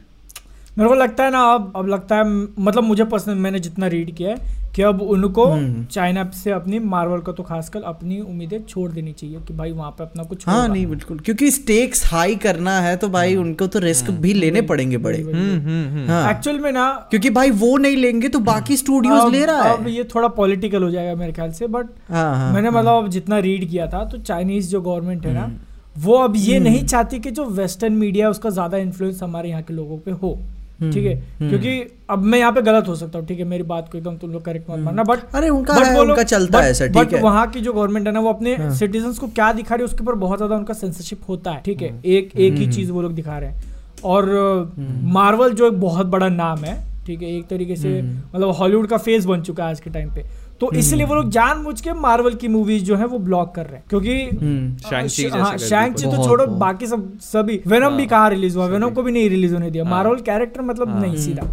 मेरे 0.79 0.89
को 0.89 0.95
लगता 0.95 1.23
है 1.23 1.31
ना 1.31 1.39
अब 1.53 1.71
अब 1.75 1.87
लगता 1.87 2.15
है 2.15 2.23
मतलब 2.59 2.83
मुझे 2.83 3.03
पर्सनल 3.05 3.35
मैंने 3.37 3.59
जितना 3.59 3.87
रीड 3.87 4.15
किया 4.15 4.29
है 4.29 4.57
कि 4.75 4.81
अब 4.81 5.01
उनको 5.01 5.45
हम्म। 5.45 5.83
चाइना 5.85 6.23
से 6.33 6.51
अपनी 6.51 6.79
मार्वल 6.79 7.21
का 7.21 7.31
तो 7.31 7.43
खासकर 7.43 7.81
अपनी 7.83 8.19
उम्मीदें 8.21 8.59
छोड़ 8.63 8.91
देनी 8.91 9.13
चाहिए 9.13 9.39
कि 9.47 9.53
भाई 9.53 9.71
वहाँ 9.71 9.89
पे 9.91 10.03
अपना 10.03 10.23
कुछ 10.23 10.47
हाँ। 10.47 10.67
नहीं 10.67 10.85
बिल्कुल। 10.87 11.19
क्योंकि 11.19 11.49
स्टेक्स 11.51 12.05
हाई 12.05 12.35
करना 12.35 12.79
है 12.79 12.95
तो 12.97 13.09
भाई 13.09 13.35
उनको 13.35 13.67
तो 13.67 13.79
रिस्क 13.79 14.09
भी 14.21 14.33
लेने 14.33 14.61
पड़ेंगे 14.61 14.97
बड़े। 14.97 15.21
हम्म 15.21 15.57
हम्म 15.59 15.87
हम्म। 15.87 16.07
हाँ। 16.09 16.31
एक्चुअल 16.31 16.59
में 16.59 16.71
ना 16.71 16.87
क्योंकि 17.09 17.29
भाई 17.29 17.51
वो 17.63 17.75
नहीं 17.77 17.97
लेंगे 17.97 18.29
तो 18.29 18.39
बाकी 18.41 18.77
स्टूडियोज 18.77 19.31
ले 19.31 19.45
रहा 19.45 19.71
अब 19.71 19.81
है 19.81 19.91
ये 19.91 20.03
थोड़ा 20.15 20.27
पॉलिटिकल 20.37 20.83
हो 20.83 20.91
जाएगा 20.91 21.15
मेरे 21.15 21.33
ख्याल 21.33 21.51
से 21.51 21.67
बट 21.67 21.89
हाँ 22.09 22.35
हाँ 22.35 22.53
मैंने 22.53 22.69
मतलब 22.69 23.03
अब 23.03 23.09
जितना 23.09 23.39
रीड 23.39 23.69
किया 23.69 23.87
था 23.87 24.03
तो 24.05 24.17
चाइनीज़ 24.21 24.69
जो 24.69 24.81
गवर्नमेंट 24.81 25.25
है 25.25 25.33
ना 25.33 25.49
वो 25.97 26.17
अब 26.17 26.33
ये 26.37 26.59
नहीं 26.59 26.85
चाहती 26.85 27.19
कि 27.19 27.31
जो 27.31 27.45
वेस्टर्न 27.55 27.93
मीडिया 27.95 28.25
है 28.25 28.31
उसका 28.31 28.49
ज़्यादा 28.49 28.77
इन्फ्लुएंस 28.77 29.23
हमारे 29.23 29.49
यहाँ 29.49 29.61
के 29.61 29.73
लोगों 29.73 29.97
पे 29.97 30.11
हो। 30.13 30.37
ठीक 30.81 31.05
है? 31.05 31.13
क्योंकि 31.39 31.71
अब 32.09 32.23
मैं 32.23 32.39
यहाँ 32.39 32.51
पे 32.51 32.61
गलत 32.61 32.87
हो 32.87 32.95
सकता 32.95 33.19
हूँ। 33.19 33.27
ठीक 33.27 33.39
है 33.39 33.45
मेरी 33.45 33.63
बात 33.63 33.89
को 33.91 33.97
एकदम 33.97 34.15
तुम 34.17 34.31
लोग 34.31 34.43
करेक्ट 34.43 34.69
मत 34.69 34.79
मानना 34.79 35.03
बट 35.03 35.19
अरे 35.35 35.49
उनका 35.49 35.73
बट 35.75 35.85
है, 35.85 35.99
उनका 36.01 36.23
चलता 36.23 36.57
but- 36.57 36.65
है 36.65 36.73
सर 36.73 36.87
ठीक 36.89 37.13
है। 37.13 37.21
वहाँ 37.21 37.45
की 37.47 37.61
जो 37.61 37.73
गवर्नमेंट 37.73 38.07
है 38.07 38.13
ना 38.13 38.19
वो 38.19 38.29
अपने 38.29 38.55
सिटीजन 38.75 39.13
को 39.13 39.27
क्या 39.29 39.51
दिखा 39.53 39.75
रही 39.75 39.81
है 39.81 39.85
उसके 39.85 40.03
ऊपर 40.03 40.15
बहुत 40.17 40.37
ज़्यादा 40.39 40.55
उनका 40.55 40.73
सेंसरशिप 40.73 41.29
होता 41.29 41.51
है। 41.51 41.61
ठीक 41.65 41.81
है? 41.81 41.93
एक 42.07 42.31
एक 42.37 42.53
ही 42.53 42.71
चीज़ 42.73 42.91
वो 42.91 43.01
लोग 43.01 43.13
दिखा 43.13 43.37
रहे 43.37 43.49
हैं। 43.49 43.63
और 44.03 44.73
मार्वल 45.13 45.53
जो 45.53 45.67
एक 45.67 45.79
बहुत 45.81 46.07
बड़ा 46.07 46.29
नाम 46.29 46.59
है 46.59 46.77
ठीक 47.05 47.21
है? 47.21 47.29
एक 47.29 47.47
तरीके 47.47 47.75
से 47.75 48.01
मतलब 48.01 48.49
हॉलीवुड 48.51 48.87
का 48.87 48.97
फेस 48.99 49.25
बन 49.25 49.41
चुका 49.41 49.63
है 49.63 49.69
आज 49.69 49.79
के 49.79 49.89
टाइम 49.89 50.09
पे। 50.09 50.23
तो 50.59 50.71
इसलिए 50.71 51.05
वो 51.05 51.15
लोग 51.15 51.29
जानबूझ 51.29 51.81
के 51.81 51.93
मार्वल 51.93 52.33
की 52.33 52.47
मूवीज़ 52.47 52.83
जो 52.83 52.95
है 52.95 53.05
वो 53.05 53.19
ब्लॉक 53.19 53.55
कर 53.55 53.65
रहे 53.65 53.75
हैं। 53.75 53.83
क्योंकि 53.89 54.23
हम्म 54.23 54.75
जैसे 54.75 55.27
हाँ 55.27 55.57
शैंक 55.57 55.93
तो 55.99 56.27
छोड़ो 56.27 56.47
बाकी 56.47 56.87
सब 56.87 57.19
सभी। 57.19 57.61
वेनम 57.67 57.89
भी 57.89 58.05
कहाँ 58.05 58.29
रिलीज़ 58.29 58.57
हुआ? 58.57 58.65
वेनम 58.65 58.89
को 58.89 59.03
भी 59.03 59.11
नहीं 59.11 59.29
रिलीज़ 59.29 59.53
होने 59.53 59.71
दिया। 59.71 59.83
हाँ। 59.83 59.91
मार्वल 59.91 60.15
कैरेक्टर 60.15 60.61
मतलब 60.61 60.89
हाँ। 60.89 61.01
नहीं 61.01 61.15
सीधा। 61.15 61.43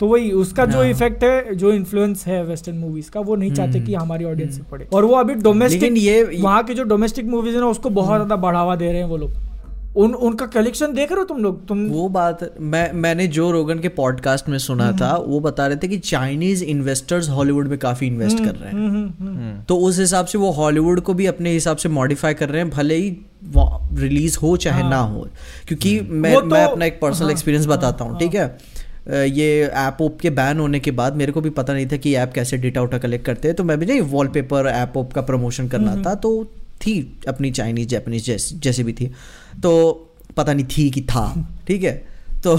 तो 0.00 0.06
वही 0.06 0.30
उसका 0.30 0.64
जो 0.64 0.78
हाँ। 0.78 0.86
इफ़ेक्ट 0.86 1.24
है 1.24 1.54
जो 1.54 1.72
इन्फ्लुएंस 1.72 2.26
है 2.26 2.44
वेस्टर्न 2.44 2.76
मूवीज़ 2.78 3.10
का 3.10 3.20
वो 3.20 3.36
नहीं 3.36 3.52
चाहते 3.52 3.80
कि 3.80 3.94
हमारी 3.94 4.24
ऑडियंस 4.24 4.56
से 4.56 4.62
पड़े 4.62 4.88
और 4.92 5.04
वो 5.04 5.14
अभी 5.14 5.34
डोमेस्टिक 5.34 5.92
ये- 5.96 6.42
वहाँ 6.42 6.62
के 6.62 6.74
जो 6.74 6.84
डोमेस्टिक 6.84 7.26
मूवीज़ 7.26 7.54
है 7.54 7.60
ना 7.60 7.66
उसको 7.66 7.90
बहुत 7.90 8.16
ज़्यादा 8.16 8.36
बढ़ावा 8.36 8.76
दे 8.76 8.86
रहे 8.86 8.96
हैं 8.96 9.04
वो 9.04 9.16
लोग। 9.16 9.30
उन 9.96 10.14
उनका 10.14 10.46
कलेक्शन 10.46 10.94
देख 10.94 11.12
रहे 11.12 11.18
हो 11.20 11.24
तुम 11.24 11.38
लोग? 11.38 11.66
तुम 11.68 11.86
वो 11.86 12.08
बात 12.08 12.54
मैं 12.60 12.92
मैंने 12.92 13.26
जो 13.26 13.50
रोगन 13.50 13.78
के 13.78 13.88
पॉडकास्ट 13.88 14.48
में 14.48 14.58
सुना 14.58 14.92
था 14.92 15.16
वो 15.16 15.40
बता 15.40 15.66
रहे 15.66 15.76
थे 15.76 15.88
कि 15.88 15.98
चाइनीज़ 15.98 16.64
इन्वेस्टर्स 16.64 17.28
हॉलीवुड 17.28 17.68
में 17.68 17.78
काफ़ी 17.78 18.06
इन्वेस्ट 18.06 18.38
कर 18.38 18.54
रहे 18.54 18.70
हैं। 18.70 18.72
हम्म, 18.72 18.90
हम्म, 18.90 19.36
हम्म। 19.36 19.62
तो 19.62 19.76
उस 19.76 19.98
हिसाब 19.98 20.26
से 20.26 20.38
वो 20.38 20.50
हॉलीवुड 20.50 21.00
को 21.00 21.14
भी 21.14 21.26
अपने 21.26 21.50
हिसाब 21.50 21.76
से 21.76 21.88
मॉडिफाई 21.88 22.34
कर 22.34 22.48
रहे 22.48 22.62
हैं 22.62 22.70
भले 22.70 22.94
ही 22.94 23.16
रिलीज़ 23.92 24.38
हो 24.38 24.56
चाहे 24.56 24.82
ना 24.82 24.98
हो। 24.98 25.28
क्योंकि 25.68 26.00
मैं 26.00 26.34
तो- 26.34 26.44
मैं 26.44 26.64
अपना 26.64 26.84
एक 26.84 27.00
पर्सनल 27.00 27.22
हाँ, 27.22 27.32
एक्सपीरियंस 27.32 27.66
बताता 27.66 28.04
हूँ 28.04 28.18
ठीक 28.18 28.34
है? 28.34 28.58
ये 29.10 29.64
ऐप 29.64 29.96
ओप 30.00 30.20
के 30.20 30.30
बैन 30.30 30.58
होने 30.58 30.80
के 30.80 30.90
बाद 30.90 31.16
मेरे 31.16 31.32
को 31.32 31.40
भी 31.40 31.50
पता 31.50 31.72
नहीं 31.72 31.86
था 31.86 31.96
कि 31.96 32.14
ऐप 32.14 32.32
कैसे 32.32 32.56
डेटा 32.56 32.82
उटा 32.82 32.98
कलेक्ट 32.98 33.26
करते 33.26 33.48
हैं 33.48 33.54
तो 33.56 33.64
मैं 33.64 33.78
भी 33.78 33.86
नहीं 33.86 34.00
वॉलपेपर 34.00 34.66
ऐप 34.66 34.96
ओप 34.96 35.12
का 35.12 35.20
प्रमोशन 35.20 35.68
करना 35.68 36.02
था 36.02 36.14
तो 36.14 36.44
थी 36.80 37.18
अपनी 37.28 37.50
चाइनीज़ 37.50 37.88
जापानीज 37.88 38.26
जैसे 38.26 38.56
जैसे 38.56 38.84
भी 38.84 38.92
थी। 38.92 39.12
तो 39.62 40.02
पता 40.36 40.52
नहीं 40.52 40.66
थी 40.78 40.90
कि 40.90 41.00
था। 41.00 41.54
ठीक 41.68 41.82
है? 41.82 42.08
तो 42.46 42.58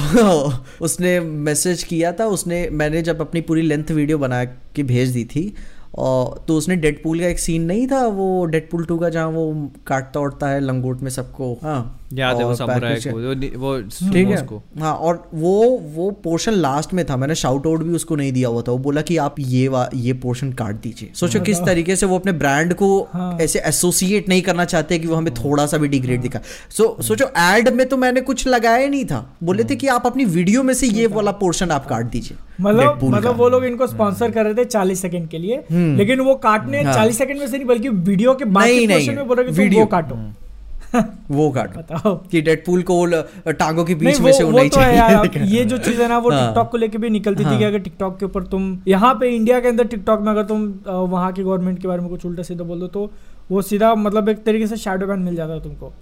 उसने 0.81 1.19
मैसेज 1.19 1.83
किया 1.83 2.11
था। 2.11 2.25
उसने, 2.25 2.69
मैंने 2.69 3.01
जब 3.01 3.21
अपनी 3.21 3.41
पूरी 3.41 3.61
लेंथ 3.61 3.91
वीडियो 3.91 4.17
बना 4.17 4.45
के 4.45 4.83
भेज 4.83 5.09
दी 5.09 5.25
थी 5.25 5.53
और 5.95 6.45
तो 6.47 6.57
उसने 6.57 6.75
डेडपूल 6.75 7.19
का 7.19 7.27
एक 7.27 7.39
सीन 7.39 7.63
नहीं 7.63 7.87
था, 7.87 8.07
वो 8.07 8.45
डेडपूल 8.45 8.85
टू 8.85 8.97
का 8.97 9.09
जहाँ 9.09 9.27
वो 9.27 9.71
काटता 9.87 10.19
उड़ता 10.19 10.49
है, 10.49 10.59
लंगोट 10.59 11.01
में 11.01 11.09
सबको। 11.09 11.59
हाँ। 11.63 11.96
याद 12.13 12.37
है 12.37 12.43
वो 12.45 12.55
समुराई 12.55 12.95
को 12.95 13.09
वो- 13.09 13.57
वो 13.57 13.81
ठीक 14.13 14.27
है। 14.27 14.45
हाँ 14.79 14.93
और 14.93 15.29
वो 15.33 15.81
वो 15.95 16.11
पोर्शन 16.11 16.51
लास्ट 16.51 16.93
में 16.93 17.05
था 17.05 17.17
मैंने 17.17 17.35
शाउट 17.35 17.67
आउट 17.67 17.83
भी 17.83 17.93
उसको 17.93 18.15
नहीं 18.15 18.31
दिया 18.31 18.49
हुआ 18.49 18.61
था। 18.61 18.71
वो 18.71 18.77
बोला 18.77 19.01
कि 19.01 19.17
आप 19.17 19.35
ये 19.39 19.67
वा, 19.67 19.89
ये 19.95 20.13
पोर्शन 20.13 20.51
काट 20.53 20.75
दीजिए। 20.75 21.09
सोचो 21.15 21.39
किस 21.39 21.57
तरीके 21.65 21.95
से 21.95 22.05
वो 22.05 22.19
अपने 22.19 22.31
ब्रांड 22.31 22.73
को 22.73 23.07
हाँ। 23.13 23.37
ऐसे 23.41 23.59
एसोसिएट 23.59 24.29
नहीं 24.29 24.41
करना 24.41 24.65
चाहते 24.65 24.99
कि 24.99 25.07
वो 25.07 25.15
हमें 25.15 25.33
थोड़ा 25.33 25.65
सा 25.65 25.77
भी 25.77 25.87
डिग्रेड 25.87 26.21
दिखा। 26.21 26.39
सो 26.69 26.97
सोचो 27.01 27.25
एड 27.37 27.69
में 27.69 27.89
तो 27.89 27.97
मैंने 27.97 28.21
कुछ 28.21 28.47
लगाया 28.47 28.87
नहीं 28.87 29.05
था। 29.05 29.37
बोले 29.43 29.63
थे 29.63 29.75
कि 29.75 29.87
आप 29.87 30.05
अपनी 30.05 30.25
वीडियो 30.25 30.63
में 30.63 30.73
से 30.73 30.87
ये 30.87 31.07
वाला 31.07 31.31
पोर्शन 31.31 31.71
आप 31.71 31.85
काट 31.85 32.05
दीजिए। 32.05 32.37
मतलब 32.61 32.99
मतलब 33.03 33.37
वो 33.37 33.49
लोग 33.49 33.65
इनको 33.65 33.87
स्पॉन्सर 33.87 34.31
कर 34.31 34.43
रहे 34.43 34.53
थे 34.53 34.65
चालीस 34.65 35.01
सेकंड 35.01 35.29
के 35.29 35.37
लिए 35.37 35.63
लेकिन 35.71 36.19
वो 36.19 36.35
काटने 36.35 36.81
हाँ। 36.83 36.93
चालीस 36.93 37.17
सेकंड 37.17 37.39
में 37.39 37.47
से 37.47 37.57
नहीं 37.57 37.67
बल्कि 37.67 37.89
वीडियो 37.89 38.33
के 38.33 38.45
बाकी 38.45 38.87
पोर्शन 38.87 39.15
में 39.15 39.27
बोल 39.27 39.37
रहे 39.37 39.47
तुम 39.47 39.55
वीडियो। 39.55 39.85
काटो। 39.85 40.46
वो 41.31 41.49
काटो 41.51 41.79
बताओ। 41.79 42.15
कि 42.31 42.41
डेडपूल 42.41 42.81
को 42.81 43.05
टांगों 43.51 43.85
के 43.85 43.95
बीच 43.95 44.19
में 44.19 44.31
से 44.31 44.43
वो, 44.43 44.51
नहीं 44.51 44.69
तो 44.69 44.79
है 44.79 44.95
यार 44.97 45.27
चाहिए 45.33 45.57
ये 45.57 45.63
जो 45.65 45.77
चीज़ 45.77 46.01
है 46.01 46.07
ना 46.07 46.17
वो 46.17 46.31
हाँ। 46.31 46.45
टिकटॉक 46.47 46.69
को 46.71 46.77
लेके 46.77 46.97
भी 46.97 47.09
निकलती 47.09 47.43
थी 47.43 47.47
हाँ। 47.47 47.57
कि 47.57 47.63
अगर 47.63 47.79
टिकटॉक 47.79 48.17
के 48.19 48.25
ऊपर 48.25 48.43
तुम 48.47 48.77
यहाँ 48.87 49.13
पे 49.13 49.29
इंडिया 49.35 49.59
के 49.59 49.67
अंदर 49.67 49.87
टिकटॉक 49.87 50.21
में 50.21 50.31
अगर 50.31 50.43
तुम 50.43 50.67
वहाँ 50.87 51.31
की 51.33 51.43
गवर्नमेंट 51.43 51.81
के 51.81 51.87
बारे 51.87 52.01
में 52.01 52.09
कुछ 52.09 52.25
उल्टा 52.25 52.43
सीधा 52.43 52.63
बोल 52.63 52.79
दो 52.79 52.87
तो 52.87 53.09
वो 53.51 53.61
सीधा 53.61 53.93
मतलब 53.95 54.29
एक 54.29 54.43
तरीके 54.43 54.67
से 54.67 54.77
शेडो 54.77 55.07
बैन 55.07 55.19
मिल 55.19 55.35
जाता 55.35 55.53
है 55.53 55.63
तुमको। 55.63 55.93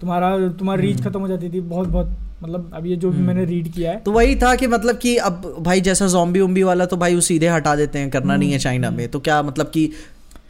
तुम्हारा 0.00 0.36
तुम्हारी 0.58 0.82
रीच 0.82 1.02
खत्म 1.04 1.20
हो 1.20 1.28
जाती 1.28 1.48
थी 1.48 1.60
बहुत 1.60 1.88
बहुत 1.88 2.10
मतलब 2.42 2.70
अब 2.74 2.86
ये 2.86 2.96
जो 2.96 3.10
भी 3.10 3.22
मैंने 3.22 3.44
रीड 3.44 3.72
किया 3.72 3.90
है। 3.90 3.96
तो 4.00 4.12
वही 4.12 4.36
था 4.36 4.54
कि 4.54 4.66
मतलब 4.66 4.98
कि 4.98 5.16
अब 5.16 5.42
भाई 5.60 5.80
जैसा 5.80 6.06
जॉम्बी 6.06 6.40
उम्बी 6.40 6.62
वाला 6.62 6.86
तो 6.86 6.96
भाई 6.96 7.14
वो 7.14 7.20
सीधे 7.20 7.48
हटा 7.48 7.74
देते 7.76 7.98
हैं 7.98 8.10
करना 8.10 8.36
नहीं 8.36 8.52
है 8.52 8.58
चाइना 8.58 8.90
में। 8.90 9.08
तो 9.08 9.20
क्या 9.20 9.42
मतलब 9.42 9.66
कि 9.66 9.90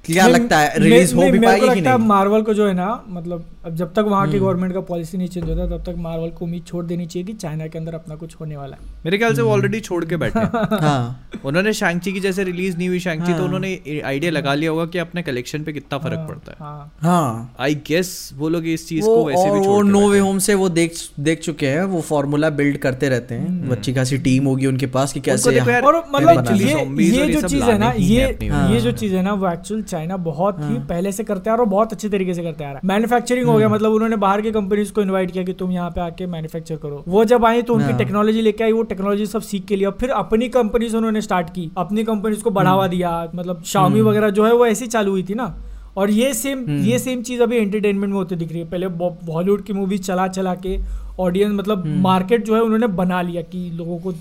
क्या 0.04 0.26
लगता 0.26 0.58
है 0.58 0.78
रिलीज़ 0.78 1.14
हो 1.14 1.22
भी 1.30 1.38
पाएगी 1.38 1.60
कि 1.60 1.74
लगता 1.74 1.96
नहीं? 1.96 2.06
मार्वल 2.08 2.42
को 2.42 2.54
जो 2.54 2.66
है 2.68 2.74
ना 2.74 2.88
मतलब 3.08 3.44
अब 3.66 3.74
जब 3.76 3.92
तक 3.94 4.04
वहाँ 4.08 4.26
की 4.26 4.32
हम्म। 4.32 4.44
गवर्नमेंट 4.44 4.72
का 4.74 4.80
पॉलिसी 4.80 5.18
नहीं 5.18 5.28
चेंज 5.28 5.44
होता 5.44 5.66
तब 5.66 5.82
तक 5.86 5.94
मार्वल 5.98 6.30
को 6.30 6.44
उम्मीद 6.44 6.62
छोड़ 6.66 6.84
देनी 6.84 7.06
चाहिए 7.06 7.26
कि 7.26 7.32
चाइना 7.34 7.66
के 7.66 7.78
अंदर 7.78 7.94
अपना 7.94 8.14
कुछ 8.14 8.34
होने 8.40 8.56
वाला 8.56 8.76
है। 8.76 8.88
मेरे 9.04 9.18
ख्याल 9.18 9.34
से 9.34 9.42
वो 9.42 9.50
ऑलरेडी 9.50 9.80
छोड़ 9.80 10.04
के 10.04 10.16
बैठे 10.16 10.38
हैं। 10.38 10.78
हाँ। 10.80 11.40
उन्होंने 11.44 11.72
शैंगची 11.72 12.12
की 12.12 12.20
जैसे 12.20 12.44
रिलीज़ 12.44 12.76
नहीं 12.76 12.88
हुई 12.88 12.98
शैंगची 13.00 13.32
तो 13.32 13.36
हाँ। 13.38 13.44
उन्होंने 13.44 14.00
आइडिया 14.04 14.30
लगा 14.32 14.54
लिया 14.54 14.70
होगा 14.70 14.84
कि 14.86 14.98
अपने 14.98 15.22
कलेक्शन 15.22 15.62
पे 15.64 15.72
कितना 15.72 15.98
फ़र्क 15.98 16.18
हाँ, 16.18 16.26
पड़ता 16.28 16.52
है। 16.52 16.56
हाँ। 16.60 16.92
हाँ। 17.00 17.54
आई 17.60 17.74
गेस 17.86 18.30
वो 18.36 18.48
लोग 18.48 18.66
इस 18.68 18.88
चीज़ 18.88 19.04
को 19.04 19.24
वैसे 19.26 19.44
भी 19.44 19.58
वो 19.58 19.64
छोड़ 19.64 19.84
के 19.86 19.90
नो 19.92 20.08
वे 20.10 20.18
होम 20.18 20.38
से 20.38 20.54
वो 20.54 20.68
देख 20.70 20.94
देख 21.20 21.40
चुके 21.40 21.68
हैं 21.68 21.84
वो 21.86 22.00
फॉर्मूला 22.00 22.50
बिल्ड 22.60 22.76
करते 22.78 23.08
रहते 23.08 23.34
हैं। 23.34 23.70
अच्छी 23.70 23.94
खासी 23.94 24.18
टीम 24.20 24.44
होगी 24.46 24.66
उनके 24.66 24.86
पास 24.96 25.12
कि 25.12 25.20
कैसे 25.20 25.60
और 25.80 26.02
मतलब 26.14 27.00
ये 27.00 27.26
जो 27.32 27.48
चीज़ 27.48 27.62
है 27.62 27.78
ना 27.78 27.92
ये 27.98 28.24
हैं 28.32 28.50
हाँ। 28.50 28.68
ये 28.72 28.80
जो 28.80 28.92
चीज़ 28.94 29.14
है 29.16 29.22
ना 29.22 29.32
वो 29.34 29.50
एक्चुअल 29.50 29.82
चाइना 29.90 30.16
बहुत 30.22 30.58
ही 30.60 30.78
पहले 30.88 31.12
से 31.12 31.24
करते 31.24 31.50
आ 31.50 31.52
रहा 31.52 31.54
है 31.54 31.60
और 31.60 31.70
बहुत 31.70 31.92
अच्छे 31.92 32.08
तरीके 32.08 32.34
से 32.34 32.42
करते 32.42 32.64
आ 32.64 32.68
रहा 32.68 32.76
है 32.76 32.88
मैन्युफैक्चरिंग 32.88 33.46
हो 33.46 33.56
गया 33.56 33.66
हम्म। 33.66 33.74
मतलब 33.74 33.92
उन्होंने 33.92 34.16
बाहर 34.18 34.40
की 34.40 34.50
कंपनीज़ 34.52 34.92
को 34.92 35.02
इनवाइट 35.02 35.30
किया 35.30 35.44
कि 35.44 35.52
तुम 35.54 35.72
यहाँ 35.72 35.90
पे 35.90 36.00
आके 36.00 36.26
मैन्युफैक्चर 36.28 36.76
करो 36.78 37.02
वो 37.08 37.24
जब 37.26 37.44
आई 37.44 37.62
तो 37.62 37.74
उनकी 37.74 37.88
हाँ। 37.88 37.98
टेक्नोलॉजी 37.98 38.42
लेके 38.42 38.64
आई 38.64 38.72
वो 38.72 38.82
टेक्नोलॉजी 38.90 39.26
सब 39.28 39.42
सीख 39.44 39.64
के 39.64 39.76
लिया 39.76 39.90
फिर 40.00 40.10
अपनी 40.18 40.48
कंपनीज़ 40.50 40.96
उन्होंने 40.96 41.20
स्टार्ट 41.22 41.50
की 41.50 41.70
अपनी 41.78 42.04
कंपनीज़ 42.04 42.42
को 42.42 42.50
बढ़ावा। 42.52 42.86
दिया 42.88 43.10
मतलब 43.34 43.62
शामी 43.66 44.00
वगैरह 44.02 44.30
जो 44.30 44.46
है 44.46 44.52
वो 44.54 44.66
ऐसी 44.66 44.86
चालू 44.88 45.10
हुई 45.10 45.22
थी 45.22 45.34
ना 45.34 45.54
और 45.96 46.10
ये 46.12 46.32
सेम। 46.34 46.64
ये 46.82 46.98
सेम 46.98 47.22
चीज़ 47.22 47.42
अभी 47.42 47.56
एंटरटेनमेंट 47.58 48.12
में 48.12 48.18
होती 48.18 48.36
दिख 48.36 48.50
रही 48.50 48.60
है 48.60 48.68
पहले 48.70 48.88
बॉलीवुड 48.88 49.62
की 49.62 49.72
मूवीज़ 49.72 50.02
चला 50.02 50.26
चला 50.28 50.54
के 50.56 50.78
ऑडियंस 51.20 51.54
मतलब। 51.54 51.86
मार्केट 52.02 52.44
जो 52.44 52.54
है 52.54 52.60
उन्होंने 52.62 52.86
बना 52.96 53.22
लिया 53.22 53.42
कि 53.44 53.70
लोगों 53.74 53.98
को 53.98 54.12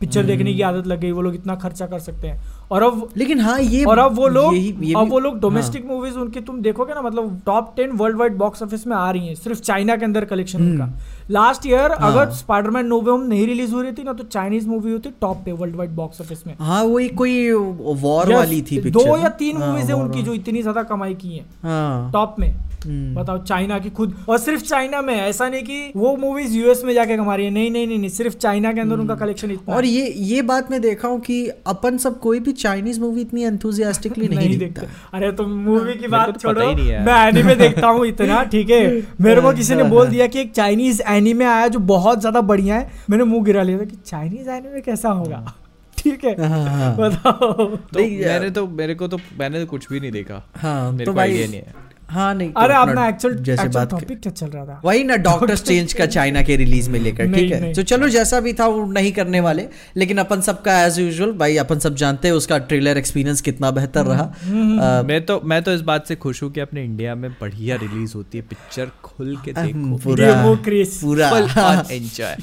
पिक्चर 0.00 0.22
देखने 0.22 0.52
की 0.54 0.62
आदत 0.62 0.86
लग 0.86 1.00
गई 1.00 1.10
वो 1.12 1.22
लोग 1.22 1.34
इतना 1.34 1.54
खर्चा 1.56 1.86
कर 1.86 1.98
सकते 1.98 2.28
हैं 2.28 2.57
और 2.70 2.82
अब 2.82 3.08
लेकिन 3.16 3.40
हाँ 3.40 3.58
ये 3.60 3.84
और 3.84 3.98
अब 3.98 4.16
वो 4.16 4.26
लोग 4.28 4.54
अब 4.96 5.08
वो 5.10 5.18
लोग 5.18 5.32
हाँ। 5.32 5.40
डोमेस्टिक 5.40 5.84
मूवीज़ 5.86 6.16
उनकी 6.18 6.40
तुम 6.40 6.60
देखोगे 6.62 6.94
ना 6.94 7.02
मतलब 7.02 7.40
top 7.46 7.72
ten 7.76 7.92
worldwide 8.16 8.36
box 8.36 8.62
office 8.62 8.86
में 8.86 8.96
आ 8.96 9.10
रही 9.10 9.28
है 9.28 9.34
सिर्फ़ 9.34 9.60
चाइना 9.60 9.96
के 9.96 10.04
अंदर 10.04 10.24
कलेक्शन। 10.24 10.62
उनका 10.62 10.88
लास्ट 11.30 11.66
ईयर 11.66 11.92
हाँ। 11.92 12.12
अगर 12.12 12.30
स्पाइडरमैन 12.32 12.86
नो 12.86 13.00
वे 13.00 13.10
होम 13.10 13.22
नहीं 13.22 13.46
रिलीज़ 13.46 13.74
हो 13.74 13.82
रही 13.82 13.92
थी 13.92 14.02
ना 14.02 14.12
तो 14.12 14.24
चाइनीज़ 14.26 14.68
मूवी 14.68 14.92
होती 14.92 15.10
टॉप 15.20 15.42
पे 15.44 15.52
वर्ल्ड 15.54 15.76
वाइड 15.76 15.94
बॉक्स 15.94 16.20
ऑफ़िस 16.20 16.46
में 16.46 16.54
हाँ 16.60 16.82
वो 16.84 16.98
एक 17.00 17.14
कोई 17.14 17.50
वॉर 17.50 18.32
वाली 18.34 18.62
थी 18.62 18.80
दो 18.90 19.16
या 19.16 19.28
तीन 19.38 19.56
हाँ, 19.56 19.68
मूवीज़ 19.68 19.88
है 19.88 19.96
उनकी 19.96 20.22
जो 20.22 20.34
इतनी 20.34 20.62
ज़्यादा 20.62 20.82
कमाई 20.84 21.14
की 21.14 21.36
है 21.36 21.44
हाँ 21.62 22.10
टॉप 22.12 22.36
में 22.38 22.48
हम्म। 22.48 22.67
बताओ 22.86 23.38
चाइना 23.42 23.78
की 23.78 23.90
खुद 23.90 24.14
और 24.28 24.38
सिर्फ़ 24.38 24.62
चाइना 24.62 25.00
में 25.02 25.14
ऐसा 25.14 25.48
नहीं 25.48 25.62
कि 25.62 25.92
वो 25.96 26.14
मूवीज़ 26.16 26.56
यूएस 26.56 26.82
में 26.84 26.92
जाके 26.94 27.16
कमा 27.16 27.34
रही 27.36 27.46
है। 27.46 27.52
नहीं 27.52 27.70
नहीं 27.70 27.86
नहीं 27.86 27.98
नहीं 27.98 28.08
सिर्फ़ 28.10 28.36
चाइना 28.36 28.72
के 28.72 28.80
अंदर 28.80 28.98
उनका 28.98 29.14
कलेक्शन 29.14 29.50
इतना 29.50 29.74
और 29.76 29.84
ये 29.84 30.06
ये 30.08 30.42
बात 30.42 30.70
मैं 30.70 30.80
देखा 30.80 31.08
हूँ 31.08 31.20
कि 31.20 31.46
अपन 31.66 31.98
सब 31.98 32.18
कोई 32.20 32.40
भी 32.40 32.52
चाइनीज़ 32.54 33.00
मूवी 33.00 33.20
इतनी 33.20 33.44
एंथुजियास्टिकली 33.44 34.28
नहीं, 34.34 34.58
देखता। 34.58 34.86
अरे 35.14 35.32
तुम 35.32 35.50
मूवी 35.64 35.94
की 35.94 36.08
बात 36.08 36.32
तो 36.32 36.38
छोड़ो। 36.40 36.68
ही 36.68 36.74
नहीं 36.74 36.88
है। 36.88 37.04
मैं 37.06 37.14
एनीमे 37.28 37.54
देखता 37.54 37.86
हूँ 37.86 38.06
इतना 38.06 38.42
ठीक 38.44 38.70
है? 38.70 38.82
मेरे 39.20 39.40
को 39.40 39.52
किसी 39.52 39.74
ने 39.74 39.82
बोल 39.82 40.06
दिया 40.06 40.26
कि 40.26 40.40
एक 40.40 40.52
चाइनीज़ 40.52 41.02
एनिमे 41.08 41.44
आया 41.44 41.68
जो 41.68 41.78
बहुत 41.88 42.20
ज़्यादा 42.20 42.40
बढ़िया 42.40 42.76
है। 42.76 42.90
मैंने 43.10 43.24
मुँह 43.24 43.44
गिरा 43.44 43.62
लिया 43.62 43.78
था 43.78 43.84
कि 43.84 43.96
चाइनीज़ 44.06 44.50
एनीमे 44.50 44.80
कैसा 44.80 45.08
होगा? 45.10 45.44
ठीक 45.98 46.24
है? 46.24 46.34
हाँ, 46.48 46.64
हाँ। 46.68 46.96
बताओ। 46.96 47.66
तो 47.66 48.00
मैंने 48.00 48.50
तो 48.50 48.66
मेरे 48.68 48.94
को 48.94 49.08
तो 49.08 49.18
मैंने 49.40 49.60
तो 49.60 49.66
कुछ 49.66 49.88
भी 49.92 50.00
नहीं 50.00 50.12
देखा। 50.12 50.42
हाँ 50.56 50.90
मेरे 50.92 51.04
तो 51.04 51.12
को 51.12 51.16
भाई 51.16 51.28
आइडिया 51.30 51.46
नहीं 51.46 51.60
है। 51.60 51.86
हाँ 52.08 52.34
नहीं 52.34 52.50
तो 52.50 52.60
अरे 52.60 52.74
अपना 52.74 52.90
अपना 52.90 53.06
एक्चुअल 53.08 53.34
जैसे 53.36 53.62
एक्चुअल 53.62 53.72
बात 53.74 53.90
टॉपिक 53.90 54.20
क्या 54.20 54.32
चल 54.32 54.46
रहा 54.46 54.64
था। 54.64 54.80
वही 54.84 55.02
ना 55.04 55.16
डॉक्टर 55.18 55.54
स्ट्रेंज 55.56 55.92
का 55.92 56.06
चाइना 56.08 56.42
के 56.42 56.56
रिलीज़ 56.56 56.88
में 56.90 56.98
लेकर 57.00 57.32
ठीक 57.32 57.52
है? 57.52 57.72
तो 57.74 57.82
चलो 57.82 58.08
जैसा 58.08 58.40
भी 58.40 58.52
था 58.52 58.66
वो 58.66 58.84
नहीं 58.92 59.12
करने 59.12 59.40
वाले। 59.40 59.66
लेकिन 59.96 60.18
अपन 60.18 60.40
सबका 60.40 60.78
एज 60.84 60.98
यूजुअल 60.98 61.32
भाई 61.38 61.56
अपन 61.56 61.78
सब 61.78 61.94
जानते 61.96 62.28
हैं 62.28 62.34
उसका 62.34 62.58
ट्रेलर 62.60 62.98
एक्सपीरियंस 62.98 63.40
कितना 63.40 63.70
बेहतर 63.70 64.06
रहा। 64.06 65.02
मैं 65.08 65.20
तो 65.26 65.40
मैं 65.44 65.62
तो 65.62 65.72
इस 65.72 65.80
बात 65.82 66.06
से 66.06 66.16
खुश 66.16 66.42
हूँ 66.42 66.50
कि 66.52 66.60
अपने 66.60 66.84
इंडिया 66.84 67.14
में 67.14 67.30
बढ़िया 67.40 67.76
रिलीज़ 67.82 68.14
होती 68.16 68.38
है। 68.38 68.44
पिक्चर 68.48 68.90
खुल 69.04 69.36
के 69.44 69.52
देखो। 69.52 69.96
पूरा। 70.04 70.32
पूरा। 71.02 71.28
एंजॉय 71.90 72.36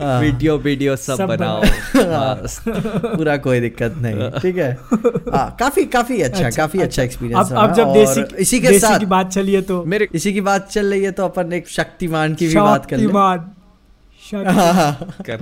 हाँ। 0.00 0.20
वीडियो 0.20 0.56
वीडियो 0.58 0.96
सब 0.98 1.24
बनाओ। 1.28 1.62
हाँ। 1.96 2.34
पूरा 2.68 3.36
कोई 3.38 3.60
दिक्कत 3.60 3.94
नहीं 3.98 4.30
ठीक 4.40 4.58
है? 4.58 4.70
हाँ 5.34 5.56
काफ़ी 5.60 5.84
काफ़ी 5.96 6.20
अच्छा 6.22 6.50
काफ़ी 6.56 6.80
अच्छा 6.80 7.02
एक्सपीरियंस 7.02 7.52
अब 7.52 7.58
अब 7.58 7.74
जब 7.74 8.36
इसी 8.38 8.60
के 8.60 8.78
साथ 8.78 9.04
की 9.06 9.10
बात 9.10 9.30
चली 9.30 9.52
है 9.52 9.62
तो। 9.62 9.84
मेरे 9.84 10.08
इसी 10.14 10.32
की 10.32 10.40
बात 10.40 10.68
चल 10.68 10.86
रही 10.86 11.04
है 11.04 11.10
तो 11.10 11.24
अपन 11.24 11.52
एक 11.52 11.68
शक्तिमान 11.68 12.34
की 12.34 12.48
भी 12.48 12.54
बात 12.54 12.86
कर 12.86 12.96
शक्तिमान। 12.96 13.50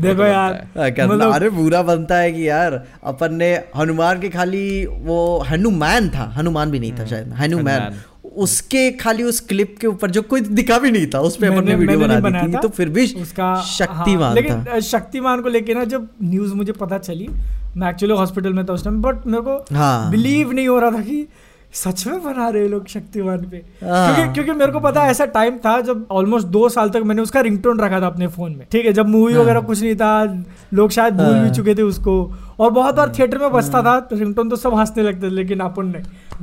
देखो 0.00 0.24
यार 0.24 0.52
है। 0.52 0.70
हाँ, 0.78 0.90
करना 0.90 1.14
मतलब- 1.14 1.34
अरे 1.34 1.50
बुरा 1.50 1.82
बनता 1.82 2.16
है 2.16 2.32
कि 2.32 2.48
यार 2.48 2.86
अपन 3.04 3.34
ने 3.34 3.64
हनुमान 3.76 4.20
के 4.20 4.28
खाली 4.28 4.86
वो 4.86 5.44
हनुमान 5.50 6.08
था 6.08 6.32
हनुमान 6.36 6.70
भी 6.70 6.78
नहीं 6.78 6.92
था 6.92 7.06
शायद 7.06 7.32
हनुमान। 7.32 7.94
उसके 8.36 8.90
खाली 8.90 9.22
उस 9.22 9.40
क्लिप 9.40 9.76
के 9.80 9.86
ऊपर 9.86 10.10
जो 10.10 10.22
कोई 10.22 10.40
दिखा 10.40 10.78
भी 10.78 10.90
नहीं 10.90 11.06
था 11.06 11.20
उस 11.20 11.36
पे 11.36 11.46
अपन 11.46 11.64
ने 11.64 11.74
वीडियो 11.74 11.98
बना 11.98 12.14
दी 12.14 12.20
बनाया 12.20 12.48
थी 12.48 12.52
तो 12.52 12.68
फिर 12.68 12.88
भी 12.88 13.22
उसका 13.22 13.62
शक्तिमान 13.62 14.22
हाँ, 14.22 14.34
लेकिन 14.34 14.80
शक्तिमान 14.80 15.40
को 15.40 15.48
लेके 15.48 15.74
ना 15.74 15.84
जब 15.84 16.08
न्यूज़ 16.22 16.54
मुझे 16.54 16.72
पता 16.72 16.98
चली 16.98 17.28
मैं 17.76 17.90
एक्चुअली 17.90 18.14
हॉस्पिटल 18.14 18.52
में 18.52 18.66
था 18.66 18.72
उस 18.72 18.84
टाइम 18.84 19.02
बट 19.02 19.26
मेरे 19.26 19.42
को 19.42 19.74
हाँ। 19.74 20.10
बिलीव 20.10 20.52
नहीं 20.52 20.68
हो 20.68 20.78
रहा 20.78 20.90
था 20.90 21.00
कि 21.00 21.28
सच 21.74 22.06
में 22.06 22.22
बना 22.24 22.48
रहे 22.48 22.68
लोग 22.68 22.86
शक्तिमान 22.88 23.44
पे। 23.50 23.56
हाँ। 23.82 24.14
क्योंकि 24.14 24.32
क्योंकि 24.34 24.52
मेरे 24.52 24.72
को 24.72 24.80
पता 24.80 25.02
है 25.02 25.10
ऐसा 25.10 25.24
टाइम 25.26 25.56
था 25.58 25.80
जब 25.80 26.06
ऑलमोस्ट 26.10 26.46
दो 26.46 26.68
साल 26.68 26.90
तक 26.90 27.02
मैंने 27.04 27.22
उसका 27.22 27.40
रिंगटोन 27.40 27.80
रखा 27.80 28.00
था 28.00 28.06
अपने 28.06 28.26
फ़ोन 28.28 28.52
में। 28.52 28.66
ठीक 28.72 28.86
है 28.86 28.92
जब 28.92 29.08
मूवी 29.08 29.34
वगैरह 29.34 29.60
कुछ 29.62 29.80
नहीं 29.82 29.94
था 29.96 30.44
लोग 30.74 30.90
शायद 30.90 31.14
भूल 31.14 31.32
भी 31.32 31.40
हाँ। 31.40 31.50
चुके 31.50 31.74
थे 31.74 31.82
उसको। 31.82 32.14
और 32.60 32.70
बहुत 32.70 32.94
बार 32.94 33.12
थिएटर 33.18 33.38
में 33.38 33.50
बजता 33.52 33.82
था 33.82 33.98
तो 34.00 34.16
रिंगटोन 34.16 34.50
तो 34.50 34.56
सब 34.56 34.74
हंसने 34.74 35.02
लगते 35.02 35.26
थे 35.26 35.30
लेकिन 35.30 35.60
अपन 35.60 35.86
ने 35.86 35.98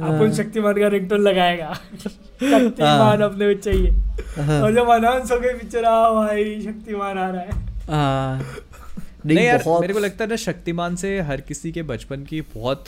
अपन 0.05 0.31
शक्तिमान 0.33 0.73
का 0.73 0.87
रिंगटोन 0.87 1.21
लगाएगा। 1.21 1.73
शक्तिमान 1.95 3.21
अपने 3.21 3.47
में 3.47 3.59
चाहिए 3.59 3.91
हाँ। 4.37 4.61
और 4.61 4.73
जब 4.73 4.89
अनाउंस 4.89 5.31
हो 5.31 5.39
गई 5.39 5.53
पिक्चर 5.53 5.85
आ 5.85 6.09
भाई 6.13 6.61
शक्तिमान 6.61 7.17
आ 7.17 7.29
रहा 7.29 7.41
है। 7.41 7.49
हाँ। 7.89 8.41
नहीं 9.25 9.37
यार 9.37 9.63
मेरे 9.81 9.93
को 9.93 9.99
लगता 9.99 10.23
है 10.23 10.29
ना 10.29 10.35
शक्तिमान 10.37 10.95
से 10.95 11.19
हर 11.21 11.41
किसी 11.41 11.71
के 11.71 11.83
बचपन 11.83 12.23
की 12.23 12.41
बहुत 12.55 12.85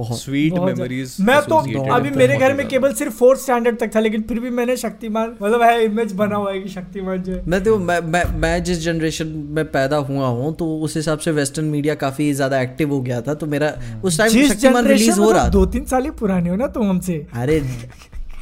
स्वीट 0.00 0.52
मेमोरीज 0.54 1.16
मैं 1.20 1.40
तो 1.42 1.56
अभी 1.94 2.10
मेरे 2.12 2.36
घर 2.36 2.54
में। 2.54 2.66
केवल 2.68 2.92
सिर्फ़ 2.94 3.14
फोर्थ 3.14 3.40
स्टैंडर्ड 3.40 3.78
तक 3.78 3.94
था 3.94 4.00
लेकिन 4.00 4.22
फिर 4.22 4.40
भी 4.40 4.50
मैंने 4.50 4.76
शक्तिमान 4.76 5.34
मतलब 5.42 5.62
है 5.62 5.84
इमेज 5.84 6.12
बना 6.14 6.36
हुआ 6.36 6.52
है 6.52 6.60
कि 6.60 6.68
शक्तिमान 6.70 7.22
जो 7.22 7.40
मैं 7.46 7.62
तो 7.64 7.78
मैं 7.80 8.00
मैं 8.06 8.24
मैं 8.38 8.62
जिस 8.64 8.80
जनरेशन 8.80 9.28
में 9.50 9.64
पैदा 9.72 9.96
हुआ 10.08 10.28
हूँ 10.28 10.54
तो 10.56 10.66
उस 10.78 10.96
हिसाब 10.96 11.18
से 11.18 11.30
वेस्टर्न 11.32 11.66
मीडिया 11.68 11.94
काफ़ी 11.96 12.32
ज़्यादा 12.34 12.60
एक्टिव 12.60 12.92
हो 12.92 13.00
गया 13.02 13.20
था 13.22 13.34
तो 13.34 13.46
मेरा 13.48 13.72
उस 14.04 14.18
टाइम 14.18 14.48
शक्तिमान 14.48 14.86
रिलीज़ 14.86 15.20
हो 15.20 15.30
रहा 15.30 15.44
तो 15.44 15.58
दो 15.58 15.66
तीन 15.72 15.84
साल 15.86 16.04
ही 16.04 16.10
पुराने 16.18 16.50
हो 16.50 16.56
ना 16.56 16.66
तुम 16.68 16.88
हमसे। 16.88 17.24
अरे 17.34 17.60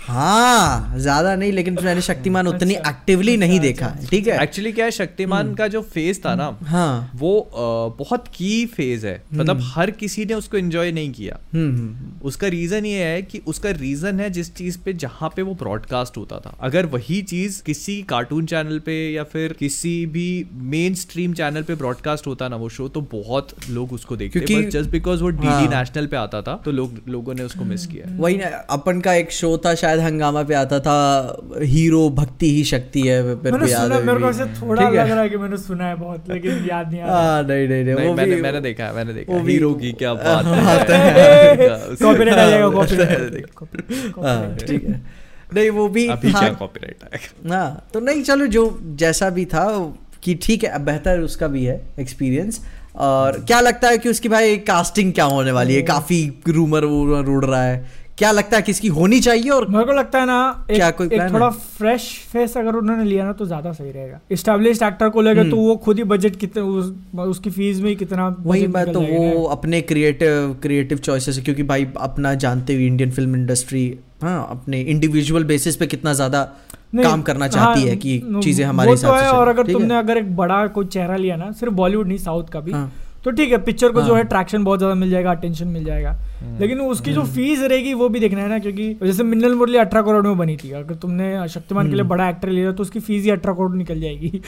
हाँ 0.07 0.99
ज़्यादा 0.99 1.35
नहीं 1.37 1.53
लेकिन 1.53 1.79
मैंने 1.85 2.01
शक्तिमान 2.01 2.47
उतनी 2.47 2.75
अच्छा, 2.75 2.91
एक्टिवली 2.91 3.37
नहीं 3.37 3.59
अच्छा, 3.61 3.63
देखा 3.63 4.09
ठीक 4.11 4.27
है? 4.27 4.43
एक्चुअली 4.43 4.73
क्या 4.73 4.85
है 4.85 4.91
शक्तिमान 4.91 5.55
का 5.55 5.69
जो 5.69 5.81
फ़ेज़ 5.83 6.21
था 6.21 6.35
ना 6.35 6.59
हाँ। 6.63 7.11
वो 7.15 7.51
बहुत 7.99 8.25
की 8.29 8.67
फ़ेज़ 8.67 9.07
है। 9.07 9.23
मतलब 9.35 9.61
हर 9.63 9.91
किसी 9.91 10.25
ने 10.25 10.35
उसको 10.35 10.57
एंजॉय 10.57 10.93
नहीं 10.93 11.13
किया। 11.13 11.39
हम्म 11.55 11.77
हम्म। 11.77 12.27
उसका 12.27 12.49
रीजन 12.49 12.87
ये 12.87 13.05
है 13.05 13.23
कि 13.23 13.41
उसका 13.47 13.71
रीजन 13.71 14.21
है 14.21 14.31
जिस 14.31 14.55
चीज़ 14.55 14.79
पे 14.85 14.93
जहाँ 14.93 15.33
पे 15.37 15.43
वो 15.43 15.55
ब्रॉडकास्ट 15.55 16.17
होता 16.17 16.39
था। 16.39 16.57
अगर 16.61 16.87
वही 16.87 17.23
चीज़ 17.23 17.63
किसी 17.63 18.03
कार्टून 18.03 18.47
चैनल 18.47 18.79
पे 18.79 19.13
या 19.13 19.25
फिर 19.25 19.53
किसी 19.53 19.95
भी 20.07 20.27
मेन 20.53 20.95
स्ट्रीम 20.95 21.33
चैनल 21.33 21.63
पे 21.63 21.75
ब्रॉडकास्ट 21.75 22.27
होता 22.27 22.49
ना 22.49 22.57
वो 22.57 22.69
शो 22.69 22.89
तो 22.89 23.01
बहुत 23.13 23.49
लोग 23.71 23.93
उसको 23.93 24.17
देखते 24.17 24.41
क्योंकि- 24.41 24.71
जस्ट 24.71 24.91
बिकॉज़ 24.91 25.23
वो 25.23 25.29
डीडी 25.31 25.47
हाँ। 25.47 25.69
नेशनल 25.69 26.07
पे 26.07 26.17
आता 26.17 26.43
था 26.43 26.63
तो 26.65 26.73
लोग 26.73 27.01
लोगों 27.09 27.35
ने 27.35 27.43
उसको 27.43 27.65
मिस 27.65 27.87
किया 27.87 28.17
वही 28.19 28.37
ना 28.37 28.47
अपन 28.71 29.01
का 29.01 29.15
एक 29.15 29.33
शो 29.33 29.57
था 29.67 29.75
शायद 29.75 29.94
हंगामा 30.01 30.43
पे 30.43 30.55
आता 30.55 30.79
था 30.81 30.95
हीरो 31.63 32.09
भक्ति 32.11 32.51
ही 32.57 32.65
शक्ति 32.65 33.01
है 33.01 33.23
मेरे 33.23 33.37
को 33.37 33.57
मैंने 33.59 33.71
याद 33.73 33.83
सुना 33.83 33.95
है 33.95 34.03
मेरे 34.07 34.19
को 34.21 34.29
ऐसे 34.29 34.45
थोड़ा 34.61 34.89
लग 34.89 34.97
रहा 35.11 35.21
है 35.21 35.29
कि 35.29 35.37
मैंने 35.37 35.57
सुना 35.57 35.87
है 35.87 35.95
बहुत 35.97 36.31
लेकिन 36.31 36.67
याद 36.71 36.91
नहीं 36.93 37.01
आ 37.01 37.07
रहा। 37.07 37.21
हाँ 37.23 37.43
नहीं 37.43 37.69
नहीं 37.69 37.85
नहीं 37.85 38.09
वो 38.09 38.15
मैंने 38.15 38.35
भी 38.35 38.43
मैंने 38.43 38.61
देखा 38.61 38.85
है 38.85 38.95
मैंने 38.97 39.13
देखा। 39.13 39.33
वो 39.33 39.41
हीरो 39.47 39.73
की 39.75 39.93
क्या 39.93 40.15
बात 40.15 40.91
है। 40.91 41.69
कॉपीराइट 42.03 42.39
आ 42.39 42.49
जाएगा 42.51 42.69
कॉपीराइट 42.69 44.15
हाँ 44.25 44.55
ठीक 44.67 44.85
है। 44.85 45.01
नहीं 45.55 45.71
वो 45.71 45.89
भी 45.89 46.07
अभी 46.09 46.33
क्या 46.33 46.49
कॉपीराइट 46.53 47.05
आएगा? 47.05 47.55
हाँ 47.57 47.89
तो 47.95 48.01
नहीं 48.01 48.23
चलो 48.23 48.47
जो 48.47 48.79
जैसा 48.97 49.31
भी 49.31 49.45
था 49.45 49.67
कि 50.23 50.35
ठीक 50.43 50.65
है 50.65 50.85
बेहतर 50.85 51.21
उसका 51.21 51.47
भी 51.49 51.65
है 51.65 51.81
एक्सपीरियंस 52.01 52.61
और 52.97 53.39
क्या 53.47 53.61
लगता 53.61 53.89
है 53.89 53.99
कि 53.99 54.09
उसकी 54.09 54.29
भाई 54.29 54.57
कास्टिंग 54.57 55.13
क्या 55.13 55.25
होने 55.25 55.53
वाली 55.53 55.75
है? 55.75 55.83
काफ़ी 55.83 56.21
रूमर 56.49 56.85
उड़ 56.85 57.45
रहा 57.45 57.63
है। 57.63 58.04
क्या 58.19 58.31
लगता 58.31 58.57
है 58.57 58.63
किसकी 58.63 58.89
होनी 58.89 59.19
चाहिए 59.21 59.51
और 59.51 59.67
मेरे 59.69 59.85
को 59.85 59.93
लगता 59.93 60.19
है 60.19 60.27
ना 60.27 60.67
एक, 60.71 60.77
क्या 60.77 60.91
कोई 60.91 61.07
एक 61.07 61.33
थोड़ा 61.33 61.49
फ्रेश 61.51 62.03
फेस 62.33 62.57
अगर 62.57 62.75
उन्होंने 62.77 63.05
लिया 63.05 63.25
ना 63.25 63.33
तो 63.33 63.47
ज़्यादा 63.47 63.73
सही 63.73 63.91
रहेगा। 63.91 64.21
स्टैब्लिश 64.33 64.83
एक्टर 64.83 65.09
को 65.09 65.23
लेकर 65.23 65.51
तो 65.51 65.57
वो 65.57 65.75
खुद 65.77 65.99
ही 65.99 66.05
बजट 66.05 66.37
कितने 66.37 66.63
उस, 66.63 66.93
उसकी 67.19 67.51
फ़ीस 67.51 67.81
में 67.81 67.89
ही 67.89 67.95
कितना 67.97 68.29
वही 68.41 68.67
मैं 68.67 68.93
तो 68.93 69.01
वो 69.01 69.45
अपने 69.53 69.81
क्रिएटिव 69.83 70.57
क्रिएटिव 70.63 70.99
चॉइसेस 71.01 71.39
क्योंकि 71.45 71.63
भाई 71.65 71.87
अपना 72.01 72.35
जानते 72.45 72.75
हुए 72.75 72.87
इंडियन 72.87 73.11
फ़िल्म 73.11 73.35
इंडस्ट्री 73.37 73.87
हाँ 74.23 74.47
अपने 74.51 74.81
इंडिविजुअल 74.83 75.45
बेसिस 75.45 75.77
पे 75.77 75.87
कितना 75.87 76.13
ज़्यादा 76.13 76.43
काम 76.97 77.23
करना 77.23 77.49
चाहती 77.49 77.81
हाँ, 77.81 77.89
है 77.89 77.97
कि 77.97 78.41
चीज़ें 78.45 78.65
हमारे 78.65 78.91
हिसाब 78.91 79.15
तो 79.15 79.21
से 79.21 79.37
और 79.37 79.49
अगर 79.49 79.73
तुमने 79.73 79.97
अगर 79.99 80.19
एक 80.19 80.35
बड़ा 80.37 80.67
कोई 80.69 80.87
चेहरा 80.87 81.17
लिया 81.17 81.37
ना 81.37 81.51
सिर्फ़ 81.53 81.75
बॉलीवुड 81.75 82.09
नहीं 82.09 82.19
साउथ 82.19 82.49
का 82.49 82.61
भी 82.61 82.73
हाँ। 82.73 82.93
तो 83.25 83.31
ठीक 83.31 83.53
है 83.53 83.59
पिक्चर 83.65 83.93
को 83.93 84.03
जो 84.03 84.15
है। 84.15 84.23
ट्रैक्शन 84.25 84.65
बहुत 84.65 84.79
ज़्यादा 84.79 84.95
मिल 84.95 85.11
जाएगा 85.11 85.31
अटेंशन 85.31 85.69
मिल 85.69 85.85
जाएगा। 85.85 86.11
लेकिन 86.61 86.81
उसकी 86.81 87.13
जो 87.13 87.23
फ़ीस 87.27 87.61
रहेगी 87.61 87.95
वो 87.95 88.09
भी 88.09 88.21
देखना 88.21 88.43
है 88.43 88.49
ना 88.49 88.59
क्योंकि 88.59 88.93
जैसे 89.03 89.23
मिन्नल 89.23 89.55
मुरली 89.55 89.79
अठारह 89.79 90.03
करोड़ 90.03 90.27
में 90.27 90.39
बनी 90.39 90.57
थी 90.57 90.71
अगर 90.73 90.95
तुमने 90.95 91.49
शक्तिमान 91.49 91.89
के 91.89 91.95
लिए 91.95 92.05
बड़ा 92.05 92.29
एक्टर 92.29 92.49
लिया 92.49 92.73
तो 92.73 92.83
उसकी 92.83 93.01
फ़ीस 93.01 93.23
ही 93.25 93.31
अठारह 93.31 93.55
करोड़ 93.55 93.75
निकल 93.75 94.01
जाएगी। 94.01 94.41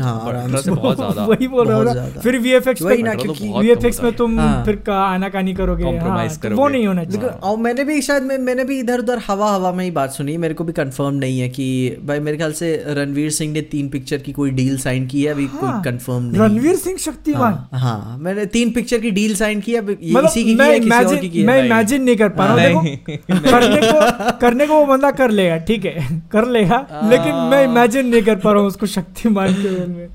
हाँ 0.00 1.26
वही 1.28 1.48
बोल 1.48 1.68
रहा 1.68 1.78
हूँ। 1.78 2.10
फिर 2.22 2.36
अठारह 2.36 3.14
तो 3.14 3.22
क्योंकि 3.22 3.48
बहुत 3.48 3.64
वीएफएक्स 3.64 3.98
कम 3.98 4.04
में 4.04 4.16
तुम 4.16 4.38
हाँ। 4.40 4.64
फिर 4.64 4.76
का 4.76 4.98
आनाकानी 5.04 5.54
करोगे। 5.54 5.84
हाँ, 5.84 6.28
तो 6.28 6.56
वो 6.56 6.68
नहीं 6.68 6.86
होना 6.86 7.04
चाहिए। 7.04 7.28
और 7.28 7.56
मैंने 7.58 7.84
भी 7.84 8.00
शायद 8.02 8.22
मैंने 8.22 8.64
भी 8.64 8.78
इधर 8.80 8.98
उधर 8.98 9.20
हवा 9.26 9.50
हवा 9.54 9.72
में 9.72 9.84
ही 9.84 9.90
बात 9.90 10.10
सुनी 10.10 10.36
मेरे 10.36 10.54
को 10.54 10.64
भी 10.64 10.72
कंफर्म 10.72 11.14
नहीं 11.14 11.38
है 11.40 11.48
कि 11.48 11.66
भाई 12.04 12.20
मेरे 12.20 12.36
ख्याल 12.36 12.52
से 12.52 12.72
रणवीर 12.88 13.30
सिंह 13.30 13.52
ने 13.52 13.60
तीन 13.72 13.88
पिक्चर 13.88 14.18
की 14.18 14.32
कोई 14.32 14.50
डील 14.52 14.78
साइन 14.78 15.06
की 15.06 15.22
है 15.24 15.32
अभी 15.32 15.46
कोई 15.46 15.68
हाँ, 15.68 15.82
कंफर्म 15.82 16.22
नहीं। 16.22 16.42
रणवीर 16.42 16.76
सिंह 16.76 16.96
शक्तिमान? 16.98 17.52
हाँ, 17.72 17.80
हाँ 17.80 18.18
मैंने 18.18 18.46
तीन 18.48 18.70
पिक्चर 18.70 19.00
की 19.00 19.10
डील 19.12 19.34
साइन 19.34 19.60
की 19.60 19.72
है 19.74 19.80
मतलब 19.82 20.24
इसी 20.24 20.44
की 20.44 20.54
की 20.54 20.62
है 20.62 21.13
इमेजिन 21.16 21.46
मैं 21.46 21.64
इमेजिन 21.64 22.02
नहीं 22.02 22.16
कर 22.16 22.28
पा 22.28 22.46
रहा 22.54 22.68
हूँ। 22.68 22.96
करने 23.06 23.80
को 23.82 24.38
करने 24.40 24.66
को 24.66 24.74
वो 24.74 24.86
बंदा 24.86 25.10
कर 25.10 25.30
लेगा 25.30 25.56
ठीक 25.68 25.84
है? 25.84 26.06
कर 26.32 26.48
लेगा 26.48 26.86
लेकिन 27.10 27.34
मैं 27.50 27.64
इमेजिन 27.64 28.06
नहीं 28.06 28.22
कर 28.22 28.36
पा 28.36 28.52
रहा 28.52 28.60
हूँ 28.60 28.68
उसको 28.68 28.86
शक्तिमान 28.86 29.54
के 29.54 29.68
रोल 29.68 29.86
में। 29.88 30.08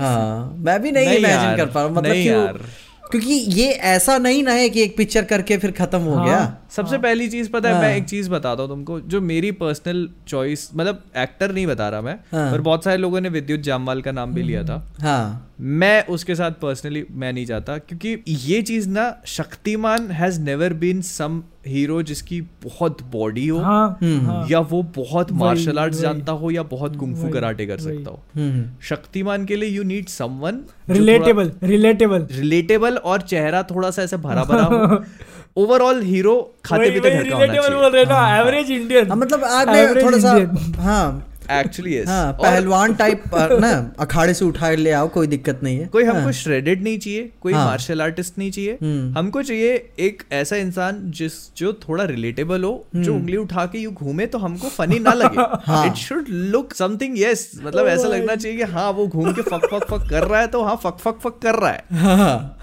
हाँ 0.00 0.54
मैं 0.56 0.80
भी 0.82 0.90
नहीं 0.92 1.16
इमेजिन 1.18 1.56
कर 1.56 1.66
पा 1.66 1.80
रहा 1.80 1.88
हूँ 1.88 1.96
मतलब। 1.96 2.66
क्योंकि 3.10 3.34
ये 3.54 3.66
ऐसा 3.88 4.16
नहीं 4.18 4.42
ना 4.42 4.52
है 4.52 4.68
कि 4.68 4.82
एक 4.82 4.96
पिक्चर 4.96 5.24
करके 5.24 5.56
फिर 5.58 5.70
खत्म 5.70 5.98
हो 5.98 6.14
हाँ। 6.14 6.24
गया। 6.26 6.38
सबसे 6.70 6.94
हाँ, 6.94 7.02
पहली 7.02 7.28
चीज़ 7.28 7.50
पता 7.50 7.68
है 7.68 7.74
हाँ, 7.74 7.82
मैं 7.82 7.88
हाँ। 7.88 7.96
एक 7.96 8.04
चीज़ 8.04 8.30
बताता 8.30 8.62
हूँ 8.62 8.68
तुमको 8.70 8.98
जो 9.00 9.20
मेरी 9.20 9.50
पर्सनल 9.52 10.08
चॉइस 10.28 10.68
मतलब 10.76 11.02
एक्टर 11.16 11.52
नहीं 11.52 11.66
बता 11.66 11.88
रहा 11.88 12.00
मैं 12.00 12.14
हाँ। 12.32 12.50
पर 12.52 12.60
बहुत 12.60 12.84
सारे 12.84 12.96
लोगों 12.96 13.20
ने 13.20 13.28
विद्युत 13.28 13.60
जामवाल 13.60 14.02
का 14.02 14.12
नाम 14.12 14.32
भी 14.34 14.42
लिया 14.42 14.62
था। 14.64 14.82
हाँ। 15.02 15.53
मैं 15.64 16.06
उसके 16.06 16.34
साथ 16.34 16.50
पर्सनली 16.50 17.04
मैं 17.10 17.32
नहीं 17.32 17.44
जाता 17.46 17.76
क्योंकि 17.78 18.16
ये 18.26 18.60
चीज़ 18.62 18.88
ना 18.88 19.04
Shaktimaan 19.26 20.10
has 20.10 20.40
never 20.40 20.72
been 20.72 21.00
some 21.02 21.42
hero 21.66 22.02
जिसकी 22.02 22.40
बहुत 22.64 23.02
बॉडी 23.12 23.46
हो 23.48 23.58
हाँ 23.58 23.98
हम्म। 24.02 24.26
हाँ। 24.26 24.46
या 24.50 24.58
वो 24.60 24.82
बहुत 24.96 25.32
मार्शल 25.32 25.78
आर्ट्स 25.78 26.00
जानता 26.00 26.32
हो 26.32 26.50
या 26.50 26.62
बहुत 26.62 26.96
कुंफू 26.96 27.28
कराटे 27.28 27.66
कर 27.66 27.78
सकता 27.78 28.10
हो। 28.10 28.20
हम्म 28.34 28.64
शक्तिमान 28.88 29.44
के 29.44 29.56
लिए 29.56 29.68
you 29.68 29.82
need 29.82 30.08
someone 30.08 30.60
relatable 30.90 31.52
relatable 31.62 32.26
relatable 32.30 32.96
और 32.96 33.20
चेहरा 33.22 33.62
थोड़ा 33.62 33.90
सा 33.90 34.02
ऐसे 34.02 34.16
भरा 34.16 34.44
भरा 34.44 34.64
हो। 34.64 35.02
ओवरऑल 35.62 36.02
हीरो 36.02 36.34
खाते 36.64 36.90
पीते 36.90 37.10
घर 37.10 37.28
का 37.30 37.36
होना 37.36 37.44
रिलेटेबल 37.44 37.74
बोल 37.74 37.92
रहे 37.92 38.04
चाहिए 38.04 38.40
एवरेज 38.40 38.70
इंडियन 38.70 39.08
हाँ, 39.08 39.16
मतलब 39.16 39.44
आज 39.44 39.68
थोड़ा 40.02 40.18
सा 40.18 40.82
हाँ 40.82 41.33
एक्चुअली 41.50 41.96
यस 41.96 42.08
हाँ 42.08 42.32
पहलवान 42.32 42.94
टाइप 42.94 43.22
ना 43.60 43.70
अखाड़े 44.00 44.34
से 44.34 44.44
उठा 44.44 44.70
ले 44.70 44.90
आओ 44.92 45.08
कोई 45.08 45.26
दिक्कत 45.26 45.60
नहीं 45.62 45.78
है 45.78 45.86
कोई 45.86 46.04
हाँ, 46.04 46.14
हमको 46.14 46.32
श्रेडेड 46.32 46.82
नहीं 46.82 46.98
चाहिए 46.98 47.30
कोई 47.40 47.52
हाँ। 47.52 47.64
मार्शल 47.66 48.02
आर्टिस्ट 48.02 48.38
नहीं 48.38 48.50
चाहिए 48.50 48.78
हम्म। 48.82 49.18
हमको 49.18 49.42
चाहिए 49.42 49.74
एक 49.98 50.22
ऐसा 50.32 50.56
इंसान 50.56 51.00
जिस 51.12 51.32
जो 51.56 51.72
थोड़ा 51.88 52.04
रिलेटेबल 52.04 52.64
हो 52.64 52.72
जो 52.94 53.00
हम्म। 53.02 53.14
उंगली 53.14 53.36
उठा 53.36 53.66
के 53.66 53.78
यू 53.78 53.90
घूमे 53.92 54.26
तो 54.26 54.38
हमको 54.38 54.68
फनी 54.70 54.98
ना 54.98 55.12
लगे 55.14 55.40
हाँ। 55.66 55.86
It 55.86 55.94
should 55.98 56.28
look 56.28 56.74
something 56.74 57.18
yes 57.18 57.50
मतलब 57.62 57.86
ऐसा 57.88 58.08
लगना 58.08 58.34
चाहिए 58.36 58.56
कि 58.56 58.72
हाँ 58.72 58.90
वो 58.92 59.06
घूम 59.06 59.32
के 59.32 59.42
फक 59.42 59.68
फक 59.72 59.88
फक 59.90 60.08
कर 60.10 60.24
रहा 60.24 60.40
है 60.40 60.46
तो 60.46 60.62
हाँ 60.64 60.76
फक 60.84 60.98
फक 60.98 61.18
फक 61.20 61.38
कर 61.42 61.54
रहा 61.56 61.70
है 61.70 61.84
हाँ, 61.98 62.58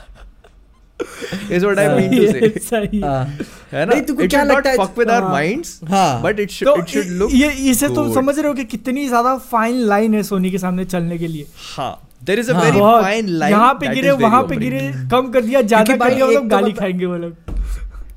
is 1.52 1.66
what 1.66 1.80
I 1.80 1.88
mean 2.00 2.18
to 2.18 2.32
say 2.32 2.50
सही 2.62 3.00
है। 3.00 3.08
हाँ। 3.08 3.24
है 3.74 3.86
ना 3.86 3.94
नहीं, 3.94 4.02
तुमको 4.04 4.28
क्या 4.28 4.44
लगता 4.44 4.70
है- 4.70 4.78
फक 4.80 4.98
विद 5.00 5.10
आवर 5.10 5.24
हाँ। 5.24 5.32
माइंड्स 5.32 5.80
हाँ। 5.90 6.22
बट 6.22 6.40
इट 6.40 6.50
तो 6.50 6.54
शुड 6.56 6.80
इट 6.80 6.88
शुड 6.94 7.12
लुक 7.18 7.32
ये 7.34 7.50
इसे 7.72 7.88
तुम 7.96 8.14
समझ 8.14 8.38
रहे 8.40 8.48
हो 8.48 8.54
कि 8.54 8.64
कितनी 8.68 9.08
ज़्यादा 9.08 9.36
फाइन 9.52 9.80
लाइन 9.88 10.14
है 10.14 10.24
सोनी 10.24 10.52
के 10.52 10.58
सामने 10.58 10.86
चलने 10.86 11.18
के 11.18 11.28
लिए 11.28 11.46
हाँ 11.76 11.92
there 12.24 12.40
is 12.40 12.52
a. 12.52 12.60
Very 12.62 12.80
fine 12.80 13.28
line 13.36 13.54
यहाँ 13.54 13.74
पे 13.74 13.94
गिरे 13.96 14.12
वहाँ 14.24 14.42
पे 14.48 14.56
गिरे 14.58 14.80
कम 15.12 15.32
कर 15.32 15.42
दिया 15.42 15.62
ज़्यादा 15.64 15.96
कर 15.96 16.14
दिया 16.14 16.26
वो 16.26 16.32
लोग 16.32 16.44
तो 16.44 16.50
गाली 16.50 16.72
खाएँगे 16.74 17.06
वो 17.06 17.18
लोग 17.18 17.50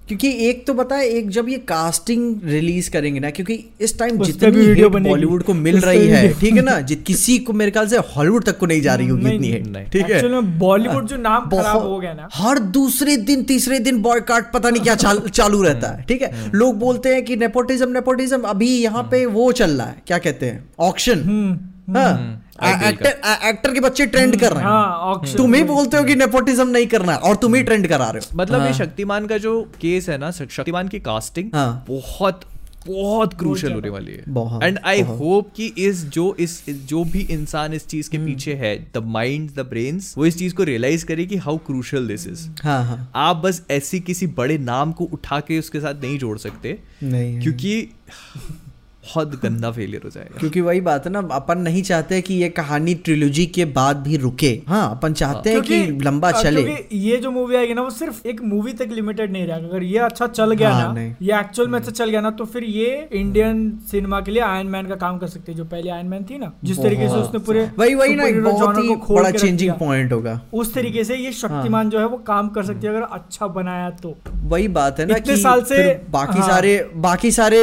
क्योंकि 0.08 0.28
एक 0.46 0.66
तो 0.66 0.72
बताए 0.74 1.06
एक 1.08 1.28
जब 1.30 1.48
ये 1.48 1.56
कास्टिंग 1.68 2.40
रिलीज़ 2.44 2.90
करेंगे 2.90 3.20
ना 3.20 3.30
क्योंकि 3.30 3.54
इस 3.80 3.98
टाइम 3.98 4.18
जितनी 4.24 4.50
वीडियो 4.50 4.88
बॉलीवुड 4.90 5.42
को 5.42 5.54
मिल 5.54 5.78
रही 5.80 6.06
है 6.08 6.32
ठीक 6.40 6.54
है 6.54 6.62
ना? 6.62 6.78
जित 6.80 7.02
किसी 7.06 7.38
को 7.38 7.52
मेरे 7.52 7.70
ख्याल 7.70 7.86
से 7.88 7.98
हॉलीवुड 8.16 8.44
तक 8.44 8.58
को 8.58 8.66
नहीं 8.66 8.80
जा 8.82 8.94
रही 8.94 9.08
होगी 9.08 9.34
इतनी 9.34 9.50
हिट 9.52 9.90
ठीक 9.92 10.10
है? 10.10 10.40
बॉलीवुड 10.58 11.06
जो 11.06 11.16
नाम 11.16 11.48
खराब 11.50 11.82
हो 11.82 11.98
गया 12.00 12.12
ना। 12.14 12.28
हर 12.34 12.58
दूसरे 12.76 13.16
दिन 13.32 13.42
तीसरे 13.44 13.78
दिन 13.78 14.02
बॉयकाट 14.02 14.52
पता 14.52 14.70
नहीं 14.70 14.82
क्या 14.82 14.94
चाल, 14.94 15.18
चालू 15.28 15.62
रहता 15.62 15.88
है 15.88 16.04
ठीक 16.08 16.22
है? 16.22 16.50
लोग 16.54 16.78
बोलते 16.78 17.14
हैं 17.14 17.24
कि 17.24 17.36
नेपोटिज्म 17.36 17.90
नेपोटिज्म 17.92 18.40
अभी 18.54 18.74
यहाँ 18.78 19.08
पे 19.10 19.24
वो 19.26 19.50
चल 19.52 19.70
रहा 19.70 19.86
है 19.86 20.02
क्या 20.06 20.18
कहते 20.18 20.46
हैं? 20.46 20.64
ऑक्शन 20.80 21.22
हम्म 21.22 21.96
हाँ। 21.96 22.40
एक्टर 22.62 23.20
एक्टर 23.48 23.74
के 23.74 23.80
बच्चे 23.80 24.06
ट्रेंड 24.06 24.40
कर 24.40 24.52
रहे 24.52 24.62
हैं। 24.64 24.70
हाँ 24.70 25.36
तुम 25.36 25.54
ही 25.54 25.62
बोलते 25.62 25.96
हो 25.96 26.04
कि 26.04 26.14
नेपोटिज्म 26.14 26.68
नहीं 26.68 26.86
करना 26.86 27.14
और 27.16 27.36
तुम 27.36 27.54
ही 27.54 27.62
ट्रेंड 27.62 27.88
करा 27.88 28.10
रहे 28.10 28.20
हो। 28.20 28.38
मतलब 28.38 28.60
हाँ। 28.60 28.66
ये 28.68 28.74
शक्तिमान 28.74 29.26
का 29.26 29.38
जो 29.38 29.60
केस 29.80 30.08
है 30.08 30.18
ना 30.18 30.30
शक्तिमान 30.30 30.88
की 30.88 31.00
कास्टिंग 31.00 31.50
हाँ। 31.54 31.84
बहुत 31.88 32.40
बहुत 32.86 33.34
क्रूशल 33.34 33.72
होने 33.72 33.88
वाली 33.88 34.12
है। 34.12 34.66
एंड 34.66 34.78
आई 34.84 35.00
होप 35.00 35.52
कि 35.56 35.66
इस 35.78 36.04
जो 36.04 36.34
इस 36.38 36.64
जो 36.88 37.04
भी 37.04 37.20
इंसान 37.20 37.74
इस 37.74 37.86
चीज़ 37.86 38.10
के 38.10 38.18
पीछे 38.18 38.54
है 38.54 38.76
द 38.94 39.02
माइंड 39.06 39.50
द 39.50 39.60
ब्रेन्स 39.60 40.14
वो 40.18 40.26
इस 40.26 40.38
चीज़ 40.38 40.54
को 40.54 40.62
रियलाइज़ 40.62 41.06
करे 41.06 41.24
कि 41.26 41.36
हाउ 41.36 41.56
क्रूशल 41.56 42.08
दिस 42.08 42.26
इज़ 42.26 42.48
आप 42.66 43.36
बस 43.36 43.62
ऐसी 43.70 44.00
किसी 44.00 44.26
बड़े 44.26 44.58
नाम 44.58 44.92
को 44.92 45.04
उठा 45.04 45.40
के 45.40 45.58
उसके 45.58 45.80
साथ 45.80 46.02
नहीं 46.02 46.18
जोड़ 46.18 46.38
सकते 46.38 46.78
नहीं 47.02 47.40
क्योंकि 47.40 47.88
बहुत 49.06 49.34
गंदा 49.42 49.70
फेलियर 49.70 50.00
हो 50.04 50.10
जाएगा। 50.10 50.38
क्योंकि 50.40 50.60
वही 50.60 50.80
बात 50.80 51.06
है 51.06 51.12
ना 51.12 51.28
अपन 51.32 51.58
नहीं 51.58 51.82
चाहते 51.82 52.20
कि 52.22 52.34
ये 52.34 52.48
कहानी 52.48 52.94
ट्रिलोजी 52.94 53.46
के 53.46 53.64
बाद 53.64 53.96
भी 53.96 54.16
रुके। 54.16 54.50
हाँ 54.68 54.90
अपन 54.90 55.12
चाहते 55.12 55.50
हैं 55.50 55.60
कि 55.62 55.76
लंबा 56.02 56.30
चले। 56.32 56.62
क्योंकि 56.62 56.98
ये 56.98 57.16
जो 57.16 57.30
मूवी 57.30 57.56
आएगी 57.56 57.74
ना 57.74 57.82
वो 57.82 57.90
सिर्फ़ 57.90 58.26
एक 58.28 58.42
मूवी 58.42 58.72
तक 58.72 58.88
लिमिटेड 58.92 59.32
नहीं 59.32 59.46
रहेगा 59.46 59.68
अगर 59.68 59.82
ये 59.82 59.98
अच्छा 59.98 60.26
चल 60.26 60.52
गया 60.52 60.70
हाँ, 60.70 60.94
ना 60.94 61.00
ये 61.00 61.38
एक्चुअल 61.40 61.68
में 61.68 61.78
अच्छा 61.78 61.90
चल 61.92 62.10
गया 62.10 62.20
ना 62.20 62.30
तो 62.30 62.44
फिर 62.44 62.64
ये 62.64 63.08
इंडियन 63.12 63.70
सिनेमा 63.90 64.20
के 64.20 64.30
लिए 64.30 64.42
आयरन 64.42 64.66
मैन 64.66 64.86
का 64.86 64.94
काम 64.94 65.18
कर 65.18 65.26
सकती 65.26 65.52
है 65.52 65.58
जो 65.58 65.64
पहले 65.64 65.90
आयरन 65.90 66.06
मैन 66.08 66.24
थी 66.24 66.38
ना। 66.38 66.52
जिस 66.64 66.78
तरीके 66.78 67.08
से 67.08 67.14
उसने 67.14 67.38
पूरे 67.38 67.68
वही 67.78 67.94
वही 67.94 68.14
ना 68.14 68.50
बहुत 68.50 68.78
ही 68.78 68.96
बड़ा 69.10 69.30
चेंजिंग 69.30 69.72
पॉइंट 69.72 70.12
होगा। 70.12 70.40
उस 70.52 70.74
तरीके 70.74 71.04
से 71.04 71.16
ये 71.16 71.32
शक्तिमान 71.32 71.90
जो 71.90 71.98
है 71.98 72.06
वो 72.06 72.16
काम 72.16 72.48
कर 72.48 72.64
सकती 72.64 72.86
है 72.86 72.94
अगर 72.94 73.02
अच्छा 73.02 73.46
बनाया 73.46 73.90
तो। 73.90 74.16
वही 74.44 74.68
बात 74.68 75.00
है 75.00 75.06
ना 75.06 75.16
इतने 75.16 75.36
साल 75.36 75.62
से- 75.62 76.10
बाकी 76.10 76.38
हाँ। 76.38 76.48
सारे 76.48 76.90
बाकी 76.96 77.30
सारे 77.30 77.60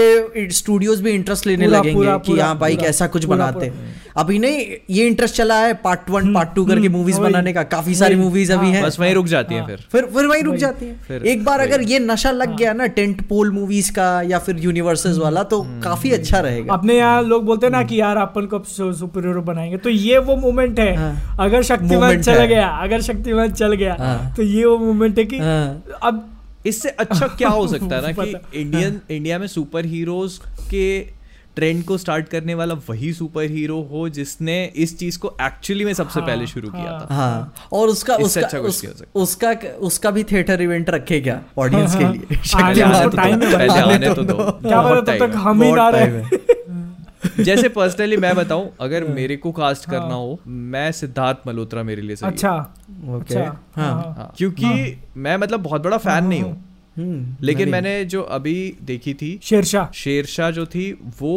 स्टूडियोज 0.51 1.01
भी 1.01 1.11
इंटरेस्ट 1.11 1.30
लेने 1.47 1.65
पूरा, 1.65 1.79
लगेंगे 1.79 1.95
पूरा, 1.95 2.17
कि 2.17 2.39
हाँ 2.39 2.57
भाई 2.57 2.75
कैसा 2.75 3.07
कुछ 3.07 3.25
बनाते 3.25 3.71
अभी 4.17 4.39
नहीं 4.39 4.65
ये 4.89 5.05
इंटरेस्ट 5.07 5.35
चला 5.35 5.59
है 5.59 5.73
पार्ट 5.73 6.09
वन 6.09 6.33
पार्ट 6.33 6.49
टू 6.55 6.65
करके 6.65 6.87
हम्म, 6.87 6.97
मूवीज़ 6.97 7.19
बनाने 7.19 7.53
का। 7.53 7.63
काफ़ी 7.63 7.95
सारी 7.95 8.15
मूवीज़ 8.15 8.51
अभी 8.53 8.65
हाँ। 8.65 8.73
हैं। 8.73 8.83
बस 8.83 8.99
वहीं 8.99 9.13
रुक 9.13 9.25
जाती 9.25 9.55
है 9.55 9.59
हाँ। 9.59 9.67
फिर। 9.67 9.77
फिर 9.91 10.05
फिर 10.05 10.25
वही 10.25 10.41
रुक 10.41 10.55
जाती 10.55 10.85
है। 10.85 10.95
फिर 11.07 11.25
एक 11.25 11.43
बार 11.43 11.59
अगर 11.59 11.81
ये 11.81 11.99
नशा 11.99 12.31
लग 12.31 12.55
गया 12.57 12.73
ना 12.73 12.85
टेंट 12.87 13.21
पोल 13.27 13.51
मूवीज़ 13.51 13.91
का 13.91 14.21
या 14.21 14.39
फिर 14.39 14.57
यूनिवर्सेस 14.59 15.17
वाला 15.17 15.43
तो 15.43 15.61
हम्म। 15.61 15.81
काफ़ी 15.81 16.11
अच्छा 16.11 16.39
रहेगा। 16.39 16.73
अपने 16.73 16.97
यहाँ 16.97 17.21
लोग 17.23 17.45
बोलते 17.45 17.65
हैं 17.65 17.71
ना 17.71 17.83
कि 17.83 18.01
यार 18.01 18.17
अपन 18.17 18.45
को 18.45 18.63
सुपर 18.69 19.27
हीरो 19.27 19.41
बनाएँगे। 19.41 19.77
तो 19.77 19.89
ये 19.89 20.17
वो 20.17 20.35
मोमेंट 20.35 20.79
है। 20.79 20.95
हाँ। 20.95 21.37
अगर 21.39 21.63
शक्तिमान 21.63 22.21
चल 22.21 22.43
गया 22.45 22.67
अगर 22.67 23.01
शक्तिमान 23.01 23.51
चल 23.53 23.73
गया 23.73 23.95
हाँ। 23.99 24.33
तो 24.37 24.43
ये 24.43 24.65
वो 24.65 24.77
मोमेंट 24.77 25.17
है 25.19 25.25
कि 25.25 25.37
हाँ। 25.37 25.83
अब 26.03 26.27
इससे 26.65 26.89
अच्छा 26.89 27.27
क्या 27.27 27.49
हो 27.49 27.67
सकता 27.67 27.95
है 27.95 28.01
ना 28.01 28.11
कि 28.23 28.61
इंडियन 28.61 28.99
इंडिया 29.11 29.39
में 29.39 29.47
सुपर 29.47 29.85
हीरोज 29.85 30.37
के 30.73 31.20
ट्रेंड 31.55 31.83
को 31.83 31.97
स्टार्ट 31.97 32.29
करने 32.29 32.53
वाला 32.53 32.73
वही 32.89 33.13
सुपर 33.13 33.43
हीरो 33.43 33.81
हो 33.81 34.09
जिसने 34.09 34.65
इस 34.75 34.99
चीज़ 34.99 35.19
को 35.19 35.37
एक्चुअली 35.41 35.85
में 35.85 35.93
सबसे 35.93 36.19
हाँ, 36.19 36.27
पहले 36.27 36.47
शुरू 36.47 36.69
हाँ, 36.69 36.81
किया 36.81 36.91
हाँ। 36.91 37.07
था। 37.11 37.15
हाँ 37.15 37.53
और 37.73 37.87
उसका 37.87 38.15
उसका 38.15 38.41
अच्छा 38.41 38.59
उस, 38.59 38.85
हो। 38.85 39.21
उसका 39.21 39.51
उसका 39.79 40.11
भी 40.11 40.23
थिएटर 40.23 40.61
इवेंट 40.61 40.89
रखे 40.89 41.21
क्या 41.21 41.41
ऑडियंस 41.57 41.95
के 41.95 42.03
हाँ, 42.03 42.13
लिए? 42.13 42.83
हाँ। 42.83 43.09
पहले 43.15 43.45
आने 43.53 43.81
आने 43.81 44.09
तो 44.09 44.23
दो, 44.23 44.33
है 44.33 44.43
तो 44.43 44.43
दो 44.43 44.43
दो। 44.43 44.69
क्या 44.69 44.81
पता 44.81 45.17
तब 45.17 45.27
तक 45.27 45.35
हम 45.35 45.63
ही 45.63 45.71
ना 45.71 45.89
रहे। 45.89 46.23
जैसे 47.43 47.69
पर्सनली 47.69 48.17
मैं 48.17 48.35
बताऊँ 48.35 48.71
अगर 48.81 49.03
मेरे 49.03 49.37
को 49.37 49.51
कास्ट 49.51 49.89
करना 49.89 50.13
हो 50.13 50.39
मैं 50.47 50.91
सिद्धार्थ 50.91 51.37
मल्होत्रा 51.47 51.83
मेरे 51.83 52.01
लिए 52.01 52.15
सही 52.15 52.27
अच्छा। 52.29 52.75
ओके 53.09 53.35
अच्छा। 53.35 53.43
हाँ। 53.75 54.15
हाँ, 54.17 54.33
क्योंकि 54.37 54.99
मैं 55.17 55.37
मतलब 55.37 55.59
बहुत 55.59 55.83
बड़ा 55.83 55.97
फ़ैन 55.97 56.25
नहीं 56.25 56.41
हूँ। 56.41 56.70
लेकिन 56.97 57.69
मैंने 57.69 57.93
जो 58.05 58.21
अभी 58.31 58.55
देखी 58.83 59.13
थी 59.13 59.29
शेरशाह। 59.43 59.91
शेरशाह 59.95 60.49
जो 60.51 60.65
थी 60.65 60.91
वो 61.19 61.35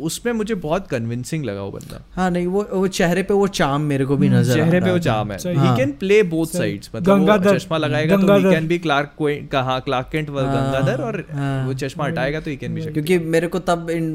उसमें 0.00 0.32
मुझे 0.32 0.54
बहुत 0.56 0.86
कन्विंसिंग 0.88 1.44
लगा 1.44 1.62
वो 1.62 1.70
बंदा। 1.70 2.00
हाँ 2.12 2.30
नहीं 2.30 2.46
वो 2.46 2.62
वो 2.72 2.86
चेहरे 2.88 3.22
पे 3.22 3.34
वो 3.34 3.46
चाम 3.50 3.82
मेरे 3.84 4.04
को 4.04 4.16
भी 4.16 4.28
नज़र 4.28 4.52
आ 4.52 4.54
चेहरे 4.54 4.80
पे 4.80 4.90
वो 4.90 4.98
चाम 5.00 5.32
है। 5.32 5.38
ही। 5.40 5.54
हाँ। 5.56 5.76
कैन 5.76 5.92
प्ले 6.00 6.22
बोथ 6.24 6.46
साइड्स 6.48 6.90
मतलब 6.94 7.28
वो 7.42 7.54
चश्मा 7.54 7.78
लगाएगा 7.78 8.16
तो 8.16 8.36
ही 8.36 8.42
कैन 8.44 8.66
बी 8.68 8.78
क्लार्क 8.78 9.16
कहा 9.52 9.78
क्लार्क 9.80 10.08
केंट 10.12 10.30
व 10.30 10.38
हाँ, 10.38 10.46
गंगाधर 10.48 11.02
और 11.02 11.24
हाँ। 11.32 11.66
वो 11.66 11.74
चश्मा 11.74 12.06
हटाएगा 12.06 12.40
तो 12.40 12.50
ही। 12.50 12.56
कैन 12.56 12.74
बी 12.74 12.80
क्योंकि 12.82 13.18
मेरे 13.28 13.48
को 13.48 13.58
तब 13.62 13.90
इन 13.90 14.08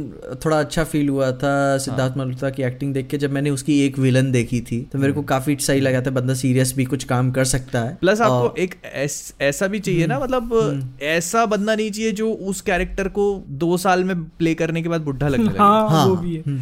थोड़ा 0.46 0.60
अच्छा 0.60 0.84
फील 0.86 1.10
हुआ 1.10 1.32
था 1.34 1.56
सिद्धार्थ 1.80 2.18
मल्होत्रा 2.18 2.50
की 2.50 2.64
एक्टिंग 2.64 2.94
देख 2.94 3.08
के 3.08 3.18
जब 3.18 3.32
मैंने 3.32 3.50
उसकी 3.50 3.80
एक 3.86 4.00
विलन 4.00 4.32
देखी 4.32 4.62
थी 4.62 4.82
तो 4.92 5.00
मेरे 5.00 5.14
को 5.14 5.22
काफ़ी 5.26 5.56
सही 5.62 5.80
लगा 5.80 6.02
था 6.02 6.12
बंदा 6.12 6.34
सीरियस 6.36 6.74
भी 6.76 6.86
कुछ 6.86 7.04
काम 7.06 7.32
कर 7.32 7.46
सकता 7.48 7.82
है। 7.82 7.96
प्लस 8.02 8.22
आपको 8.22 8.56
एक 8.58 8.76
ऐसा 9.42 9.68
भी 9.68 9.80
चाहिए 9.80 10.08
ना 10.08 10.20
मतलब 10.20 10.76
ऐसा 11.02 11.46
बंदा 11.46 11.76
नहीं 11.76 11.92
चाहिए 11.92 12.12
जो 12.12 12.32
उस 12.32 12.62
कैरेक्टर 12.62 13.08
को 13.08 13.44
दो 13.50 13.78
साल 13.78 14.04
में 14.04 14.24
प्ले 14.24 14.54
करने 14.56 14.82
के 14.82 14.90
बाद 14.90 15.02
बुढ़ा 15.02 15.28
लगने 15.28 15.46
लगे। 15.46 15.58
हाँ 15.58 15.90
हाँ, 15.90 16.06
वो 16.06 16.16
भी 16.16 16.36
है। 16.36 16.42
हम्म। 16.48 16.62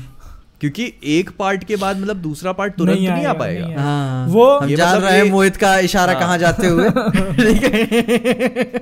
क्योंकि 0.62 0.94
एक 1.04 1.30
पार्ट 1.40 1.64
के 1.64 1.76
बाद 1.76 2.00
मतलब 2.00 2.18
दूसरा 2.18 2.52
पार्ट 2.52 2.74
तुरंत 2.78 2.98
नहीं 2.98 3.10
नहीं, 3.10 3.26
आ 3.26 3.34
पाएगा। 3.34 3.66
नहीं 3.66 3.76
हाँ। 3.76 4.28
वो 4.28 4.46
हम 4.60 4.70
जान 4.76 4.96
मतलब 4.96 5.08
रहे 5.08 5.18
हैं 5.18 5.32
मोहित 5.32 5.56
का 5.56 5.78
इशारा 5.80 6.14
हाँ। 6.14 6.22
कहाँ 6.22 6.38
जाते 6.38 6.68
हुए। 6.68 6.90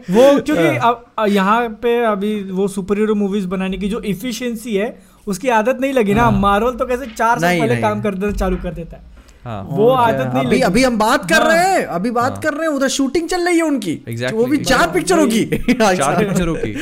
वो 0.09 0.39
क्योंकि 0.45 0.75
अब 0.77 1.05
अब 1.19 1.27
यहाँ 1.29 1.69
पे 1.83 1.97
अभी 2.05 2.41
वो 2.51 2.67
सुपर 2.67 2.97
हीरो 2.97 3.15
मूवीज़ 3.15 3.47
बनाने 3.47 3.77
की 3.77 3.89
जो 3.89 4.01
इफिशियंसी 4.01 4.75
है 4.75 4.95
उसकी 5.27 5.49
आदत 5.49 5.77
नहीं 5.81 5.93
लगी 5.93 6.13
ना। 6.13 6.29
मार्वल 6.31 6.73
तो 6.73 6.85
कैसे 6.85 7.05
चार 7.05 7.39
साल 7.39 7.59
पहले 7.59 7.81
काम 7.81 8.01
कर 8.01 8.15
देना 8.15 8.31
चालू 8.31 8.57
कर 8.57 8.73
देता 8.73 8.97
है। 8.97 9.12
हाँ। 9.45 9.67
वो 9.69 9.89
आदत 9.89 10.31
नहीं 10.33 10.45
अभी 10.45 10.59
अभी 10.61 10.83
हम 10.83 10.97
बात 10.97 11.29
कर 11.29 11.41
हाँ। 11.41 11.51
रहे 11.51 11.63
हैं 11.63 11.85
अभी 11.85 12.11
बात 12.11 12.43
कर 12.43 12.53
रहे 12.53 12.67
हैं 12.67 12.75
उधर 12.75 12.87
शूटिंग 12.87 13.27
चल 13.29 13.45
रही 13.45 13.57
है 13.57 13.63
उनकी। 13.63 13.95
Exactly. 14.09 14.33
वो 14.33 14.45
भी 14.45 14.57
चार 14.57 14.91
पिक्चरों 14.91 15.27
की 15.27 15.43
चार 15.73 16.25
पिक्चरों 16.25 16.55
की 16.55 16.73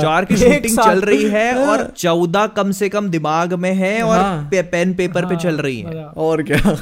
चार 0.00 0.24
की 0.24 0.36
शूटिंग 0.36 0.78
चल 0.78 1.00
रही 1.00 1.24
है 1.24 1.54
और 1.66 1.92
चौदह 1.96 2.46
कम 2.46 2.70
से 2.70 2.88
कम 2.88 3.08
दिमाग 3.08 3.52
में 3.54 3.72
है 3.74 4.02
और 4.02 4.18
हाँ। 4.18 4.48
पे, 4.50 4.62
पेन 4.62 4.94
पेपर 4.94 5.26
पे 5.26 5.34
हाँ, 5.34 5.42
चल 5.42 5.56
रही 5.56 5.80
है। 5.80 6.04
और 6.04 6.42
क्या? 6.42 6.76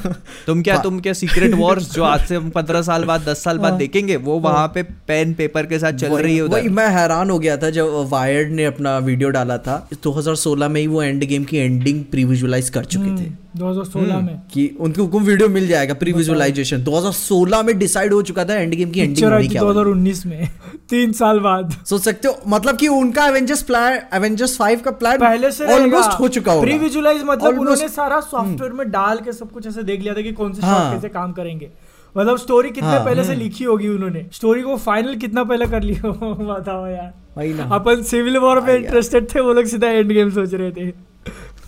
तुम 0.47 0.63
क्या 0.63 0.79
तुम 0.79 1.01
क्या 1.01 1.13
सीक्रेट 1.13 1.55
वॉर्स 1.55 1.93
जो 1.93 2.05
आज 2.05 2.27
से 2.27 2.39
पंद्रह 2.39 2.83
साल 2.83 3.05
बाद 3.05 3.29
दस 3.29 3.45
साल 3.45 3.59
बाद 3.59 3.71
हाँ। 3.71 3.79
देखेंगे 3.79 4.17
वो 4.17 4.39
वहाँ 4.39 4.67
पे 4.69 4.83
पेन 4.83 5.35
पेपर 5.35 5.67
के 5.67 5.79
साथ 5.79 5.93
चल 5.93 6.09
रही 6.09 6.37
है 6.37 6.43
वही 6.43 6.69
मैं 6.69 6.89
हैरान 6.89 7.31
हो 7.31 7.39
गया 7.39 7.57
था 7.57 7.71
जब 7.71 8.07
वायर्ड 8.11 8.53
ने 8.53 8.65
अपना 8.65 8.99
वीडियो 8.99 9.31
डाला 9.31 9.59
था। 9.59 9.89
2016 10.07 10.69
में 10.69 10.81
ही 10.81 10.87
वो 10.87 11.03
एंड 11.03 11.25
गेम 11.25 11.45
की 11.45 11.57
एंडिंग 11.57 12.05
प्री 12.05 12.25
विजुअलाइज 12.25 12.71
कर 12.71 12.85
चुके 12.85 13.23
थे। 13.23 13.46
2016 13.59 14.21
में। 14.21 14.41
कि 14.53 14.77
उनको 14.81 15.19
वीडियो 15.19 15.49
मिल 15.49 15.69
जाएगा 15.69 15.95
प्री 15.95 16.13
विजुअलाइजेशन 16.13 16.85
2016 16.85 17.63
में 17.63 17.79
डिसाइड 17.79 18.13
हो 18.13 18.23
चुका 18.23 18.45
था 18.45 18.55
एंड 18.55 18.75
गेम 18.75 18.91
की 18.91 19.01
एंडिंग 19.01 19.33
होनी 19.33 19.49
क्या 19.49 19.63
2019 19.63 20.25
में 20.27 20.49
तीन 20.91 21.13
साल 21.13 21.41
बाद। 21.41 21.77
सोच 21.87 22.03
सकते 22.03 22.29
हो 22.29 22.39
मतलब 22.49 22.77
कि 22.77 22.89
उनका 22.89 23.27
एवेंजर्स 23.27 23.63
प्लान 23.63 23.99
एवेंजर्स 24.15 24.59
5 24.61 24.81
का 24.81 24.91
प्लान 24.91 25.19
पहले 25.19 25.51
से 25.51 25.75
ऑलमोस्ट 25.75 26.21
हो 26.21 26.29
चुका 26.29 26.61
प्री 26.61 26.79
विजुअलाइज 26.79 27.23
मतलब 27.25 27.61
उन्होंने 27.61 27.89
सारा 27.89 28.21
सॉफ्टवेयर 28.21 28.73
में 28.73 28.91
डाल 28.91 29.19
के 29.19 29.33
सब 29.33 29.53
कुछ 29.53 29.67
ऐसे 29.67 29.83
देख 29.83 30.01
लिया 30.01 30.15
था 30.15 30.21
कि 30.21 30.33
कौन 30.33 30.53
से 30.53 30.67
हाँ। 30.67 30.85
शॉट 30.85 30.95
कैसे 30.95 31.09
काम 31.09 31.33
करेंगे। 31.33 31.71
मतलब 32.17 32.39
स्टोरी 32.39 32.71
कितने 32.71 32.91
हाँ, 32.91 33.05
पहले 33.05 33.25
से 33.25 33.35
लिखी 33.35 33.65
होगी 33.65 33.89
उन्होंने। 33.89 34.27
स्टोरी 34.33 34.63
को 34.63 34.77
फाइनल 34.77 35.15
कितना 35.15 35.45
पहले 35.45 35.67
कर 35.67 35.83
लिया? 35.83 36.11
बताओ 36.55 36.87
यार। 36.87 37.69
अपन 37.73 38.03
सिविल 38.03 38.37
वॉर 38.37 38.59
हाँ 38.59 38.71
इंटरेस्टेड 38.71 39.35
थे 39.35 39.41
वो 39.41 39.53
लोग 39.53 39.65
सीधा 39.65 39.89
एंड 39.89 40.13
गेम 40.13 40.31
सोच 40.31 40.55
रहे 40.55 40.71
थे। 40.71 40.93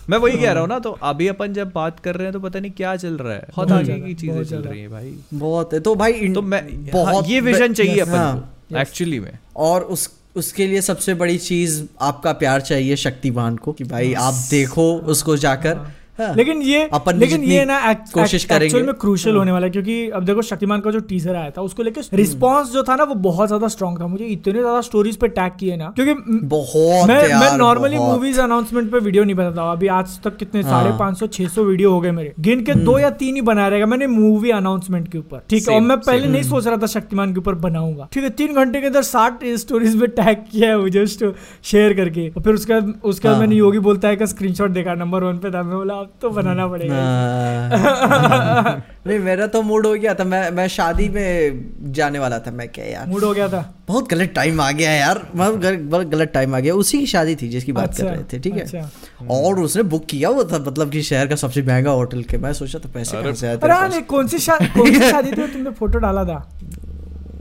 मैं 0.09 0.17
वही 0.17 0.37
कह 0.37 0.51
रहा 0.51 0.61
हूँ 0.61 0.69
ना 0.69 0.79
तो 0.79 0.91
अभी 1.03 1.27
अपन 1.27 1.53
जब 1.53 1.71
बात 1.71 1.99
कर 1.99 2.15
रहे 2.15 2.23
हैं 2.23 2.33
तो 2.33 2.39
पता 2.39 2.59
नहीं 2.59 2.71
क्या 2.71 2.95
चल 2.95 3.17
रहा 3.17 3.33
है। 3.33 3.47
बहुत 3.55 3.67
बहुत 3.67 3.81
आगे 3.81 3.99
की 3.99 4.13
चीज़ें 4.13 4.43
चल 4.43 4.61
रही 4.61 4.81
है 4.81 4.87
भाई। 4.87 5.13
बहुत 5.33 5.73
है। 5.73 5.79
तो 5.79 5.95
भाई 5.95 6.33
तो 6.33 6.41
मैं 6.41 6.91
बहुत 6.91 7.15
हाँ, 7.15 7.23
ये 7.27 7.41
विजन 7.41 7.73
चाहिए 7.73 7.99
अपन 7.99 8.11
हाँ, 8.11 8.55
एक्चुअली 8.77 9.19
में। 9.19 9.37
और 9.55 9.81
उस 9.81 10.09
उसके 10.35 10.67
लिए 10.67 10.81
सबसे 10.81 11.13
बड़ी 11.13 11.37
चीज़ 11.37 11.83
आपका 12.01 12.31
प्यार 12.33 12.61
चाहिए 12.61 12.95
शक्तिवान 12.95 13.55
को 13.57 13.71
कि 13.71 13.83
भाई 13.83 14.13
आप 14.13 14.33
देखो 14.49 14.93
उसको 15.13 15.37
जाकर। 15.37 15.79
हाँ। 16.19 16.33
लेकिन 16.35 16.61
ये 16.63 16.89
लेकिन 17.09 17.43
ये 17.45 17.63
ना 17.65 17.93
कोशिश 18.13 18.45
करेंगे। 18.45 18.81
में 18.81 18.93
क्रूशियल 18.95 19.35
होने 19.35 19.51
वाला 19.51 19.65
है 19.65 19.71
क्योंकि 19.71 20.09
अब 20.11 20.25
देखो 20.25 20.41
शक्तिमान 20.43 20.81
का 20.81 20.91
जो 20.91 20.99
टीजर 21.09 21.35
आया 21.35 21.51
था 21.51 21.61
उसको 21.61 21.83
लेके 21.83 22.01
रिस्पांस 22.13 22.71
जो 22.71 22.83
था 22.83 22.95
ना 22.95 23.03
वो 23.03 23.15
बहुत 23.21 23.47
ज़्यादा 23.47 23.67
स्ट्रांग 23.69 23.99
था। 23.99 24.07
मुझे 24.07 24.25
इतने 24.27 24.53
ज़्यादा 24.53 24.81
स्टोरीज 24.81 25.17
पे 25.17 25.27
टैग 25.29 25.51
किए 25.59 25.77
ना 25.77 25.91
क्योंकि 25.95 26.13
बहुत 26.47 27.07
मैं 27.09 27.21
मैं 27.31 27.57
नॉर्मली 27.57 27.97
मूवीज़ 27.97 28.39
अनाउंसमेंट 28.41 28.91
पे 28.91 28.99
वीडियो 28.99 29.23
नहीं 29.23 29.35
बनाता 29.35 29.61
हूँ। 29.61 29.71
अभी 29.71 29.87
आज 29.89 30.19
तक 30.23 30.37
कितने 30.37 30.61
हाँ। 30.61 30.71
साढ़े 30.71 30.97
पाँच 30.99 31.17
सौ 31.19 31.27
छह 31.29 31.47
सौ 31.49 31.63
वीडियो 31.63 31.91
हो 31.91 31.99
गए 32.01 32.11
मेरे। 32.11 32.33
गिन 32.39 32.63
के 32.63 32.73
दो 32.75 32.97
या 32.99 33.09
तीन 33.19 33.35
ही 33.35 33.41
बना 33.43 33.67
रहेगा 33.67 33.85
मैंने 33.85 34.07
मूवी 34.09 34.51
अनाउंसमेंट 34.51 35.07
के 35.11 35.17
ऊपर। 35.17 35.41
ठीक 35.49 35.69
है 35.69 35.75
और 35.75 35.81
मैं 35.81 35.97
पहले 35.99 36.27
नहीं 36.27 36.43
सोच 36.43 36.67
रहा 36.67 36.77
था 36.77 36.87
शक्तिमान 36.89 37.33
के 37.33 37.39
ऊपर 37.39 37.55
बनाऊँगा। 37.59 38.07
ठीक 38.13 38.23
है 38.23 38.29
तीन 38.31 38.53
घंटे 38.55 38.81
के 38.81 38.87
अंदर 38.87 39.01
साठ 39.03 39.43
स्टोरीज 39.59 39.95
में 39.95 40.09
टैग 40.11 40.43
किया 40.51 40.69
है 40.69 40.77
मुझे 40.79 41.05
शेयर 41.05 41.93
करके। 41.95 42.27
और 42.29 42.41
फिर 42.43 42.53
उसके 42.53 42.73
बाद 42.73 42.93
उसके 43.03 43.27
बाद 43.27 43.35
हाँ। 43.35 43.41
मैंने 43.41 43.55
योगी 43.55 43.79
बोलता 43.81 44.07
है 44.07 44.15
का 44.15 44.25
स्क्रीनशॉट 44.27 44.71
देखा 44.71 44.93
नंबर 44.95 45.23
वन 45.23 45.37
पे 45.37 45.51
था। 45.51 45.63
मैं 45.63 45.77
बोला 45.77 46.01
अब 46.09 46.13
तो 46.21 46.29
बनाना 46.29 46.67
पड़ेगा 46.67 46.95
हाँ। 46.95 48.85
नहीं 49.07 49.19
मेरा 49.19 49.47
तो 49.47 49.61
मूड 49.61 49.85
हो 49.85 49.93
गया 49.93 50.13
था। 50.13 50.23
मैं 50.23 50.51
मैं 50.51 50.67
शादी 50.67 51.09
में 51.09 51.65
जाने 51.93 52.19
वाला 52.19 52.39
था। 52.39 52.51
मैं 52.51 52.67
क्या 52.69 52.85
यार? 52.85 53.07
मूड 53.07 53.23
हो 53.23 53.33
गया 53.33 53.47
था? 53.47 53.73
बहुत 53.87 54.09
गलत 54.09 54.31
टाइम 54.35 54.61
आ 54.61 54.71
गया 54.71 54.91
यार। 54.91 55.27
मतलब 55.35 55.79
बहुत 55.79 56.07
गलत 56.07 56.31
टाइम 56.33 56.55
आ 56.55 56.59
गया। 56.59 56.73
उसी 56.73 56.99
की 56.99 57.05
शादी 57.05 57.35
थी 57.35 57.47
जिसकी 57.47 57.71
बात 57.71 57.89
अच्छा, 57.89 58.03
कर 58.03 58.09
रहे 58.09 58.23
थे 58.23 58.39
ठीक 58.39 58.53
है? 58.53 58.59
अच्छा। 58.59 58.89
और 59.29 59.59
उसने 59.59 59.83
बुक 59.83 60.05
किया 60.05 60.29
वो 60.29 60.43
था 60.43 60.57
मतलब 60.59 60.91
कि 60.91 61.01
शहर 61.01 61.27
का 61.27 61.35
सबसे 61.35 61.61
महँगा 61.61 61.91
होटल 61.91 62.23
के। 62.23 62.37
मैं 62.37 62.53
सोचा 62.53 62.79
था 62.79 62.89
पैसे 62.93 63.21
कहाँ 63.21 63.33
से 63.33 63.55
तेरे 63.57 63.73
हाँ 63.73 64.01
कौन 64.01 64.27
सी 64.27 64.39
शा, 64.39 64.57
कौन 64.57 64.93
सी 64.93 65.11
शादी 65.11 65.31
थी 65.31 65.47
तुमने 65.47 65.69
फ़ोटो 65.69 65.99
डाला 65.99 66.23
था? 66.23 66.49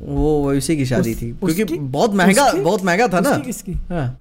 वो 0.02 0.38
वो 0.38 0.52
उसी 0.52 0.76
की 0.76 0.86
शादी 0.86 1.14
थी। 1.14 1.30
क्योंकि 1.44 1.78
बहुत 1.78 2.14
महँगा 2.14 2.52
बहुत 2.52 2.84
महँगा 2.84 3.08
था 3.08 3.20
ना। 3.20 3.38
किसकी? 3.38 3.72
हाँ। 3.72 4.18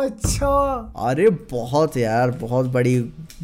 अच्छा। 0.00 0.48
अरे 1.08 1.28
बहुत 1.50 1.96
यार 1.96 2.30
बहुत 2.40 2.66
बड़ी 2.66 2.98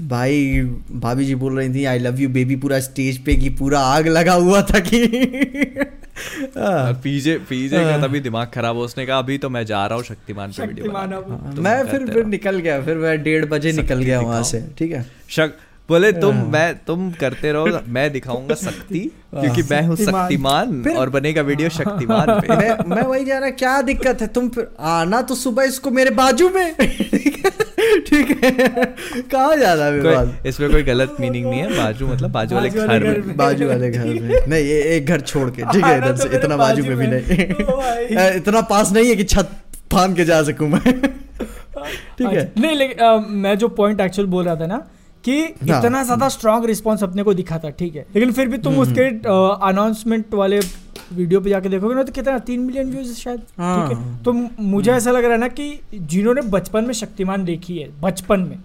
भाई 0.08 0.60
भाभी 0.92 1.24
जी 1.24 1.34
बोल 1.34 1.56
रही 1.58 1.74
थी 1.74 1.84
आई 1.84 1.98
लव 1.98 2.20
यू 2.20 2.28
बेबी 2.28 2.56
पूरा 2.56 2.80
स्टेज 2.80 3.18
पे 3.24 3.34
की 3.34 3.50
पूरा 3.58 3.80
आग 3.88 4.08
लगा 4.08 4.32
हुआ 4.34 4.62
था 4.62 4.80
कि 4.80 5.02
हाँ। 6.58 6.92
पीजे 6.94 7.36
पीजे 7.48 7.78
का 7.78 7.96
तभी 7.98 8.20
दिमाग 8.20 8.50
खराब 8.54 8.76
हो 8.76 8.82
उसने 8.82 9.06
कहा 9.06 9.18
अभी 9.18 9.38
तो 9.38 9.48
मैं 9.50 9.64
जा 9.66 9.84
रहा 9.86 9.96
हूँ 9.96 10.04
शक्तिमान 10.04 10.52
पे 10.52 10.66
वीडियो 10.66 10.86
तुम 10.86 11.62
मैं 11.64 11.76
फिर 11.86 12.06
फिर 12.06 12.24
निकल 12.26 12.58
गया 12.58 12.80
फिर 12.82 12.96
मैं 12.96 13.22
डेढ़ 13.22 13.44
बजे 13.44 13.72
निकल 13.72 14.02
गया 14.02 14.20
वहाँ 14.20 14.42
से 14.42 14.64
ठीक 14.78 14.92
है? 14.92 15.04
शक 15.28 15.56
बोले 15.88 16.10
तुम 16.12 16.36
हाँ। 16.36 16.44
मैं 16.46 16.74
तुम 16.86 17.10
करते 17.20 17.50
रहो 17.52 17.80
मैं 17.94 18.10
दिखाऊँगा 18.12 18.54
शक्ति 18.54 18.98
क्योंकि 19.34 19.62
मैं 19.70 19.80
हूँ 19.86 19.96
शक्तिमान। 19.96 20.84
और 20.98 21.10
बनेगा 21.10 21.42
वीडियो 21.42 21.68
शक्तिमान 21.70 22.40
पे। 22.40 22.56
मैं 22.56 22.76
मैं 22.88 23.02
वही 23.02 23.24
जा 23.24 23.38
रहा 23.38 23.50
क्या 23.50 23.80
दिक्कत 23.82 24.22
है? 24.22 24.26
तुम 24.28 24.48
फिर 24.48 24.68
आना 24.92 25.20
तो 25.22 25.34
सुबह 25.34 25.64
इसको 25.64 25.90
मेरे 25.90 26.10
बाजू 26.20 26.48
में। 26.50 26.74
ठीक 28.06 28.30
है? 28.44 28.50
कहाँ 29.30 29.56
है 29.56 29.90
मेरे 29.92 30.14
बाद 30.14 30.26
कोई 30.28 30.48
इसमें 30.48 30.70
कोई 30.70 30.82
गलत 30.82 31.16
मीनिंग 31.20 31.46
नहीं 31.46 31.60
है। 31.60 31.76
बाजू 31.76 32.06
मतलब 32.06 32.30
बाजू 32.30 32.54
वाले 32.56 32.70
घर 32.70 33.04
में। 33.20 33.36
बाजू 33.36 33.68
वाले 33.68 33.90
घर 33.90 34.04
में। 34.04 34.46
नहीं 34.48 34.64
ये 34.64 34.80
एक 34.96 35.06
घर 35.06 35.20
छोड़ 35.20 35.48
के। 35.50 35.62
ठीक 35.72 35.84
है 35.84 35.96
इधर 35.98 36.16
तो 36.16 36.22
से 36.22 36.36
इतना 36.36 36.56
बाजू 36.56 36.84
में 36.84 36.96
भी 36.96 37.06
नहीं। 37.06 38.36
इतना 38.36 38.60
पास 38.72 38.92
नहीं 38.92 39.08
है 39.08 39.16
कि 39.16 39.24
छत 39.24 39.50
फान 39.92 40.14
के 40.14 40.24
जा 40.24 40.42
सकूँ 40.42 40.68
मैं। 40.68 40.80
ठीक 40.80 42.26
है? 42.26 42.36
अच्छा, 42.36 42.60
नहीं 42.60 42.76
लेकिन 42.76 43.26
मैं 43.44 43.56
जो 43.58 43.68
पॉइंट 43.78 44.00
एक्चुअल 44.00 44.28
बोल 44.28 44.44
रहा 44.44 44.56
था 44.56 44.66
ना 44.66 44.86
कि 45.24 45.40
हाँ। 45.40 45.78
इतना 45.78 46.02
ज़्यादा 46.04 46.28
स्ट्रांग 46.28 46.64
रिस्पॉन्स 46.64 47.02
अपने 47.02 47.22
को 47.22 47.34
दिखा 47.34 47.58
था 47.58 47.70
ठीक 47.72 47.94
है। 47.96 48.06
लेकिन 48.14 48.32
फिर 48.32 48.48
भी 48.48 48.58
तुम 48.60 48.78
उसके 48.78 49.08
अनाउंसमेंट 49.68 50.34
वाले 50.34 50.60
वीडियो 51.12 51.40
पे 51.40 51.50
जाके 51.50 51.68
देखोगे 51.68 51.94
ना 51.94 52.02
तो 52.02 52.12
कितना 52.12 52.38
तीन 52.40 52.60
मिलियन 52.60 52.90
व्यूज़ 52.90 53.14
शायद 53.14 53.42
हाँ। 53.58 53.88
ठीक 53.88 53.96
है। 53.96 54.22
तो 54.22 54.32
मुझे 54.62 54.92
ऐसा 54.92 55.10
लग 55.10 55.24
रहा 55.24 55.32
है 55.32 55.38
ना 55.38 55.48
कि 55.50 55.80
जिन्होंने 55.94 56.42
बचपन 56.50 56.84
में 56.84 56.92
शक्तिमान 56.94 57.44
देखी 57.44 57.78
है 57.78 57.88
बचपन 58.00 58.40
में 58.40 58.58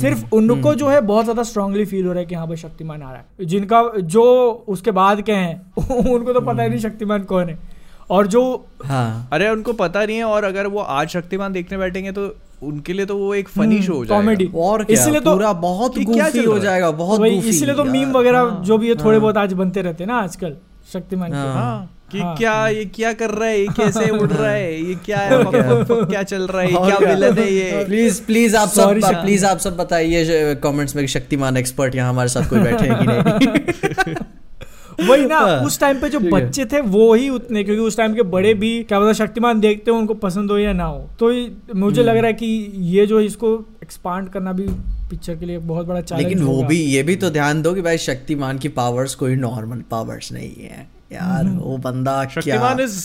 सिर्फ़ 0.00 0.34
उनको 0.34 0.74
जो 0.74 0.88
है 0.88 1.00
बहुत 1.02 1.24
ज़्यादा 1.24 1.42
स्ट्रांगली 1.42 1.84
फील 1.84 2.06
हो 2.06 2.12
रहा 2.12 2.20
है 2.20 2.26
कि 2.26 2.34
हाँ 2.34 2.46
भाई 2.46 2.56
शक्तिमान 2.56 3.02
आ 3.02 3.10
रहा 3.12 3.20
है। 3.20 3.46
जिनका 3.46 3.82
जो 3.96 4.22
उसके 4.68 4.90
बाद 4.92 5.22
के 5.22 5.32
हैं 5.32 5.72
उनको 6.12 6.32
तो 6.32 6.40
पता 6.40 6.62
ही 6.62 6.68
नहीं 6.68 6.78
शक्तिमान 6.80 7.22
कौन 7.24 7.48
है। 7.48 7.58
और 8.10 8.26
जो 8.26 8.42
हाँ 8.84 9.28
अरे 9.32 9.48
उनको 9.48 9.72
पता 9.72 10.04
नहीं 10.04 10.16
है 10.16 10.24
और 10.24 10.44
अगर 10.44 10.66
वो 10.66 10.80
आज 10.80 11.08
शक्तिमान 11.08 11.52
देखने 11.52 11.78
बैठेंगे 11.78 12.12
तो 12.12 12.34
उनके 12.62 12.92
लिए 12.92 13.06
तो 13.06 13.16
वो 13.16 13.34
एक 13.34 13.48
फनी 13.48 13.82
शो 13.82 13.94
हो 13.94 14.04
जाएगा 14.04 14.20
कॉमेडी 14.20 14.50
और 14.56 14.86
इसलिए 14.90 15.20
तो 15.20 15.32
पूरा 15.32 15.52
बहुत 15.64 15.94
क्या 15.94 16.28
गूफी 16.28 16.44
हो 16.44 16.58
जाएगा 16.58 16.90
बहुत 16.92 17.26
इसलिए 17.26 17.74
तो 17.74 17.84
मीम 17.84 18.12
वगैरह 18.12 18.38
हाँ, 18.38 18.62
जो 18.64 18.78
भी 18.78 18.88
है 18.88 18.94
थोड़े 18.94 19.10
हाँ। 19.10 19.20
बहुत 19.20 19.36
आज 19.36 19.52
बनते 19.52 19.82
रहते 19.82 20.04
हैं 20.04 20.10
ना 20.10 20.18
आजकल 20.18 20.56
शक्तिमान 20.92 21.30
के 21.30 21.36
हाँ। 21.36 21.52
हाँ 21.54 21.90
कि 22.12 22.18
हाँ। 22.18 22.36
क्या 22.36 22.66
ये 22.68 22.84
क्या 22.84 23.12
कर 23.12 23.30
रहा 23.30 23.48
है 23.48 23.60
ये 23.60 23.66
कैसे 23.76 24.10
उड़ 24.10 24.30
रहा 24.30 24.50
है 24.50 24.82
ये 24.82 24.94
क्या 25.04 25.18
है 25.18 25.38
और 25.38 26.04
क्या? 26.04 26.22
चल 26.22 26.46
रहा 26.46 26.62
है 26.62 26.68
क्या? 26.68 26.98
विलन 26.98 27.38
है 27.38 27.52
ये 27.52 27.84
प्लीज़ 27.84 28.22
प्लीज़ 28.22 28.56
आप 28.56 28.68
सब 28.68 29.00
प्लीज़ 29.22 29.46
आप 29.46 29.58
सब 29.58 29.76
बताइए 29.76 30.54
कमेंट्स 30.62 30.96
में 30.96 31.06
शक्तिमान 31.08 31.56
एक्सपर्ट 31.56 31.94
यहाँ 31.94 32.10
हमारे 32.10 32.28
साथ 32.28 32.48
कोई 32.50 32.60
बैठे 32.60 32.86
हैं 32.86 32.98
कि 32.98 33.06
नहीं 33.06 34.14
वही 35.00 35.24
ना 35.26 35.38
हाँ, 35.38 35.60
उस 35.60 35.78
टाइम 35.80 36.00
पे 36.00 36.08
जो 36.08 36.18
बच्चे 36.20 36.64
थे 36.64 36.80
वो 36.80 37.12
ही 37.14 37.28
उतने 37.28 37.62
क्योंकि 37.64 37.82
उस 37.82 37.96
टाइम 37.96 38.14
के 38.14 38.22
बड़े 38.34 38.52
भी 38.54 38.70
क्या 38.84 38.98
बोलते 39.00 39.14
शक्तिमान 39.14 39.60
देखते 39.60 39.90
हो 39.90 39.96
उनको 39.96 40.14
पसंद 40.22 40.50
हो 40.50 40.58
या 40.58 40.72
ना 40.72 40.84
हो। 40.84 40.98
तो 41.20 41.26
मुझे 41.28 42.00
हम्म। 42.00 42.10
लग 42.10 42.16
रहा 42.16 42.26
है 42.26 42.32
कि 42.32 42.46
ये 42.94 43.06
जो 43.06 43.20
इसको 43.20 43.54
एक्सपांड 43.82 44.28
करना 44.28 44.52
भी 44.52 44.66
पिक्चर 45.10 45.36
के 45.36 45.46
लिए 45.46 45.58
बहुत 45.58 45.86
बड़ा 45.86 46.00
चैलेंज 46.00 46.26
लेकिन 46.26 46.42
वो 46.44 46.62
भी 46.62 46.80
ये 46.82 47.02
भी 47.02 47.16
तो 47.16 47.30
ध्यान 47.30 47.62
दो 47.62 47.74
कि 47.74 47.82
भाई 47.82 47.98
शक्तिमान 47.98 48.58
की 48.58 48.68
पावर्स 48.78 49.14
कोई 49.14 49.36
नॉर्मल 49.36 49.82
पावर्स 49.90 50.32
नहीं 50.32 50.52
है। 50.62 50.88
यार 51.12 51.48
वो 51.48 51.76
बंदा 51.78 52.24
Shaktimaan 52.34 52.80
is 52.80 52.96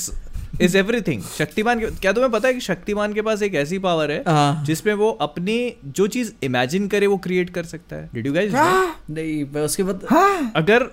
is 0.61 0.77
everything 0.77 1.21
Shaktimaan 1.37 1.79
के- 1.79 1.99
क्या 1.99 2.11
तुम्हें 2.11 2.31
पता 2.31 2.47
है 2.47 2.53
कि 2.53 2.59
शक्तिमान 2.59 3.13
के 3.13 3.21
पास 3.21 3.41
एक 3.41 3.55
ऐसी 3.55 3.79
पावर 3.79 4.11
है। 4.11 4.23
जिसमें 4.65 4.93
वो 4.93 5.11
अपनी 5.11 5.73
जो 5.85 6.07
चीज़ 6.07 6.31
इमेजिन 6.43 6.87
करे 6.87 7.07
वो 7.07 7.17
क्रिएट 7.17 7.49
कर 7.49 7.63
सकता 7.63 7.95
है? 7.95 8.09
डिड 8.13 8.27
यू 8.27 8.33
गाइस 8.33 8.51
नहीं 8.53 9.45
मैं 9.55 9.61
उसके 9.61 9.83
बाद 9.83 9.99
हाँ। 10.09 10.51
अगर 10.55 10.83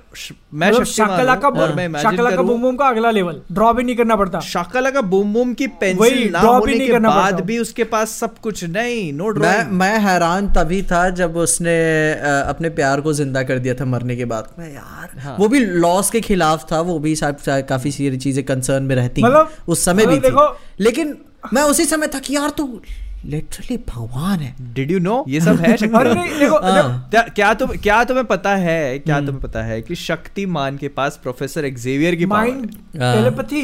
मैं 0.54 0.70
मतलब 0.70 0.84
शाकला 0.84 1.34
का 1.34 1.48
और 1.48 1.74
मैं 1.74 1.84
इमेजिन 1.84 2.10
शाकला 2.10 2.30
का 2.30 2.42
बूम 2.42 2.62
बूम 2.62 2.76
का 2.76 2.86
अगला 2.86 3.10
लेवल 3.10 3.42
ड्रॉ 3.52 3.72
भी 3.72 3.82
नहीं 3.82 3.96
करना 3.96 4.16
पड़ता। 4.16 4.40
शाकला 4.40 4.90
का 4.90 5.00
बूम 5.00 5.32
बूम 5.34 5.54
की 5.54 5.66
पेंसिल 5.66 6.30
ना 6.32 6.40
होने 6.40 6.78
के 6.86 6.98
बाद 6.98 7.40
भी 7.40 7.58
उसके 7.58 7.84
पास 7.84 8.10
सब 8.10 8.38
कुछ 8.38 8.64
नहीं 8.64 9.12
नो 9.12 9.28
ड्राइंग 9.28 9.68
मैं 9.68 9.98
हैरान 9.98 10.52
तभी 10.52 10.82
था 10.82 11.10
जब 11.10 11.36
उसने 11.36 12.12
अपने 12.48 12.68
प्यार 12.68 13.00
को 13.00 13.12
ज़िंदा 13.12 13.42
कर 13.42 13.58
दिया 13.58 13.74
था 13.74 13.84
मरने 13.84 14.16
के 14.16 14.24
बाद। 14.24 14.48
मैं 14.58 14.74
यार 14.74 15.20
हाँ। 15.20 15.36
वो 15.40 15.48
भी 15.48 15.60
लॉस 15.60 16.10
के 16.10 16.20
खिलाफ 16.20 16.72
था 16.72 16.80
वो 16.80 16.98
भी 16.98 17.14
काफ़ी 17.48 17.90
सारी 17.90 18.16
चीज़ें 18.16 18.44
कंसर्न 18.44 18.82
में 18.82 18.96
रहती 18.96 19.22
हैं। 19.22 19.28
मतलब- 19.28 19.47
उस 19.68 19.84
समय 19.84 20.06
भी 20.06 20.16
थी। 20.16 20.20
देखो- 20.20 20.80
लेकिन 20.80 21.16
मैं 21.54 21.62
उसी 21.62 21.84
समय 21.84 22.06
था 22.06 22.18
कि 22.18 22.34
यार 22.36 22.50
तू 22.50 22.80
लिटरली 23.26 23.76
भगवान 23.88 24.40
है। 24.40 24.54
डिड 24.74 24.90
यू 24.90 24.98
नो 24.98 25.24
ये 25.28 25.40
सब 25.40 25.56
है 25.60 25.72
अरे 25.72 26.14
नहीं 26.14 26.38
देखो 26.38 26.58
हाँ। 26.58 27.08
क्या 27.10 27.22
क्या 27.22 27.52
तुम 27.54 27.70
क्या 27.76 28.02
तुम्हें 28.04 28.26
पता 28.26 28.54
है 28.56 28.98
क्या 28.98 29.16
हम्म। 29.16 29.26
तुम्हें 29.26 29.42
पता 29.42 29.62
है 29.62 29.80
कि 29.82 29.94
शक्तिमान 29.94 30.76
के 30.76 30.88
पास 30.88 31.18
प्रोफेसर 31.22 31.64
एक्जेवियर 31.64 32.14
की 32.14 32.26
माइंड 32.26 32.70
हाँ। 33.00 33.14
टेलीपैथी 33.16 33.62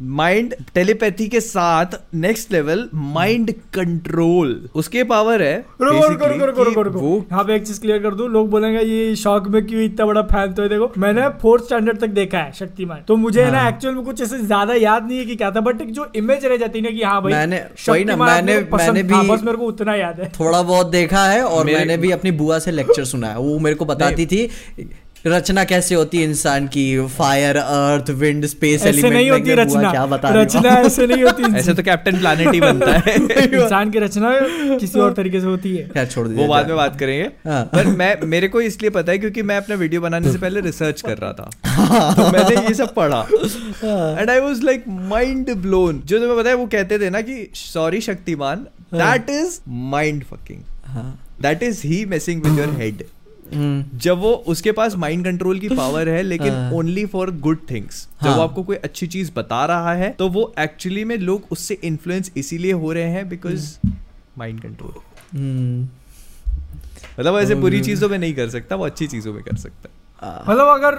माइंड 0.00 0.54
टेलीपैथी 0.74 1.28
के 1.28 1.40
साथ 1.40 1.86
नेक्स्ट 2.14 2.52
लेवल 2.52 2.88
माइंड 2.94 3.52
कंट्रोल 3.74 4.68
उसके 4.74 5.04
पावर 5.04 5.42
है 5.42 5.64
रुको 5.80 5.84
रुको 5.84 6.06
basically 6.06 6.46
रुको 6.46 6.46
रुको 6.46 6.64
कि 6.64 6.82
रुको। 6.82 6.82
रुको 6.82 7.16
यहाँ 7.32 7.44
पे 7.44 7.54
एक 7.54 7.66
चीज़ 7.66 7.80
क्लियर 7.80 7.98
कर 7.98 8.14
दूँ 8.14 8.28
लोग 8.28 8.50
बोलेंगे 8.50 8.80
ये 8.80 9.16
शौक 9.16 9.48
में 9.48 9.66
क्यों 9.66 9.82
इतना 9.82 10.06
बड़ा 10.06 10.22
फ़ैन 10.22 10.52
तो 10.52 10.62
है? 10.62 10.68
देखो 10.68 10.92
मैंने 10.98 11.28
फोर्थ 11.28 11.64
स्टैंडर्ड 11.64 11.98
तक 11.98 12.06
देखा 12.06 12.38
है 12.38 12.52
शक्तिमान। 12.52 12.98
तो 13.08 13.16
मुझे 13.16 13.42
है 13.42 13.52
ना। 13.52 13.68
एक्चुअल 13.68 13.94
में 13.94 14.04
कुछ 14.04 14.22
ऐसे 14.22 14.38
ज़्यादा 14.38 14.74
याद 14.74 15.06
नहीं 15.06 15.18
है 15.18 15.24
कि 15.24 15.36
क्या 15.36 15.50
था 15.50 15.60
बट 15.60 15.80
एक 15.80 15.92
जो 15.92 16.12
इमेज 16.16 16.44
रह 16.44 16.56
जाती 16.56 16.78
है 16.78 16.84
ना 16.84 16.90
कि 16.90 17.02
हाँ 17.02 17.22
भाई 17.22 17.32
मैंने- 17.32 17.88
वही 17.88 18.04
ना, 18.04 18.16
मैंने- 18.16 18.74
मैंने 18.74 19.02
भी- 19.02 19.28
बस 19.28 19.42
मेरे 19.42 19.58
को 19.58 19.64
उतना 19.64 19.94
याद 19.94 20.20
है। 20.20 20.28
थोड़ा 20.40 20.62
बहुत 20.62 20.86
देखा 20.86 21.24
है 21.24 21.42
और 21.42 21.66
मैंने 21.66 21.96
भी 21.96 22.10
अपनी 22.10 22.30
बुआ 22.30 22.58
से 22.58 22.70
लेक्चर 22.70 23.04
सुना 23.04 23.28
है। 23.28 23.38
वो 23.38 23.58
मेरे 23.58 23.76
को 23.76 23.84
बताती 23.84 24.26
थी 24.26 24.48
रचना 25.26 25.64
कैसे 25.64 25.94
होती 25.94 26.18
है 26.18 26.24
इंसान 26.24 26.66
की? 26.66 27.06
फायर 27.06 27.56
अर्थ 27.56 28.10
विंड 28.10 28.46
स्पेस 28.46 28.82
ऐसे 28.82 29.10
नहीं 29.10 29.30
होती 29.30 29.54
रचना। 29.54 29.90
क्या 29.90 30.06
बता 30.06 30.28
रचना 30.28 30.70
ऐसे 30.70 31.06
नहीं 31.06 31.22
होती 31.24 31.42
ऐसे 31.58 31.74
तो 31.74 31.82
कैप्टन 31.82 32.18
प्लानिट 32.18 32.52
ही 32.54 32.60
बनता 32.60 32.92
है। 32.92 33.14
इंसान 33.14 33.90
की 33.90 33.98
रचना 33.98 34.32
किसी 34.78 35.00
और 35.00 35.12
तरीके 35.12 35.40
से 35.40 35.46
होती 35.46 35.76
है। 35.76 35.88
खैर 35.88 36.06
छोड़ 36.06 36.26
वो 36.28 36.46
बाद 36.46 36.68
में 36.68 36.76
बात 36.76 36.98
करेंगे। 36.98 37.50
हाँ। 37.50 37.64
पर 37.64 37.86
मैं 37.86 38.16
मेरे 38.26 38.48
को 38.48 38.60
इसलिए 38.60 38.90
पता 38.90 39.12
है 39.12 39.18
क्योंकि 39.18 39.42
मैं 39.42 39.56
अपना 39.56 39.74
वीडियो 39.74 40.00
बनाने 40.00 40.32
से 40.32 40.38
पहले 40.38 40.60
रिसर्च 40.60 41.00
कर 41.00 41.18
रहा 41.18 41.32
था। 41.32 41.50
तो 42.14 42.30
मैंने 42.32 42.66
ये 42.68 42.74
सब 42.74 42.94
पढ़ा। 42.94 43.20
And 44.20 44.30
I 44.30 44.40
was 44.40 44.62
like 44.62 44.84
mind 44.88 45.54
blown 45.54 46.02
जो 46.06 46.18
तुम्हें 46.18 46.38
पता 46.38 46.50
है 46.50 46.56
वो 46.56 46.66
कहते 46.66 46.98
थे 46.98 47.10
ना 47.10 47.20
कि 47.20 47.50
sorry 47.54 48.00
Shaktimaan 48.00 48.66
that 48.94 49.30
is 49.30 49.60
mind 49.68 50.24
fucking 50.24 50.60
that 51.42 51.62
is 51.62 51.86
he 51.86 52.04
messing 52.04 52.42
with 52.42 52.58
your 52.58 52.76
head 52.78 53.04
जब 53.52 54.18
वो 54.18 54.32
उसके 54.46 54.72
पास 54.72 54.94
माइंड 54.96 55.24
कंट्रोल 55.24 55.58
की 55.58 55.68
पावर 55.68 56.08
है 56.08 56.22
लेकिन। 56.22 56.70
ओनली 56.74 57.04
फॉर 57.06 57.30
गुड 57.30 57.58
थिंग्स 57.70 58.08
जब 58.22 58.28
हाँ। 58.28 58.36
वो 58.36 58.42
आपको 58.42 58.62
कोई 58.62 58.76
अच्छी 58.76 59.06
चीज़ 59.06 59.30
बता 59.36 59.64
रहा 59.66 59.92
है 59.94 60.10
तो 60.10 60.28
वो 60.28 60.52
एक्चुअली 60.58 61.04
में 61.04 61.16
लोग 61.18 61.42
उससे 61.50 61.78
इन्फ्लुएंस 61.84 62.32
इसीलिए 62.36 62.72
हो 62.72 62.92
रहे 62.92 63.10
हैं 63.10 63.28
बिकॉज़ 63.28 63.76
माइंड 64.38 64.60
कंट्रोल 64.60 64.92
हम्म, 65.38 65.88
मतलब 67.20 67.38
ऐसे 67.38 67.54
बुरी 67.54 67.80
चीज़ों 67.80 68.08
में 68.08 68.18
नहीं 68.18 68.34
कर 68.34 68.48
सकता 68.48 68.76
वो 68.76 68.84
अच्छी 68.84 69.06
चीज़ों 69.06 69.32
में 69.32 69.42
कर 69.42 69.56
सकता। 69.56 69.88
मतलब 70.48 70.66
अगर 70.66 70.94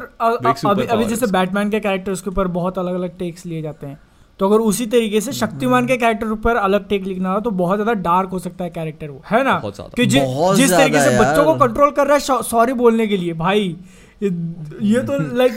अभी 0.70 0.86
अभी 0.86 1.06
जैसे 1.06 1.28
बैटमैन 1.28 1.70
के 1.70 1.80
कैरेक्टर 1.80 2.12
उसके 2.12 2.30
ऊपर 2.30 2.48
बहुत 2.48 2.78
अलग 2.78 2.94
अलग 2.94 3.18
टेक्स 3.18 3.46
लिए 3.46 3.62
जाते 3.62 3.88
हैं। 3.88 4.00
तो 4.40 4.48
अगर 4.48 4.62
उसी 4.64 4.86
तरीके 4.88 5.22
से 5.22 5.32
शक्तिमान 5.34 5.88
के 5.88 5.98
कैरेक्टर 5.98 6.28
ऊपर 6.32 6.56
अलग 6.58 6.88
टेक 6.90 7.04
लिखना 7.04 7.32
हो 7.34 7.40
तो 7.40 7.52
बहुत 7.62 7.78
ज़्यादा 7.78 7.94
डार्क 8.02 8.30
हो 8.30 8.40
सकता 8.40 8.64
है 8.64 8.70
कैरेक्टर 8.70 9.10
वो 9.10 9.22
है 9.32 9.44
ना? 9.44 9.62
कि 9.66 10.06
जि, 10.06 10.20
जिस 10.58 10.72
तरीके 10.72 11.00
से 11.00 11.18
बच्चों 11.20 11.46
को 11.46 11.54
कंट्रोल 11.58 11.92
कर 11.92 12.08
रहा 12.08 12.18
है 12.18 12.42
सॉरी 12.44 12.74
बोलने 12.76 13.08
के 13.08 13.18
लिए 13.18 13.34
भाई। 13.36 13.76
ये, 14.22 15.02
तो 15.02 15.18
लाइक 15.38 15.52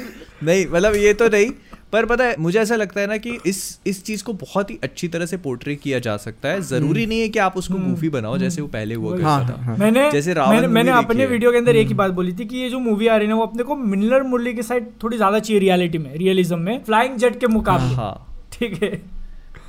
नहीं 0.44 0.66
मतलब 0.66 0.94
ये 0.96 1.12
तो 1.14 1.28
नहीं 1.28 1.50
पर 1.92 2.06
पता 2.06 2.24
है 2.24 2.34
मुझे 2.38 2.58
ऐसा 2.60 2.76
लगता 2.76 3.00
है 3.00 3.06
ना 3.06 3.16
कि 3.16 3.38
इस 3.46 3.58
इस 3.86 4.02
चीज़ 4.04 4.22
को 4.24 4.32
बहुत 4.34 4.70
ही 4.70 4.78
अच्छी 4.82 5.08
तरह 5.08 5.26
से 5.26 5.36
पोर्ट्रे 5.38 5.74
किया 5.76 5.98
जा 5.98 6.16
सकता 6.16 6.48
है। 6.48 6.60
ज़रूरी 6.62 7.06
नहीं 7.06 7.20
है 7.20 7.28
कि 7.28 7.38
आप 7.38 7.56
उसको 7.56 7.78
गूफी 7.78 8.08
बनाओ 8.08 8.38
जैसे 8.38 8.60
वो 8.62 8.68
पहले 8.68 8.94
हुआ। 8.94 9.16
करता 9.16 9.28
हाँ, 9.28 9.48
था। 9.48 9.62
हाँ। 9.64 9.76
मैंने 9.76 10.10
जैसे 10.12 10.34
रावण 10.34 10.54
मैंने, 10.54 10.66
मैंने 10.68 10.90
अपने 10.92 11.26
वीडियो 11.26 11.52
के 11.52 11.58
अंदर 11.58 11.76
एक 11.76 11.88
ही 11.88 11.94
बात 11.94 12.10
बोली 12.12 12.32
थी 12.32 12.44
कि 12.44 12.56
ये 12.56 12.68
जो 12.70 12.78
मूवी 12.80 13.06
आ 13.06 13.16
रही 13.16 13.28
है 13.28 13.34
वो 13.34 13.42
अपने 13.42 13.62
को 13.62 13.76
मिनलर 13.76 14.22
मुरली 14.24 14.54
के 14.54 14.62
साइड 14.62 14.86
थोड़ी 15.02 15.16
ज़्यादा 15.16 15.38
चाहिए 15.38 15.60
रियलिटी 15.60 15.98
में 15.98 16.12
रियलिज्म 16.14 16.58
में 16.60 16.82
फ्लाइंग 16.84 17.16
जेट 17.16 17.40
के 17.40 17.46
मुकाबले। 17.48 17.94
हाँ। 17.94 18.31
ठीक 18.62 18.82
है। 18.82 18.90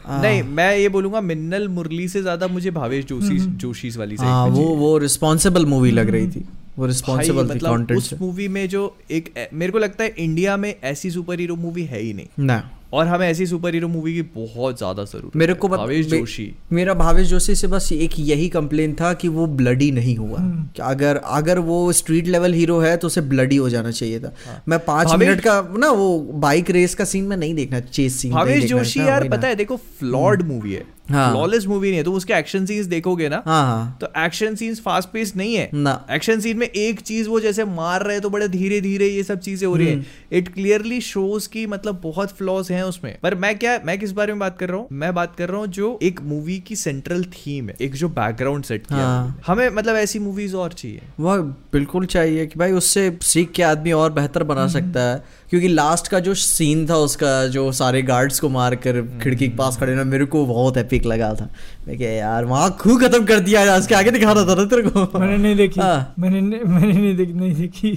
आ, 0.05 0.21
नहीं 0.21 0.41
मैं 0.55 0.75
ये 0.77 0.89
बोलूँगा 0.89 1.21
मिन्नल 1.23 1.67
मुरली 1.69 2.07
से 2.07 2.21
ज़्यादा 2.21 2.47
मुझे 2.47 2.71
भावेश 2.71 3.05
जोशी 3.05 3.37
हम्म। 3.37 3.57
जोशी 3.57 3.89
वाली 3.97 4.17
से 4.17 4.23
साइड 4.23 4.53
वो 4.53 4.65
वो 4.77 4.97
रिस्पॉन्सिबल 4.99 5.65
मूवी 5.65 5.91
लग 5.91 6.09
रही 6.09 6.27
थी। 6.27 6.45
वो 6.77 6.85
रिस्पॉन्सिबल 6.85 7.49
थी 7.49 7.55
मतलब 7.55 7.91
उस 7.97 8.13
मूवी 8.21 8.47
में 8.47 8.67
जो 8.69 8.81
एक 9.11 9.33
मेरे 9.53 9.71
को 9.71 9.79
लगता 9.79 10.03
है 10.03 10.13
इंडिया 10.19 10.57
में 10.57 10.73
ऐसी 10.83 11.11
सुपर 11.11 11.39
हीरो 11.39 11.55
मूवी 11.57 11.83
है 11.85 11.99
ही 12.01 12.13
नहीं। 12.13 12.45
ना। 12.45 12.57
और 12.93 13.07
हमें 13.07 13.27
ऐसी 13.27 13.45
सुपर 13.45 13.73
हीरो 13.73 13.87
मूवी 13.87 14.13
की 14.13 14.21
बहुत 14.21 14.77
ज़्यादा 14.77 15.03
ज़रूरत 15.03 15.35
मेरे 15.35 15.53
को 15.53 15.67
भावेश 15.67 16.05
जोशी 16.05 16.45
मेरा 16.71 16.93
भावेश 16.93 17.27
जोशी 17.27 17.55
से 17.55 17.67
बस 17.67 17.91
एक 17.91 18.19
यही 18.19 18.49
कंप्लेन 18.49 18.93
था 18.93 19.13
कि 19.13 19.27
वो 19.27 19.45
ब्लडी 19.53 19.89
नहीं 19.91 20.15
हुआ 20.17 20.39
हम्म। 20.39 20.63
कि 20.75 20.81
अगर 20.81 21.17
अगर 21.33 21.59
वो 21.59 21.91
स्ट्रीट 21.91 22.27
लेवल 22.27 22.53
हीरो 22.53 22.79
है 22.79 22.95
तो 22.97 23.07
उसे 23.07 23.21
ब्लडी 23.21 23.55
हो 23.55 23.69
जाना 23.69 23.91
चाहिए 23.91 24.19
था 24.19 24.33
हाँ। 24.45 24.61
मैं 24.67 24.79
पाँच। 24.85 25.13
मिनट 25.15 25.41
का 25.41 25.59
ना 25.77 25.89
वो 25.91 26.17
बाइक 26.39 26.69
रेस 26.69 26.95
का 26.95 27.05
सीन 27.05 27.23
में 27.23 27.37
नहीं 27.37 27.53
देखना 27.55 27.79
चेस 27.79 28.21
सीन 28.21 28.31
भावेश 28.31 28.65
जोशी 28.65 28.99
यार 28.99 29.27
पता 29.29 29.47
है 29.47 29.55
देखो 29.55 29.77
फ्लॉड 29.99 30.41
मूवी 30.41 30.73
है 30.73 30.81
हाँ। 30.81 31.02
फ्लॉलेस 31.07 31.65
मूवी 31.67 31.88
नहीं 31.88 31.97
है 31.97 32.03
तो 32.03 32.11
उसके 32.13 32.34
एक्शन 32.34 32.65
सीन्स 32.65 32.85
देखोगे 32.85 33.30
ना 33.30 33.41
हाँ 33.45 33.63
हाँ। 33.65 33.97
तो 34.01 34.07
एक्शन 34.17 34.55
सीन्स 34.55 34.80
फास्ट 34.81 35.09
पेस 35.09 35.35
नहीं 35.35 35.55
है। 35.55 35.69
ना। 35.73 35.93
एक्शन 36.11 36.39
सीन 36.39 36.57
में 36.57 36.67
एक 36.67 36.99
चीज़ 36.99 37.30
वो 37.30 37.39
जैसे 37.39 37.65
मार 37.65 38.03
रहे 38.03 38.19
तो 38.19 38.30
बड़े 38.30 38.47
धीरे 38.47 38.80
धीरे 38.81 39.07
ये 39.07 39.23
सब 39.23 39.39
चीज़ें 39.39 39.67
हो 39.67 39.75
रही 39.75 39.91
हम्म। 39.91 40.01
है 40.01 40.38
इट 40.38 40.53
क्लियरली 40.53 40.99
शोज़ 41.01 41.49
की 41.49 41.65
मतलब 41.67 41.99
बहुत 42.03 42.31
फ्लॉज 42.31 42.71
हैं 42.71 42.84
उसमें। 42.84 43.15
पर 43.23 43.35
मैं 43.35 43.57
क्या 43.59 43.80
मैं 43.85 43.97
किस 43.99 44.11
बारे 44.11 44.34
में 44.34 44.39
बात 44.39 44.57
कर 44.57 44.69
रहा 44.69 44.77
हूँ? 44.77 44.88
मैं 44.91 45.13
बात 45.15 45.35
कर 45.35 45.49
रहा 45.49 45.59
हूँ 45.59 45.67
जो 45.69 45.97
एक 46.03 46.21
मूवी 46.23 46.59
की 46.59 46.75
सेंट्रल 46.75 47.23
थीम 47.34 47.69
है 47.69 47.75
एक 47.81 47.95
जो 47.95 48.09
बैकग्राउंड 48.11 48.63
सेट 48.63 48.88
किया 48.88 48.99
हाँ। 48.99 49.41
हमें 49.47 49.69
मतलब 49.69 49.95
ऐसी 49.95 50.19
मूवीज़ 50.19 50.55
और 50.55 50.73
चाहिए। 50.73 51.01
वह 51.19 51.38
बिल्कुल 51.73 52.05
चाहिए 52.05 52.45
कि 52.45 52.59
भाई 52.59 52.71
उससे 52.71 53.17
सीख 53.21 53.51
के 53.51 53.63
आदमी 53.63 53.91
और 53.91 54.11
बेहतर 54.13 54.43
बना 54.43 54.67
सकता 54.67 55.09
है। 55.11 55.23
क्योंकि 55.49 55.67
लास्ट 55.67 56.07
का 56.07 56.19
जो 56.19 56.33
सीन 56.33 56.85
था 56.89 56.95
उसका 56.99 57.31
जो 57.47 57.71
सारे 57.71 58.01
गार्ड्स 58.01 58.39
को 58.39 58.49
मार 58.49 58.75
कर 58.75 59.01
खिड़की 59.23 59.47
के 59.47 59.55
पास 59.55 59.77
खड़े 59.77 59.95
ना 59.95 60.03
मेरे 60.03 60.25
को 60.25 60.45
बहुत 60.45 60.77
एपिक 60.77 61.05
लगा 61.05 61.33
था। 61.33 61.49
मैं 61.87 61.97
क्या 61.97 62.09
यार 62.09 62.45
वहाँ 62.45 62.69
खूब 62.79 63.01
खत्म 63.01 63.25
कर 63.25 63.39
दिया 63.39 63.63
यार 63.63 63.79
उसके 63.79 63.95
आगे 63.95 64.11
दिखा 64.11 64.31
रहा 64.31 64.45
था 64.45 64.55
ना 64.55 64.65
तेरे 64.65 64.89
को। 64.89 65.19
मैंने 65.19 65.37
नहीं 65.37 65.55
देखी। 65.55 65.81
हाँ। 65.81 66.13
मैंने 66.19 66.41
मैंने 66.41 66.93
नहीं 66.93 67.15
देखी 67.15 67.33
नहीं 67.33 67.53
देखी। 67.55 67.91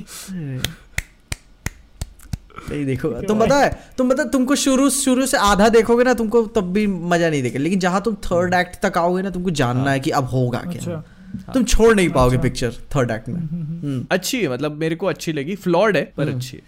नहीं 2.68 2.84
देखो 2.86 3.08
तुम 3.22 3.40
पता 3.40 3.56
है 3.56 3.70
तुम 3.98 4.08
पता 4.10 4.24
तुमको 4.30 4.54
शुरू 4.56 4.88
शुरू 4.90 5.26
से 5.26 5.36
आधा 5.38 5.68
देखोगे 5.68 6.04
ना 6.04 6.14
तुमको 6.14 6.42
तब 6.54 6.72
भी 6.72 6.86
मज़ा 6.86 7.28
नहीं 7.30 7.42
देगा 7.42 7.58
लेकिन 7.58 7.80
जहाँ 7.80 8.00
तुम 8.02 8.14
थर्ड 8.24 8.54
एक्ट 8.54 8.80
तक 8.82 8.98
आओगे 8.98 9.22
ना 9.22 9.30
तुमको 9.30 9.50
जानना 9.60 9.90
है 9.90 10.00
कि 10.00 10.10
अब 10.12 10.24
होगा 10.28 10.62
क्या। 10.62 10.72
अच्छा। 10.72 11.52
तुम 11.52 11.64
छोड़ 11.64 11.94
नहीं 11.94 12.08
पाओगे 12.10 12.38
पिक्चर 12.38 12.72
थर्ड 12.94 13.10
एक्ट 13.10 13.28
में। 13.28 13.40
हम्म, 13.40 14.06
अच्छी 14.10 14.40
है 14.42 14.48
मतलब 14.48 14.76
मेरे 14.76 14.96
को 14.96 15.06
अच्छी 15.06 15.32
लगी 15.32 15.54
फ्लॉड 15.56 15.96
है 15.96 16.02
पर 16.16 16.22
हम्म। 16.22 16.36
अच्छी 16.36 16.56
है। 16.56 16.62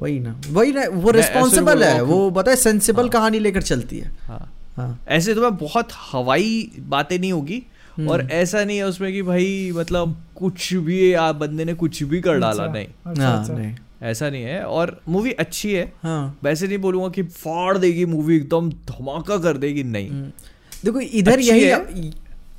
वही 0.00 0.18
ना 0.20 0.34
वही 0.50 0.72
ना 0.72 0.84
वो 0.92 1.10
ही 1.10 1.16
रिस्पॉन्सिबल 1.16 1.82
है 1.84 2.00
वो 2.02 2.30
पता 2.30 2.50
है 2.50 2.56
सेंसिबल 2.56 3.02
हाँ। 3.02 3.10
कहानी 3.10 3.38
लेकर 3.38 3.62
चलती 3.62 3.98
है 3.98 4.10
हाँ 4.26 4.40
हाँ 4.76 4.98
ऐसे 5.08 5.34
तो 5.34 5.40
मैं 5.40 5.56
बहुत 5.56 5.88
हवाई 6.12 6.70
बातें 6.88 7.18
नहीं 7.18 7.32
होगी 7.32 7.62
हम्म। 7.96 8.08
और 8.10 8.22
ऐसा 8.32 8.64
नहीं 8.64 8.76
है 8.76 8.84
उसमें 8.84 9.12
कि 9.12 9.22
भाई 9.22 9.72
मतलब 9.74 10.16
कुछ 10.36 10.72
भी 10.86 11.12
आप 11.14 11.34
बंदे 11.36 11.64
ने 11.64 11.74
कुछ 11.74 12.02
भी 12.02 12.20
कर 12.20 12.38
डाला 12.38 12.62
अच्छा, 12.64 12.72
नहीं 12.72 12.86
अच्छा, 13.06 13.22
हाँ, 13.22 13.40
अच्छा। 13.40 13.54
नहीं 13.54 13.74
ऐसा 14.02 14.30
नहीं 14.30 14.42
है 14.42 14.62
और 14.66 15.00
मूवी 15.08 15.32
अच्छी 15.38 15.72
है 15.72 15.92
हाँ 16.02 16.38
वैसे 16.44 16.66
नहीं 16.68 16.78
बोलूँगा 16.78 17.08
कि 17.08 17.22
फाड़ 17.22 17.76
देगी 17.78 18.04
मूवी 18.06 18.36
एकदम 18.36 18.70
धमाका 18.90 19.36
कर 19.38 19.56
देगी 19.56 19.82
नहीं 19.84 20.10
हम्म। 20.10 20.30
देखो 20.84 21.00
इधर 21.00 21.40
यही 21.40 21.64
है। 21.64 22.10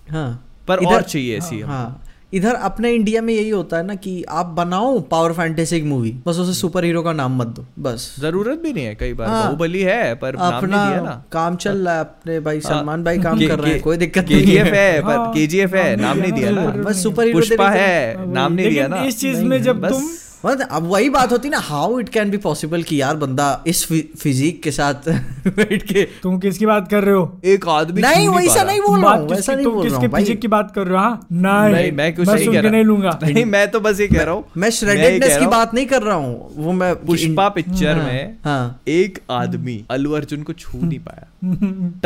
हाँ 0.09 0.29
पर 0.67 0.79
इधर- 0.79 0.93
और 0.93 1.01
चाहिए 1.01 1.37
ऐसी 1.37 1.59
हमको। 1.59 1.67
हाँ 1.67 2.01
इधर 2.35 2.53
अपने 2.67 2.91
इंडिया 2.91 3.21
में 3.21 3.33
यही 3.33 3.49
होता 3.49 3.77
है 3.77 3.85
ना 3.85 3.95
कि 3.95 4.23
आप 4.29 4.45
बनाओ 4.45 4.99
पावर 4.99 5.31
फैंटेसी 5.33 5.79
की 5.81 5.87
मूवी 5.87 6.11
बस 6.27 6.37
उसे 6.37 6.53
सुपर 6.53 6.83
हीरो 6.83 7.01
का 7.03 7.13
नाम 7.13 7.37
मत 7.37 7.47
दो 7.47 7.65
बस। 7.79 8.15
ज़रूरत 8.19 8.59
भी 8.59 8.73
नहीं 8.73 8.85
है 8.85 8.95
कई 8.95 9.13
बार 9.13 9.27
हाँ। 9.27 9.43
बाहुबली 9.43 9.81
है 9.81 10.15
पर 10.15 10.35
नाम 10.35 10.53
अपना 10.53 10.77
नहीं 10.77 10.89
दिया 10.91 11.01
ना। 11.03 11.23
काम 11.31 11.55
चल 11.55 11.77
रहा 11.77 11.93
है 11.93 11.99
अपने 11.99 12.39
भाई 12.39 12.59
हाँ। 12.65 12.71
सलमान 12.73 13.03
भाई 13.03 13.17
काम 13.17 13.39
के- 13.39 13.49
कर 13.49 13.59
रहे 13.59 13.71
हैं 13.73 13.81
कोई 13.81 13.97
दिक्कत 13.97 14.25
नहीं 14.31 14.55
है। 14.57 14.63
है 14.75 15.01
पर 15.01 15.11
हाँ, 15.11 15.31
केजीएफ 15.33 15.73
है 15.75 15.95
नाम 15.95 16.17
नहीं 16.17 16.31
दिया 16.31 16.51
ना। 16.51 16.65
बस 16.83 17.03
सुपर 17.03 17.25
हीरो 17.25 17.39
पुष्पा 17.39 17.69
है 17.69 18.15
हाँ, 18.17 18.25
नाम 18.27 18.53
नहीं 18.53 18.69
दिया 18.69 18.87
ना। 18.87 19.03
इस 19.03 19.19
चीज़ 19.19 19.43
में 19.43 19.61
जब 19.63 19.79
बस। 19.81 19.91
तुम 19.91 20.09
मतलब 20.43 20.67
अब 20.71 20.83
वही 20.83 21.09
बात 21.09 21.31
होती 21.31 21.49
ना 21.49 21.57
how 21.59 21.99
it 21.99 22.09
can 22.09 22.29
be 22.31 22.37
possible 22.37 22.83
कि 22.83 22.99
यार 23.01 23.15
बंदा 23.17 23.45
इस 23.67 23.83
फिजिक 24.19 24.61
के 24.63 24.71
साथ 24.71 25.07
बैठ 25.47 25.83
के 25.83 26.03
तुम 26.23 26.37
किसकी 26.39 26.65
बात 26.65 26.89
कर 26.91 27.03
रहे 27.03 27.15
हो? 27.15 27.39
एक 27.45 27.67
आदमी 27.67 28.01
नहीं 28.01 28.27
वैसा 28.29 28.63
नहीं 28.63 28.81
बोल 28.81 28.99
रहा 28.99 29.09
बात 29.09 29.19
हूँ 29.19 29.29
वैसा 29.29 29.55
नहीं 29.55 29.65
बोल 29.65 29.75
रहा 29.75 29.83
किसके 29.83 30.05
हूँ 30.05 30.11
भाई। 30.11 30.21
पीछे 30.21 30.35
की 30.35 30.47
बात 30.47 30.71
कर 30.75 30.87
रहे 30.87 30.97
हो 30.97 31.03
हाँ? 31.03 31.27
नहीं 31.31 31.73
नहीं 31.73 31.91
मैं 31.91 32.15
कुछ 32.15 32.29
नहीं 32.29 32.47
कह 32.47 32.59
रहा। 32.59 32.71
नहीं 32.71 32.83
लूँगा। 32.83 33.19
नहीं 33.23 33.45
मैं 33.45 33.67
तो 33.71 33.79
बस 33.79 33.99
ये 33.99 34.07
कह 34.07 34.23
रहा 34.23 34.33
हूँ। 34.33 34.43
मैं 34.57 34.69
श्रेडेडनेस 34.69 35.37
की 35.37 35.45
बात 35.45 35.73
नहीं 35.73 35.85
कर 35.85 36.01
रहा 36.01 36.15
हूँ 36.15 36.51
वो 36.57 36.71
मैं 36.71 36.93
पुष्पा 37.05 37.47
पिक्चर 37.49 37.97
हाँ, 37.97 38.05
में 38.07 38.37
हाँ। 38.45 38.81
एक 38.87 39.19
आदमी 39.31 39.83
अल्लू 39.91 40.11
अर्जुन 40.11 40.43
को 40.43 40.53
छू 40.53 40.81
नहीं 40.81 40.99
पाया। 40.99 41.27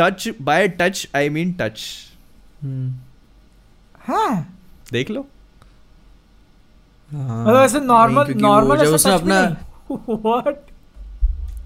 Touch 0.00 0.28
by 0.42 0.68
touch 0.80 1.06
I 1.16 1.28
mean 1.28 1.52
touch 1.60 1.80
हाँ। 4.06 4.32
देख 4.92 5.10
लो। 5.10 5.26
मतलब 7.14 7.62
ऐसे 7.64 7.80
नॉर्मल 7.80 8.34
नॉर्मल 8.36 8.86
उसने 8.86 9.12
अपना-। 9.12 9.56
What? 10.26 10.54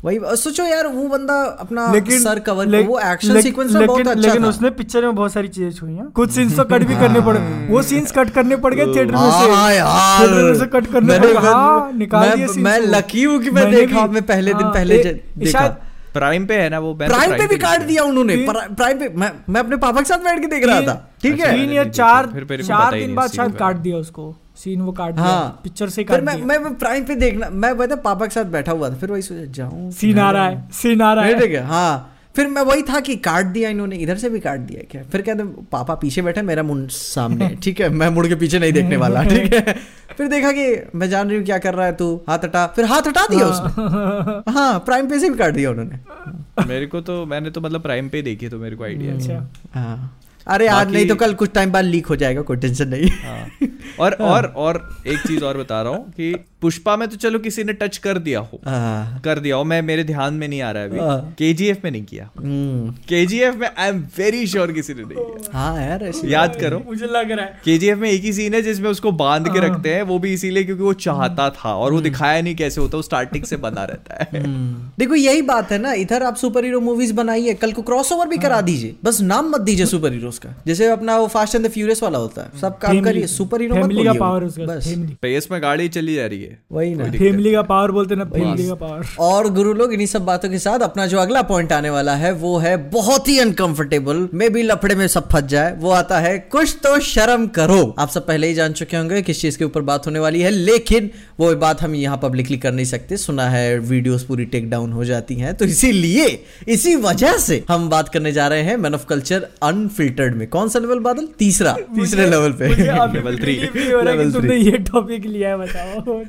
वही 0.04 0.18
सोचो 0.36 0.62
यार 0.62 0.86
वो 0.86 1.06
बंदा 1.08 1.34
अपना 1.60 1.92
लेकिन 1.92 2.20
सर 2.20 2.38
कवर 2.38 2.66
ले- 2.66 2.86
वो 2.86 2.98
एक्शन 2.98 3.40
सीक्वेंस 3.40 3.72
में 3.72 3.86
बहुत 3.86 3.98
लेकिन- 3.98 4.16
अच्छा 4.16 4.28
लेकिन 4.28 4.44
था। 4.44 4.48
उसने 4.48 4.70
पिक्चर 4.70 5.02
में 5.02 5.14
बहुत 5.14 5.32
सारी 5.32 5.48
चीज़ें 5.48 5.70
छुई 5.72 5.92
हैं। 5.92 6.06
कुछ 6.10 6.30
सीन्स 6.30 6.56
तो 6.56 6.64
कट 6.64 6.82
भी 6.82 6.94
करने 7.00 7.20
पड़े 7.20 7.40
वो 7.70 7.82
सीन्स 7.82 8.12
कट 8.12 8.30
करने 8.30 8.56
पड़ 8.56 8.74
गए 8.74 8.86
थिएटर 8.86 9.12
में 9.12 9.30
से। 9.30 9.52
हाँ 9.52 9.72
यार। 9.72 10.20
थिएटर 10.20 10.42
में 10.42 10.54
से 10.54 10.66
कट 10.66 10.86
करने 10.86 11.18
पड़ 11.18 11.26
गए। 11.26 11.38
हाँ 11.38 11.92
निकाल 11.92 12.30
दिए 12.30 12.62
मैं 12.62 12.78
लकी 12.80 13.22
हूँ 13.22 13.40
कि 13.42 13.50
मैं 13.50 13.70
देखा 13.74 14.06
मैं 14.06 14.22
पहले 14.22 14.54
दिन 14.54 14.62
हाँ, 14.62 14.72
पहले 14.72 15.02
देखा। 15.04 15.66
प्राइम 16.14 16.46
पे 16.46 16.54
है 16.54 16.68
ना 16.70 16.78
वो 16.78 16.94
मैं 16.94 17.08
तो 17.08 17.14
प्राइम 17.14 17.32
पे 17.32 17.46
भी 17.46 17.56
काट 17.56 17.82
दिया 17.82 18.02
उन्होंने। 18.02 18.46
प्राइम 18.50 18.98
पे 18.98 19.08
मैं 19.08 19.32
मैं 19.48 19.60
अपने 19.60 19.76
पापा 19.76 20.00
के 20.00 20.04
साथ 20.04 20.18
बैठ 20.18 20.40
के 20.40 20.46
देख 20.46 20.66
रहा 20.66 20.80
था। 20.80 21.10
ठीक 21.22 21.32
अच्छा, 21.32 21.46
है। 21.46 21.58
तीन 21.58 21.72
या 21.72 21.84
चार 21.84 22.26
मेरे 22.26 22.56
को 22.56 22.62
चार 22.62 22.94
दिन 22.94 23.14
बाद 23.14 23.30
शायद 23.30 23.52
काट 23.52 23.76
दिया 23.76 23.96
उसको। 23.96 24.36
सीन 24.56 24.80
वो 24.80 24.92
काट 24.92 25.14
दिया 25.14 25.24
हाँ। 25.24 25.60
पिक्चर 25.64 25.88
से 25.88 26.04
फिर 26.04 26.20
काट 26.20 26.24
मैं 26.24 26.36
मैं 26.46 26.58
मैं 26.58 26.74
प्राइम 26.74 27.04
पे 27.04 27.14
देखना 27.14 27.48
मैं 27.50 27.76
पता 27.78 27.96
पापा 28.04 28.26
के 28.26 28.34
साथ 28.34 28.44
बैठा 28.52 28.72
हुआ 28.72 28.90
था 28.90 28.94
फिर 28.94 29.10
वही 29.12 29.22
सोचा 29.22 29.44
जाऊँ 29.52 29.90
सीन 29.92 30.18
आ 30.18 30.30
रहा 30.30 30.48
है 30.48 30.68
सीन 30.72 31.02
आ 31.02 31.12
रहा 31.14 31.24
है। 31.24 31.38
ठीक 31.40 31.52
है। 31.52 31.64
हाँ 31.66 32.10
फिर 32.36 32.46
मैं 32.48 32.62
वही 32.62 32.82
था 32.82 33.00
कि 33.00 33.14
काट 33.16 33.46
दिया 33.46 33.68
इन्होंने 33.70 33.96
इधर 33.96 34.16
से 34.16 34.28
भी 34.30 34.38
काट 34.40 34.60
दिया 34.60 34.82
क्या? 34.90 35.02
फिर 35.02 35.22
कहते 35.22 35.44
पापा 35.72 35.94
पीछे 35.94 36.22
बैठे 36.22 36.42
मेरा 36.42 36.62
मुँह 36.62 36.86
सामने। 36.90 37.48
ठीक 37.62 37.80
है 37.80 37.88
मैं 37.88 38.08
मुड़ 38.08 38.26
के 38.26 38.34
पीछे 38.34 38.58
नहीं 38.58 38.72
देखने 38.72 38.96
वाला 38.96 39.22
ठीक 39.28 39.54
है। 39.54 39.74
फिर 40.16 40.28
देखा 40.28 40.50
कि 40.52 40.66
मैं 40.94 41.08
जान 41.10 41.28
रही 41.28 41.36
हूँ 41.36 41.44
क्या 41.44 41.58
कर 41.58 41.74
रहा 41.74 41.86
है 41.86 41.92
तू 41.96 42.14
हाथ 42.28 42.44
हटा। 42.44 42.66
फिर 42.66 42.84
हाथ 42.84 43.08
हटा 43.08 43.26
दिया 43.30 43.46
उसने। 43.46 44.52
हाँ 44.52 44.78
प्राइम 44.78 45.08
पे 45.08 45.18
से 45.20 45.30
भी 45.30 45.38
काट 45.38 45.54
दिया 45.54 45.70
उन्होंने। 45.70 46.66
मेरे 46.66 46.86
को 46.86 47.00
तो 47.00 47.24
मैंने 47.26 47.50
तो 47.50 47.60
मतलब 47.60 47.82
प्राइम 47.82 48.08
पे 48.08 48.22
देखी 48.22 48.48
तो 48.48 48.58
मेरे 48.58 48.76
को 48.76 48.84
आइडिया 48.84 49.14
अच्छा। 49.14 49.48
हाँ। 49.74 50.20
अरे 50.46 50.66
आज 50.68 50.92
नहीं 50.92 51.06
तो 51.08 51.14
कल 51.14 51.34
कुछ 51.34 51.50
टाइम 51.50 51.70
बाद 51.72 51.84
लीक 51.84 52.06
हो 52.06 52.16
जाएगा 52.16 52.42
कोई 52.42 52.56
टेंशन 52.56 52.88
नहीं 52.88 53.10
हाँ। 53.10 53.68
और 54.00 54.12
और 54.12 54.46
और 54.56 54.88
एक 55.06 55.26
चीज़ 55.26 55.44
और 55.44 55.58
बता 55.58 55.80
रहा 55.82 55.92
हूँ 55.92 56.10
कि 56.10 56.34
पुष्पा 56.64 56.96
में 56.96 57.08
तो 57.08 57.16
चलो 57.16 57.38
किसी 57.38 57.64
ने 57.64 57.72
टच 57.72 57.96
कर 57.96 58.18
दिया 58.18 58.40
हो। 58.40 58.60
हाँ, 58.66 59.20
कर 59.24 59.38
दिया 59.38 59.56
हो। 59.56 59.64
मैं 59.64 59.82
मेरे 59.82 60.04
ध्यान 60.04 60.34
में 60.34 60.48
नहीं 60.48 60.60
आ 60.62 60.70
रहा 60.70 60.82
है। 60.82 60.98
हाँ। 60.98 61.18
अभी 61.18 61.32
केजीएफ 61.38 61.80
में 61.84 61.90
नहीं 61.90 62.04
किया। 62.04 62.30
हम्म, 62.38 62.90
केजीएफ 62.90 63.54
में 63.54 63.68
आई 63.78 63.88
एम 63.88 63.98
वेरी 64.18 64.46
श्योर 64.46 64.72
किसी 64.72 64.94
ने 64.94 65.02
नहीं 65.02 65.24
किया। 65.24 65.58
हाँ 65.58 65.82
यार 65.82 66.12
याद 66.24 66.56
करो। 66.60 66.82
मुझे 66.86 67.06
लग 67.06 67.30
रहा 67.30 67.46
है। 67.46 67.60
केजीएफ 67.64 67.98
में 67.98 68.10
एक 68.10 68.22
ही 68.22 68.32
सीन 68.32 68.54
है 68.54 68.62
जिसमें 68.62 68.90
उसको 68.90 69.12
बाँध 69.12 69.52
के 69.52 69.58
हाँ। 69.58 69.68
रखते 69.68 69.94
हैं। 69.94 70.02
वो 70.02 70.18
भी 70.18 70.32
इसीलिए 70.32 70.64
क्योंकि 70.64 70.82
वो 70.82 70.92
चाहता 70.92 71.50
था 71.50 71.74
और 71.74 71.90
वो 71.90 71.96
हम्म। 71.96 72.08
दिखाया 72.08 72.42
नहीं 72.42 72.56
कैसे 72.56 72.80
होता 72.80 72.96
वो 72.96 73.02
स्टार्टिंग 73.02 73.44
से 73.44 73.56
बना 73.56 73.84
रहता 73.84 74.24
है। 74.24 74.44
हम्म। 74.44 74.90
देखो 74.98 75.14
यही 75.14 75.42
बात 75.42 75.72
है 75.72 75.78
ना 75.78 75.92
इधर 75.92 76.22
आप 76.22 76.36
सुपर 76.36 76.64
हीरो 76.64 76.80
मूवीज़ 76.80 77.12
बनाइए 77.12 77.54
कल 77.54 77.72
को 77.72 77.82
क्रॉसओवर 77.82 78.28
भी 78.28 78.38
करा 78.38 78.60
दीजिए। 78.60 78.94
बस 79.04 79.20
नाम 79.20 79.50
मत 79.50 79.60
दीजिए 79.60 79.86
सुपर 79.86 80.12
हीरोज 80.12 80.38
का। 80.38 80.62
जैसे 80.66 80.88
अपना 80.88 81.18
वो 81.18 81.26
फास्ट 81.26 81.54
एंड 81.54 81.66
द 81.66 81.70
फ्यूरियस 81.70 82.02
वाला 82.02 82.18
होता 82.18 82.42
है। 82.42 82.60
सब 82.60 82.78
काम 82.78 83.00
करिए 83.00 83.26
सुपर 83.26 83.60
हीरो 83.60 83.74
मत 83.74 83.82
का 83.82 83.88
बोलिए 83.88 84.12
पावर 84.12 84.44
बस। 84.44 84.88
फैमिली 84.88 85.16
पेस 85.22 85.48
में 85.50 85.62
गाड़ी 85.62 85.88
चली 85.88 86.14
जा 86.14 86.26
रही 86.26 86.42
है। 86.42 86.53
वही 86.72 86.94
ना। 86.94 87.04
फैमिली 87.04 87.52
का 87.52 87.62
पावर 87.62 87.90
बोलते 87.90 88.14
ना 88.14 88.24
फैमिली 88.24 88.66
का 88.68 88.74
पावर। 88.74 89.06
और 89.20 89.48
गुरु 89.54 89.72
लोग 89.72 89.92
इन्हीं 89.92 90.06
सब 90.06 90.24
बातों 90.24 90.48
के 90.48 90.58
साथ 90.58 90.80
अपना 90.80 91.06
जो 91.06 91.18
अगला 91.18 91.42
पॉइंट 91.42 91.72
आने 91.72 91.90
वाला 91.90 92.14
है 92.14 92.32
वो 92.34 92.56
है 92.58 92.76
बहुत 92.90 93.28
ही 93.28 93.38
अनकंफर्टेबल 93.38 94.28
मे 94.34 94.48
भी 94.48 94.62
लफड़े 94.62 94.94
में 94.94 95.06
सब 95.08 95.28
फंस 95.28 95.44
जाए 95.44 95.74
वो 95.78 95.90
आता 95.90 96.18
है 96.20 96.38
कुछ 96.52 96.76
तो 96.82 96.98
शर्म 97.00 97.46
करो। 97.56 97.94
आप 97.98 98.08
सब 98.08 98.26
पहले 98.26 98.46
ही 98.46 98.54
जान 98.54 98.72
चुके 98.72 98.96
होंगे 98.96 99.22
किस 99.22 99.40
चीज़ 99.40 99.58
के 99.58 99.64
ऊपर 99.64 99.80
बात 99.82 100.06
होने 100.06 100.18
वाली 100.18 100.40
है 100.40 100.50
लेकिन 100.50 101.10
वो 101.40 101.54
बात 101.56 101.82
हम 101.82 101.94
यहाँ 101.94 102.16
पब्लिकली 102.22 102.56
कर 102.56 102.72
नहीं 102.72 102.84
सकते। 102.86 103.16
सुना 103.16 103.48
है 103.48 103.78
वीडियोस 103.78 104.24
पूरी 104.24 104.44
टेक 104.44 104.68
डाउन 104.70 104.92
हो 104.92 105.04
जाती 105.04 105.34
हैं। 105.34 105.54
तो 105.54 105.64
इसीलिए 105.64 106.26
इसी 106.68 106.94
वजह 106.96 107.36
से 107.38 107.62
हम 107.68 107.88
बात 107.90 108.08
करने 108.08 108.32
जा 108.32 108.46
रहे 108.48 108.62
हैं 108.62 108.76
मैन 108.76 108.94
ऑफ़ 108.94 109.06
कल्चर 109.06 109.48
अनफिल्टर्ड 109.62 110.34
में। 110.34 110.46
कौन 110.48 110.68
सा 110.68 110.78
लेवल 110.78 110.98
बादल? 110.98 111.28
तीसरा। 111.38 111.72
तीसरे 111.96 112.26
लेवल 112.30 112.52
पे। 112.52 112.66
हो 112.66 113.68
कि 113.68 113.86
Level 114.04 114.32
तुमने 114.32 114.56
ये 114.56 114.78
टॉपिक 114.92 115.26
लिया 115.26 115.48
है 115.48 115.58
बताओ। 115.58 116.22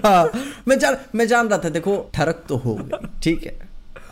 हाँ, 0.04 0.30
मैं 0.68 0.78
जान 0.78 0.96
मैं 1.14 1.26
जान 1.28 1.48
रहा 1.48 1.58
था 1.58 1.68
देखो 1.68 2.10
ठरक 2.14 2.44
तो 2.48 2.56
हो 2.56 2.78
ठीक 3.22 3.46
है। 3.46 3.58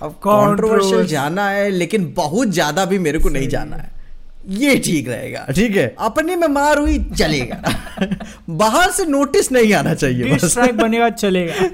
अब. 0.02 0.10
कंट्रोवर्शियल 0.26 1.06
जाना 1.06 1.48
है 1.48 1.70
लेकिन 1.70 2.12
बहुत 2.16 2.48
ज़्यादा 2.48 2.84
भी 2.84 2.98
मेरे 2.98 3.18
को 3.18 3.28
नहीं 3.28 3.48
जाना 3.48 3.76
है। 3.76 4.01
ये 4.48 4.78
ठीक 4.78 5.08
रहेगा। 5.08 5.46
ठीक 5.54 5.76
है। 5.76 5.94
अपने 5.98 6.36
में 6.36 6.48
मार 6.48 6.78
हुई 6.78 6.98
चलेगा। 7.18 7.62
बाहर 8.50 8.90
से 8.90 9.04
नोटिस 9.04 9.52
नहीं 9.52 9.74
आना 9.74 9.94
चाहिए 9.94 10.34
बस। 10.34 10.58
बनेगा 10.58 11.10
चलेगा। 11.10 11.66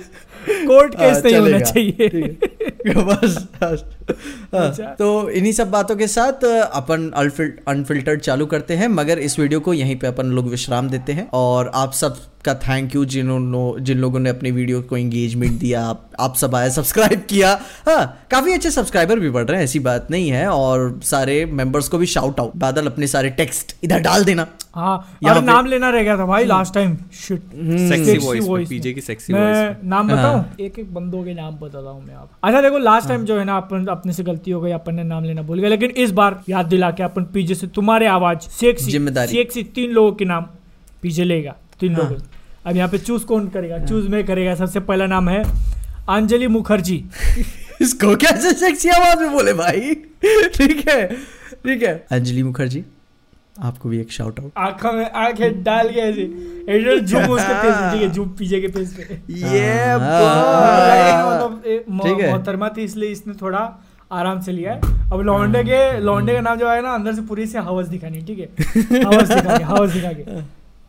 कोर्ट 0.67 0.97
हाँ, 1.01 1.15
केस 1.15 1.25
नहीं 1.25 1.37
होना 1.37 1.61
चाहिए। 1.61 2.09
है। 2.11 3.05
बस। 3.05 3.98
हाँ, 4.55 4.69
अच्छा। 4.69 4.85
तो 4.95 5.29
इन्हीं 5.31 5.53
सब 5.53 5.71
बातों 5.71 5.97
के 5.97 6.07
साथ 6.07 6.45
अपन 6.45 7.11
अनफिल्टर्ड 7.69 8.21
चालू 8.21 8.47
करते 8.47 8.75
हैं 8.75 8.89
मगर 8.91 9.19
इस 9.21 9.39
वीडियो 9.39 9.61
को 9.61 9.75
यहीं 9.75 9.97
पे 9.97 10.07
अपन 10.07 10.27
लोग 10.31 10.49
विश्राम 10.51 10.89
देते 10.89 11.13
हैं। 11.13 11.29
और 11.35 11.71
आप 11.75 11.93
सब 11.93 12.17
का 12.45 12.55
थैंक 12.57 12.95
यू 12.95 13.05
जिन्होंने 13.05 13.83
जिन 13.85 13.99
लोगों 13.99 14.21
ने 14.21 14.31
अपनी 14.31 14.51
वीडियो 14.51 14.81
को 14.83 14.97
एंगेजमेंट 14.97 15.59
दिया 15.61 15.83
आप 15.85 16.05
आप 16.21 16.35
सब 16.37 16.55
आए 16.55 16.69
सब्सक्राइब 16.71 17.25
किया। 17.31 17.51
हाँ 17.87 18.27
काफ़ी 18.31 18.53
अच्छे 18.53 18.71
सब्सक्राइबर 18.71 19.19
भी 19.19 19.31
बढ़ 19.31 19.45
रहे 19.45 19.57
हैं 19.57 19.65
ऐसी 19.65 19.79
बात 19.81 20.07
नहीं 20.11 20.29
है। 20.31 20.47
और 20.49 21.01
सारे 21.05 21.45
मेंबर्स 21.53 21.89
को 21.89 21.99
भी 21.99 22.07
शाउट 22.07 22.41
आउट 22.41 22.53
बादल 22.57 22.87
अपने 22.87 23.07
सारे 23.07 23.31
टेक्स्ट 23.33 23.75
इधर 23.85 24.01
डाल 24.01 24.25
देना। 24.25 24.47
हाँ 24.75 25.43
नाम 25.43 25.67
लेना 25.67 25.91
रह 25.91 26.03
गया 26.03 26.17
था 26.19 26.27
भाई 26.27 26.45
last 26.45 26.75
time 26.75 26.97
shit 27.21 27.43
sexy 27.89 28.17
voice 28.41 28.69
PJ 28.69 28.93
की 28.93 29.01
सेक्सी 29.01 29.33
वॉइस 29.33 29.45
मैं 29.47 29.77
नाम 29.91 30.09
बताऊँ? 30.09 30.45
एक 30.61 30.79
एक 30.79 30.93
बंदों 30.95 31.23
के 31.25 31.35
नाम 31.35 31.55
बताता 31.57 31.89
हूँ 31.89 32.07
मैं 32.07 32.15
आप। 32.15 32.31
अच्छा 32.45 32.61
देखो 32.61 32.79
लास्ट 32.79 33.09
टाइम 33.09 33.25
जो 33.25 33.39
है 33.39 33.45
ना 33.45 33.57
अपन 33.57 33.87
अपने 33.99 34.13
से 34.13 34.23
गलती 34.25 34.51
हो 34.51 34.61
गई 34.61 34.71
अपन 34.73 34.95
ने 34.95 35.03
नाम 35.05 35.25
लेना 35.25 35.43
भूल 35.43 35.61
गए। 35.61 35.69
लेकिन 35.69 35.91
इस 36.05 36.11
बार 36.21 36.41
याद 36.49 36.67
दिला 36.67 36.91
के 36.91 37.03
अपन 37.03 37.25
पीजे 37.35 37.55
से 37.55 37.67
तुम्हारे 37.77 38.07
आवाज़ 38.09 38.49
सेक्सी 38.59 38.91
ज़िम्मेदारी। 38.91 39.33
सेक्सी 39.37 39.63
तीन 39.79 39.91
लोगों 39.93 40.13
के 40.13 40.25
नाम 40.25 40.47
पीछे 41.03 41.25
लेगा 41.25 41.55
तीन 41.81 41.95
हाँ। 41.95 42.03
लोगों 42.05 42.23
अब 42.67 42.77
यहाँ 42.77 42.89
पे 42.89 42.99
चूज़ 42.99 43.25
कौन 43.27 43.49
करेगा? 43.49 43.79
चूज़ 43.87 44.09
में 44.09 44.23
करेगा 44.27 44.55
सबसे 44.55 44.81
पहला 44.91 45.07
नाम 45.07 45.29
है 45.29 45.43
अंजलि 46.17 46.47
मुखर्जी। 46.49 47.05
इसको 47.83 48.15
कैसे 48.23 48.53
सेक्सी 48.61 48.89
आवाज़ 48.91 49.21
में 49.21 49.33
बोले 49.33 49.53
भाई? 49.55 49.95
ठीक 50.55 50.89
है 50.89 51.07
ठीक 51.65 51.83
है। 51.83 51.95
अंजलि 52.13 52.43
मुखर्जी 52.43 52.85
आपको 53.69 53.89
भी 53.89 53.99
एक 54.01 54.11
शाउट 54.13 54.39
आउट 54.41 54.51
आँखों 54.65 54.93
में 54.93 55.11
आँखें 55.11 55.63
डाल 55.63 55.89
के 55.89 56.01
ऐसे 56.01 56.23
ऐसे 56.75 56.99
झूम 57.01 57.23
उसके 57.37 57.55
फेस 57.63 57.75
पे 57.77 57.91
ठीक 57.93 58.03
है 58.03 58.11
झूम 58.13 58.29
पीछे 58.39 58.61
के 58.61 58.69
फेस 58.77 58.93
पे। 58.99 59.21
ये 59.39 59.65
हाँ। 59.85 61.27
मतलब 61.31 61.63
ए, 61.67 61.85
मो- 61.91 62.07
ठीक 62.07 62.21
है। 62.21 62.31
मोहतरमा 62.31 62.69
थी 62.77 62.83
इसलिए 62.85 63.11
इसने 63.11 63.35
थोड़ा 63.43 63.61
आराम 64.13 64.41
से 64.41 64.53
लिया 64.53 64.73
है। 64.73 64.81
अब 65.13 65.21
लौंडे 65.21 65.65
के 65.65 66.01
लौंडे 66.01 66.35
का 66.35 66.41
नाम 66.41 66.59
जो 66.59 66.71
है 66.71 66.83
ना 66.83 66.95
अंदर 66.95 67.15
से 67.15 67.23
पूरी 67.23 67.47
से 67.47 67.59
हवस 67.59 67.87
दिखानी 67.87 68.23
ठीक 68.23 68.39
है? 68.39 68.47
हवस 69.05 69.29
दिखा 69.29 69.59
के 69.59 69.65
हवस 69.65 69.93
दिखा 69.93 70.13
के। 70.13 70.23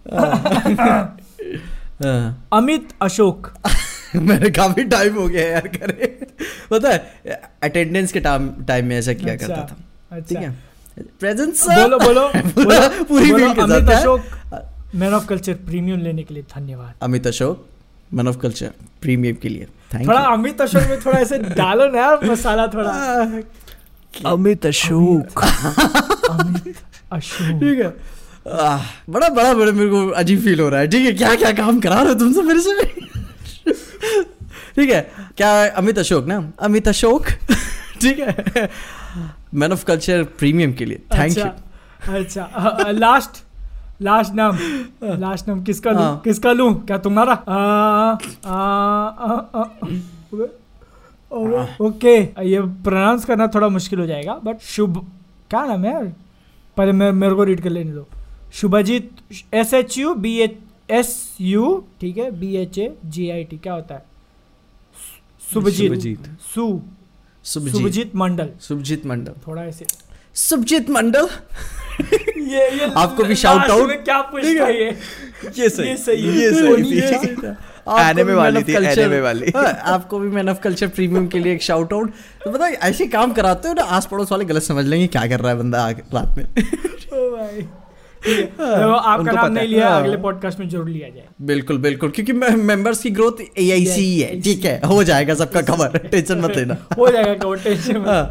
अमित 2.58 2.88
अशोक। 3.02 3.54
मैंने 4.16 4.50
काफ़ी 4.50 4.84
टाइम 4.84 5.16
हो 5.16 5.28
गया 5.28 5.48
यार 5.48 5.68
करे। 5.68 6.28
पता 6.72 6.90
है 6.90 7.14
अटेंडेंस 7.64 8.12
के 8.12 8.20
टाइम 8.20 8.52
टाइम 8.68 8.86
में 8.86 8.98
ऐसा 8.98 9.14
किया 9.14 9.34
अच्छा, 9.34 9.48
करता 9.48 9.62
था। 9.62 10.20
ठीक 10.20 10.38
अच्छा। 10.38 10.40
है? 10.40 10.58
प्रेजेंस 11.20 11.66
बोलो 11.70 12.00
बोलो 12.00 12.28
पूरा 12.36 12.88
बोलो, 12.88 13.04
पूरी 13.04 13.32
बोलो, 13.32 13.54
के 13.54 13.62
अमित 13.62 13.84
साथ 13.84 14.00
Ashok 14.00 14.22
man 14.96 15.14
of 15.14 15.28
culture 15.28 15.54
premium 15.54 16.00
लेने 16.00 16.24
के 16.24 16.34
लिए 16.34 16.44
धन्यवाद। 16.44 16.94
Amit 17.02 17.28
Ashok 17.28 17.68
man 18.14 18.28
of 18.28 18.38
culture 18.38 18.72
premium 19.02 19.36
के 19.36 19.50
लिए। 19.50 19.68
थोड़ा 19.94 20.20
अमित 20.20 20.62
अशोक 20.62 20.84
में 20.90 21.00
थोड़ा 21.06 21.20
ऐसे 21.20 21.38
डालो 21.60 21.86
ना 21.92 22.00
यार 22.00 22.26
मसाला 22.32 22.68
थोड़ा। 22.68 22.92
अमित 24.32 24.66
अशोक। 24.66 25.44
अशोक। 27.12 27.60
ठीक 27.62 27.80
है। 27.80 27.94
आह, 28.60 28.84
बड़ा 29.10 29.30
बड़ा 29.30 29.54
बड़ा 29.54 29.72
मेरे 29.72 29.90
को 29.90 30.08
अजीब 30.22 30.40
फील 30.44 30.60
हो 30.60 30.70
रहा 30.70 30.80
है। 30.80 30.88
ठीक 30.88 31.06
है 31.06 31.14
क्या 31.14 31.36
क्या 31.36 31.52
काम 31.52 31.80
करा 31.80 32.02
रहे 32.02 32.14
हो 32.14 32.20
तुमसे 32.20 32.42
मेरे 32.42 32.60
से? 32.60 32.84
ठीक 34.76 34.90
है 34.90 35.02
क्या 35.38 35.52
अमित 35.70 36.00
अशोक 36.00 36.26
ना? 36.28 36.38
अमित 36.60 36.88
अशोक। 36.88 37.26
ठीक 38.02 38.20
है। 38.20 38.70
मैन 39.54 39.72
ऑफ़ 39.74 39.86
कल्चर 39.86 40.24
प्रीमियम 40.40 40.74
के 40.74 40.86
लिए। 40.86 41.02
थैंक 41.18 41.38
यू 41.38 41.44
अच्छा 41.44 42.42
अच्छा 42.44 42.92
लास्ट 42.92 43.44
लास्ट 44.02 44.34
नाम 44.34 44.58
लास्ट 45.04 45.48
नाम 45.48 45.64
किसका 45.64 45.92
लूँ। 45.92 46.22
किसका 46.22 46.52
लूँ 46.52 46.86
क्या 46.86 46.98
तुम्हारा 46.98 47.34
आ, 47.34 47.56
आ, 48.46 48.60
आ, 49.10 49.62
आ, 49.62 49.64
ओके- 51.82 52.40
ये 52.40 52.62
प्रोनाउंस 52.62 53.26
करना 53.26 53.48
थोड़ा 53.48 53.70
मुश्किल 53.70 54.00
हो 54.00 54.06
जाएगा 54.06 54.34
बट 54.44 54.60
शुभ 54.60 55.12
क्या 55.50 55.66
नाम 55.66 55.86
है 55.86 55.92
यार? 55.92 56.14
पहले 56.78 56.92
मैं 56.92 57.12
मेरे 57.12 57.36
को 57.36 57.44
रीड 57.44 57.62
कर 57.62 57.70
लेने 57.70 57.92
दो। 57.92 58.08
Shubhajit 58.54 59.12
S 59.54 59.74
H 59.74 59.98
U 59.98 60.14
B 60.14 60.40
H 60.40 60.58
S 60.90 61.38
U 61.42 61.84
ठीक 62.02 62.18
है? 62.18 62.32
B 62.32 62.56
H 62.56 62.78
A 62.78 62.98
G 63.06 63.30
I 63.30 63.44
T 63.44 63.58
क्या 63.58 63.74
होता 63.74 63.96
है? 63.96 64.06
शुभजीत। 65.54 65.92
शुभजीत। 65.92 66.38
सु। 66.56 66.82
सुभजीत 67.44 67.74
शुभजीत 67.74 68.16
मंडल। 68.16 68.50
सुभजीत 68.60 69.06
मंडल। 69.06 69.32
थोड़ा 69.48 69.64
ऐसे। 69.64 69.86
सुभजीत 70.34 70.90
मंडल? 70.90 71.30
ये 72.50 72.70
ये 72.70 72.92
आपको 72.98 73.24
भी 73.24 73.36
out? 73.36 73.88
में 73.88 74.04
क्या 74.04 74.20
पूछता 74.22 74.66
है। 74.66 74.74
ये? 74.76 74.90
ये 75.58 75.70
सही 75.70 75.88
ये 75.90 75.96
सही 75.98 76.22
है। 76.22 76.36
ये 76.36 76.42
ये 76.42 76.52
सही 76.52 77.02
सही 77.02 77.36
थी। 77.36 77.48
आपको 77.88 78.36
वाली 78.36 78.64
थी, 78.64 78.74
anime 78.74 79.22
वाली। 79.24 79.52
हाँ, 79.56 79.72
आपको 79.94 80.20
भी 80.20 80.30
मैन 80.30 80.50
ऑफ़ 80.50 80.60
कल्चर 80.64 80.88
प्रीमियम 80.88 81.28
के 81.28 81.40
लिए 81.40 81.54
एक 81.54 81.62
शाउट 81.64 81.94
आउट 81.94 82.12
तो 82.44 82.52
पता 82.52 82.66
है 82.66 82.74
ऐसे 82.90 83.08
काम 83.08 83.32
कराते 83.34 83.68
हो 83.68 83.74
ना 83.74 83.84
आस 83.98 84.08
पड़ोस 84.12 84.32
वाले 84.32 84.46
गलत 84.46 84.64
समझ 84.64 84.86
लेंगे 84.86 85.08
क्या 85.08 85.26
कर 85.28 85.40
रहा 85.40 85.52
है 85.52 85.58
बंदा 85.58 85.84
आगे 85.84 86.04
रात 86.14 86.38
में। 86.38 86.46
ओ 87.14 87.30
भाई। 87.36 87.68
तो 88.22 88.92
आपका 88.92 89.32
नाम 89.32 89.52
नहीं 89.52 89.68
लिया 89.68 89.90
हाँ। 89.90 90.02
अगले 90.02 90.18
पॉडकास्ट 90.18 90.60
में 90.60 90.68
ज़रूर 90.70 90.90
लिया 90.90 91.10
जाए। 91.10 91.26
बिल्कुल 91.52 91.78
बिल्कुल 91.78 92.10
क्योंकि 92.16 92.34
मेंबर्स 92.34 93.02
की 93.04 93.10
ग्रोथ 93.10 93.42
ए 93.42 93.70
आई 93.72 93.86
सी 93.86 94.20
है 94.22 94.40
ठीक 94.42 94.66
है 94.66 94.80
हो 94.88 95.04
जाएगा 95.04 95.34
सबका 95.42 95.62
कवर 95.72 95.98
टेंशन 96.12 96.40
मत 96.44 96.56
लेना। 96.58 96.78
हो 96.98 97.08
जाएगा 97.12 97.34
कवर 97.34 97.60
टेंशन 97.60 98.06
हाँ। 98.08 98.24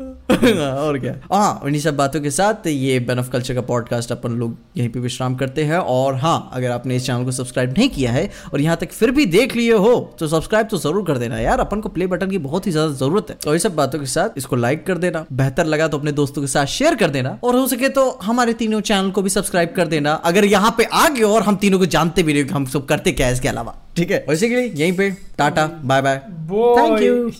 और 0.00 0.98
क्या। 0.98 1.14
हाँ 1.32 1.60
उन्हीं 1.64 1.80
सब 1.80 1.96
बातों 1.96 2.20
के 2.20 2.30
साथ 2.30 2.66
ये 2.66 2.98
बेन 3.00 3.18
ऑफ़ 3.18 3.30
कल्चर 3.30 3.54
का 3.54 3.60
पॉडकास्ट 3.68 4.12
अपन 4.12 4.32
लोग 4.38 4.56
यहीं 4.76 4.88
पे 4.88 5.00
विश्राम 5.00 5.34
करते 5.36 5.64
हैं। 5.64 5.78
और 5.78 6.14
हाँ 6.16 6.50
अगर 6.52 6.70
आपने 6.70 6.96
इस 6.96 7.06
चैनल 7.06 7.24
को 7.24 7.32
सब्सक्राइब 7.32 7.74
नहीं 7.78 7.88
किया 7.88 8.12
है 8.12 8.28
और 8.52 8.60
यहाँ 8.60 8.76
तक 8.76 8.92
फिर 8.92 9.10
भी 9.10 9.26
देख 9.26 9.56
लिए 9.56 9.72
हो 9.74 9.94
तो 10.18 10.28
सब्सक्राइब 10.28 10.66
तो 10.66 10.78
ज़रूर 10.78 11.04
कर 11.06 11.18
देना 11.18 11.38
यार। 11.38 11.60
अपन 11.60 11.80
को 11.80 11.88
प्ले 11.88 12.06
बटन 12.06 12.30
की 12.30 12.38
बहुत 12.40 12.66
ही 12.66 12.72
ज़्यादा 12.72 12.92
ज़रूरत 12.94 13.30
है। 13.30 13.36
और 13.46 13.54
ये 13.54 13.58
सब 13.58 13.74
बातों 13.76 13.98
के 13.98 14.06
साथ 14.06 14.38
इसको 14.38 14.56
लाइक 14.56 14.86
कर 14.86 14.98
देना। 14.98 15.24
बेहतर 15.32 15.66
लगा 15.66 15.88
तो 15.88 15.98
अपने 15.98 16.12
दोस्तों 16.12 16.42
के 16.42 16.48
साथ 16.48 16.66
शेयर 16.68 16.94
कर 16.96 17.10
देना। 17.10 17.38
और 17.44 17.56
हो 17.56 17.66
सके 17.66 17.88
तो 17.90 18.08
हमारे 18.22 18.52
तीनों 18.54 18.80
चैनल 18.82 19.10
को 19.10 19.22
भी 19.22 19.30
सब्सक्राइब 19.30 19.72
कर 19.76 19.86
देना। 19.88 20.12
अगर 20.24 20.44
यहाँ 20.46 20.74
पे 20.78 20.84
आ 20.84 21.08
गए 21.08 21.22
और 21.24 21.42
हम 21.42 21.56
तीनों 21.56 21.78
को 21.78 21.86
जानते 21.88 22.22
भी 22.22 22.32
नहीं 22.32 22.44
कि 22.44 22.54
हम 22.54 22.66
सब 22.66 22.86
करते 22.86 23.12
क्या 23.12 23.26
है 23.26 23.32
इसके 23.32 23.48
अलावा। 23.48 23.74
ठीक 23.96 24.10
है? 24.10 24.24
वैसे 24.28 24.48
के 24.48 24.56
लिए 24.56 24.72
यहीं 24.76 24.92
पे 24.92 25.10
tata 25.38 25.66
bye 25.84 26.02
bye 26.02 26.16
thank 26.16 27.00
you 27.02 27.30